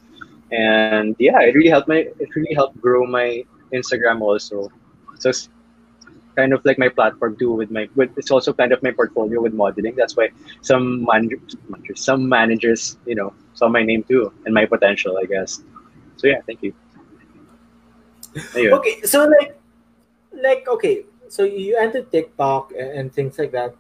And 0.53 1.15
yeah, 1.19 1.43
it 1.43 1.55
really 1.55 1.67
helped 1.67 1.89
my, 1.89 2.07
it 2.07 2.29
really 2.35 2.55
helped 2.55 2.79
grow 2.79 3.05
my 3.05 3.43
Instagram 3.73 4.21
also. 4.21 4.71
So 5.19 5.31
kind 6.35 6.53
of 6.53 6.63
like 6.65 6.77
my 6.77 6.89
platform 6.89 7.37
too 7.37 7.51
with 7.51 7.71
my, 7.71 7.87
with, 7.95 8.11
it's 8.17 8.31
also 8.31 8.53
kind 8.53 8.71
of 8.71 8.81
my 8.83 8.91
portfolio 8.91 9.41
with 9.41 9.53
modeling. 9.53 9.95
That's 9.95 10.15
why 10.15 10.29
some 10.61 11.05
managers, 11.05 11.55
some 11.95 12.27
managers, 12.27 12.97
you 13.05 13.15
know, 13.15 13.33
saw 13.53 13.67
my 13.67 13.83
name 13.83 14.03
too 14.03 14.31
and 14.45 14.53
my 14.53 14.65
potential, 14.65 15.17
I 15.17 15.25
guess. 15.25 15.63
So 16.17 16.27
yeah, 16.27 16.41
thank 16.45 16.63
you. 16.63 16.73
Ayun. 18.35 18.73
Okay, 18.79 19.01
so 19.03 19.25
like, 19.25 19.57
like 20.33 20.67
okay, 20.67 21.05
so 21.29 21.43
you 21.43 21.77
entered 21.77 22.11
TikTok 22.11 22.71
and, 22.71 22.89
and 22.99 23.13
things 23.13 23.39
like 23.39 23.51
that. 23.51 23.75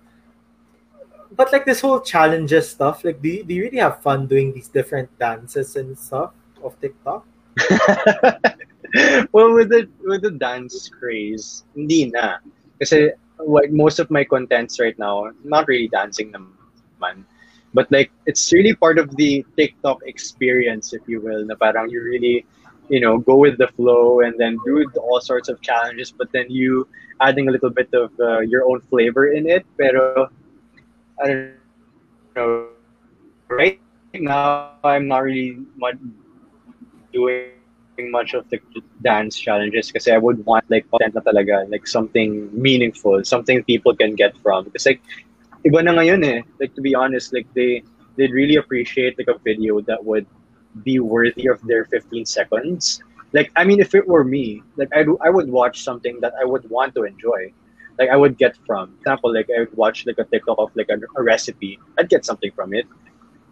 But 1.31 1.51
like 1.51 1.65
this 1.65 1.81
whole 1.81 1.99
challenges 1.99 2.69
stuff, 2.69 3.03
like 3.03 3.21
do 3.21 3.29
you, 3.29 3.43
do 3.43 3.53
you 3.53 3.63
really 3.63 3.77
have 3.77 4.01
fun 4.01 4.27
doing 4.27 4.53
these 4.53 4.69
different 4.69 5.09
dances 5.19 5.75
and 5.75 5.97
stuff 5.97 6.31
of 6.63 6.79
TikTok? 6.79 7.25
well, 9.31 9.53
with 9.53 9.69
the 9.69 9.87
with 10.03 10.21
the 10.21 10.31
dance 10.31 10.89
craze, 10.89 11.63
hindi 11.75 12.11
na. 12.11 12.37
Kasi 12.79 13.11
like 13.39 13.71
most 13.71 13.99
of 13.99 14.09
my 14.11 14.23
contents 14.23 14.79
right 14.79 14.97
now, 14.99 15.31
not 15.43 15.67
really 15.67 15.87
dancing 15.87 16.31
naman. 16.31 17.25
But 17.73 17.91
like 17.91 18.11
it's 18.25 18.51
really 18.53 18.75
part 18.75 18.97
of 18.99 19.15
the 19.15 19.45
TikTok 19.57 19.99
experience, 20.05 20.93
if 20.93 21.03
you 21.07 21.19
will, 21.19 21.43
na 21.45 21.55
parang 21.55 21.89
you 21.91 22.01
really, 22.01 22.45
you 22.87 22.99
know, 22.99 23.17
go 23.19 23.35
with 23.35 23.57
the 23.57 23.67
flow 23.75 24.21
and 24.21 24.35
then 24.39 24.57
do 24.65 24.83
all 24.99 25.19
sorts 25.19 25.49
of 25.49 25.59
challenges, 25.61 26.11
but 26.11 26.31
then 26.31 26.47
you 26.49 26.87
adding 27.19 27.47
a 27.47 27.51
little 27.51 27.69
bit 27.69 27.91
of 27.93 28.11
uh, 28.19 28.39
your 28.39 28.63
own 28.67 28.79
flavor 28.87 29.31
in 29.31 29.47
it. 29.47 29.65
Pero 29.75 30.31
I 31.19 31.27
don't 31.27 31.59
know. 32.35 32.67
Right 33.49 33.79
now, 34.13 34.79
I'm 34.83 35.07
not 35.07 35.23
really 35.23 35.59
much 35.75 35.99
doing 37.13 37.54
much 37.99 38.33
of 38.33 38.49
the 38.49 38.59
dance 39.01 39.37
challenges 39.37 39.87
because 39.87 40.07
I 40.07 40.17
would 40.17 40.45
want 40.45 40.65
like 40.69 40.89
content 40.89 41.15
na 41.15 41.21
talaga, 41.21 41.69
like 41.69 41.87
something 41.87 42.49
meaningful, 42.53 43.23
something 43.23 43.63
people 43.63 43.95
can 43.95 44.15
get 44.15 44.37
from. 44.39 44.65
Because 44.65 44.85
like, 44.85 45.01
iba 45.65 45.83
na 45.83 45.93
ngayon 45.93 46.23
eh. 46.25 46.41
Like 46.59 46.75
to 46.75 46.81
be 46.81 46.95
honest, 46.95 47.33
like 47.33 47.47
they 47.53 47.83
they'd 48.15 48.31
really 48.31 48.55
appreciate 48.55 49.17
like 49.17 49.27
a 49.27 49.37
video 49.39 49.81
that 49.81 50.03
would 50.03 50.25
be 50.83 50.99
worthy 50.99 51.47
of 51.47 51.61
their 51.63 51.85
15 51.85 52.25
seconds. 52.25 53.01
Like 53.33 53.51
I 53.55 53.63
mean, 53.63 53.79
if 53.79 53.95
it 53.95 54.07
were 54.07 54.23
me, 54.23 54.63
like 54.75 54.89
I 54.93 55.05
I 55.21 55.29
would 55.29 55.49
watch 55.49 55.83
something 55.83 56.19
that 56.21 56.33
I 56.39 56.45
would 56.45 56.69
want 56.69 56.95
to 56.95 57.03
enjoy. 57.03 57.51
Like 57.97 58.09
I 58.09 58.17
would 58.17 58.37
get 58.37 58.55
from. 58.67 58.91
For 58.91 58.99
example, 58.99 59.33
like 59.33 59.47
I 59.51 59.63
would 59.63 59.75
watch 59.75 60.05
like 60.05 60.19
a 60.19 60.25
TikTok 60.25 60.59
of 60.59 60.75
like 60.75 60.89
a, 60.89 60.99
a 61.15 61.23
recipe. 61.23 61.79
I'd 61.97 62.09
get 62.09 62.25
something 62.25 62.51
from 62.51 62.73
it. 62.73 62.85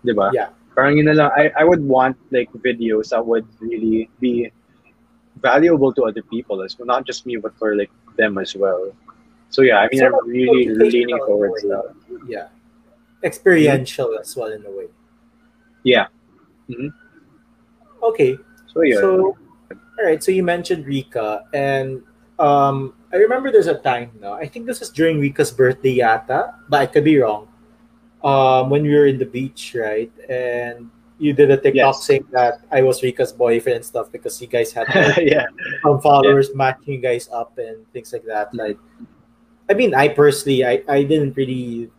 Diba? 0.03 0.31
Yeah. 0.33 0.51
Parang 0.75 0.97
yun 0.97 1.05
na 1.05 1.13
lang, 1.13 1.31
I, 1.37 1.51
I 1.59 1.63
would 1.63 1.81
want 1.85 2.17
like 2.31 2.51
videos 2.53 3.09
that 3.09 3.25
would 3.25 3.45
really 3.59 4.09
be 4.19 4.51
valuable 5.41 5.93
to 5.93 6.05
other 6.05 6.21
people 6.21 6.61
as 6.61 6.77
well, 6.77 6.87
not 6.87 7.05
just 7.05 7.25
me, 7.25 7.37
but 7.37 7.55
for 7.57 7.75
like 7.75 7.91
them 8.17 8.37
as 8.37 8.55
well. 8.55 8.91
So 9.49 9.61
yeah, 9.61 9.85
I 9.85 9.87
mean, 9.91 10.01
So, 10.01 10.07
I'm 10.07 10.27
really 10.27 10.65
leaning 10.73 11.17
towards 11.19 11.61
that. 11.63 11.93
Yeah, 12.27 12.47
experiential 13.21 14.17
as 14.17 14.35
well 14.35 14.51
in 14.51 14.65
a 14.65 14.71
way. 14.71 14.89
Yeah. 15.83 16.07
Okay, 18.01 18.37
So 18.73 18.81
yeah. 18.81 18.97
So, 18.97 19.37
all 19.69 20.03
right. 20.03 20.23
So 20.23 20.31
you 20.31 20.41
mentioned 20.41 20.85
Rika, 20.87 21.45
and 21.53 22.01
um, 22.39 22.97
I 23.13 23.17
remember 23.17 23.51
there's 23.51 23.69
a 23.69 23.77
time 23.77 24.11
now. 24.19 24.33
I 24.33 24.47
think 24.49 24.65
this 24.65 24.79
was 24.79 24.89
during 24.89 25.19
Rika's 25.21 25.51
birthday, 25.51 26.01
yata, 26.01 26.55
but 26.67 26.81
I 26.81 26.85
could 26.87 27.05
be 27.05 27.19
wrong. 27.19 27.47
Um, 28.23 28.69
when 28.69 28.83
we 28.83 28.95
were 28.95 29.07
in 29.07 29.17
the 29.19 29.25
beach, 29.25 29.75
right, 29.75 30.11
and 30.29 30.89
you 31.19 31.33
did 31.33 31.51
a 31.51 31.57
TikTok 31.57 31.75
Yes. 31.99 32.03
saying 32.05 32.25
that 32.31 32.61
I 32.71 32.81
was 32.81 33.01
Rika's 33.01 33.31
boyfriend 33.33 33.77
and 33.77 33.85
stuff 33.85 34.11
because 34.11 34.41
you 34.41 34.47
guys 34.47 34.71
had 34.71 34.87
like, 34.95 35.17
yeah. 35.27 35.45
some 35.83 35.99
followers 36.01 36.55
matching 36.55 36.93
you 36.95 36.99
guys 36.99 37.27
up 37.31 37.57
and 37.57 37.85
things 37.91 38.13
like 38.13 38.23
that. 38.25 38.53
Like, 38.55 38.77
I 39.69 39.73
mean, 39.73 39.93
I 39.93 40.07
personally, 40.07 40.65
I, 40.65 40.83
I 40.87 41.03
didn't 41.03 41.35
really 41.35 41.89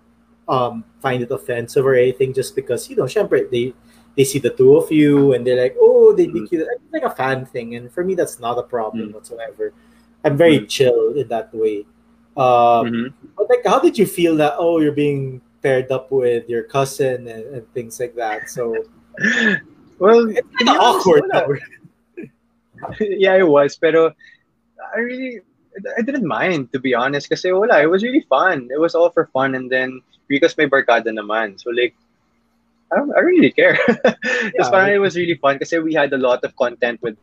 um 0.48 0.84
find 1.00 1.22
it 1.22 1.30
offensive 1.30 1.84
or 1.86 1.94
anything, 1.94 2.32
just 2.32 2.54
because 2.56 2.88
you 2.88 2.96
know, 2.96 3.04
syempre, 3.04 3.48
they 3.50 3.72
they 4.16 4.24
see 4.24 4.38
the 4.38 4.50
two 4.50 4.76
of 4.76 4.90
you 4.92 5.32
and 5.34 5.46
they're 5.46 5.60
like, 5.60 5.76
oh, 5.80 6.12
they'd 6.14 6.32
be 6.32 6.40
Mhm. 6.40 6.48
cute. 6.48 6.62
It's 6.70 6.92
like 6.92 7.02
a 7.04 7.10
fan 7.10 7.44
thing, 7.46 7.74
and 7.76 7.92
for 7.92 8.04
me, 8.04 8.14
that's 8.14 8.40
not 8.40 8.56
a 8.58 8.62
problem 8.62 9.08
Mm. 9.10 9.14
whatsoever. 9.14 9.72
I'm 10.24 10.36
very 10.36 10.60
Mm. 10.60 10.68
chill 10.68 11.12
in 11.20 11.28
that 11.28 11.52
way. 11.54 11.84
Um, 12.36 12.88
Mhm. 12.88 13.12
But 13.36 13.50
like, 13.50 13.66
how 13.66 13.78
did 13.80 13.98
you 13.98 14.06
feel 14.06 14.36
that? 14.36 14.54
Oh, 14.58 14.80
you're 14.80 14.92
being 14.92 15.40
paired 15.64 15.88
up 15.88 16.12
with 16.12 16.44
your 16.44 16.68
cousin 16.68 17.24
and, 17.24 17.42
and 17.56 17.64
things 17.72 17.96
like 17.98 18.12
that. 18.20 18.52
So 18.52 18.76
Well, 19.98 20.28
it's 20.28 20.44
kind 20.60 20.68
of 20.68 20.76
awkward. 20.76 21.24
yeah, 23.00 23.36
it 23.40 23.48
was. 23.48 23.76
Pero 23.80 24.12
I 24.92 24.98
really, 24.98 25.40
I 25.96 26.02
didn't 26.02 26.26
mind 26.26 26.72
to 26.72 26.78
be 26.78 26.92
honest. 26.92 27.30
Kasi 27.30 27.52
wala, 27.52 27.80
it 27.80 27.88
was 27.88 28.02
really 28.02 28.26
fun. 28.28 28.68
It 28.68 28.80
was 28.80 28.94
all 28.94 29.08
for 29.08 29.30
fun. 29.32 29.54
And 29.54 29.70
then 29.70 30.02
because 30.28 30.58
may 30.58 30.68
barkada 30.68 31.08
naman, 31.08 31.56
so 31.56 31.70
like, 31.70 31.94
I 32.92 33.00
don't, 33.00 33.14
I 33.16 33.20
really 33.24 33.50
care. 33.50 33.78
Because 34.52 34.68
Yeah. 34.70 34.98
it 34.98 35.00
was 35.00 35.16
really 35.16 35.38
fun. 35.40 35.58
Kasi 35.58 35.78
we 35.78 35.94
had 35.94 36.12
a 36.12 36.20
lot 36.20 36.44
of 36.44 36.54
content 36.58 37.00
with. 37.00 37.16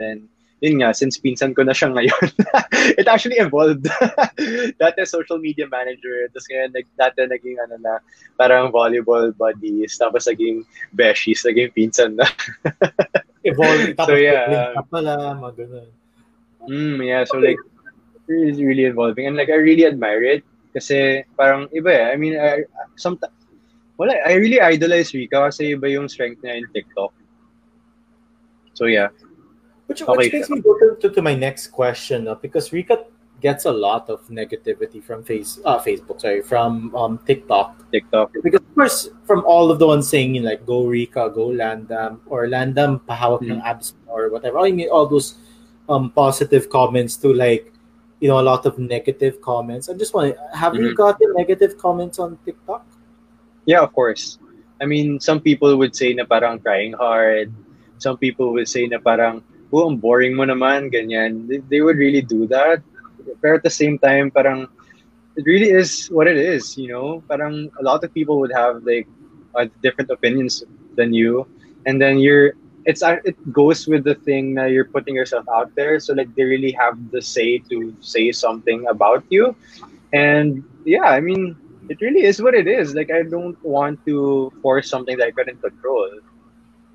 And 0.00 0.26
yun 0.60 0.84
nga, 0.84 0.92
since 0.92 1.16
pinsan 1.16 1.56
ko 1.56 1.64
na 1.64 1.72
siya 1.72 1.88
ngayon, 1.88 2.26
it 3.00 3.08
actually 3.08 3.40
evolved. 3.40 3.88
dati 4.80 5.00
social 5.08 5.40
media 5.40 5.64
manager, 5.64 6.28
tapos 6.32 6.46
ngayon, 6.52 6.70
nag, 6.76 6.86
dati 7.00 7.18
naging 7.24 7.58
ano 7.64 7.76
na, 7.80 7.92
parang 8.36 8.68
volleyball 8.68 9.32
buddies, 9.32 9.96
tapos 9.96 10.28
naging 10.28 10.64
beshies, 10.92 11.40
naging 11.48 11.72
pinsan 11.72 12.20
na. 12.20 12.28
Evolve. 13.48 13.96
So, 14.04 14.20
yeah. 14.20 14.76
Ka 14.76 14.84
pala, 14.84 15.32
mga 15.40 15.64
ganun. 15.64 15.88
Mm, 16.68 17.00
yeah, 17.08 17.24
so 17.24 17.40
like, 17.40 17.56
it's 18.28 18.60
really 18.60 18.84
evolving. 18.84 19.24
And 19.24 19.36
like, 19.40 19.48
I 19.48 19.56
really 19.56 19.88
admire 19.88 20.20
it. 20.22 20.44
Kasi 20.76 21.24
parang 21.34 21.66
iba 21.72 21.88
eh. 21.88 22.06
I 22.12 22.16
mean, 22.20 22.36
I, 22.36 22.68
sometimes, 23.00 23.32
wala, 23.96 24.12
I 24.28 24.36
really 24.36 24.60
idolize 24.60 25.16
Rika 25.16 25.48
kasi 25.48 25.72
iba 25.72 25.88
yung 25.88 26.06
strength 26.06 26.44
niya 26.44 26.60
in 26.60 26.68
TikTok. 26.72 27.16
So 28.76 28.86
yeah. 28.86 29.08
Which, 29.90 30.02
Okay, 30.06 30.16
which 30.16 30.32
makes 30.32 30.48
me 30.50 30.60
go 30.62 30.78
to, 30.78 30.94
to, 31.02 31.10
to 31.10 31.20
my 31.20 31.34
next 31.34 31.74
question, 31.74 32.28
uh, 32.30 32.36
because 32.38 32.70
Rika 32.72 33.10
gets 33.42 33.64
a 33.64 33.72
lot 33.72 34.08
of 34.08 34.22
negativity 34.28 35.02
from 35.02 35.24
face, 35.24 35.58
uh, 35.64 35.80
Facebook, 35.82 36.20
sorry, 36.20 36.42
from 36.42 36.94
um, 36.94 37.18
TikTok. 37.26 37.74
TikTok. 37.90 38.30
Because 38.44 38.60
of 38.62 38.74
course, 38.76 39.08
from 39.26 39.42
all 39.44 39.66
of 39.72 39.80
the 39.80 39.88
ones 39.88 40.06
saying 40.06 40.36
you 40.36 40.42
know, 40.42 40.50
like 40.54 40.64
"Go 40.64 40.86
Rika," 40.86 41.26
"Go 41.34 41.48
Landam," 41.50 42.20
or 42.30 42.46
"Landam 42.46 43.00
pahawak 43.02 43.42
ng 43.42 43.58
abs," 43.66 43.98
or 44.06 44.30
whatever. 44.30 44.62
I 44.62 44.70
mean, 44.70 44.86
all 44.94 45.10
those 45.10 45.34
um, 45.90 46.14
positive 46.14 46.70
comments 46.70 47.16
to 47.26 47.34
like, 47.34 47.72
you 48.22 48.28
know, 48.30 48.38
a 48.38 48.46
lot 48.46 48.66
of 48.70 48.78
negative 48.78 49.42
comments. 49.42 49.90
I 49.90 49.98
just 49.98 50.14
want 50.14 50.36
to 50.36 50.56
have 50.56 50.78
you 50.78 50.94
Mhm. 50.94 51.02
gotten 51.02 51.34
negative 51.34 51.74
comments 51.82 52.22
on 52.22 52.38
TikTok? 52.46 52.86
Yeah, 53.66 53.82
of 53.82 53.90
course. 53.90 54.38
I 54.78 54.86
mean, 54.86 55.18
some 55.18 55.42
people 55.42 55.74
would 55.82 55.98
say 55.98 56.14
na 56.14 56.30
parang 56.30 56.62
trying 56.62 56.94
hard. 56.94 57.50
Some 57.98 58.16
people 58.22 58.54
would 58.54 58.70
say 58.70 58.86
na 58.86 59.02
parang, 59.02 59.42
oh, 59.72 59.90
ang 59.90 59.96
boring 59.96 60.36
mo 60.36 60.44
naman, 60.44 60.90
ganyan. 60.92 61.48
They, 61.48 61.58
they 61.70 61.80
would 61.80 61.96
really 61.96 62.22
do 62.22 62.46
that. 62.48 62.82
But 63.42 63.60
at 63.60 63.62
the 63.62 63.70
same 63.70 63.98
time, 63.98 64.30
parang, 64.30 64.66
it 65.36 65.44
really 65.46 65.70
is 65.70 66.08
what 66.08 66.26
it 66.26 66.36
is, 66.36 66.76
you 66.76 66.88
know? 66.88 67.22
Parang 67.28 67.70
a 67.78 67.82
lot 67.82 68.04
of 68.04 68.12
people 68.12 68.38
would 68.40 68.52
have 68.52 68.82
like 68.84 69.06
different 69.82 70.10
opinions 70.10 70.62
than 70.96 71.12
you. 71.12 71.46
And 71.86 72.00
then 72.00 72.18
you're, 72.18 72.52
it's 72.86 73.02
uh, 73.02 73.16
it 73.24 73.36
goes 73.52 73.86
with 73.86 74.04
the 74.04 74.14
thing 74.14 74.54
that 74.54 74.70
you're 74.70 74.84
putting 74.84 75.14
yourself 75.14 75.44
out 75.52 75.74
there. 75.74 76.00
So 76.00 76.14
like 76.14 76.34
they 76.34 76.44
really 76.44 76.72
have 76.72 76.96
the 77.10 77.20
say 77.20 77.58
to 77.70 77.94
say 78.00 78.32
something 78.32 78.86
about 78.88 79.24
you. 79.28 79.54
And 80.12 80.64
yeah, 80.84 81.04
I 81.04 81.20
mean, 81.20 81.56
it 81.88 82.00
really 82.00 82.24
is 82.24 82.40
what 82.40 82.54
it 82.54 82.66
is. 82.66 82.94
Like 82.94 83.10
I 83.10 83.22
don't 83.22 83.56
want 83.64 84.04
to 84.06 84.52
force 84.62 84.88
something 84.88 85.16
that 85.18 85.26
I 85.26 85.30
couldn't 85.30 85.60
control. 85.60 86.08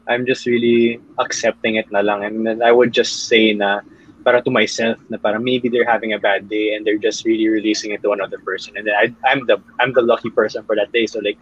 I'm 0.07 0.25
just 0.25 0.45
really 0.45 1.01
accepting 1.17 1.75
it 1.75 1.91
na 1.91 2.01
lang. 2.01 2.23
And 2.23 2.45
then 2.45 2.61
I 2.61 2.71
would 2.71 2.91
just 2.91 3.27
say 3.27 3.53
na 3.53 3.81
para 4.25 4.41
to 4.41 4.49
myself 4.49 4.97
na 5.09 5.17
para 5.17 5.39
maybe 5.39 5.69
they're 5.69 5.85
having 5.85 6.13
a 6.13 6.19
bad 6.19 6.49
day 6.49 6.73
and 6.73 6.85
they're 6.85 7.01
just 7.01 7.25
really 7.25 7.47
releasing 7.47 7.91
it 7.91 8.01
to 8.01 8.13
another 8.13 8.37
person. 8.39 8.77
And 8.77 8.85
then 8.87 8.95
I, 8.97 9.13
I'm 9.25 9.45
the 9.45 9.61
I'm 9.79 9.93
the 9.93 10.01
lucky 10.01 10.29
person 10.29 10.63
for 10.65 10.75
that 10.75 10.91
day. 10.91 11.05
So 11.05 11.19
like 11.19 11.37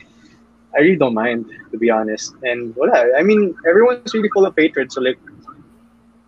I 0.75 0.81
really 0.81 0.99
don't 0.99 1.13
mind 1.13 1.47
to 1.71 1.77
be 1.77 1.89
honest. 1.89 2.35
And 2.43 2.75
wala, 2.75 3.15
I 3.15 3.23
mean 3.23 3.55
everyone's 3.67 4.13
really 4.13 4.29
full 4.31 4.45
of 4.45 4.55
hatred. 4.55 4.91
So 4.91 5.01
like 5.01 5.19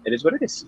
it 0.05 0.13
is 0.13 0.23
what 0.23 0.35
it 0.35 0.43
is. 0.43 0.65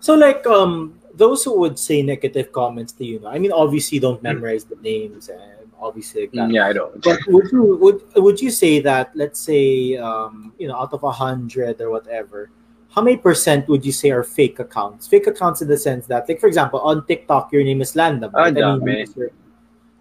So 0.00 0.14
like 0.14 0.46
um 0.46 1.00
those 1.14 1.44
who 1.44 1.58
would 1.58 1.78
say 1.78 2.02
negative 2.02 2.52
comments 2.52 2.92
to 3.00 3.04
you, 3.04 3.24
I 3.26 3.38
mean 3.38 3.52
obviously 3.52 3.98
don't 3.98 4.22
memorize 4.22 4.64
the 4.64 4.76
names 4.76 5.28
and 5.28 5.57
obviously 5.80 6.22
like 6.22 6.32
that. 6.32 6.48
Mm, 6.48 6.54
yeah, 6.54 6.66
I 6.66 6.72
don't. 6.72 7.02
But 7.02 7.20
would 7.28 7.50
you 7.52 7.76
would 7.80 8.02
would 8.16 8.40
you 8.40 8.50
say 8.50 8.80
that 8.80 9.10
let's 9.14 9.40
say 9.40 9.96
um 9.96 10.52
you 10.58 10.68
know 10.68 10.76
out 10.76 10.92
of 10.92 11.02
a 11.04 11.10
hundred 11.10 11.80
or 11.80 11.90
whatever, 11.90 12.50
how 12.90 13.02
many 13.02 13.16
percent 13.16 13.68
would 13.68 13.84
you 13.84 13.92
say 13.92 14.10
are 14.10 14.22
fake 14.24 14.58
accounts? 14.58 15.06
Fake 15.06 15.26
accounts 15.26 15.62
in 15.62 15.68
the 15.68 15.76
sense 15.78 16.06
that 16.06 16.28
like 16.28 16.40
for 16.40 16.46
example 16.46 16.80
on 16.80 17.06
TikTok 17.06 17.52
your 17.52 17.62
name 17.64 17.80
is 17.80 17.94
Landam. 17.94 18.30
Ah, 18.34 18.50
right? 18.50 18.56
I 18.56 18.76
mean, 18.76 18.80
dami. 18.80 18.92
you 18.92 18.98
use 19.00 19.16
your- 19.16 19.30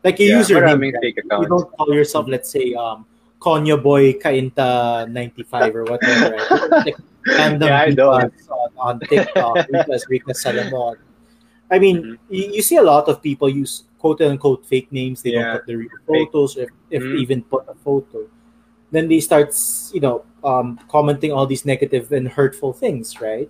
like 0.04 0.20
you 0.20 0.28
Yeah, 0.30 0.38
use 0.38 0.50
your 0.50 0.66
name. 0.66 0.80
maraming 0.80 0.94
right? 0.94 1.02
fake 1.16 1.20
You 1.26 1.48
don't 1.48 1.70
call 1.78 1.94
yourself 1.94 2.28
let's 2.28 2.50
say 2.50 2.74
um 2.74 3.06
Konya 3.40 3.78
Boy 3.82 4.14
Cainta 4.14 5.06
95 5.12 5.76
or 5.76 5.84
whatever. 5.86 6.32
Right? 6.34 6.86
Like, 6.86 6.98
random 7.38 7.70
Yeah, 7.70 7.82
I 7.82 7.92
don't. 7.92 8.34
On, 8.50 8.70
on 8.78 9.00
TikTok, 9.00 9.68
Ricas 10.10 10.42
Salomon. 10.42 10.98
I 11.70 11.78
mean, 11.78 11.98
Mhm. 12.02 12.18
you, 12.30 12.44
you 12.58 12.62
see 12.64 12.78
a 12.78 12.82
lot 12.82 13.08
of 13.10 13.22
people 13.22 13.50
use 13.50 13.84
quote 14.16 14.22
unquote 14.32 14.66
fake 14.66 14.92
names. 14.92 15.22
They 15.22 15.32
Yeah, 15.32 15.44
don't 15.44 15.52
put 15.60 15.66
the 15.68 15.76
real 15.76 15.90
photos, 16.08 16.56
or 16.58 16.64
if, 16.64 16.70
if 16.90 17.04
Mhm. 17.04 17.20
even 17.20 17.42
put 17.44 17.66
a 17.68 17.76
photo. 17.76 18.28
Then 18.92 19.08
they 19.10 19.20
start, 19.20 19.52
you 19.92 20.00
know, 20.00 20.24
um, 20.44 20.80
commenting 20.88 21.32
all 21.32 21.46
these 21.46 21.66
negative 21.66 22.12
and 22.12 22.28
hurtful 22.28 22.72
things, 22.72 23.20
right? 23.20 23.50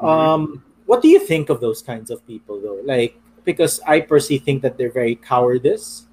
Mhm. 0.00 0.06
Um, 0.06 0.40
what 0.86 1.02
do 1.02 1.08
you 1.08 1.18
think 1.18 1.50
of 1.50 1.58
those 1.60 1.82
kinds 1.82 2.10
of 2.10 2.22
people, 2.26 2.60
though? 2.60 2.78
Like, 2.84 3.18
because 3.44 3.80
I 3.86 4.00
personally 4.00 4.38
think 4.38 4.62
that 4.62 4.78
they're 4.78 4.92
very 4.92 5.16
cowardice. 5.16 6.06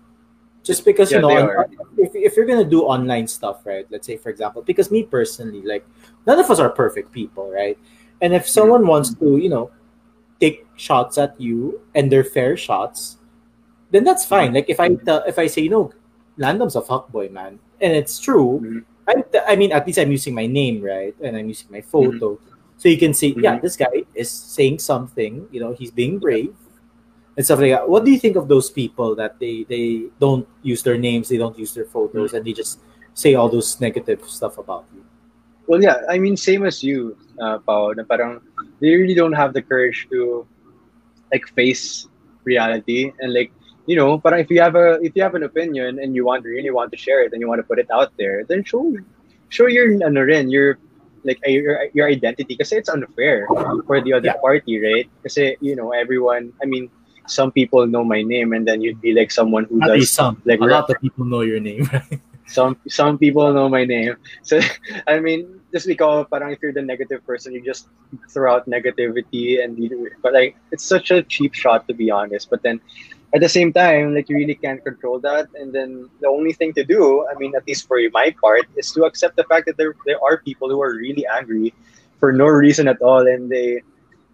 Just 0.66 0.84
because 0.84 1.10
Yeah, 1.10 1.18
you 1.18 1.22
know, 1.22 1.30
they 1.30 1.38
on- 1.42 1.50
are. 1.50 1.70
if, 1.98 2.12
if 2.14 2.36
you're 2.36 2.46
gonna 2.50 2.66
do 2.68 2.84
online 2.84 3.28
stuff, 3.30 3.66
right? 3.66 3.86
Let's 3.90 4.06
say, 4.06 4.18
for 4.18 4.30
example, 4.30 4.62
because 4.66 4.90
me 4.92 5.04
personally, 5.04 5.62
like, 5.62 5.86
none 6.26 6.38
of 6.42 6.50
us 6.50 6.60
are 6.60 6.70
perfect 6.70 7.12
people, 7.14 7.50
right? 7.50 7.78
And 8.22 8.34
if 8.34 8.50
someone 8.50 8.86
wants 8.86 9.14
to, 9.16 9.38
you 9.38 9.48
know, 9.50 9.70
take 10.42 10.66
shots 10.76 11.18
at 11.18 11.40
you 11.40 11.80
and 11.96 12.12
they're 12.12 12.26
fair 12.28 12.58
shots, 12.58 13.19
then 13.92 14.04
that's 14.04 14.26
fine. 14.26 14.54
Like 14.54 14.70
if 14.70 14.80
I 14.80 14.94
tell, 14.96 15.24
if 15.28 15.40
I 15.40 15.48
say, 15.48 15.62
you 15.62 15.70
know, 15.70 15.92
Landam's 16.38 16.76
a 16.76 16.82
fuckboy, 16.82 17.32
man, 17.32 17.60
and 17.82 17.94
it's 17.94 18.20
true. 18.20 18.60
Mhm. 18.64 18.84
I, 19.10 19.54
I 19.54 19.56
mean, 19.56 19.72
at 19.72 19.88
least 19.88 19.98
I'm 19.98 20.12
using 20.12 20.36
my 20.36 20.46
name, 20.46 20.82
right? 20.82 21.16
And 21.22 21.36
I'm 21.36 21.48
using 21.50 21.68
my 21.72 21.82
photo. 21.82 22.38
So 22.78 22.88
you 22.88 22.98
can 22.98 23.14
see, 23.14 23.36
yeah, 23.42 23.58
Mhm. 23.58 23.62
this 23.62 23.76
guy 23.76 24.06
is 24.14 24.30
saying 24.30 24.80
something, 24.80 25.50
you 25.52 25.60
know, 25.60 25.74
he's 25.74 25.92
being 25.92 26.20
brave 26.22 26.54
and 27.36 27.44
stuff 27.44 27.60
like 27.60 27.72
that. 27.72 27.90
What 27.90 28.06
do 28.06 28.12
you 28.12 28.20
think 28.20 28.38
of 28.38 28.48
those 28.48 28.70
people 28.70 29.16
that 29.16 29.40
they, 29.40 29.66
they 29.68 30.08
don't 30.20 30.48
use 30.62 30.84
their 30.84 30.98
names, 30.98 31.28
they 31.28 31.38
don't 31.42 31.58
use 31.58 31.74
their 31.74 31.86
photos, 31.90 32.34
and 32.34 32.46
they 32.46 32.54
just 32.54 32.80
say 33.18 33.34
all 33.34 33.50
those 33.50 33.82
negative 33.82 34.24
stuff 34.30 34.58
about 34.60 34.86
you? 34.94 35.04
Well, 35.68 35.82
yeah, 35.82 36.06
I 36.08 36.20
mean, 36.20 36.38
same 36.38 36.66
as 36.66 36.84
you, 36.84 37.18
uh, 37.42 37.60
Pao, 37.60 37.92
na 37.98 38.04
parang 38.04 38.40
they 38.80 38.96
really 38.96 39.14
don't 39.18 39.34
have 39.34 39.54
the 39.54 39.62
courage 39.62 40.08
to 40.12 40.46
like 41.34 41.46
face 41.58 42.08
reality 42.46 43.12
and 43.20 43.34
like 43.34 43.52
you 43.86 43.96
know, 43.96 44.20
parang 44.20 44.40
if 44.42 44.50
you 44.50 44.62
have 44.62 44.76
a 44.76 45.00
if 45.02 45.14
you 45.16 45.24
have 45.24 45.36
an 45.36 45.44
opinion 45.44 46.00
and 46.00 46.16
you 46.16 46.26
want 46.26 46.44
really 46.46 46.72
want 46.72 46.92
to 46.92 46.98
share 46.98 47.24
it 47.24 47.34
and 47.34 47.42
you 47.42 47.48
want 47.48 47.60
to 47.60 47.68
put 47.68 47.80
it 47.80 47.88
out 47.92 48.12
there, 48.18 48.44
then 48.48 48.64
show 48.64 48.84
show 49.50 49.68
your 49.68 49.90
ano 50.04 50.22
rin, 50.22 50.50
your 50.50 50.78
like 51.24 51.40
your 51.46 51.88
your 51.94 52.08
identity 52.08 52.56
because 52.56 52.72
it's 52.72 52.90
unfair 52.90 53.48
for 53.88 54.02
the 54.02 54.14
other 54.14 54.32
Yeah. 54.34 54.42
party, 54.42 54.80
right? 54.80 55.08
Kasi 55.24 55.58
you 55.62 55.76
know 55.76 55.92
everyone. 55.92 56.54
I 56.62 56.66
mean, 56.66 56.90
some 57.28 57.52
people 57.52 57.86
know 57.88 58.04
my 58.04 58.22
name 58.22 58.54
and 58.54 58.68
then 58.68 58.82
you'd 58.82 59.02
be 59.02 59.14
like 59.14 59.32
someone 59.32 59.66
who 59.70 59.82
At 59.82 59.88
does 59.94 60.06
least 60.06 60.14
some. 60.16 60.42
like 60.46 60.62
a 60.62 60.70
lot 60.70 60.90
of 60.90 61.00
people 61.02 61.26
know 61.26 61.42
your 61.42 61.60
name, 61.60 61.86
right? 61.94 62.20
some 62.48 62.78
some 62.88 63.18
people 63.18 63.54
know 63.54 63.70
my 63.70 63.86
name. 63.86 64.16
So 64.44 64.60
I 65.08 65.20
mean, 65.20 65.62
just 65.74 65.86
because 65.88 66.26
parang 66.32 66.52
if 66.54 66.60
you're 66.62 66.74
the 66.74 66.82
negative 66.82 67.26
person, 67.26 67.54
you 67.54 67.62
just 67.64 67.88
throw 68.34 68.54
out 68.56 68.66
negativity 68.70 69.62
and 69.64 69.78
but 70.24 70.34
like 70.34 70.56
it's 70.72 70.86
such 70.86 71.12
a 71.12 71.22
cheap 71.24 71.54
shot 71.54 71.88
to 71.88 71.94
be 71.94 72.10
honest. 72.10 72.50
But 72.50 72.64
then 72.64 72.82
at 73.34 73.42
the 73.42 73.50
same 73.50 73.72
time, 73.72 74.16
like 74.16 74.30
you 74.30 74.36
really 74.36 74.56
can't 74.56 74.84
control 74.84 75.20
that. 75.20 75.48
And 75.54 75.74
then 75.74 76.10
the 76.22 76.28
only 76.28 76.54
thing 76.54 76.74
to 76.74 76.84
do, 76.84 77.26
I 77.30 77.38
mean, 77.38 77.54
at 77.56 77.68
least 77.68 77.88
for 77.88 78.00
my 78.12 78.34
part, 78.42 78.66
is 78.76 78.92
to 78.94 79.04
accept 79.06 79.36
the 79.36 79.44
fact 79.46 79.68
that 79.68 79.78
there 79.78 79.94
there 80.06 80.18
are 80.24 80.42
people 80.42 80.70
who 80.70 80.82
are 80.82 80.96
really 80.96 81.26
angry 81.28 81.74
for 82.20 82.32
no 82.34 82.46
reason 82.46 82.88
at 82.88 83.02
all, 83.02 83.28
and 83.28 83.50
they 83.50 83.82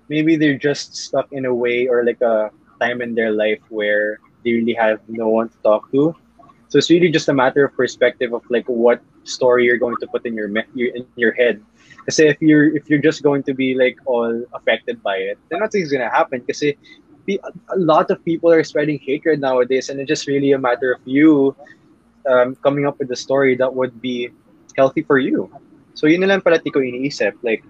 maybe 0.08 0.36
they're 0.36 0.58
just 0.58 0.96
stuck 0.96 1.28
in 1.32 1.46
a 1.46 1.54
way 1.54 1.88
or 1.88 2.06
like 2.06 2.22
a 2.22 2.52
time 2.80 3.02
in 3.02 3.16
their 3.16 3.32
life 3.32 3.60
where 3.70 4.20
they 4.44 4.54
really 4.54 4.74
have 4.74 5.00
no 5.08 5.28
one 5.28 5.50
to 5.50 5.58
talk 5.64 5.92
to. 5.92 6.16
So 6.70 6.78
it's 6.78 6.90
really 6.90 7.10
just 7.10 7.30
a 7.30 7.34
matter 7.34 7.66
of 7.66 7.74
perspective 7.76 8.34
of 8.34 8.44
like 8.50 8.68
what 8.68 9.02
story 9.24 9.66
you're 9.66 9.78
going 9.78 9.98
to 10.00 10.08
put 10.08 10.26
in 10.26 10.36
your 10.36 10.48
in 10.48 11.06
your 11.16 11.34
head. 11.34 11.64
Because 12.00 12.20
if 12.20 12.42
you're 12.42 12.76
if 12.76 12.90
you're 12.90 13.02
just 13.02 13.24
going 13.24 13.44
to 13.44 13.54
be 13.54 13.76
like 13.76 13.98
all 14.06 14.44
affected 14.54 15.02
by 15.02 15.18
it, 15.18 15.38
then 15.50 15.60
nothing's 15.60 15.92
gonna 15.92 16.10
happen. 16.10 16.42
Because 16.46 16.64
a 17.28 17.78
lot 17.78 18.12
of 18.12 18.24
people 18.24 18.52
are 18.52 18.64
spreading 18.64 19.00
hatred 19.00 19.42
nowadays, 19.42 19.90
and 19.90 20.00
it's 20.00 20.08
just 20.08 20.28
really 20.28 20.54
a 20.54 20.60
matter 20.60 20.94
of 20.94 21.02
you 21.06 21.56
um, 22.30 22.56
coming 22.62 22.86
up 22.86 23.00
with 23.00 23.12
a 23.12 23.16
story 23.16 23.56
that 23.56 23.74
would 23.74 24.02
be 24.02 24.30
healthy 24.78 25.02
for 25.02 25.18
you. 25.18 25.50
So 25.96 26.08
yun 26.08 26.22
na 26.22 26.28
lang 26.28 26.42
pala 26.42 26.60
ko 26.60 26.80
iniisip. 26.80 27.40
Like 27.42 27.64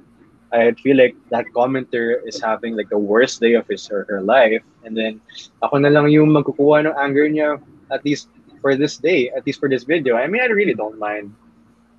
I 0.51 0.71
feel 0.79 0.97
like 0.97 1.15
that 1.29 1.45
commenter 1.55 2.19
is 2.25 2.41
having 2.41 2.75
like 2.75 2.89
the 2.89 2.99
worst 2.99 3.39
day 3.39 3.53
of 3.53 3.67
his 3.67 3.89
or 3.91 4.05
her 4.09 4.21
life, 4.21 4.63
and 4.83 4.95
then 4.97 5.21
ako 5.63 5.77
na 5.79 5.89
lang 5.89 6.09
yung 6.09 6.29
magkukuha 6.33 6.89
ng 6.89 6.95
anger 6.97 7.27
niya 7.29 7.61
at 7.91 8.03
least 8.03 8.29
for 8.61 8.75
this 8.75 8.97
day, 8.97 9.29
at 9.37 9.45
least 9.45 9.59
for 9.59 9.69
this 9.69 9.85
video. 9.85 10.17
I 10.17 10.25
mean, 10.27 10.41
I 10.41 10.49
really 10.49 10.73
don't 10.73 10.97
mind. 10.97 11.33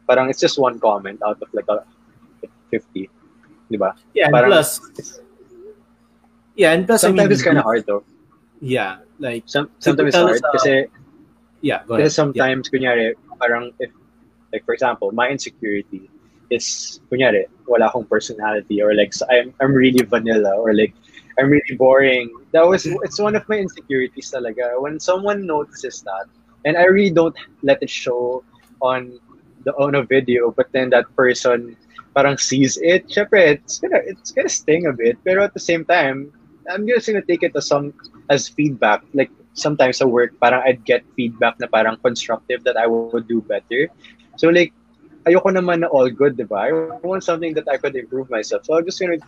Parang 0.08 0.30
it's 0.30 0.42
just 0.42 0.58
one 0.58 0.78
comment 0.78 1.22
out 1.22 1.38
of 1.42 1.48
like 1.54 1.66
a 1.70 1.82
50. 2.70 3.10
Diba? 3.70 3.94
Yeah, 4.14 4.26
and 4.26 4.34
Parang- 4.34 4.50
plus, 4.50 4.78
yeah, 6.56 6.72
and 6.72 6.86
plus, 6.86 7.04
I 7.04 7.08
Sometimes 7.08 7.28
mean, 7.28 7.32
it's 7.32 7.42
kind 7.42 7.58
of 7.58 7.64
hard 7.64 7.84
though. 7.86 8.04
Yeah, 8.60 8.98
like 9.18 9.44
Some, 9.46 9.70
sometimes 9.78 10.08
it's 10.08 10.16
hard 10.16 10.42
us, 10.54 10.66
uh, 10.66 10.82
yeah, 11.60 11.82
ahead. 11.88 12.12
sometimes, 12.12 12.68
kunyari, 12.68 13.14
parang 13.40 13.72
if, 13.78 13.90
like 14.52 14.64
for 14.64 14.72
example, 14.72 15.12
my 15.12 15.28
insecurity, 15.28 16.08
is 16.50 17.00
kunyari, 17.10 17.46
wala 17.66 17.88
akong 17.88 18.06
personality 18.06 18.80
or 18.80 18.94
like 18.94 19.12
I'm 19.30 19.52
I'm 19.60 19.74
really 19.74 20.04
vanilla 20.04 20.56
or 20.56 20.74
like 20.74 20.94
I'm 21.38 21.50
really 21.50 21.76
boring. 21.76 22.30
That 22.52 22.66
was 22.66 22.86
it's 22.86 23.18
one 23.18 23.36
of 23.36 23.48
my 23.48 23.58
insecurities 23.58 24.30
talaga. 24.30 24.80
When 24.80 25.00
someone 25.00 25.46
notices 25.46 26.02
that, 26.02 26.26
and 26.64 26.76
I 26.76 26.86
really 26.86 27.10
don't 27.10 27.36
let 27.62 27.82
it 27.82 27.90
show 27.90 28.44
on 28.80 29.18
the 29.64 29.74
on 29.76 29.94
a 29.94 30.02
video, 30.02 30.50
but 30.50 30.70
then 30.72 30.90
that 30.90 31.10
person 31.16 31.76
parang 32.14 32.38
sees 32.38 32.78
it. 32.80 33.08
Syempre, 33.10 33.58
it's 33.58 33.78
gonna 33.82 34.00
it's 34.06 34.30
gonna 34.32 34.48
sting 34.48 34.86
a 34.86 34.94
bit. 34.94 35.18
Pero 35.24 35.44
at 35.44 35.52
the 35.52 35.60
same 35.60 35.84
time, 35.84 36.32
I'm 36.70 36.86
just 36.86 37.06
gonna 37.06 37.24
take 37.24 37.42
it 37.42 37.52
as 37.56 37.66
some 37.68 37.94
as 38.30 38.48
feedback. 38.48 39.02
Like 39.14 39.30
sometimes 39.54 40.00
at 40.00 40.10
work, 40.10 40.32
parang 40.40 40.62
I'd 40.66 40.84
get 40.84 41.04
feedback 41.16 41.56
na 41.60 41.66
parang 41.66 41.96
constructive 42.02 42.64
that 42.64 42.76
I 42.76 42.86
would 42.86 43.12
do 43.12 43.22
better. 43.22 43.88
So 44.36 44.48
like 44.48 44.72
ayoko 45.26 45.50
naman 45.54 45.82
na 45.82 45.88
all 45.88 46.08
good, 46.10 46.36
di 46.36 46.44
ba? 46.44 46.70
I 46.70 46.72
want 47.02 47.24
something 47.24 47.54
that 47.54 47.66
I 47.68 47.76
could 47.78 47.96
improve 47.96 48.30
myself. 48.30 48.64
So 48.64 48.76
I'm 48.78 48.84
just 48.84 49.00
gonna, 49.00 49.18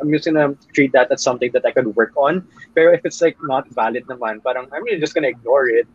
I'm 0.00 0.10
just 0.12 0.24
gonna 0.24 0.54
treat 0.74 0.92
that 0.92 1.10
as 1.12 1.22
something 1.22 1.50
that 1.52 1.64
I 1.64 1.70
could 1.72 1.94
work 1.96 2.12
on. 2.16 2.46
Pero 2.74 2.92
if 2.92 3.04
it's 3.04 3.20
like 3.20 3.36
not 3.44 3.68
valid 3.72 4.06
naman, 4.06 4.42
parang 4.42 4.66
I'm 4.72 4.82
really 4.84 5.00
just 5.00 5.14
gonna 5.14 5.28
ignore 5.28 5.68
it. 5.68 5.86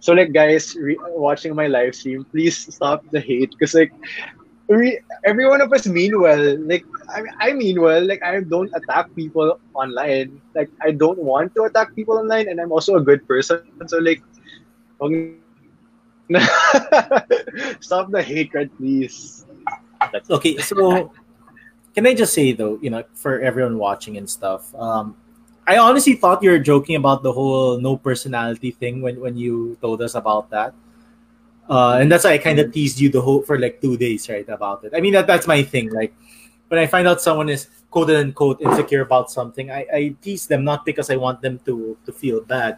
So 0.00 0.12
like 0.12 0.32
guys 0.32 0.76
re- 0.76 1.00
watching 1.16 1.54
my 1.54 1.66
live 1.66 1.94
stream, 1.94 2.26
please 2.30 2.56
stop 2.74 3.04
the 3.10 3.20
hate 3.20 3.50
because 3.56 3.74
like 3.74 3.92
we, 4.68 4.98
every 5.24 5.46
one 5.46 5.60
of 5.60 5.72
us 5.72 5.86
mean 5.86 6.20
well. 6.20 6.58
Like 6.58 6.84
I, 7.08 7.50
I 7.50 7.52
mean 7.52 7.80
well. 7.80 8.04
Like 8.04 8.22
I 8.22 8.40
don't 8.40 8.70
attack 8.74 9.14
people 9.14 9.60
online. 9.74 10.40
Like 10.54 10.70
I 10.80 10.90
don't 10.90 11.18
want 11.18 11.54
to 11.56 11.64
attack 11.64 11.94
people 11.94 12.18
online, 12.18 12.48
and 12.48 12.60
I'm 12.60 12.72
also 12.72 12.96
a 12.96 13.02
good 13.02 13.26
person. 13.28 13.60
So 13.86 13.98
like, 13.98 14.22
Stop 17.80 18.10
the 18.10 18.22
hatred, 18.24 18.70
please. 18.78 19.44
That's 20.12 20.30
okay, 20.30 20.58
so 20.58 21.12
can 21.94 22.06
I 22.06 22.14
just 22.14 22.34
say 22.34 22.52
though, 22.52 22.78
you 22.80 22.90
know, 22.90 23.04
for 23.14 23.40
everyone 23.40 23.78
watching 23.78 24.16
and 24.16 24.28
stuff, 24.28 24.74
um, 24.74 25.16
I 25.66 25.78
honestly 25.78 26.14
thought 26.14 26.42
you 26.42 26.50
were 26.50 26.58
joking 26.58 26.96
about 26.96 27.22
the 27.22 27.32
whole 27.32 27.80
no 27.80 27.96
personality 27.96 28.70
thing 28.70 29.00
when 29.00 29.20
when 29.20 29.36
you 29.36 29.78
told 29.80 30.02
us 30.02 30.14
about 30.14 30.50
that. 30.50 30.74
Uh, 31.68 31.98
and 32.00 32.12
that's 32.12 32.24
why 32.24 32.32
I 32.32 32.38
kind 32.38 32.58
of 32.58 32.72
teased 32.72 33.00
you 33.00 33.08
the 33.08 33.20
whole 33.20 33.42
for 33.42 33.58
like 33.58 33.80
two 33.80 33.96
days, 33.96 34.28
right? 34.28 34.46
About 34.48 34.84
it. 34.84 34.92
I 34.94 35.00
mean, 35.00 35.12
that 35.14 35.26
that's 35.26 35.46
my 35.46 35.62
thing. 35.62 35.90
Like 35.90 36.14
when 36.68 36.78
I 36.78 36.86
find 36.86 37.08
out 37.08 37.20
someone 37.20 37.48
is 37.48 37.68
quote 37.90 38.10
unquote 38.10 38.60
insecure 38.60 39.02
about 39.02 39.30
something, 39.30 39.70
I, 39.70 39.86
I 39.92 40.14
tease 40.20 40.46
them 40.46 40.64
not 40.64 40.84
because 40.84 41.08
I 41.08 41.16
want 41.16 41.40
them 41.40 41.58
to 41.64 41.96
to 42.04 42.12
feel 42.12 42.42
bad, 42.42 42.76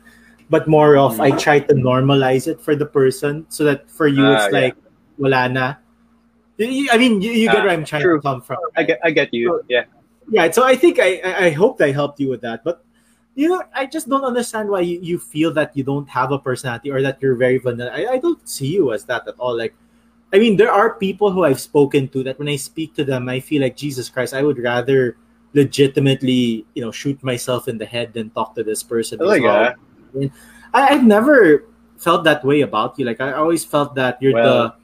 but 0.48 0.68
more 0.68 0.96
of 0.96 1.20
I 1.20 1.32
try 1.32 1.58
to 1.60 1.74
normalize 1.74 2.46
it 2.46 2.60
for 2.60 2.76
the 2.76 2.86
person 2.86 3.46
so 3.48 3.64
that 3.64 3.90
for 3.90 4.06
you 4.06 4.24
it's 4.32 4.44
uh, 4.44 4.50
like 4.52 4.74
yeah. 4.74 5.18
wala 5.18 5.48
na. 5.48 5.74
I 6.58 6.96
mean, 6.96 7.20
you, 7.20 7.32
you 7.32 7.48
get 7.50 7.58
uh, 7.58 7.62
where 7.64 7.70
I'm 7.70 7.84
trying 7.84 8.02
true. 8.02 8.16
to 8.16 8.22
come 8.22 8.40
from. 8.40 8.56
I 8.76 8.82
get, 8.82 8.98
I 9.04 9.10
get 9.10 9.34
you. 9.34 9.60
yeah. 9.68 9.84
Yeah. 10.30 10.50
So 10.50 10.64
I 10.64 10.74
think 10.74 10.98
I, 10.98 11.20
I 11.22 11.50
hope 11.50 11.82
I 11.82 11.90
helped 11.90 12.18
you 12.18 12.30
with 12.30 12.40
that, 12.40 12.64
but 12.64 12.85
you 13.36 13.48
know, 13.50 13.62
I 13.74 13.84
just 13.84 14.08
don't 14.08 14.24
understand 14.24 14.68
why 14.68 14.80
you, 14.80 14.98
you 15.00 15.18
feel 15.18 15.52
that 15.52 15.76
you 15.76 15.84
don't 15.84 16.08
have 16.08 16.32
a 16.32 16.38
personality 16.38 16.90
or 16.90 17.02
that 17.02 17.20
you're 17.20 17.36
very 17.36 17.58
vanilla. 17.58 17.92
I, 17.92 18.14
I 18.14 18.18
don't 18.18 18.40
see 18.48 18.66
you 18.66 18.92
as 18.92 19.04
that 19.04 19.28
at 19.28 19.34
all. 19.38 19.56
Like, 19.56 19.74
I 20.32 20.38
mean, 20.38 20.56
there 20.56 20.72
are 20.72 20.94
people 20.94 21.30
who 21.30 21.44
I've 21.44 21.60
spoken 21.60 22.08
to 22.08 22.24
that 22.24 22.38
when 22.38 22.48
I 22.48 22.56
speak 22.56 22.94
to 22.96 23.04
them, 23.04 23.28
I 23.28 23.40
feel 23.40 23.60
like 23.60 23.76
Jesus 23.76 24.08
Christ. 24.08 24.32
I 24.32 24.42
would 24.42 24.58
rather 24.58 25.18
legitimately, 25.52 26.66
you 26.74 26.82
know, 26.82 26.90
shoot 26.90 27.22
myself 27.22 27.68
in 27.68 27.76
the 27.76 27.84
head 27.84 28.14
than 28.14 28.30
talk 28.30 28.54
to 28.56 28.64
this 28.64 28.82
person. 28.82 29.20
Oh, 29.20 29.34
yeah. 29.34 29.74
I, 30.72 30.96
I've 30.96 31.04
never 31.04 31.68
felt 31.98 32.24
that 32.24 32.44
way 32.44 32.62
about 32.62 32.98
you. 32.98 33.04
Like 33.04 33.20
I 33.20 33.32
always 33.32 33.64
felt 33.64 33.94
that 33.96 34.20
you're 34.20 34.34
well. 34.34 34.76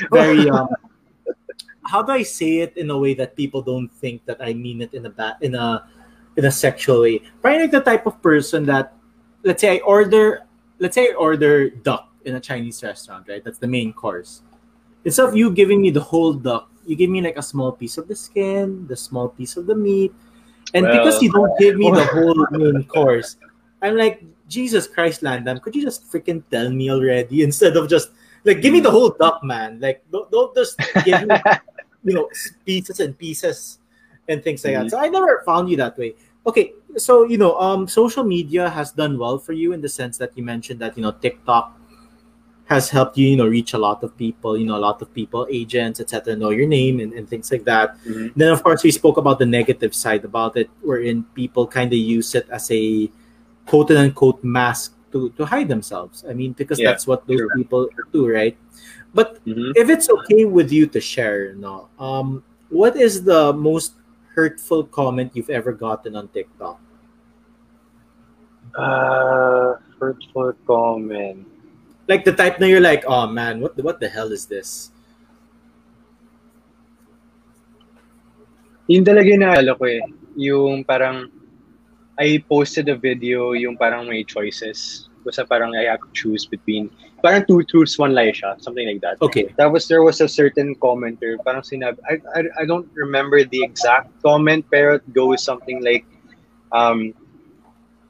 the 0.00 0.08
very 0.10 0.50
um, 0.54 0.68
how 1.86 2.02
do 2.02 2.12
I 2.12 2.22
say 2.22 2.58
it 2.58 2.76
in 2.76 2.90
a 2.90 2.98
way 2.98 3.14
that 3.14 3.36
people 3.36 3.62
don't 3.62 3.88
think 3.88 4.24
that 4.26 4.38
I 4.40 4.54
mean 4.54 4.82
it 4.82 4.94
in 4.94 5.06
a 5.06 5.10
bad 5.10 5.36
in 5.40 5.54
a 5.54 5.86
in 6.36 6.44
a 6.44 6.50
sexual 6.50 7.02
way. 7.02 7.22
Probably 7.40 7.62
like 7.62 7.70
the 7.70 7.80
type 7.80 8.06
of 8.06 8.20
person 8.22 8.66
that 8.66 8.94
let's 9.42 9.60
say 9.60 9.78
I 9.78 9.80
order 9.80 10.42
let's 10.78 10.94
say 10.94 11.10
I 11.10 11.14
order 11.14 11.70
duck 11.70 12.10
in 12.24 12.34
a 12.34 12.40
Chinese 12.40 12.82
restaurant, 12.82 13.28
right? 13.28 13.44
That's 13.44 13.58
the 13.58 13.68
main 13.68 13.92
course. 13.92 14.42
Instead 15.04 15.28
of 15.28 15.36
you 15.36 15.52
giving 15.52 15.82
me 15.82 15.90
the 15.90 16.00
whole 16.00 16.32
duck, 16.32 16.70
you 16.86 16.96
give 16.96 17.10
me 17.10 17.20
like 17.20 17.36
a 17.36 17.42
small 17.42 17.72
piece 17.72 17.98
of 17.98 18.08
the 18.08 18.16
skin, 18.16 18.86
the 18.86 18.96
small 18.96 19.28
piece 19.28 19.56
of 19.56 19.66
the 19.66 19.74
meat. 19.74 20.12
And 20.72 20.86
well, 20.86 20.98
because 20.98 21.22
you 21.22 21.30
don't 21.30 21.56
give 21.58 21.76
me 21.76 21.90
the 21.90 22.04
whole 22.06 22.46
main 22.50 22.84
course, 22.84 23.36
I'm 23.82 23.96
like, 23.96 24.24
Jesus 24.48 24.86
Christ, 24.86 25.22
Landam, 25.22 25.60
could 25.60 25.76
you 25.76 25.82
just 25.82 26.10
freaking 26.10 26.42
tell 26.50 26.70
me 26.70 26.90
already 26.90 27.42
instead 27.48 27.76
of 27.76 27.88
just 27.88 28.10
like 28.44 28.60
give 28.60 28.72
me 28.72 28.80
the 28.80 28.88
mm. 28.88 28.92
whole 28.92 29.10
duck, 29.10 29.44
man? 29.44 29.80
Like 29.80 30.04
don't, 30.10 30.30
don't 30.30 30.54
just 30.54 30.80
give 31.04 31.28
me 31.28 31.36
you 32.04 32.14
know 32.14 32.28
pieces 32.64 33.00
and 33.00 33.16
pieces 33.16 33.78
and 34.28 34.42
things 34.42 34.64
like 34.64 34.74
that. 34.74 34.90
So 34.90 34.98
I 34.98 35.08
never 35.08 35.42
found 35.44 35.70
you 35.70 35.76
that 35.78 35.96
way. 35.98 36.14
Okay, 36.46 36.72
so 36.96 37.24
you 37.24 37.38
know, 37.38 37.58
um, 37.58 37.88
social 37.88 38.24
media 38.24 38.68
has 38.68 38.92
done 38.92 39.18
well 39.18 39.38
for 39.38 39.52
you 39.52 39.72
in 39.72 39.80
the 39.80 39.88
sense 39.88 40.18
that 40.18 40.36
you 40.36 40.44
mentioned 40.44 40.80
that 40.80 40.96
you 40.96 41.02
know 41.02 41.12
TikTok 41.12 41.78
has 42.66 42.88
helped 42.88 43.18
you, 43.18 43.28
you 43.28 43.36
know, 43.36 43.46
reach 43.46 43.74
a 43.74 43.78
lot 43.78 44.02
of 44.02 44.16
people, 44.16 44.56
you 44.56 44.64
know, 44.64 44.76
a 44.76 44.80
lot 44.80 45.02
of 45.02 45.12
people, 45.12 45.46
agents, 45.50 46.00
etc., 46.00 46.34
know 46.34 46.48
your 46.50 46.66
name 46.66 46.98
and, 46.98 47.12
and 47.12 47.28
things 47.28 47.52
like 47.52 47.64
that. 47.64 47.94
Mm-hmm. 48.04 48.28
Then 48.36 48.52
of 48.52 48.62
course 48.62 48.82
we 48.82 48.90
spoke 48.90 49.18
about 49.18 49.38
the 49.38 49.46
negative 49.46 49.94
side 49.94 50.24
about 50.24 50.56
it, 50.56 50.70
wherein 50.80 51.24
people 51.34 51.66
kind 51.66 51.92
of 51.92 51.98
use 51.98 52.34
it 52.34 52.48
as 52.48 52.70
a 52.70 53.10
quote 53.66 53.90
unquote 53.90 54.42
mask 54.42 54.94
to, 55.12 55.30
to 55.30 55.44
hide 55.44 55.68
themselves. 55.68 56.24
I 56.28 56.32
mean, 56.32 56.52
because 56.52 56.80
yeah, 56.80 56.90
that's 56.90 57.06
what 57.06 57.26
those 57.26 57.38
true. 57.38 57.50
people 57.54 57.88
do, 58.12 58.28
right? 58.28 58.56
But 59.12 59.44
mm-hmm. 59.44 59.72
if 59.76 59.88
it's 59.90 60.08
okay 60.08 60.44
with 60.44 60.72
you 60.72 60.86
to 60.86 61.00
share, 61.00 61.54
no, 61.54 61.88
um, 61.98 62.42
what 62.70 62.96
is 62.96 63.22
the 63.22 63.52
most 63.52 63.92
hurtful 64.34 64.84
comment 64.84 65.30
you've 65.34 65.50
ever 65.50 65.72
gotten 65.72 66.16
on 66.16 66.28
TikTok? 66.28 66.80
Uh, 68.74 69.74
hurtful 69.98 70.52
comment. 70.66 71.46
Like 72.08 72.24
the 72.24 72.32
type 72.32 72.60
na 72.60 72.66
you're 72.66 72.82
like, 72.82 73.04
oh 73.06 73.26
man, 73.26 73.60
what 73.60 73.76
the, 73.76 73.82
what 73.82 74.00
the 74.00 74.08
hell 74.08 74.32
is 74.32 74.46
this? 74.46 74.90
Yung 78.90 79.04
talaga 79.04 79.32
na 79.38 79.74
ko 79.74 79.84
eh. 79.88 80.04
Yung 80.36 80.84
parang 80.84 81.30
I 82.18 82.44
posted 82.46 82.88
a 82.88 82.96
video 82.96 83.52
yung 83.52 83.78
parang 83.78 84.06
may 84.06 84.22
choices. 84.22 85.08
Basta 85.24 85.42
parang 85.42 85.74
I 85.74 85.88
have 85.88 86.04
to 86.04 86.10
choose 86.12 86.44
between 86.44 86.90
parang 87.24 87.40
two 87.48 87.64
truths, 87.64 87.96
one 87.96 88.12
lie 88.12 88.28
siya. 88.28 88.60
Something 88.60 88.84
like 88.84 89.00
that. 89.00 89.16
Okay. 89.24 89.48
That 89.56 89.72
was, 89.72 89.88
there 89.88 90.04
was 90.04 90.20
a 90.20 90.28
certain 90.28 90.76
commenter, 90.76 91.40
parang 91.40 91.64
sinabi, 91.64 91.96
I, 92.04 92.20
I, 92.36 92.40
I 92.60 92.64
don't 92.68 92.84
remember 92.92 93.42
the 93.42 93.64
exact 93.64 94.12
comment, 94.20 94.68
pero 94.68 95.00
it 95.00 95.08
goes 95.16 95.40
something 95.40 95.80
like, 95.80 96.04
um, 96.72 97.16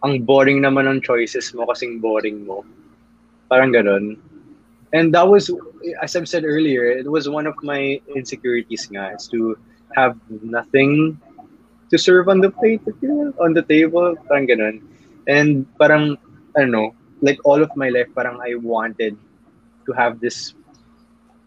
ang 0.03 0.27
boring 0.27 0.59
naman 0.59 0.91
ng 0.91 1.01
choices 1.01 1.55
mo 1.55 1.65
kasing 1.71 2.03
boring 2.03 2.43
mo. 2.43 2.67
Parang 3.47 3.71
ganun. 3.71 4.19
And 4.93 5.15
that 5.15 5.31
was, 5.31 5.47
as 6.03 6.19
I've 6.19 6.29
said 6.29 6.43
earlier, 6.43 6.91
it 6.91 7.07
was 7.07 7.31
one 7.31 7.47
of 7.47 7.55
my 7.63 8.03
insecurities 8.19 8.91
nga, 8.91 9.15
is 9.15 9.31
to 9.31 9.55
have 9.95 10.19
nothing 10.43 11.23
to 11.91 11.97
serve 11.97 12.27
on 12.27 12.43
the 12.43 12.51
plate, 12.51 12.83
on 13.39 13.55
the 13.55 13.63
table, 13.63 14.19
parang 14.27 14.51
ganun. 14.51 14.83
And 15.31 15.71
parang, 15.79 16.19
I 16.59 16.67
don't 16.67 16.75
know, 16.75 16.99
like 17.21 17.39
all 17.45 17.63
of 17.63 17.71
my 17.77 17.89
life, 17.89 18.09
parang 18.15 18.41
I 18.41 18.55
wanted 18.57 19.17
to 19.87 19.93
have 19.93 20.21
this 20.21 20.55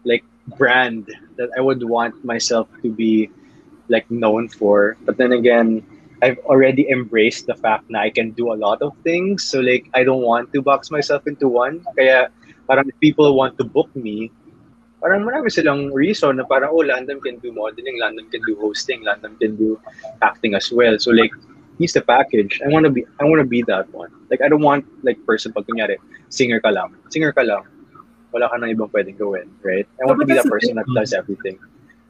like 0.04 0.24
brand 0.56 1.10
that 1.36 1.50
I 1.56 1.60
would 1.60 1.82
want 1.82 2.24
myself 2.24 2.68
to 2.82 2.90
be 2.90 3.30
like 3.88 4.10
known 4.10 4.48
for. 4.48 4.96
But 5.04 5.16
then 5.16 5.32
again, 5.32 5.84
I've 6.22 6.38
already 6.50 6.90
embraced 6.90 7.46
the 7.46 7.54
fact 7.54 7.88
that 7.90 8.00
I 8.00 8.10
can 8.10 8.32
do 8.32 8.52
a 8.52 8.56
lot 8.58 8.82
of 8.82 8.96
things. 9.04 9.44
So 9.44 9.60
like 9.60 9.88
I 9.94 10.04
don't 10.04 10.22
want 10.22 10.52
to 10.52 10.62
box 10.62 10.90
myself 10.90 11.26
into 11.26 11.48
one. 11.48 11.84
Kaya 11.96 12.30
parang 12.66 12.88
if 12.88 12.98
people 13.00 13.36
want 13.36 13.56
to 13.58 13.64
book 13.64 13.88
me, 13.94 14.30
parang 15.00 15.22
marami 15.22 15.50
silang 15.50 15.94
reason 15.94 16.36
na 16.36 16.44
parang, 16.44 16.70
oh, 16.74 16.82
Landam 16.82 17.22
can 17.22 17.38
do 17.38 17.54
modeling, 17.54 17.98
Landam 18.02 18.30
can 18.30 18.42
do 18.42 18.58
hosting, 18.58 19.06
Landam 19.06 19.38
can 19.38 19.54
do 19.56 19.78
acting 20.22 20.54
as 20.54 20.70
well. 20.70 20.98
So 20.98 21.10
like, 21.10 21.32
he's 21.78 21.92
the 21.92 22.02
package. 22.02 22.60
I 22.64 22.68
want 22.68 22.84
to 22.84 22.90
be, 22.90 23.06
I 23.20 23.24
want 23.24 23.40
to 23.40 23.46
be 23.46 23.62
that 23.62 23.88
one. 23.94 24.10
Like, 24.30 24.42
I 24.42 24.48
don't 24.48 24.60
want 24.60 24.84
like 25.02 25.24
person 25.24 25.52
pag 25.52 25.64
kunyari, 25.66 25.96
singer 26.28 26.60
ka 26.60 26.68
lang. 26.68 26.94
Singer 27.08 27.32
ka 27.32 27.42
lang. 27.42 27.64
Wala 28.34 28.50
ka 28.50 28.58
nang 28.58 28.74
ibang 28.74 28.90
pwedeng 28.90 29.16
gawin, 29.16 29.48
right? 29.62 29.86
I 30.02 30.04
want 30.04 30.20
to 30.20 30.26
be 30.26 30.34
that 30.34 30.44
person 30.44 30.76
that 30.76 30.86
does 30.92 31.14
everything. 31.14 31.58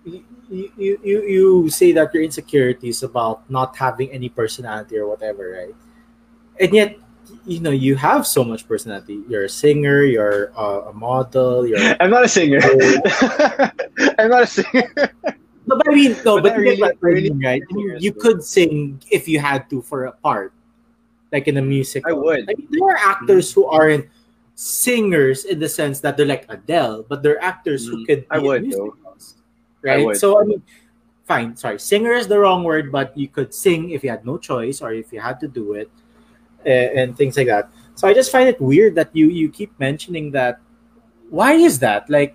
You, 0.04 0.24
you, 0.48 0.98
you, 1.04 1.18
you 1.28 1.70
say 1.70 1.92
that 1.92 2.14
your 2.14 2.24
insecurities 2.24 3.02
about 3.02 3.48
not 3.50 3.76
having 3.76 4.10
any 4.10 4.28
personality 4.28 4.96
or 4.96 5.06
whatever, 5.06 5.52
right? 5.52 5.76
And 6.58 6.74
yet, 6.74 6.98
you 7.44 7.60
know 7.60 7.70
you 7.70 7.94
have 7.96 8.26
so 8.26 8.42
much 8.42 8.66
personality. 8.66 9.20
You're 9.28 9.44
a 9.44 9.48
singer. 9.48 10.02
You're 10.02 10.50
a, 10.56 10.90
a 10.90 10.92
model. 10.92 11.66
You're. 11.66 11.78
I'm 12.00 12.10
not 12.10 12.24
a 12.24 12.28
singer. 12.28 12.60
I'm 14.18 14.30
not 14.30 14.42
a 14.42 14.46
singer. 14.46 15.12
No, 15.68 15.76
but 15.76 15.88
I 15.88 15.94
mean, 15.94 16.16
no, 16.24 16.40
but, 16.40 16.54
but 16.54 16.56
really, 16.56 16.80
really 17.00 17.30
right? 17.44 17.62
You, 17.68 17.96
you 18.00 18.12
could 18.12 18.42
sing 18.42 19.02
if 19.10 19.28
you 19.28 19.38
had 19.38 19.68
to 19.68 19.82
for 19.82 20.06
a 20.06 20.12
part, 20.12 20.52
like 21.30 21.46
in 21.46 21.58
a 21.58 21.62
music. 21.62 22.08
I 22.08 22.12
would. 22.12 22.48
I 22.48 22.54
mean, 22.56 22.68
there 22.70 22.88
are 22.88 22.96
actors 22.96 23.52
who 23.52 23.66
aren't 23.66 24.08
singers 24.54 25.44
in 25.44 25.60
the 25.60 25.68
sense 25.68 26.00
that 26.00 26.16
they're 26.16 26.24
like 26.24 26.46
Adele, 26.48 27.04
but 27.04 27.22
they're 27.22 27.42
actors 27.44 27.86
mm, 27.86 27.90
who 27.90 28.06
could. 28.06 28.24
I 28.30 28.38
would. 28.38 28.72
Right? 29.82 30.06
would. 30.06 30.16
So 30.16 30.40
I 30.40 30.44
mean, 30.44 30.62
fine. 31.28 31.54
Sorry, 31.54 31.78
singer 31.78 32.12
is 32.12 32.28
the 32.28 32.38
wrong 32.38 32.64
word, 32.64 32.90
but 32.90 33.12
you 33.12 33.28
could 33.28 33.52
sing 33.52 33.90
if 33.90 34.02
you 34.02 34.08
had 34.08 34.24
no 34.24 34.38
choice 34.38 34.80
or 34.80 34.92
if 34.94 35.12
you 35.12 35.20
had 35.20 35.38
to 35.40 35.48
do 35.48 35.74
it, 35.74 35.90
uh, 36.64 36.96
and 36.96 37.14
things 37.14 37.36
like 37.36 37.46
that. 37.48 37.68
So 37.94 38.08
I 38.08 38.14
just 38.14 38.32
find 38.32 38.48
it 38.48 38.58
weird 38.58 38.94
that 38.94 39.12
you 39.12 39.28
you 39.28 39.50
keep 39.50 39.78
mentioning 39.78 40.32
that. 40.32 40.60
Why 41.28 41.52
is 41.60 41.78
that? 41.80 42.08
Like, 42.08 42.34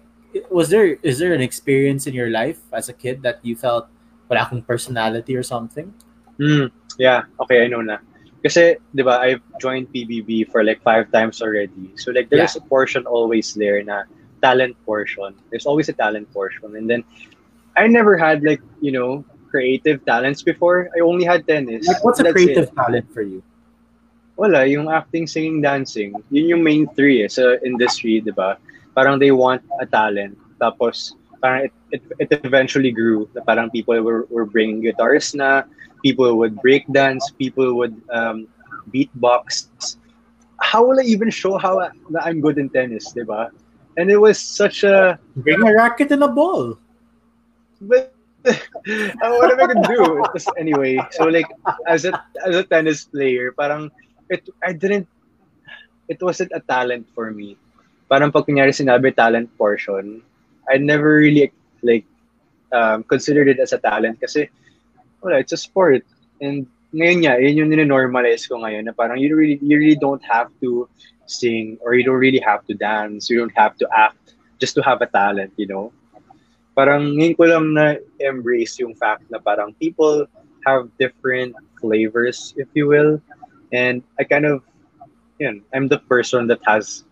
was 0.49 0.69
there 0.69 0.97
is 1.03 1.19
there 1.19 1.33
an 1.33 1.41
experience 1.41 2.07
in 2.07 2.13
your 2.13 2.29
life 2.29 2.59
as 2.73 2.89
a 2.89 2.93
kid 2.93 3.21
that 3.23 3.39
you 3.43 3.55
felt 3.55 3.87
wala 4.29 4.45
akong 4.45 4.61
personality 4.65 5.35
or 5.35 5.43
something? 5.43 5.93
Mm, 6.39 6.71
yeah, 6.97 7.29
okay, 7.39 7.63
I 7.63 7.67
know 7.67 7.81
na. 7.81 8.01
Kasi, 8.43 8.75
di 8.91 9.03
ba, 9.07 9.23
I've 9.23 9.39
joined 9.55 9.87
PBB 9.95 10.51
for 10.51 10.67
like 10.67 10.83
five 10.83 11.07
times 11.15 11.39
already. 11.39 11.95
So 11.95 12.11
like, 12.11 12.27
there's 12.27 12.59
a 12.59 12.61
portion 12.61 13.07
always 13.07 13.55
there 13.55 13.79
na 13.79 14.03
talent 14.43 14.75
portion. 14.83 15.31
There's 15.47 15.65
always 15.65 15.87
a 15.87 15.95
talent 15.95 16.27
portion. 16.35 16.75
And 16.75 16.89
then, 16.89 17.07
I 17.79 17.87
never 17.87 18.19
had 18.19 18.43
like, 18.43 18.59
you 18.83 18.91
know, 18.91 19.23
creative 19.47 20.03
talents 20.03 20.43
before. 20.43 20.91
I 20.91 20.99
only 20.99 21.23
had 21.23 21.47
tennis. 21.47 21.87
Like, 21.87 22.03
what's 22.03 22.19
a 22.19 22.33
creative 22.33 22.67
it. 22.67 22.75
talent 22.75 23.07
for 23.13 23.23
you? 23.23 23.41
Wala, 24.35 24.65
yung 24.65 24.91
acting, 24.91 25.23
singing, 25.23 25.61
dancing. 25.61 26.11
Yun 26.27 26.59
yung 26.59 26.63
main 26.67 26.83
three 26.99 27.23
eh, 27.23 27.31
sa 27.31 27.55
industry, 27.63 28.19
di 28.19 28.33
ba? 28.35 28.59
Parang 28.95 29.19
they 29.19 29.31
want 29.31 29.61
a 29.81 29.85
talent. 29.85 30.37
Tapos, 30.61 31.13
parang 31.41 31.65
it, 31.65 31.73
it, 31.91 32.01
it 32.19 32.29
eventually 32.45 32.91
grew. 32.91 33.29
Parang 33.45 33.69
people 33.69 33.99
were, 34.01 34.25
were 34.29 34.45
bringing 34.45 34.81
guitars 34.81 35.33
na, 35.33 35.63
people 36.03 36.37
would 36.37 36.55
break 36.61 36.85
dance, 36.91 37.31
people 37.37 37.75
would 37.75 37.95
um, 38.11 38.47
beatbox. 38.93 39.67
How 40.61 40.85
will 40.85 40.99
I 40.99 41.03
even 41.03 41.29
show 41.29 41.57
how 41.57 41.79
I, 41.79 41.91
I'm 42.21 42.39
good 42.39 42.57
in 42.57 42.69
tennis, 42.69 43.11
di 43.11 43.23
ba? 43.23 43.51
And 43.97 44.09
it 44.09 44.17
was 44.17 44.39
such 44.39 44.83
a 44.83 45.19
Bring 45.35 45.61
a 45.61 45.73
racket 45.73 46.11
and 46.11 46.23
a 46.23 46.27
ball. 46.27 46.77
but 47.81 48.15
what 48.43 49.51
am 49.51 49.59
I 49.59 49.67
gonna 49.71 49.87
do? 49.87 50.23
Just 50.35 50.51
anyway, 50.59 50.99
so 51.11 51.31
like 51.31 51.47
as 51.87 52.03
a 52.03 52.11
as 52.43 52.55
a 52.59 52.63
tennis 52.63 53.05
player, 53.07 53.55
parang 53.55 53.91
it 54.27 54.43
I 54.59 54.73
didn't 54.73 55.07
it 56.11 56.19
wasn't 56.19 56.51
a 56.51 56.59
talent 56.59 57.07
for 57.15 57.31
me. 57.31 57.55
Parang 58.07 58.31
pag 58.31 58.45
kunyari 58.45 58.75
sinabi 58.75 59.15
talent 59.15 59.49
portion, 59.57 60.21
I 60.69 60.77
never 60.77 61.19
really 61.19 61.51
like 61.83 62.05
um, 62.71 63.03
considered 63.03 63.47
it 63.47 63.59
as 63.59 63.73
a 63.73 63.79
talent 63.79 64.19
kasi 64.19 64.49
wala, 65.21 65.39
it's 65.39 65.53
a 65.53 65.59
sport. 65.59 66.03
And 66.41 66.67
ngayon 66.93 67.25
nga, 67.25 67.33
yun 67.41 67.57
yung 67.57 67.69
nine-normalize 67.73 68.45
ko 68.45 68.61
ngayon 68.61 68.85
na 68.85 68.93
parang 68.93 69.17
you 69.17 69.33
really, 69.33 69.57
you 69.61 69.79
really 69.79 69.97
don't 69.97 70.21
have 70.23 70.53
to 70.61 70.87
sing 71.25 71.79
or 71.81 71.95
you 71.95 72.03
don't 72.03 72.19
really 72.19 72.43
have 72.43 72.65
to 72.67 72.73
dance, 72.75 73.29
you 73.29 73.39
don't 73.39 73.55
have 73.55 73.75
to 73.79 73.87
act 73.95 74.35
just 74.59 74.75
to 74.75 74.81
have 74.83 75.01
a 75.01 75.09
talent, 75.09 75.51
you 75.57 75.65
know? 75.65 75.91
Parang 76.77 77.17
ngayon 77.17 77.37
ko 77.37 77.43
lang 77.49 77.65
na 77.73 77.85
embrace 78.21 78.77
yung 78.81 78.93
fact 78.97 79.25
na 79.29 79.37
parang 79.37 79.73
people 79.77 80.25
have 80.65 80.89
different 80.97 81.53
flavors, 81.79 82.53
if 82.57 82.67
you 82.73 82.87
will. 82.87 83.21
And 83.73 84.01
I 84.19 84.23
kind 84.23 84.45
of, 84.45 84.61
yun, 85.39 85.61
I'm 85.73 85.87
the 85.87 85.99
person 85.99 86.47
that 86.47 86.61
has 86.65 87.03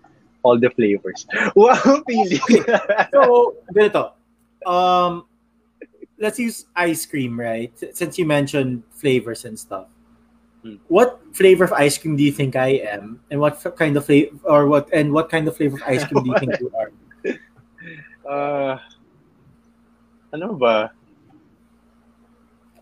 all 0.43 0.59
the 0.59 0.69
flavors. 0.69 1.25
Wow, 1.55 2.03
Pili! 2.07 2.39
So, 3.13 3.55
ganito. 3.73 4.13
Um, 4.65 5.25
let's 6.17 6.39
use 6.39 6.65
ice 6.75 7.05
cream, 7.05 7.39
right? 7.39 7.73
Since 7.93 8.17
you 8.17 8.25
mentioned 8.25 8.83
flavors 8.91 9.45
and 9.45 9.57
stuff. 9.57 9.87
Hmm. 10.61 10.77
What 10.87 11.19
flavor 11.33 11.65
of 11.65 11.73
ice 11.73 11.97
cream 11.97 12.15
do 12.15 12.23
you 12.23 12.31
think 12.31 12.55
I 12.55 12.85
am, 12.85 13.19
and 13.31 13.39
what 13.41 13.57
f- 13.65 13.75
kind 13.75 13.97
of 13.97 14.05
flavor, 14.05 14.37
or 14.45 14.67
what, 14.67 14.89
and 14.93 15.11
what 15.11 15.29
kind 15.29 15.47
of 15.47 15.57
flavor 15.57 15.77
of 15.77 15.83
ice 15.89 16.05
cream 16.05 16.23
do 16.23 16.29
you 16.29 16.37
think 16.37 16.53
you 16.61 16.69
are? 16.77 16.89
uh, 18.29 18.77
ano 20.33 20.53
ba? 20.53 20.93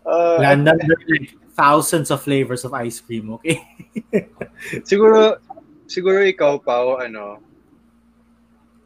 Uh, 0.04 0.36
like 0.40 1.36
thousands 1.56 2.10
of 2.10 2.20
flavors 2.20 2.64
of 2.64 2.72
ice 2.72 3.00
cream. 3.00 3.32
Okay. 3.36 3.60
siguro, 4.84 5.40
siguro 5.88 6.20
ikaw, 6.24 6.60
Pao, 6.60 7.00
ano, 7.00 7.40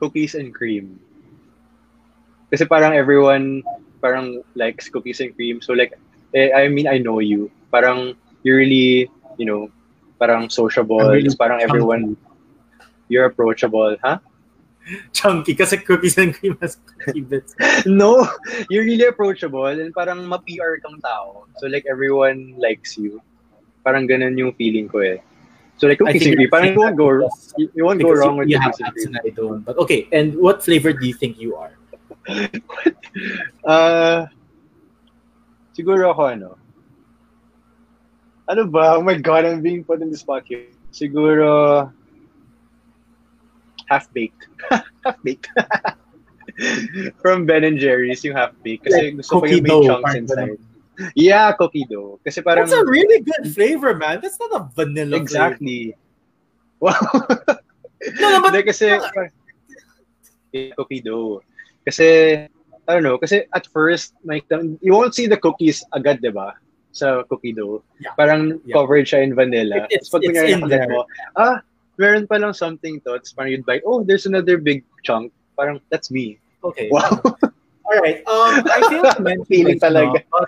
cookies 0.01 0.35
and 0.35 0.55
cream. 0.55 0.99
Kasi 2.51 2.65
parang 2.65 2.95
everyone, 2.95 3.63
parang 4.01 4.43
likes 4.55 4.89
cookies 4.89 5.21
and 5.21 5.35
cream. 5.35 5.61
So 5.61 5.73
like, 5.73 5.99
eh, 6.35 6.53
I 6.53 6.69
mean, 6.69 6.87
I 6.87 6.99
know 6.99 7.19
you. 7.19 7.51
Parang, 7.71 8.15
you're 8.43 8.59
really, 8.59 9.11
you 9.39 9.47
know, 9.47 9.71
parang 10.19 10.51
sociable. 10.51 11.03
Really 11.03 11.27
It's 11.27 11.35
parang 11.35 11.63
everyone, 11.63 12.17
you're 13.09 13.25
approachable. 13.25 13.97
Huh? 14.03 14.19
Chunky, 15.13 15.55
kasi 15.57 15.81
cookies 15.81 16.19
and 16.21 16.37
cream 16.37 16.59
has 16.61 16.77
cookie 17.01 17.25
bits. 17.25 17.57
No, 17.89 18.29
you're 18.69 18.85
really 18.85 19.09
approachable 19.09 19.67
and 19.67 19.95
parang 19.97 20.29
ma-PR 20.29 20.77
kang 20.85 21.01
tao. 21.01 21.49
So 21.57 21.67
like 21.67 21.89
everyone 21.89 22.55
likes 22.61 23.01
you. 23.01 23.21
Parang 23.81 24.05
ganun 24.05 24.37
yung 24.37 24.53
feeling 24.53 24.89
ko 24.89 25.01
eh. 25.01 25.25
So 25.77 25.89
like 25.89 25.99
cookies 25.99 26.27
and 26.27 26.37
cream, 26.37 26.51
parang 26.51 26.73
you 26.73 26.79
won't 26.79 26.97
go, 26.97 27.29
you, 27.57 27.71
you 27.75 27.85
won't 27.85 28.01
go 28.01 28.13
wrong 28.13 28.37
with 28.37 28.49
you 28.49 28.59
have 28.61 28.75
cookies 28.79 29.07
and 29.07 29.17
abs 29.17 29.23
cream. 29.23 29.35
and 29.35 29.35
I 29.35 29.35
don't. 29.35 29.61
But 29.63 29.79
okay, 29.79 30.09
and 30.13 30.35
what 30.37 30.63
flavor 30.63 30.93
do 30.93 31.07
you 31.07 31.15
think 31.15 31.39
you 31.39 31.57
are? 31.57 31.75
Uh, 33.65 34.27
siguro 35.73 36.13
ako 36.13 36.23
ano. 36.29 36.51
Ano 38.49 38.69
ba? 38.69 38.97
Oh 38.97 39.03
my 39.03 39.17
God, 39.17 39.45
I'm 39.45 39.63
being 39.63 39.85
put 39.85 40.03
in 40.03 40.11
the 40.11 40.19
spot 40.19 40.45
here. 40.45 40.69
Siguro, 40.93 41.89
half-baked. 43.89 44.49
half-baked. 45.05 45.49
From 47.23 47.47
Ben 47.47 47.65
and 47.65 47.79
Jerry's, 47.81 48.23
yung 48.25 48.37
half-baked. 48.37 48.85
Kasi 48.85 49.17
Like 49.17 49.17
gusto 49.25 49.41
ko 49.41 49.47
yung 49.49 49.65
may 49.65 49.81
chunks 49.81 50.05
parang 50.05 50.19
inside. 50.29 50.61
Yeah, 51.15 51.51
cookie 51.59 51.87
dough. 51.91 52.21
Kasi 52.25 52.41
parang, 52.43 52.67
That's 52.67 52.77
a 52.79 52.85
really 52.87 53.21
good 53.21 53.51
flavor, 53.53 53.95
man. 53.95 54.21
That's 54.23 54.39
not 54.39 54.53
a 54.55 54.63
vanilla 54.75 55.19
flavor. 55.19 55.23
exactly. 55.23 55.97
Wow. 56.85 57.01
No, 58.21 58.27
no, 58.29 58.39
but 58.45 58.53
Hindi, 58.53 58.69
kasi, 58.69 58.93
yeah, 60.53 60.71
cookie 60.77 61.01
dough. 61.01 61.41
Kasi, 61.89 62.37
I 62.87 62.91
don't 62.93 63.03
know, 63.03 63.17
kasi 63.17 63.49
at 63.55 63.65
first, 63.73 64.13
like, 64.25 64.45
you 64.85 64.93
won't 64.93 65.15
see 65.15 65.27
the 65.27 65.37
cookies 65.41 65.81
agad, 65.97 66.21
di 66.21 66.29
ba? 66.29 66.53
Sa 66.93 67.23
cookie 67.25 67.57
dough. 67.57 67.81
Yeah. 67.99 68.13
Parang 68.15 68.61
Yeah. 68.69 68.77
covered 68.77 69.09
siya 69.09 69.25
in 69.25 69.33
vanilla. 69.35 69.89
It- 69.89 69.99
it's- 70.05 70.13
Tapos 70.13 70.21
pag 70.21 70.37
it's 70.37 70.53
in 70.53 70.69
there. 70.69 70.87
mo, 70.93 71.09
ah, 71.41 71.65
meron 71.97 72.29
pa 72.29 72.37
lang 72.37 72.53
something 72.53 73.01
to. 73.09 73.17
Tapos 73.17 73.33
parang 73.33 73.51
you'd 73.57 73.65
bite, 73.65 73.83
oh, 73.89 74.05
there's 74.05 74.27
another 74.29 74.61
big 74.61 74.85
chunk. 75.03 75.33
Parang, 75.57 75.81
that's 75.89 76.11
me. 76.13 76.37
okay. 76.65 76.89
Wow. 76.93 77.19
All 77.85 78.01
right. 78.01 78.19
Um, 78.27 78.65
I 78.67 78.81
feel 79.49 79.65
like 79.69 79.79
talaga. 79.79 80.23
for, 80.31 80.47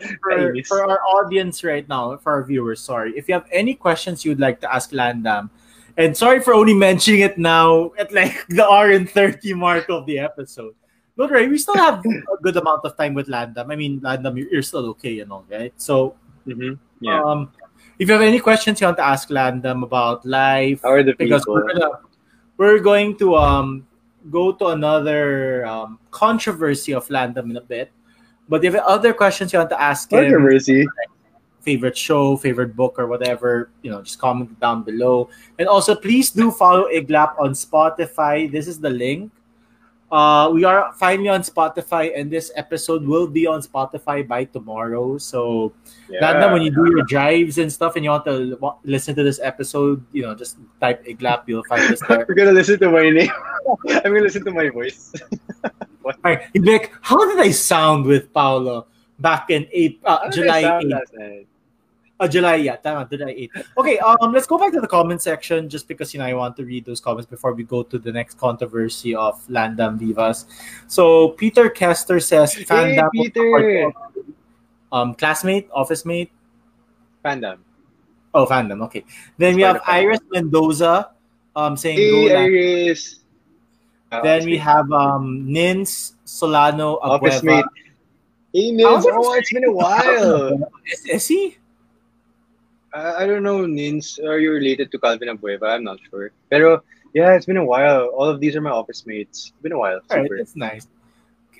for 0.66 0.90
our 0.90 1.00
audience 1.04 1.62
right 1.62 1.86
now, 1.88 2.16
for 2.16 2.32
our 2.32 2.44
viewers, 2.44 2.80
sorry. 2.80 3.12
If 3.16 3.28
you 3.28 3.34
have 3.34 3.46
any 3.52 3.74
questions 3.74 4.24
you'd 4.24 4.40
like 4.40 4.60
to 4.62 4.72
ask 4.72 4.90
Landam, 4.90 5.50
and 5.96 6.16
sorry 6.16 6.40
for 6.40 6.52
only 6.54 6.74
mentioning 6.74 7.20
it 7.20 7.36
now 7.38 7.92
at 7.98 8.12
like 8.12 8.46
the 8.48 8.64
hour 8.64 8.90
and 8.90 9.08
30 9.08 9.54
mark 9.54 9.88
of 9.88 10.06
the 10.06 10.18
episode. 10.18 10.74
Don't 11.16 11.30
worry, 11.30 11.48
we 11.48 11.56
still 11.56 11.76
have 11.76 12.04
a 12.04 12.36
good 12.42 12.56
amount 12.56 12.84
of 12.84 12.96
time 12.96 13.14
with 13.14 13.28
Landam. 13.28 13.72
I 13.72 13.76
mean, 13.76 14.00
Landam, 14.00 14.36
you're, 14.36 14.60
still 14.62 14.84
okay, 14.96 15.12
you 15.12 15.24
know, 15.24 15.44
right? 15.50 15.72
So, 15.76 16.14
Mhm. 16.46 16.78
Yeah. 17.00 17.22
um, 17.24 17.50
if 17.98 18.08
you 18.08 18.12
have 18.12 18.22
any 18.22 18.38
questions 18.40 18.80
you 18.80 18.86
want 18.86 18.98
to 18.98 19.04
ask 19.04 19.28
Landam 19.30 19.82
about 19.82 20.24
life, 20.24 20.80
How 20.82 20.90
are 20.92 21.02
the 21.02 21.14
because 21.16 21.42
people? 21.42 21.54
we're 21.54 21.72
gonna 21.72 21.90
we're 22.58 22.78
going 22.80 23.16
to 23.18 23.36
um 23.36 23.86
go 24.30 24.52
to 24.52 24.68
another 24.68 25.66
um, 25.66 25.98
controversy 26.10 26.92
of 26.92 27.06
Landam 27.08 27.50
in 27.50 27.56
a 27.56 27.60
bit. 27.60 27.92
But 28.48 28.64
if 28.64 28.74
other 28.74 29.12
questions 29.12 29.52
you 29.52 29.58
want 29.58 29.70
to 29.70 29.80
ask 29.80 30.12
him, 30.12 30.22
Controversy. 30.22 30.86
favorite 31.62 31.96
show, 31.96 32.36
favorite 32.36 32.76
book, 32.76 32.94
or 32.98 33.06
whatever, 33.06 33.70
you 33.82 33.90
know, 33.90 34.02
just 34.02 34.18
comment 34.18 34.58
down 34.60 34.84
below. 34.84 35.28
And 35.58 35.68
also, 35.68 35.94
please 35.94 36.30
do 36.30 36.50
follow 36.50 36.86
Iglap 36.92 37.38
on 37.40 37.52
Spotify. 37.52 38.50
This 38.50 38.68
is 38.68 38.78
the 38.78 38.90
link. 38.90 39.32
Uh, 40.10 40.50
we 40.54 40.62
are 40.62 40.92
finally 40.94 41.28
on 41.28 41.42
Spotify, 41.42 42.12
and 42.14 42.30
this 42.30 42.52
episode 42.54 43.04
will 43.04 43.26
be 43.26 43.46
on 43.46 43.60
Spotify 43.60 44.26
by 44.26 44.44
tomorrow. 44.44 45.18
So, 45.18 45.72
Landa, 46.08 46.52
when 46.52 46.62
you 46.62 46.70
do 46.70 46.86
your 46.86 47.02
drives 47.04 47.58
and 47.58 47.72
stuff, 47.72 47.96
and 47.96 48.04
you 48.04 48.10
want 48.10 48.24
to 48.26 48.56
listen 48.84 49.16
to 49.16 49.24
this 49.24 49.40
episode, 49.42 50.04
you 50.12 50.22
know, 50.22 50.34
just 50.34 50.58
type 50.80 51.04
Iglap, 51.06 51.44
you'll 51.46 51.64
find 51.64 51.90
this. 51.90 52.00
there. 52.08 52.24
We're 52.28 52.36
gonna 52.36 52.52
listen 52.52 52.78
to 52.80 52.90
my 52.90 53.10
name. 53.10 53.30
I'm 53.88 54.14
gonna 54.14 54.20
listen 54.20 54.44
to 54.44 54.52
my 54.52 54.70
voice. 54.70 55.12
Alright, 56.06 56.46
you'd 56.54 56.64
like, 56.64 56.92
how 57.02 57.18
did 57.26 57.40
I 57.40 57.50
sound 57.50 58.06
with 58.06 58.32
Paolo 58.32 58.86
back 59.18 59.50
in 59.50 59.66
April, 59.72 60.12
uh, 60.12 60.18
How 60.22 60.30
did 60.30 60.46
I 60.46 60.60
July 60.60 60.62
sound 60.62 60.94
8th? 61.18 61.46
Last 62.20 62.34
night? 62.34 62.52
Uh, 62.54 62.54
July, 62.54 62.54
yeah, 62.56 62.76
tama, 62.76 63.08
July 63.10 63.32
8th. 63.34 63.64
Okay, 63.78 63.98
um, 63.98 64.32
let's 64.32 64.46
go 64.46 64.58
back 64.58 64.72
to 64.72 64.80
the 64.80 64.86
comment 64.88 65.22
section 65.22 65.68
just 65.68 65.88
because, 65.88 66.14
you 66.14 66.18
know, 66.18 66.26
I 66.26 66.34
want 66.34 66.56
to 66.56 66.64
read 66.64 66.84
those 66.84 67.00
comments 67.00 67.30
before 67.30 67.52
we 67.54 67.64
go 67.64 67.82
to 67.82 67.98
the 67.98 68.12
next 68.12 68.38
controversy 68.38 69.14
of 69.14 69.46
Landam 69.48 69.98
Vivas. 69.98 70.46
So, 70.88 71.30
Peter 71.30 71.68
Kester 71.68 72.20
says, 72.20 72.54
Hey, 72.54 72.64
fandom, 72.64 73.10
Peter! 73.12 73.92
um, 74.92 75.14
classmate, 75.14 75.68
office 75.72 76.04
mate, 76.04 76.30
Fandom. 77.24 77.58
oh, 78.34 78.46
fandom, 78.46 78.82
okay. 78.84 79.04
Then 79.36 79.56
we 79.56 79.62
have. 79.62 79.80
Iris 79.86 80.20
Mendoza 80.30 81.10
um, 81.56 81.76
saying, 81.76 81.98
Hey, 81.98 82.28
go 82.28 82.36
Iris. 82.36 83.20
Uh, 84.12 84.22
Then 84.22 84.44
we 84.44 84.56
have 84.58 84.92
um, 84.92 85.52
Nins 85.52 86.14
Solano 86.24 86.98
Office 87.02 87.42
mate. 87.42 87.64
Hey, 88.54 88.70
Nins. 88.70 89.04
Oh, 89.06 89.32
it's 89.34 89.52
been 89.52 89.64
a 89.64 89.72
while. 89.72 90.70
Is, 90.86 91.04
is 91.06 91.26
he? 91.26 91.58
I, 92.96 93.22
I 93.22 93.26
don't 93.26 93.42
know, 93.42 93.66
Nins. 93.66 94.18
Are 94.18 94.38
you 94.38 94.52
related 94.52 94.90
to 94.92 94.98
Calvin 94.98 95.28
Abueva? 95.28 95.68
I'm 95.74 95.84
not 95.84 95.98
sure. 96.08 96.32
Pero, 96.50 96.82
yeah, 97.12 97.34
it's 97.34 97.46
been 97.46 97.58
a 97.58 97.64
while. 97.64 98.06
All 98.16 98.28
of 98.28 98.40
these 98.40 98.56
are 98.56 98.60
my 98.60 98.70
office 98.70 99.04
mates. 99.06 99.52
It's 99.52 99.62
been 99.62 99.72
a 99.72 99.78
while. 99.78 100.00
All 100.10 100.16
right, 100.16 100.30
that's 100.36 100.56
nice. 100.56 100.88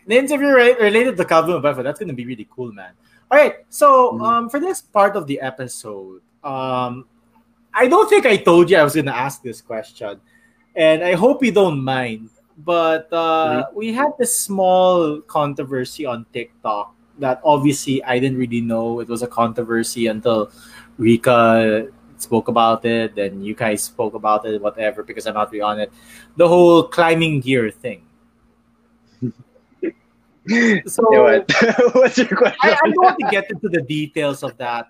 Nins, 0.06 0.30
if 0.30 0.40
you're 0.40 0.56
re- 0.56 0.76
related 0.80 1.16
to 1.16 1.24
Calvin 1.24 1.60
Abueva, 1.60 1.82
that's 1.82 1.98
going 1.98 2.08
to 2.08 2.14
be 2.14 2.24
really 2.24 2.48
cool, 2.54 2.72
man. 2.72 2.92
All 3.30 3.38
right, 3.38 3.56
so 3.68 4.12
Mhm. 4.12 4.22
um, 4.22 4.48
for 4.48 4.60
this 4.60 4.80
part 4.80 5.16
of 5.16 5.26
the 5.26 5.40
episode, 5.40 6.22
um, 6.44 7.04
I 7.74 7.88
don't 7.88 8.08
think 8.08 8.24
I 8.24 8.36
told 8.36 8.70
you 8.70 8.78
I 8.78 8.84
was 8.84 8.94
going 8.94 9.10
to 9.10 9.16
ask 9.16 9.42
this 9.42 9.60
question, 9.60 10.20
and 10.74 11.02
I 11.02 11.14
hope 11.14 11.42
you 11.44 11.52
don't 11.52 11.82
mind. 11.82 12.30
But 12.56 13.12
uh, 13.12 13.66
we 13.74 13.92
had 13.92 14.16
this 14.16 14.32
small 14.34 15.20
controversy 15.20 16.06
on 16.06 16.24
TikTok 16.32 16.94
that 17.18 17.40
obviously 17.44 18.02
I 18.04 18.18
didn't 18.18 18.38
really 18.38 18.62
know 18.62 19.00
it 19.00 19.08
was 19.08 19.20
a 19.22 19.26
controversy 19.28 20.06
until 20.06 20.50
Rika 20.98 21.89
spoke 22.18 22.48
about 22.48 22.85
it, 22.85 23.14
then 23.14 23.43
you 23.43 23.55
guys 23.55 23.85
spoke 23.85 24.14
about 24.14 24.47
it, 24.47 24.60
whatever, 24.60 25.02
because 25.02 25.27
I'm 25.27 25.35
not 25.35 25.52
really 25.52 25.62
on 25.62 25.81
it. 25.81 25.93
The 26.36 26.48
whole 26.48 26.85
climbing 26.85 27.40
gear 27.40 27.70
thing. 27.70 28.02
So 30.86 31.02
what? 31.10 31.51
What's 31.94 32.18
your 32.18 32.28
question? 32.28 32.59
I, 32.62 32.70
I 32.70 32.86
don't 32.86 33.02
want 33.02 33.18
to 33.18 33.27
get 33.32 33.51
into 33.51 33.68
the 33.68 33.82
details 33.82 34.44
of 34.44 34.56
that, 34.59 34.86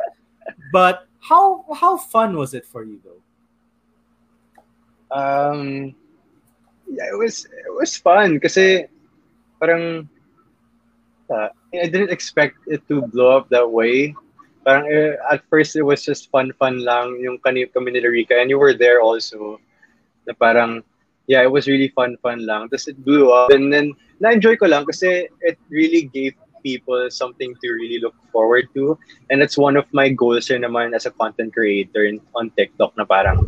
but 0.70 1.09
how 1.19 1.65
how 1.73 1.97
fun 1.97 2.37
was 2.37 2.53
it 2.53 2.66
for 2.66 2.85
you 2.85 3.01
though? 3.01 3.23
Um, 5.09 5.95
yeah, 6.91 7.09
it 7.09 7.16
was 7.16 7.47
it 7.47 7.73
was 7.73 7.97
fun 7.97 8.39
kasi 8.39 8.85
parang 9.57 10.09
uh, 11.33 11.49
I 11.73 11.89
didn't 11.89 12.12
expect 12.12 12.61
it 12.66 12.87
to 12.89 13.09
blow 13.09 13.37
up 13.37 13.49
that 13.49 13.65
way. 13.65 14.15
Parang 14.67 14.91
eh, 14.91 15.15
at 15.31 15.47
first 15.47 15.79
it 15.79 15.87
was 15.87 16.03
just 16.03 16.27
fun 16.35 16.51
fun 16.59 16.83
lang 16.83 17.23
yung 17.23 17.39
kani 17.39 17.71
kami 17.71 17.95
ni 17.95 18.03
Rika 18.03 18.35
and 18.35 18.51
you 18.51 18.59
were 18.59 18.75
there 18.75 18.99
also. 18.99 19.63
Na 20.27 20.35
parang 20.35 20.83
yeah, 21.31 21.47
it 21.47 21.51
was 21.55 21.71
really 21.71 21.95
fun 21.95 22.19
fun 22.19 22.43
lang. 22.43 22.67
Tapos 22.67 22.91
it 22.91 22.99
blew 23.07 23.31
up 23.31 23.55
and 23.55 23.71
then 23.71 23.95
na-enjoy 24.19 24.59
ko 24.59 24.67
lang 24.67 24.83
kasi 24.83 25.31
it 25.47 25.55
really 25.71 26.11
gave 26.11 26.35
people 26.67 27.07
something 27.15 27.55
to 27.63 27.67
really 27.71 28.03
look 28.03 28.19
forward 28.35 28.67
to. 28.75 28.99
And 29.31 29.39
it's 29.39 29.55
one 29.55 29.79
of 29.79 29.87
my 29.95 30.11
goals 30.11 30.51
rin 30.51 30.67
naman 30.67 30.99
as 30.99 31.07
a 31.07 31.15
content 31.15 31.55
creator 31.55 32.03
in, 32.03 32.19
on 32.35 32.51
TikTok 32.59 32.99
na 32.99 33.07
parang 33.07 33.47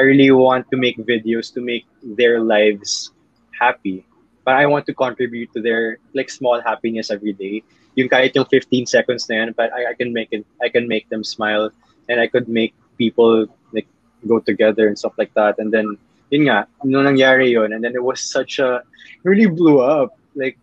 I 0.00 0.02
really 0.08 0.32
want 0.32 0.72
to 0.72 0.80
make 0.80 0.96
videos 0.96 1.52
to 1.54 1.60
make 1.60 1.84
their 2.00 2.40
lives 2.40 3.12
happy. 3.52 4.08
But 4.48 4.56
I 4.56 4.64
want 4.64 4.88
to 4.88 4.94
contribute 4.96 5.52
to 5.52 5.60
their 5.60 6.00
like 6.16 6.32
small 6.32 6.60
happiness 6.60 7.12
every 7.12 7.36
day. 7.36 7.60
Yung 7.94 8.08
kahit 8.08 8.34
yung 8.34 8.46
15 8.46 8.86
seconds 8.86 9.28
na 9.28 9.44
yan, 9.44 9.54
but 9.56 9.72
I, 9.72 9.90
I 9.90 9.94
can 9.94 10.12
make 10.12 10.28
it 10.32 10.44
I 10.62 10.68
can 10.68 10.88
make 10.88 11.08
them 11.08 11.22
smile 11.22 11.70
and 12.08 12.20
I 12.20 12.26
could 12.26 12.48
make 12.48 12.74
people 12.98 13.46
like 13.72 13.86
go 14.26 14.38
together 14.38 14.88
and 14.88 14.98
stuff 14.98 15.14
like 15.18 15.32
that. 15.34 15.58
And 15.58 15.72
then 15.72 15.98
yun 16.30 16.50
nga, 16.50 16.66
nung 16.82 17.06
nangyari 17.06 17.54
yun, 17.54 17.72
and 17.72 17.82
then 17.84 17.94
it 17.94 18.02
was 18.02 18.20
such 18.20 18.58
a 18.58 18.82
really 19.22 19.46
blew 19.46 19.80
up. 19.80 20.18
Like 20.34 20.58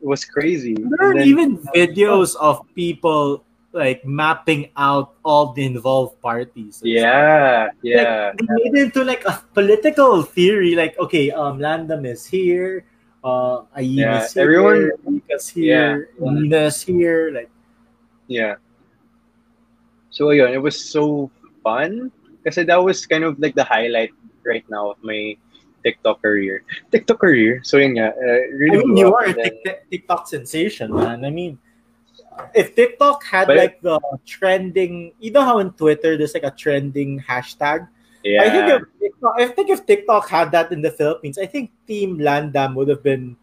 it 0.00 0.06
was 0.06 0.24
crazy. 0.24 0.76
There 0.76 1.00
are 1.00 1.16
then- 1.16 1.26
even 1.26 1.48
videos 1.72 2.36
of 2.36 2.60
people 2.76 3.44
like 3.74 4.06
mapping 4.06 4.70
out 4.78 5.18
all 5.24 5.52
the 5.52 5.66
involved 5.66 6.22
parties. 6.22 6.80
Yeah, 6.84 7.74
yeah. 7.82 8.30
Like, 8.30 8.38
they 8.38 8.46
made 8.46 8.70
it 8.70 8.82
into 8.86 9.02
like 9.02 9.26
a 9.26 9.42
political 9.52 10.22
theory. 10.22 10.76
Like, 10.78 10.96
okay, 10.98 11.32
um, 11.32 11.58
Landam 11.58 12.06
is 12.06 12.24
here, 12.24 12.86
uh, 13.24 13.64
Ayin 13.76 13.96
Yeah, 14.04 14.24
is 14.24 14.32
here, 14.36 14.42
everyone- 14.44 14.90
Rika's 15.08 15.48
here, 15.48 16.08
Yeah. 16.20 16.30
Nina's 16.30 16.82
here. 16.84 17.32
Like, 17.32 17.50
Yeah. 18.28 18.56
So 20.10 20.30
yeah, 20.30 20.48
it 20.52 20.62
was 20.62 20.78
so 20.78 21.30
fun 21.64 22.12
kasi 22.44 22.62
that 22.68 22.78
was 22.78 23.02
kind 23.08 23.24
of 23.24 23.40
like 23.40 23.56
the 23.56 23.64
highlight 23.64 24.12
right 24.46 24.62
now 24.70 24.92
of 24.94 25.00
my 25.02 25.34
TikTok 25.82 26.22
career. 26.22 26.62
TikTok 26.92 27.18
career. 27.18 27.60
So 27.64 27.76
yun 27.80 27.96
nga, 27.98 28.14
uh, 28.14 28.40
really 28.54 28.80
I 28.80 28.84
mean, 28.84 28.96
you 28.96 29.10
are 29.12 29.26
a 29.26 29.34
then- 29.34 29.82
TikTok 29.90 30.28
sensation, 30.28 30.92
man. 30.94 31.24
I 31.24 31.30
mean, 31.32 31.58
if 32.54 32.72
TikTok 32.76 33.24
had 33.24 33.48
But- 33.48 33.58
like 33.58 33.80
the 33.82 34.00
trending, 34.24 35.12
you 35.18 35.32
know 35.32 35.42
how 35.42 35.58
on 35.58 35.72
Twitter 35.74 36.16
there's 36.16 36.32
like 36.32 36.46
a 36.46 36.54
trending 36.54 37.20
hashtag. 37.20 37.88
Yeah. 38.24 38.42
I 38.42 38.48
think 38.50 38.66
if 38.68 38.82
TikTok, 39.00 39.34
I 39.38 39.46
think 39.48 39.68
if 39.70 39.80
TikTok 39.86 40.28
had 40.28 40.50
that 40.52 40.72
in 40.72 40.82
the 40.82 40.90
Philippines, 40.90 41.38
I 41.38 41.46
think 41.46 41.70
Team 41.86 42.18
Landam 42.18 42.74
would 42.74 42.88
have 42.88 43.02
been 43.02 43.36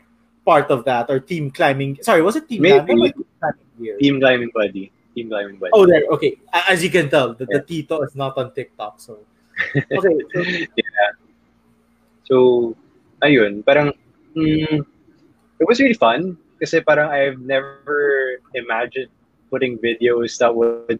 part 0.46 0.70
of 0.70 0.84
that 0.86 1.10
or 1.10 1.20
Team 1.20 1.52
Climbing. 1.52 2.00
Sorry, 2.02 2.22
was 2.22 2.36
it 2.36 2.50
Team 2.50 2.64
Maybe. 2.64 2.94
Landam 2.94 3.14
Team 3.14 3.26
Climbing 3.40 3.70
Gear? 3.80 3.98
Team 3.98 4.20
Climbing 4.20 4.52
Buddy. 4.54 4.92
Team 5.16 5.30
Climbing 5.30 5.58
Buddy. 5.58 5.72
Oh, 5.74 5.86
there. 5.86 6.04
Okay, 6.12 6.38
as 6.52 6.84
you 6.84 6.90
can 6.90 7.10
tell, 7.10 7.34
the, 7.34 7.46
the 7.46 7.62
Tito 7.62 8.02
is 8.02 8.16
not 8.16 8.38
on 8.38 8.54
TikTok. 8.54 9.00
So 9.00 9.20
okay, 9.76 10.18
so, 10.34 10.40
yeah. 10.76 11.12
So, 12.24 12.36
ayun, 13.22 13.66
parang, 13.66 13.94
mm, 14.36 14.80
it 15.60 15.66
was 15.68 15.80
really 15.80 15.98
fun 15.98 16.38
kasi 16.60 16.80
parang 16.82 17.12
I've 17.12 17.40
never 17.42 18.40
imagined 18.56 19.12
putting 19.50 19.78
videos 19.78 20.38
that 20.40 20.54
would, 20.54 21.00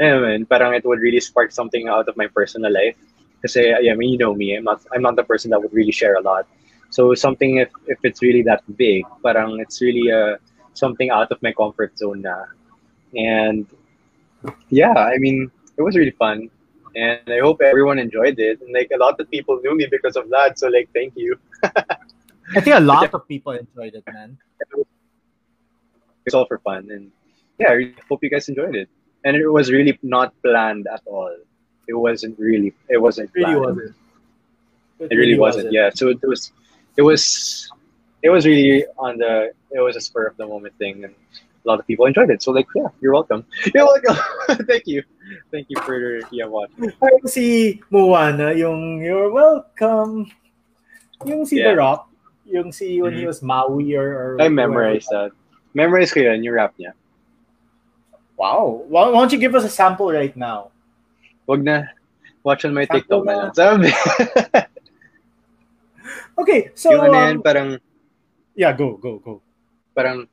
I 0.00 0.18
mean, 0.18 0.46
parang 0.46 0.74
it 0.74 0.84
would 0.84 0.98
really 0.98 1.20
spark 1.20 1.52
something 1.52 1.86
out 1.86 2.08
of 2.08 2.16
my 2.16 2.26
personal 2.26 2.72
life. 2.72 2.98
Kasi, 3.42 3.74
I 3.74 3.94
mean, 3.94 4.10
you 4.10 4.18
know 4.18 4.34
me, 4.34 4.56
I'm 4.56 4.64
not, 4.64 4.82
I'm 4.94 5.02
not 5.02 5.16
the 5.16 5.24
person 5.24 5.50
that 5.50 5.60
would 5.60 5.72
really 5.72 5.92
share 5.92 6.14
a 6.14 6.22
lot. 6.22 6.46
So 6.90 7.14
something, 7.14 7.58
if, 7.58 7.70
if 7.86 7.98
it's 8.02 8.22
really 8.22 8.42
that 8.42 8.62
big, 8.76 9.04
parang 9.22 9.58
it's 9.60 9.82
really 9.82 10.12
uh, 10.12 10.36
something 10.74 11.10
out 11.10 11.30
of 11.32 11.42
my 11.42 11.52
comfort 11.52 11.98
zone 11.98 12.22
na. 12.22 12.44
And 13.14 13.66
yeah, 14.68 14.94
I 14.94 15.18
mean, 15.18 15.50
it 15.76 15.82
was 15.82 15.96
really 15.96 16.12
fun 16.12 16.50
and 16.94 17.20
I 17.28 17.40
hope 17.40 17.60
everyone 17.62 17.98
enjoyed 17.98 18.38
it. 18.38 18.60
And 18.60 18.72
like 18.72 18.90
a 18.94 18.98
lot 18.98 19.18
of 19.20 19.30
people 19.30 19.60
knew 19.62 19.76
me 19.76 19.86
because 19.90 20.16
of 20.16 20.28
that. 20.30 20.58
So 20.58 20.68
like, 20.68 20.90
thank 20.92 21.14
you. 21.16 21.38
I 21.62 22.60
think 22.60 22.76
a 22.76 22.80
lot 22.94 23.12
of 23.12 23.26
people 23.28 23.52
enjoyed 23.52 23.94
it, 23.94 24.04
man. 24.12 24.38
It's 26.24 26.34
all 26.34 26.46
for 26.46 26.58
fun, 26.58 26.88
and 26.90 27.10
yeah, 27.58 27.70
I 27.70 27.72
really 27.72 27.96
hope 28.08 28.22
you 28.22 28.30
guys 28.30 28.48
enjoyed 28.48 28.76
it. 28.76 28.88
And 29.24 29.36
it 29.36 29.48
was 29.48 29.72
really 29.72 29.98
not 30.02 30.34
planned 30.42 30.86
at 30.86 31.02
all. 31.06 31.34
It 31.88 31.94
wasn't 31.94 32.38
really. 32.38 32.72
It 32.88 32.98
wasn't. 33.00 33.30
It 33.34 33.40
really 33.40 33.54
planned. 33.58 33.76
wasn't. 33.76 33.94
It 35.10 35.16
really 35.16 35.38
wasn't. 35.38 35.72
Yeah. 35.72 35.90
So 35.94 36.08
it 36.08 36.22
was. 36.22 36.52
It 36.96 37.02
was. 37.02 37.70
It 38.22 38.30
was 38.30 38.46
really 38.46 38.86
on 38.98 39.18
the. 39.18 39.52
It 39.70 39.80
was 39.80 39.96
a 39.96 40.00
spur 40.00 40.26
of 40.26 40.36
the 40.36 40.46
moment 40.46 40.74
thing, 40.78 41.02
and 41.04 41.14
a 41.14 41.68
lot 41.68 41.80
of 41.80 41.86
people 41.86 42.06
enjoyed 42.06 42.30
it. 42.30 42.42
So 42.42 42.52
like, 42.52 42.66
yeah, 42.74 42.86
you're 43.00 43.12
welcome. 43.12 43.44
You're 43.74 43.86
welcome. 43.86 44.16
thank 44.66 44.86
you. 44.86 45.02
Thank 45.50 45.66
you 45.70 45.80
for 45.82 46.20
yeah 46.30 46.46
watching. 46.46 46.92
Parang 47.00 47.26
si 47.26 47.80
Moana, 47.90 48.52
yung 48.52 49.00
You're 49.00 49.32
Welcome. 49.32 50.30
Yung 51.24 51.46
si 51.46 51.58
Yeah. 51.58 51.70
The 51.72 51.76
Rock, 51.78 52.10
yung 52.44 52.70
si 52.74 53.00
when 53.00 53.14
he 53.14 53.22
Mhm. 53.22 53.30
was 53.30 53.42
Maui 53.42 53.94
or, 53.94 54.36
or 54.36 54.42
I 54.42 54.48
memorized 54.50 55.08
that. 55.10 55.30
Memorize 55.72 56.12
ko 56.12 56.20
yun, 56.20 56.42
yung 56.44 56.54
rap 56.54 56.74
niya. 56.76 56.92
Wow. 58.36 58.84
Why, 58.88 59.08
why 59.08 59.20
don't 59.22 59.32
you 59.32 59.38
give 59.38 59.54
us 59.54 59.64
a 59.64 59.70
sample 59.72 60.10
right 60.12 60.36
now? 60.36 60.70
Wag 61.46 61.64
na. 61.64 61.90
Watch 62.42 62.64
on 62.64 62.74
my 62.74 62.84
TikTok 62.86 63.24
na 63.24 63.34
lang. 63.38 63.54
Sabi. 63.54 63.90
Okay, 66.38 66.72
so 66.74 66.90
yung 66.90 67.12
ano 67.12 67.14
yan, 67.14 67.36
um, 67.38 67.42
parang, 67.44 67.68
yeah, 68.56 68.72
go, 68.72 68.96
go, 68.96 69.20
go. 69.20 69.44
parang, 69.94 70.26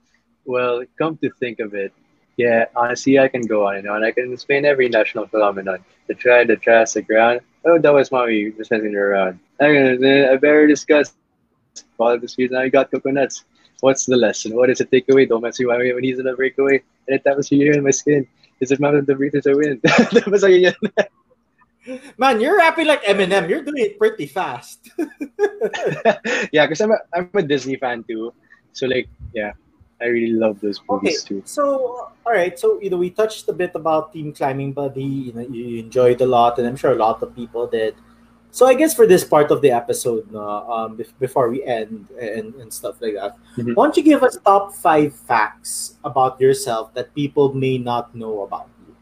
well, 0.47 0.81
come 0.97 1.19
to 1.19 1.29
think 1.39 1.59
of 1.59 1.75
it, 1.75 1.91
yeah, 2.39 2.71
honestly, 2.75 3.19
I 3.19 3.27
can 3.27 3.43
go 3.43 3.67
on 3.67 3.75
and 3.75 3.87
on. 3.87 4.03
I 4.03 4.11
can 4.11 4.31
explain 4.31 4.63
every 4.63 4.87
national 4.87 5.27
phenomenon. 5.27 5.83
The 6.07 6.15
try, 6.15 6.45
the 6.45 6.55
trash, 6.55 6.95
the 6.95 7.03
ground. 7.03 7.41
Oh, 7.65 7.77
that 7.77 7.93
was 7.93 8.11
mommy 8.11 8.49
just 8.55 8.71
messing 8.71 8.95
around. 8.95 9.39
I, 9.59 9.99
I 9.99 10.37
better 10.39 10.65
discuss. 10.65 11.13
Follow 11.97 12.17
the 12.17 12.27
streets, 12.27 12.53
now 12.53 12.63
you 12.63 12.71
got 12.71 12.91
coconuts. 12.91 13.43
What's 13.81 14.05
the 14.05 14.15
lesson? 14.15 14.55
What 14.55 14.69
is 14.69 14.79
the 14.79 14.85
takeaway? 14.85 15.27
Don't 15.27 15.43
mess 15.43 15.59
with 15.59 15.67
my 15.67 15.77
when 15.77 16.03
he's 16.03 16.19
in 16.19 16.27
a 16.27 16.35
breakaway. 16.35 16.81
And 17.07 17.19
it 17.19 17.23
happens 17.27 17.49
here 17.49 17.73
in 17.73 17.83
my 17.83 17.91
skin. 17.91 18.25
Is 18.59 18.71
it 18.71 18.79
mountain 18.79 19.05
the 19.05 19.15
breathers 19.15 19.47
I 19.47 19.53
win? 19.53 19.79
Tapos 19.83 20.43
ayun 20.43 20.71
yan. 20.71 20.77
Man, 22.17 22.39
you're 22.41 22.57
rapping 22.57 22.85
like 22.87 23.03
Eminem. 23.03 23.49
You're 23.49 23.63
doing 23.63 23.81
it 23.81 23.97
pretty 23.97 24.27
fast. 24.27 24.91
yeah, 26.51 26.67
because 26.67 26.81
I'm 26.81 26.91
a, 26.91 26.99
I'm 27.15 27.29
a 27.33 27.41
Disney 27.41 27.77
fan 27.77 28.03
too. 28.03 28.33
So 28.73 28.85
like, 28.85 29.07
yeah, 29.33 29.53
I 30.01 30.05
really 30.05 30.33
love 30.33 30.59
those 30.61 30.79
Okay, 30.89 30.89
movies 30.91 31.23
too. 31.23 31.41
so 31.45 32.11
all 32.25 32.33
right, 32.33 32.57
so 32.59 32.79
you 32.81 32.89
know 32.89 32.97
we 32.97 33.09
touched 33.09 33.47
a 33.49 33.53
bit 33.53 33.71
about 33.75 34.13
Team 34.13 34.33
Climbing 34.33 34.73
Buddy. 34.73 35.31
You 35.31 35.33
know 35.33 35.41
you 35.47 35.79
enjoyed 35.79 36.21
a 36.21 36.27
lot, 36.27 36.59
and 36.59 36.67
I'm 36.67 36.75
sure 36.75 36.91
a 36.91 36.99
lot 36.99 37.23
of 37.23 37.35
people 37.35 37.65
did. 37.65 37.95
So 38.51 38.65
I 38.65 38.73
guess 38.73 38.93
for 38.95 39.05
this 39.05 39.23
part 39.23 39.51
of 39.51 39.61
the 39.61 39.69
episode, 39.71 40.25
no, 40.31 40.41
um, 40.41 40.97
bef- 40.97 41.13
before 41.19 41.49
we 41.49 41.63
end 41.63 42.09
and, 42.19 42.53
and 42.57 42.73
stuff 42.73 42.97
like 42.99 43.13
that, 43.13 43.37
Mhm. 43.57 43.75
why 43.75 43.85
don't 43.85 43.97
you 43.97 44.03
give 44.03 44.23
us 44.23 44.37
top 44.41 44.73
five 44.73 45.13
facts 45.13 45.97
about 46.03 46.41
yourself 46.41 46.93
that 46.97 47.13
people 47.13 47.53
may 47.53 47.77
not 47.77 48.13
know 48.15 48.41
about 48.41 48.65
you? 48.81 48.93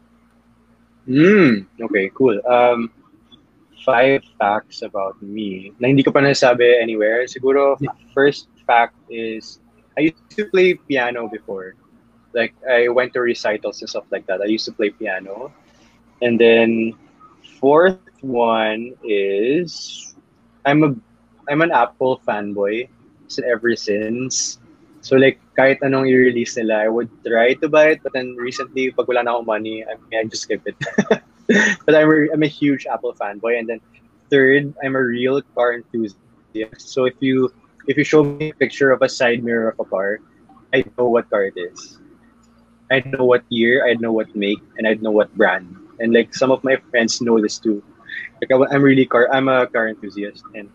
Mm, 1.08 1.66
okay, 1.80 2.10
cool. 2.12 2.36
Um, 2.44 2.92
five 3.88 4.20
facts 4.36 4.82
about 4.84 5.16
me 5.24 5.72
na 5.80 5.88
hindi 5.88 6.04
ko 6.04 6.12
pa 6.12 6.20
nasabi 6.20 6.76
anywhere. 6.76 7.24
Siguro, 7.24 7.80
Yeah. 7.80 7.96
first 8.12 8.52
fact 8.68 8.92
is, 9.08 9.64
I 9.96 10.12
used 10.12 10.20
to 10.36 10.44
play 10.52 10.76
piano 10.76 11.24
before. 11.26 11.72
Like 12.36 12.52
I 12.68 12.92
went 12.92 13.16
to 13.16 13.24
recitals 13.24 13.80
and 13.80 13.88
stuff 13.88 14.04
like 14.12 14.28
that. 14.28 14.44
I 14.44 14.48
used 14.52 14.68
to 14.68 14.74
play 14.76 14.92
piano. 14.92 15.50
And 16.20 16.36
then 16.36 16.92
fourth 17.56 17.96
one 18.20 18.94
is 19.04 20.14
I'm 20.64 20.84
a 20.84 20.90
I'm 21.48 21.62
an 21.62 21.72
Apple 21.72 22.20
fanboy 22.26 22.88
since 23.28 23.46
ever 23.46 23.76
since. 23.76 24.58
So 25.00 25.16
like 25.16 25.40
kahit 25.56 25.80
anong 25.80 26.10
i-release 26.10 26.58
nila, 26.58 26.84
I 26.84 26.88
would 26.88 27.08
try 27.24 27.54
to 27.64 27.68
buy 27.68 27.96
it, 27.96 28.02
but 28.02 28.12
then 28.12 28.36
recently 28.36 28.90
pag 28.92 29.08
wala 29.08 29.24
na 29.24 29.38
akong 29.38 29.46
money, 29.46 29.86
I, 29.86 29.96
mean, 29.96 30.16
I 30.20 30.24
just 30.28 30.44
skip 30.44 30.66
it. 30.66 30.76
but 31.86 31.94
I'm 31.94 32.10
a, 32.10 32.18
I'm 32.34 32.42
a 32.42 32.50
huge 32.50 32.84
Apple 32.84 33.14
fanboy 33.14 33.58
and 33.58 33.68
then 33.68 33.80
third, 34.28 34.74
I'm 34.84 34.96
a 34.96 35.02
real 35.02 35.40
car 35.56 35.72
enthusiast. 35.72 36.18
So 36.76 37.06
if 37.06 37.16
you 37.20 37.48
if 37.88 37.96
you 37.96 38.04
show 38.04 38.22
me 38.22 38.50
a 38.50 38.56
picture 38.58 38.92
of 38.92 39.00
a 39.00 39.08
side 39.08 39.40
mirror 39.40 39.72
of 39.72 39.80
a 39.80 39.88
car, 39.88 40.20
I 40.74 40.84
know 40.98 41.08
what 41.08 41.30
car 41.30 41.48
it 41.48 41.56
is. 41.56 41.96
I 42.90 43.00
know 43.00 43.24
what 43.24 43.44
year, 43.48 43.88
I 43.88 43.94
know 43.94 44.12
what 44.12 44.34
make, 44.36 44.60
and 44.76 44.88
I 44.88 44.94
know 45.00 45.12
what 45.12 45.32
brand. 45.36 45.76
And 46.00 46.12
like 46.12 46.34
some 46.34 46.52
of 46.52 46.64
my 46.64 46.76
friends 46.92 47.20
know 47.20 47.40
this 47.40 47.58
too. 47.58 47.82
Like 48.40 48.50
I'm 48.72 48.82
really 48.82 49.06
car, 49.06 49.28
I'm 49.32 49.48
a 49.48 49.66
car 49.66 49.88
enthusiast. 49.88 50.44
And 50.54 50.70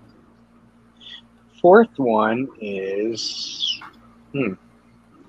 fourth 1.61 1.97
one 1.97 2.47
is, 2.61 3.79
hmm, 4.33 4.53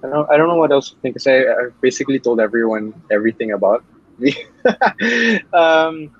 I 0.04 0.08
don't, 0.08 0.30
I 0.30 0.36
don't 0.36 0.48
know 0.48 0.56
what 0.56 0.72
else 0.72 0.90
to 0.90 0.96
think 1.00 1.14
because 1.14 1.26
I, 1.26 1.38
I 1.44 1.68
basically 1.80 2.18
told 2.18 2.40
everyone 2.40 2.94
everything 3.10 3.52
about 3.52 3.84
me. 4.18 4.34
um, 5.52 6.10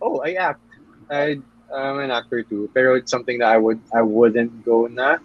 oh, 0.00 0.20
I 0.24 0.34
act. 0.34 0.60
I 1.10 1.40
I'm 1.74 1.98
an 2.00 2.10
actor 2.10 2.42
too, 2.42 2.70
pero 2.74 2.96
it's 2.96 3.10
something 3.10 3.38
that 3.38 3.48
I 3.48 3.58
would 3.58 3.80
I 3.94 4.02
wouldn't 4.02 4.64
go 4.64 4.86
na. 4.86 5.18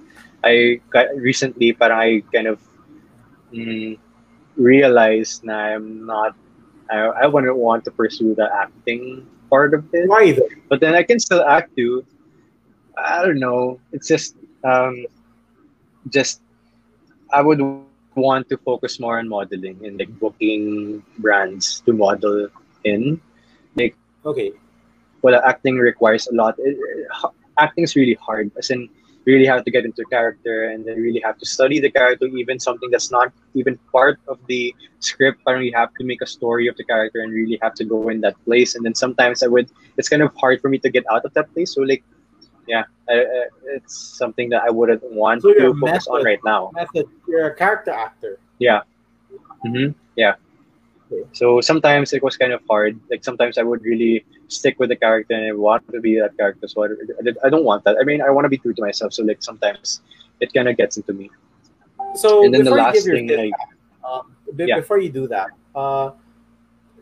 I 0.44 0.82
got 0.90 1.16
recently, 1.16 1.72
but 1.72 1.92
I 1.92 2.22
kind 2.34 2.48
of 2.48 2.60
mm, 3.54 3.98
realized 4.56 5.44
na 5.44 5.76
I'm 5.76 6.06
not. 6.06 6.36
I 6.90 7.24
I 7.24 7.28
wouldn't 7.28 7.58
want 7.58 7.86
to 7.86 7.92
pursue 7.92 8.36
the 8.36 8.48
acting 8.52 9.28
part 9.50 9.74
of 9.74 9.86
it. 9.94 10.08
Why 10.08 10.32
though? 10.32 10.50
But 10.70 10.80
then 10.80 10.96
I 10.96 11.04
can 11.04 11.20
still 11.20 11.44
act 11.44 11.76
too. 11.76 12.06
I 12.98 13.26
don't 13.26 13.40
know. 13.40 13.80
It's 13.92 14.08
just 14.08 14.36
um, 14.64 15.06
just 16.10 16.42
I 17.32 17.42
would 17.42 17.62
want 18.16 18.50
to 18.50 18.58
focus 18.58 19.00
more 19.00 19.20
on 19.20 19.30
modeling 19.30 19.80
and 19.86 20.00
like 20.00 20.10
booking 20.20 21.04
brands 21.20 21.82
to 21.86 21.94
model 21.94 22.50
in. 22.84 23.22
Like 23.76 23.96
okay, 24.26 24.52
well, 25.22 25.42
acting 25.44 25.78
requires 25.78 26.28
a 26.28 26.34
lot. 26.34 26.56
It, 26.58 26.78
it, 26.78 27.08
acting 27.58 27.84
is 27.84 27.96
really 27.96 28.16
hard, 28.16 28.52
as 28.58 28.70
in 28.70 28.90
really 29.28 29.46
have 29.46 29.64
to 29.66 29.72
get 29.76 29.84
into 29.86 30.04
character 30.06 30.70
and 30.72 30.86
then 30.86 30.96
really 31.08 31.22
have 31.24 31.38
to 31.38 31.46
study 31.46 31.80
the 31.80 31.92
character, 31.92 32.26
even 32.28 32.58
something 32.60 32.90
that's 32.90 33.12
not 33.12 33.32
even 33.54 33.78
part 33.92 34.18
of 34.28 34.40
the 34.48 34.74
script. 35.00 35.42
But 35.46 35.60
you 35.60 35.74
have 35.76 35.94
to 36.00 36.04
make 36.06 36.22
a 36.22 36.30
story 36.38 36.68
of 36.68 36.78
the 36.78 36.86
character 36.86 37.20
and 37.22 37.32
really 37.34 37.60
have 37.62 37.76
to 37.76 37.84
go 37.84 38.08
in 38.08 38.22
that 38.22 38.36
place. 38.46 38.76
And 38.76 38.86
then 38.86 38.96
sometimes 38.96 39.44
I 39.44 39.48
would, 39.48 39.70
it's 39.98 40.08
kind 40.08 40.24
of 40.24 40.34
hard 40.36 40.62
for 40.62 40.70
me 40.70 40.80
to 40.80 40.90
get 40.90 41.04
out 41.12 41.26
of 41.26 41.34
that 41.34 41.54
place. 41.54 41.76
So 41.76 41.82
like, 41.82 42.04
yeah, 42.68 42.84
uh, 43.12 43.48
it's 43.76 43.96
something 43.96 44.50
that 44.50 44.64
I 44.64 44.70
wouldn't 44.70 45.04
want 45.12 45.42
so 45.42 45.54
to 45.54 45.74
focus 45.74 46.08
method, 46.08 46.12
on 46.12 46.24
right 46.24 46.40
now. 46.44 46.72
Method, 46.74 47.06
you're 47.28 47.48
a 47.48 47.56
character 47.56 47.92
actor. 47.92 48.40
Yeah. 48.60 48.82
Mm-hmm. 49.66 49.92
Yeah. 50.16 50.36
So 51.34 51.62
sometimes 51.62 52.14
it 52.14 52.24
was 52.24 52.38
kind 52.38 52.54
of 52.54 52.62
hard. 52.70 53.00
Like 53.10 53.24
sometimes 53.24 53.58
I 53.58 53.64
would 53.64 53.84
really 53.84 54.26
stick 54.48 54.80
with 54.80 54.90
the 54.90 54.96
character 54.96 55.34
and 55.36 55.46
I 55.46 55.52
want 55.54 55.90
to 55.92 56.00
be 56.00 56.20
that 56.20 56.38
character. 56.38 56.68
So 56.68 56.84
I, 56.84 56.88
I 57.46 57.50
don't 57.50 57.64
want 57.64 57.84
that. 57.86 57.98
I 58.00 58.04
mean, 58.04 58.22
I 58.22 58.30
want 58.30 58.46
to 58.46 58.50
be 58.50 58.58
true 58.58 58.74
to 58.74 58.82
myself. 58.82 59.14
So 59.14 59.24
like 59.24 59.42
sometimes 59.42 60.02
it 60.40 60.54
kind 60.54 60.68
of 60.68 60.78
gets 60.78 60.98
into 60.98 61.14
me. 61.14 61.30
So 62.16 62.44
and 62.44 62.54
then 62.54 62.64
the 62.64 62.72
last 62.72 63.06
thing, 63.06 63.28
like, 63.28 63.52
uh, 64.04 64.22
b- 64.56 64.66
yeah. 64.68 64.78
before 64.78 64.98
you 64.98 65.10
do 65.10 65.28
that, 65.28 65.50
uh, 65.76 66.12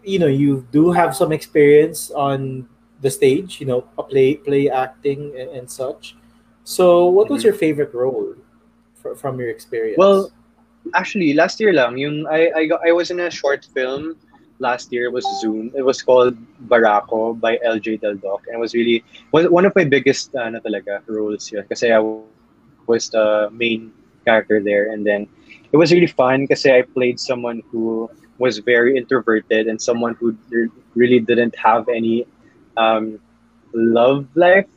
you 0.03 0.19
know, 0.19 0.27
you 0.27 0.68
do 0.72 0.91
have 0.91 1.15
some 1.15 1.32
experience 1.32 2.11
on 2.11 2.68
the 3.02 3.10
stage. 3.10 3.60
You 3.60 3.68
know, 3.68 3.82
play 3.82 4.36
play 4.36 4.69
acting 4.69 5.34
and, 5.38 5.49
and 5.49 5.69
such. 5.69 6.15
So, 6.64 7.06
what 7.07 7.30
was 7.30 7.41
mm-hmm. 7.41 7.48
your 7.48 7.53
favorite 7.56 7.94
role 7.94 8.36
for, 8.95 9.15
from 9.15 9.40
your 9.40 9.49
experience? 9.49 9.98
Well, 9.98 10.32
actually 10.94 11.34
last 11.34 11.60
year 11.60 11.74
lang 11.74 11.98
yung 11.98 12.28
I 12.28 12.52
I 12.53 12.64
I 12.88 12.91
was 12.91 13.10
in 13.10 13.20
a 13.20 13.32
short 13.32 13.66
film 13.74 14.16
last 14.60 14.91
year. 14.91 15.06
It 15.06 15.14
was 15.14 15.26
Zoom. 15.41 15.72
It 15.76 15.82
was 15.82 16.02
called 16.02 16.38
Barako 16.68 17.40
by 17.40 17.57
LJ 17.57 18.02
Del 18.02 18.16
Doc. 18.16 18.44
And 18.48 18.56
it 18.56 18.60
was 18.60 18.74
really 18.74 19.03
one, 19.32 19.52
one 19.52 19.66
of 19.66 19.76
my 19.76 19.84
biggest 19.84 20.36
uh, 20.36 20.49
na 20.49 20.60
talaga 20.60 21.02
roles 21.07 21.52
yun. 21.52 21.66
Kasi 21.68 21.91
I 21.91 21.99
was 22.88 23.10
the 23.10 23.49
main 23.52 23.91
character 24.24 24.62
there. 24.62 24.91
And 24.91 25.06
then 25.06 25.28
it 25.72 25.78
was 25.78 25.91
really 25.91 26.07
fun 26.07 26.48
kasi 26.48 26.72
I 26.72 26.84
played 26.84 27.20
someone 27.20 27.62
who 27.72 28.10
was 28.38 28.60
very 28.60 28.98
introverted 28.98 29.68
and 29.68 29.82
someone 29.82 30.16
who 30.16 30.36
really 30.95 31.20
didn't 31.20 31.56
have 31.56 31.88
any 31.90 32.28
um, 32.78 33.20
love 33.74 34.28
life 34.36 34.68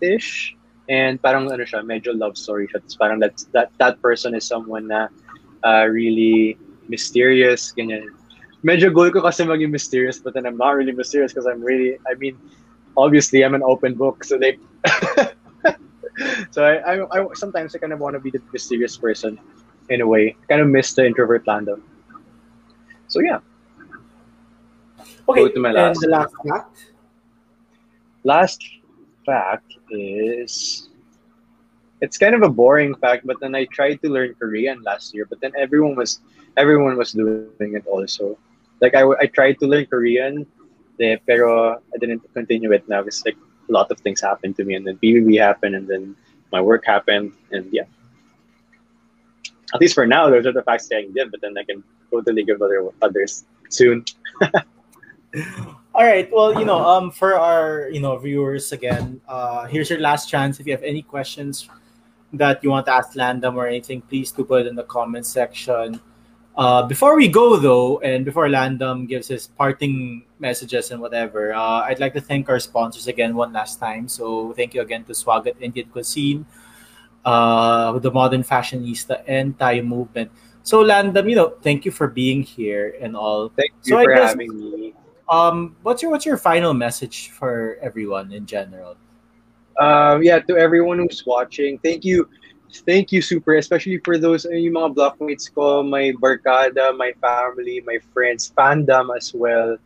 ish 0.00 0.54
and 0.88 1.20
parang 1.20 1.50
ano 1.50 1.64
siya 1.64 1.82
medyo 1.82 2.12
love 2.16 2.36
story 2.36 2.68
siya. 2.68 2.84
Parang 2.98 3.18
that 3.20 3.34
that 3.52 3.72
that 3.78 4.00
person 4.00 4.34
is 4.34 4.44
someone 4.44 4.86
na 4.86 5.08
uh, 5.64 5.86
really 5.86 6.58
mysterious, 6.88 7.72
ganyan. 7.72 8.08
Medyo 8.64 8.92
goal 8.92 9.10
ko 9.10 9.22
kasi 9.22 9.44
maging 9.44 9.70
mysterious, 9.70 10.18
but 10.18 10.34
then 10.34 10.46
I'm 10.46 10.56
not 10.56 10.74
really 10.74 10.92
mysterious 10.92 11.32
because 11.32 11.46
I'm 11.46 11.62
really, 11.62 11.98
I 12.08 12.14
mean, 12.14 12.38
obviously 12.96 13.44
I'm 13.44 13.54
an 13.54 13.62
open 13.62 13.94
book, 13.94 14.24
so 14.24 14.38
they, 14.38 14.58
so 16.50 16.64
I, 16.64 16.76
I, 16.82 17.20
I, 17.20 17.26
sometimes 17.34 17.74
I 17.74 17.78
kind 17.78 17.92
of 17.92 18.00
want 18.00 18.14
to 18.14 18.20
be 18.20 18.30
the 18.30 18.42
mysterious 18.52 18.96
person 18.96 19.38
in 19.88 20.00
a 20.00 20.06
way, 20.06 20.36
kind 20.48 20.60
of 20.60 20.68
miss 20.68 20.94
the 20.94 21.06
introvert 21.06 21.46
Lando. 21.46 21.80
So 23.08 23.20
yeah. 23.20 23.38
Okay, 25.28 25.40
Go 25.40 25.48
to 25.48 25.60
my 25.60 25.72
last. 25.72 26.02
and 26.02 26.12
the 26.12 26.16
last 26.16 26.34
fact. 26.48 26.78
Last 28.24 28.60
fact 29.24 29.72
is 29.90 30.88
it's 32.00 32.18
kind 32.18 32.34
of 32.34 32.42
a 32.42 32.48
boring 32.48 32.94
fact, 32.94 33.26
but 33.26 33.40
then 33.40 33.54
I 33.54 33.64
tried 33.66 34.02
to 34.02 34.08
learn 34.08 34.34
Korean 34.34 34.82
last 34.82 35.14
year, 35.14 35.24
but 35.24 35.40
then 35.40 35.52
everyone 35.56 35.96
was 35.96 36.20
everyone 36.56 36.96
was 36.96 37.12
doing 37.12 37.74
it 37.74 37.86
also. 37.86 38.38
Like 38.80 38.94
I, 38.94 39.04
I 39.20 39.26
tried 39.26 39.58
to 39.60 39.66
learn 39.66 39.86
Korean, 39.86 40.46
eh, 41.00 41.16
pero 41.26 41.80
I 41.80 41.96
didn't 41.98 42.22
continue 42.34 42.72
it 42.72 42.88
now 42.88 43.00
because 43.02 43.24
like 43.24 43.36
a 43.68 43.72
lot 43.72 43.90
of 43.90 43.98
things 44.00 44.20
happened 44.20 44.56
to 44.56 44.64
me, 44.64 44.74
and 44.74 44.86
then 44.86 44.98
PBB 44.98 45.40
happened, 45.40 45.74
and 45.74 45.88
then 45.88 46.16
my 46.52 46.60
work 46.60 46.84
happened, 46.84 47.32
and 47.50 47.66
yeah. 47.72 47.88
At 49.74 49.80
least 49.80 49.94
for 49.94 50.06
now, 50.06 50.30
those 50.30 50.46
are 50.46 50.52
the 50.52 50.62
facts 50.62 50.88
that 50.88 50.98
I 50.98 51.08
did, 51.12 51.30
but 51.30 51.40
then 51.40 51.58
I 51.58 51.64
can 51.64 51.82
totally 52.10 52.44
give 52.44 52.62
other 52.62 52.88
others 53.02 53.44
soon. 53.68 54.04
All 55.94 56.04
right. 56.04 56.30
Well, 56.30 56.58
you 56.58 56.64
know, 56.64 56.78
um, 56.78 57.10
for 57.10 57.40
our 57.40 57.88
you 57.90 58.00
know 58.00 58.16
viewers 58.18 58.72
again, 58.72 59.20
uh, 59.26 59.64
here's 59.64 59.88
your 59.88 59.98
last 59.98 60.28
chance. 60.28 60.60
If 60.60 60.66
you 60.66 60.72
have 60.72 60.84
any 60.84 61.00
questions 61.00 61.68
that 62.38 62.62
you 62.62 62.70
want 62.70 62.86
to 62.86 62.92
ask 62.92 63.12
Landam 63.14 63.54
or 63.54 63.66
anything, 63.66 64.00
please 64.02 64.30
do 64.30 64.44
put 64.44 64.62
it 64.62 64.66
in 64.66 64.76
the 64.76 64.84
comment 64.84 65.26
section. 65.26 66.00
Uh, 66.56 66.82
before 66.82 67.16
we 67.16 67.28
go 67.28 67.58
though, 67.58 68.00
and 68.00 68.24
before 68.24 68.48
Landam 68.48 69.06
gives 69.06 69.28
his 69.28 69.46
parting 69.46 70.24
messages 70.38 70.90
and 70.90 71.00
whatever, 71.00 71.52
uh, 71.52 71.84
I'd 71.84 72.00
like 72.00 72.14
to 72.14 72.20
thank 72.20 72.48
our 72.48 72.58
sponsors 72.58 73.08
again 73.08 73.36
one 73.36 73.52
last 73.52 73.78
time. 73.78 74.08
So 74.08 74.54
thank 74.54 74.72
you 74.72 74.80
again 74.80 75.04
to 75.04 75.12
Swagat 75.12 75.60
Indian 75.60 75.88
Cuisine, 75.88 76.46
uh, 77.26 77.98
the 77.98 78.10
Modern 78.10 78.42
Fashionista, 78.42 79.22
and 79.26 79.58
Thai 79.58 79.82
Movement. 79.82 80.30
So 80.62 80.82
Landam, 80.82 81.28
you 81.28 81.36
know, 81.36 81.50
thank 81.60 81.84
you 81.84 81.92
for 81.92 82.08
being 82.08 82.42
here 82.42 82.96
and 83.00 83.14
all. 83.14 83.50
Thank 83.50 83.72
you 83.84 83.98
so 83.98 84.02
for 84.02 84.14
guess, 84.14 84.30
having 84.30 84.58
me. 84.58 84.94
Um, 85.28 85.76
what's 85.82 86.00
your 86.00 86.10
what's 86.10 86.24
your 86.24 86.38
final 86.38 86.72
message 86.72 87.30
for 87.30 87.76
everyone 87.82 88.32
in 88.32 88.46
general? 88.46 88.96
Um, 89.80 90.22
yeah, 90.22 90.38
to 90.40 90.56
everyone 90.56 90.98
who's 90.98 91.24
watching, 91.26 91.78
thank 91.78 92.04
you. 92.04 92.28
Thank 92.84 93.12
you 93.12 93.22
super, 93.22 93.54
especially 93.54 93.98
for 94.04 94.18
those 94.18 94.44
uh, 94.44 94.50
yung 94.50 94.74
mga 94.74 94.94
blockmates 94.98 95.48
ko, 95.48 95.82
my 95.82 96.12
barkada, 96.20 96.92
my 96.96 97.14
family, 97.22 97.80
my 97.86 97.96
friends, 98.12 98.52
fandom 98.52 99.14
as 99.16 99.32
well. 99.32 99.78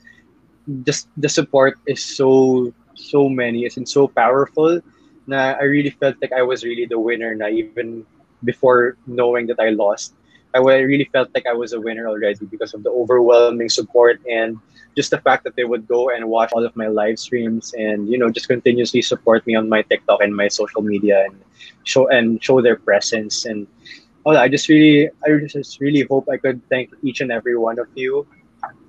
Just 0.82 1.06
the 1.16 1.28
support 1.28 1.78
is 1.86 2.02
so 2.02 2.72
so 2.96 3.28
many, 3.28 3.64
it's 3.68 3.78
so 3.92 4.08
powerful. 4.08 4.80
Na 5.28 5.54
I 5.60 5.68
really 5.68 5.90
felt 5.92 6.16
like 6.24 6.32
I 6.32 6.42
was 6.42 6.64
really 6.64 6.86
the 6.88 6.98
winner. 6.98 7.36
Na 7.36 7.46
even 7.52 8.02
before 8.42 8.96
knowing 9.06 9.46
that 9.52 9.60
I 9.60 9.70
lost, 9.70 10.16
I 10.54 10.58
really 10.58 11.08
felt 11.12 11.30
like 11.34 11.46
I 11.46 11.52
was 11.52 11.72
a 11.72 11.80
winner 11.80 12.08
already 12.08 12.46
because 12.46 12.74
of 12.74 12.82
the 12.82 12.90
overwhelming 12.90 13.68
support 13.68 14.18
and 14.26 14.58
just 14.96 15.10
the 15.10 15.18
fact 15.18 15.44
that 15.44 15.56
they 15.56 15.64
would 15.64 15.86
go 15.86 16.10
and 16.10 16.28
watch 16.28 16.50
all 16.52 16.64
of 16.64 16.74
my 16.76 16.88
live 16.88 17.18
streams 17.18 17.72
and 17.74 18.08
you 18.08 18.18
know 18.18 18.30
just 18.30 18.48
continuously 18.48 19.02
support 19.02 19.46
me 19.46 19.54
on 19.54 19.68
my 19.68 19.82
TikTok 19.82 20.20
and 20.20 20.34
my 20.34 20.48
social 20.48 20.82
media 20.82 21.24
and 21.24 21.36
show 21.84 22.08
and 22.08 22.42
show 22.42 22.60
their 22.60 22.76
presence. 22.76 23.44
And 23.44 23.66
oh 24.26 24.36
I 24.36 24.48
just 24.48 24.68
really 24.68 25.08
I 25.24 25.38
just 25.46 25.80
really 25.80 26.02
hope 26.02 26.28
I 26.28 26.36
could 26.36 26.60
thank 26.68 26.90
each 27.02 27.20
and 27.20 27.30
every 27.30 27.56
one 27.56 27.78
of 27.78 27.86
you 27.94 28.26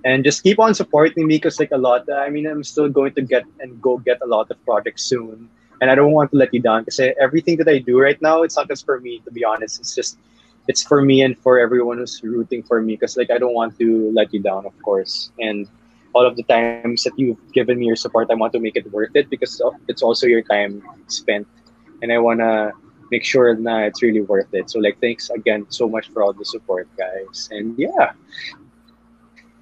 and 0.03 0.23
just 0.23 0.43
keep 0.43 0.59
on 0.59 0.73
supporting 0.73 1.27
me 1.27 1.35
because 1.37 1.59
like 1.59 1.71
a 1.71 1.77
lot 1.77 2.11
I 2.11 2.29
mean 2.29 2.47
I'm 2.47 2.63
still 2.63 2.89
going 2.89 3.13
to 3.15 3.21
get 3.21 3.43
and 3.59 3.81
go 3.81 3.97
get 3.97 4.19
a 4.21 4.27
lot 4.27 4.49
of 4.51 4.63
projects 4.65 5.03
soon. 5.03 5.49
And 5.81 5.89
I 5.89 5.95
don't 5.95 6.11
want 6.11 6.29
to 6.31 6.37
let 6.37 6.53
you 6.53 6.61
down 6.61 6.83
because 6.83 6.99
eh, 6.99 7.13
everything 7.19 7.57
that 7.57 7.67
I 7.67 7.79
do 7.79 7.99
right 7.99 8.21
now 8.21 8.43
it's 8.43 8.57
not 8.57 8.67
just 8.67 8.85
for 8.85 8.99
me 8.99 9.19
to 9.25 9.31
be 9.31 9.43
honest. 9.43 9.79
It's 9.79 9.95
just 9.95 10.17
it's 10.67 10.83
for 10.83 11.01
me 11.01 11.21
and 11.21 11.37
for 11.37 11.59
everyone 11.59 11.97
who's 11.97 12.21
rooting 12.23 12.63
for 12.63 12.81
me 12.81 12.93
because 12.93 13.17
like 13.17 13.31
I 13.31 13.37
don't 13.37 13.53
want 13.53 13.77
to 13.79 14.11
let 14.11 14.33
you 14.33 14.39
down, 14.41 14.65
of 14.65 14.79
course. 14.81 15.31
And 15.39 15.67
all 16.13 16.25
of 16.25 16.35
the 16.35 16.43
times 16.43 17.03
that 17.03 17.17
you've 17.17 17.39
given 17.53 17.79
me 17.79 17.85
your 17.87 17.95
support, 17.95 18.29
I 18.31 18.35
want 18.35 18.53
to 18.53 18.59
make 18.59 18.75
it 18.75 18.91
worth 18.91 19.15
it 19.15 19.29
because 19.29 19.61
it's 19.87 20.01
also 20.01 20.27
your 20.27 20.41
time 20.43 20.83
spent, 21.07 21.47
and 22.01 22.11
I 22.11 22.17
wanna 22.17 22.71
make 23.11 23.23
sure 23.23 23.55
that 23.55 23.83
it's 23.83 24.01
really 24.01 24.21
worth 24.21 24.53
it. 24.53 24.69
So 24.69 24.79
like, 24.79 24.99
thanks 24.99 25.29
again 25.29 25.65
so 25.69 25.87
much 25.87 26.09
for 26.09 26.23
all 26.23 26.33
the 26.33 26.45
support, 26.45 26.87
guys. 26.97 27.49
And 27.51 27.77
yeah, 27.77 28.13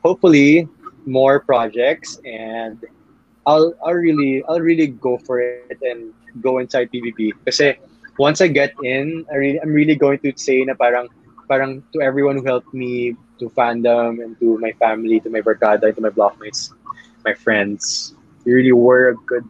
hopefully 0.03 0.67
more 1.05 1.39
projects 1.39 2.19
and 2.25 2.77
I'll 3.47 3.73
I'll 3.83 3.97
really 3.97 4.43
I'll 4.47 4.61
really 4.61 4.87
go 4.87 5.17
for 5.17 5.41
it 5.41 5.79
and 5.81 6.13
go 6.41 6.59
inside 6.59 6.91
PBB 6.91 7.33
because 7.43 7.61
once 8.19 8.41
I 8.41 8.47
get 8.47 8.73
in, 8.83 9.25
I 9.31 9.35
really 9.35 9.59
I'm 9.61 9.73
really 9.73 9.95
going 9.95 10.19
to 10.19 10.33
say 10.35 10.61
na 10.63 10.77
parang 10.77 11.09
parang 11.49 11.81
to 11.93 12.01
everyone 12.01 12.37
who 12.37 12.45
helped 12.45 12.73
me 12.73 13.15
to 13.39 13.49
fandom 13.49 14.23
and 14.23 14.39
to 14.39 14.57
my 14.59 14.71
family, 14.73 15.19
to 15.21 15.29
my 15.29 15.41
barkada, 15.41 15.93
to 15.93 16.01
my 16.01 16.09
blockmates, 16.09 16.73
my 17.25 17.33
friends. 17.33 18.15
You 18.45 18.55
really 18.55 18.71
were 18.71 19.09
a 19.09 19.15
good 19.15 19.47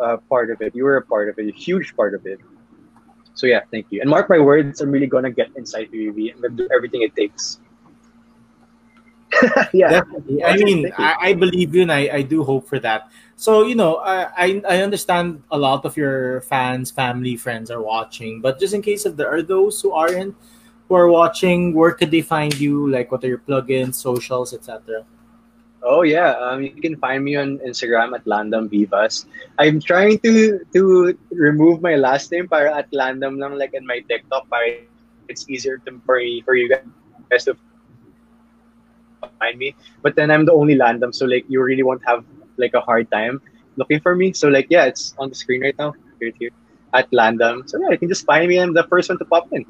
uh, 0.00 0.16
part 0.28 0.50
of 0.50 0.60
it. 0.60 0.74
You 0.74 0.84
were 0.84 0.96
a 0.96 1.02
part 1.02 1.28
of 1.28 1.38
it, 1.38 1.48
a 1.48 1.56
huge 1.56 1.96
part 1.96 2.14
of 2.14 2.26
it. 2.26 2.40
So 3.34 3.46
yeah, 3.46 3.60
thank 3.70 3.86
you. 3.90 4.00
And 4.00 4.10
mark 4.10 4.28
my 4.28 4.38
words, 4.38 4.80
I'm 4.80 4.90
really 4.90 5.06
gonna 5.06 5.30
get 5.30 5.50
inside 5.56 5.90
PBB. 5.90 6.34
I'm 6.34 6.42
gonna 6.42 6.54
do 6.54 6.68
everything 6.74 7.02
it 7.02 7.16
takes. 7.16 7.58
yeah, 9.72 10.04
Definitely. 10.04 10.44
I 10.44 10.56
mean, 10.58 10.92
I, 10.98 11.16
I, 11.20 11.32
believe 11.32 11.74
you, 11.74 11.82
and 11.82 11.90
I, 11.90 12.20
I 12.20 12.22
do 12.22 12.44
hope 12.44 12.68
for 12.68 12.78
that. 12.80 13.10
So 13.36 13.64
you 13.64 13.74
know, 13.74 13.96
I, 13.96 14.60
I 14.68 14.82
understand 14.82 15.42
a 15.50 15.58
lot 15.58 15.84
of 15.86 15.96
your 15.96 16.42
fans, 16.42 16.90
family, 16.90 17.36
friends 17.36 17.70
are 17.70 17.80
watching, 17.80 18.40
but 18.40 18.60
just 18.60 18.74
in 18.74 18.82
case 18.82 19.06
if 19.06 19.16
there 19.16 19.32
are 19.32 19.42
those 19.42 19.80
who 19.80 19.92
aren't, 19.92 20.36
who 20.92 21.00
are 21.00 21.08
watching, 21.08 21.72
where 21.72 21.92
could 21.92 22.10
they 22.10 22.20
find 22.20 22.52
you? 22.60 22.84
Like, 22.84 23.10
what 23.10 23.24
are 23.24 23.28
your 23.32 23.40
plugins, 23.40 23.94
socials, 23.94 24.52
etc. 24.52 25.08
Oh 25.80 26.02
yeah, 26.02 26.36
um, 26.36 26.60
you 26.62 26.76
can 26.84 27.00
find 27.00 27.24
me 27.24 27.34
on 27.34 27.58
Instagram 27.64 28.12
at 28.14 28.28
Landam 28.28 28.68
Vivas. 28.68 29.24
I'm 29.58 29.80
trying 29.80 30.20
to 30.20 30.60
to 30.76 31.16
remove 31.32 31.80
my 31.80 31.96
last 31.96 32.30
name 32.30 32.46
para 32.46 32.76
at 32.76 32.92
Landam 32.92 33.40
lang 33.40 33.56
like 33.56 33.72
in 33.72 33.88
my 33.88 34.04
TikTok 34.04 34.46
para 34.52 34.84
it's 35.32 35.48
easier 35.48 35.80
to, 35.88 35.96
for 36.04 36.20
for 36.44 36.54
you 36.54 36.68
guys 36.68 37.48
to 37.48 37.56
find 39.40 39.56
me. 39.58 39.74
But 40.04 40.14
then 40.14 40.30
I'm 40.30 40.44
the 40.44 40.52
only 40.52 40.76
Landam, 40.76 41.10
so 41.10 41.24
like 41.24 41.48
you 41.48 41.64
really 41.64 41.82
won't 41.82 42.04
have 42.04 42.22
like 42.60 42.76
a 42.78 42.84
hard 42.84 43.10
time 43.10 43.40
looking 43.80 43.98
for 43.98 44.14
me. 44.14 44.36
So 44.36 44.52
like 44.52 44.68
yeah, 44.68 44.84
it's 44.84 45.16
on 45.18 45.32
the 45.32 45.38
screen 45.40 45.64
right 45.66 45.78
now. 45.80 45.96
Here, 46.20 46.36
here 46.38 46.54
at 46.94 47.10
Landam. 47.10 47.66
So 47.66 47.80
yeah, 47.80 47.96
you 47.96 47.98
can 47.98 48.12
just 48.12 48.28
find 48.28 48.46
me. 48.46 48.60
I'm 48.60 48.76
the 48.76 48.86
first 48.86 49.08
one 49.08 49.18
to 49.18 49.26
pop 49.26 49.50
in. 49.56 49.66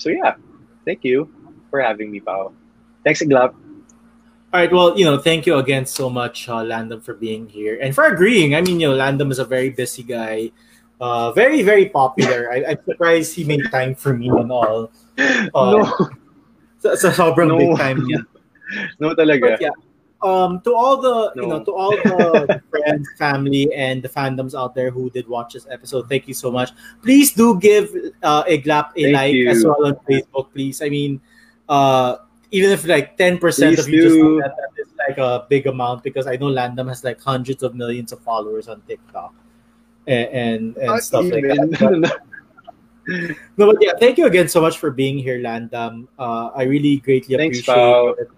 So 0.00 0.08
yeah, 0.08 0.40
thank 0.88 1.04
you 1.04 1.28
for 1.68 1.78
having 1.80 2.10
me, 2.10 2.24
Pao. 2.24 2.56
Thanks, 3.04 3.20
Iglap. 3.20 3.52
All 3.52 4.58
right. 4.58 4.72
Well, 4.72 4.98
you 4.98 5.04
know, 5.04 5.20
thank 5.20 5.44
you 5.44 5.60
again 5.60 5.84
so 5.84 6.08
much, 6.08 6.48
uh, 6.48 6.64
for 7.04 7.14
being 7.14 7.46
here 7.48 7.78
and 7.78 7.94
for 7.94 8.08
agreeing. 8.08 8.56
I 8.56 8.62
mean, 8.62 8.80
you 8.80 8.88
know, 8.88 8.96
Landam 8.96 9.30
is 9.30 9.38
a 9.38 9.44
very 9.44 9.68
busy 9.68 10.02
guy, 10.02 10.50
uh, 11.00 11.32
very, 11.32 11.62
very 11.62 11.86
popular. 11.86 12.50
I, 12.50 12.72
am 12.72 12.78
surprised 12.84 13.36
he 13.36 13.44
made 13.44 13.70
time 13.70 13.94
for 13.94 14.16
me 14.16 14.28
and 14.28 14.50
all. 14.50 14.90
Uh, 15.20 15.84
no. 15.84 16.08
Sa, 16.80 16.96
sa 16.96 17.12
sobrang 17.12 17.52
no. 17.52 17.60
big 17.60 17.76
time 17.76 18.00
niya. 18.08 18.24
no 19.04 19.12
talaga. 19.12 19.52
But 19.52 19.60
yeah. 19.60 19.76
Um, 20.22 20.60
to 20.62 20.74
all 20.74 21.00
the 21.00 21.32
no. 21.34 21.42
you 21.42 21.48
know 21.48 21.64
to 21.64 21.72
all 21.72 21.90
the 21.92 22.62
friends, 22.70 23.08
family, 23.16 23.72
and 23.74 24.02
the 24.02 24.08
fandoms 24.08 24.58
out 24.58 24.74
there 24.74 24.90
who 24.90 25.08
did 25.10 25.26
watch 25.26 25.54
this 25.54 25.66
episode, 25.70 26.08
thank 26.08 26.28
you 26.28 26.34
so 26.34 26.50
much. 26.50 26.72
Please 27.02 27.32
do 27.32 27.58
give 27.58 27.94
uh, 28.22 28.44
Iglap 28.44 28.90
a 28.96 29.02
thank 29.02 29.14
like 29.14 29.34
you. 29.34 29.48
as 29.48 29.64
well 29.64 29.86
on 29.86 29.94
Facebook, 30.08 30.52
please. 30.52 30.82
I 30.82 30.90
mean, 30.90 31.20
uh, 31.68 32.16
even 32.50 32.70
if 32.70 32.86
like 32.86 33.16
ten 33.16 33.38
percent 33.38 33.78
of 33.78 33.88
you 33.88 34.02
do. 34.02 34.08
just 34.08 34.18
know 34.18 34.40
that, 34.42 34.56
that 34.56 34.82
is 34.82 34.92
like 35.08 35.16
a 35.16 35.46
big 35.48 35.66
amount 35.66 36.02
because 36.02 36.26
I 36.26 36.36
know 36.36 36.46
Landam 36.46 36.88
has 36.88 37.02
like 37.02 37.20
hundreds 37.20 37.62
of 37.62 37.74
millions 37.74 38.12
of 38.12 38.20
followers 38.20 38.68
on 38.68 38.82
TikTok 38.82 39.32
and 40.06 40.28
and, 40.28 40.76
and 40.76 41.02
stuff 41.02 41.24
even. 41.24 41.48
like 41.48 41.70
that. 41.70 42.00
But, 42.02 43.36
no, 43.56 43.72
but 43.72 43.78
yeah, 43.80 43.92
thank 43.98 44.18
you 44.18 44.26
again 44.26 44.48
so 44.48 44.60
much 44.60 44.76
for 44.76 44.90
being 44.90 45.16
here, 45.18 45.40
Landam. 45.40 46.08
Uh, 46.18 46.48
I 46.54 46.64
really 46.64 46.98
greatly 46.98 47.38
Thanks, 47.38 47.60
appreciate 47.60 48.14
it 48.18 48.28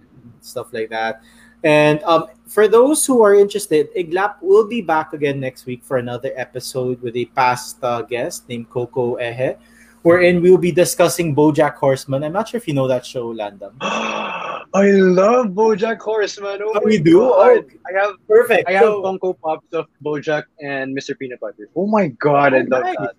stuff 0.44 0.72
like 0.72 0.90
that. 0.90 1.22
And 1.64 2.02
um, 2.02 2.26
for 2.46 2.66
those 2.66 3.06
who 3.06 3.22
are 3.22 3.34
interested, 3.34 3.88
Iglap 3.94 4.42
will 4.42 4.66
be 4.66 4.80
back 4.82 5.12
again 5.12 5.38
next 5.38 5.64
week 5.66 5.84
for 5.84 5.98
another 5.98 6.32
episode 6.34 7.00
with 7.00 7.16
a 7.16 7.26
past 7.26 7.78
uh, 7.82 8.02
guest 8.02 8.48
named 8.48 8.68
Coco 8.68 9.16
Ehe, 9.16 9.56
wherein 10.02 10.42
we'll 10.42 10.58
be 10.58 10.72
discussing 10.72 11.34
BoJack 11.34 11.76
Horseman. 11.76 12.24
I'm 12.24 12.32
not 12.32 12.48
sure 12.48 12.58
if 12.58 12.66
you 12.66 12.74
know 12.74 12.88
that 12.88 13.06
show, 13.06 13.32
Landam. 13.32 13.72
I 13.80 14.90
love 14.90 15.48
BoJack 15.48 16.00
Horseman. 16.00 16.58
Oh, 16.62 16.80
oh 16.82 16.88
you 16.88 17.02
do? 17.02 17.22
Oh, 17.22 17.40
I 17.40 18.00
have 18.00 18.14
perfect. 18.26 18.68
I 18.68 18.72
have 18.72 18.82
so, 18.82 19.02
Funko 19.02 19.38
Pops 19.38 19.72
of 19.72 19.86
BoJack 20.04 20.44
and 20.60 20.96
Mr. 20.96 21.16
Peanut 21.16 21.38
Butter. 21.38 21.68
Oh 21.76 21.86
my 21.86 22.08
god, 22.08 22.54
oh, 22.54 22.58
I 22.58 22.60
love 22.62 22.82
that. 22.98 23.14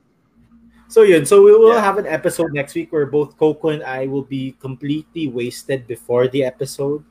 So 0.90 1.02
yeah, 1.02 1.24
so 1.24 1.42
we 1.42 1.52
will 1.58 1.74
yeah. 1.74 1.82
have 1.82 1.98
an 1.98 2.06
episode 2.06 2.54
next 2.54 2.76
week 2.76 2.92
where 2.92 3.08
both 3.08 3.38
Coco 3.38 3.70
and 3.70 3.82
I 3.84 4.06
will 4.06 4.22
be 4.22 4.56
completely 4.60 5.28
wasted 5.28 5.88
before 5.88 6.28
the 6.28 6.44
episode 6.44 7.04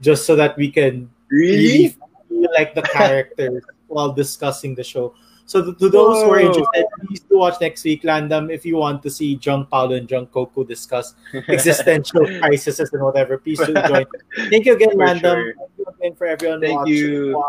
just 0.00 0.26
so 0.26 0.36
that 0.36 0.56
we 0.56 0.70
can 0.70 1.10
really, 1.30 1.96
feel 2.28 2.48
like 2.56 2.74
the 2.74 2.82
characters 2.92 3.62
while 3.88 4.12
discussing 4.12 4.74
the 4.74 4.84
show. 4.84 5.14
So 5.46 5.62
to, 5.62 5.74
to 5.74 5.88
those 5.90 6.16
Whoa. 6.16 6.24
who 6.24 6.30
are 6.30 6.40
interested, 6.40 6.86
please 7.06 7.20
do 7.20 7.38
watch 7.38 7.60
next 7.60 7.84
week, 7.84 8.02
Landam. 8.02 8.50
If 8.50 8.64
you 8.64 8.76
want 8.76 9.02
to 9.02 9.10
see 9.10 9.38
Jung 9.42 9.66
Paolo 9.66 9.96
and 9.96 10.10
Jung 10.10 10.26
Coco 10.26 10.64
discuss 10.64 11.14
existential 11.48 12.24
crises 12.38 12.80
and 12.80 13.02
whatever, 13.02 13.36
please 13.36 13.58
do 13.58 13.74
join. 13.74 14.06
Thank 14.48 14.64
you 14.64 14.74
again, 14.74 14.92
for 14.92 14.96
Landam. 14.96 15.20
Sure. 15.20 15.54
Thank 15.54 15.70
you 15.78 15.84
again 15.98 16.14
for 16.16 16.26
everyone 16.26 16.60
Thank 16.60 16.78
watching. 16.78 16.94
You. 16.94 17.44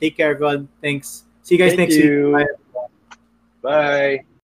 Take 0.00 0.16
care, 0.16 0.30
everyone. 0.30 0.68
Thanks. 0.80 1.24
See 1.42 1.56
you 1.56 1.58
guys 1.58 1.74
Thank 1.74 1.90
next 1.90 1.96
you. 1.96 2.34
week. 2.34 2.46
Bye. 3.62 4.18
Bye. 4.18 4.24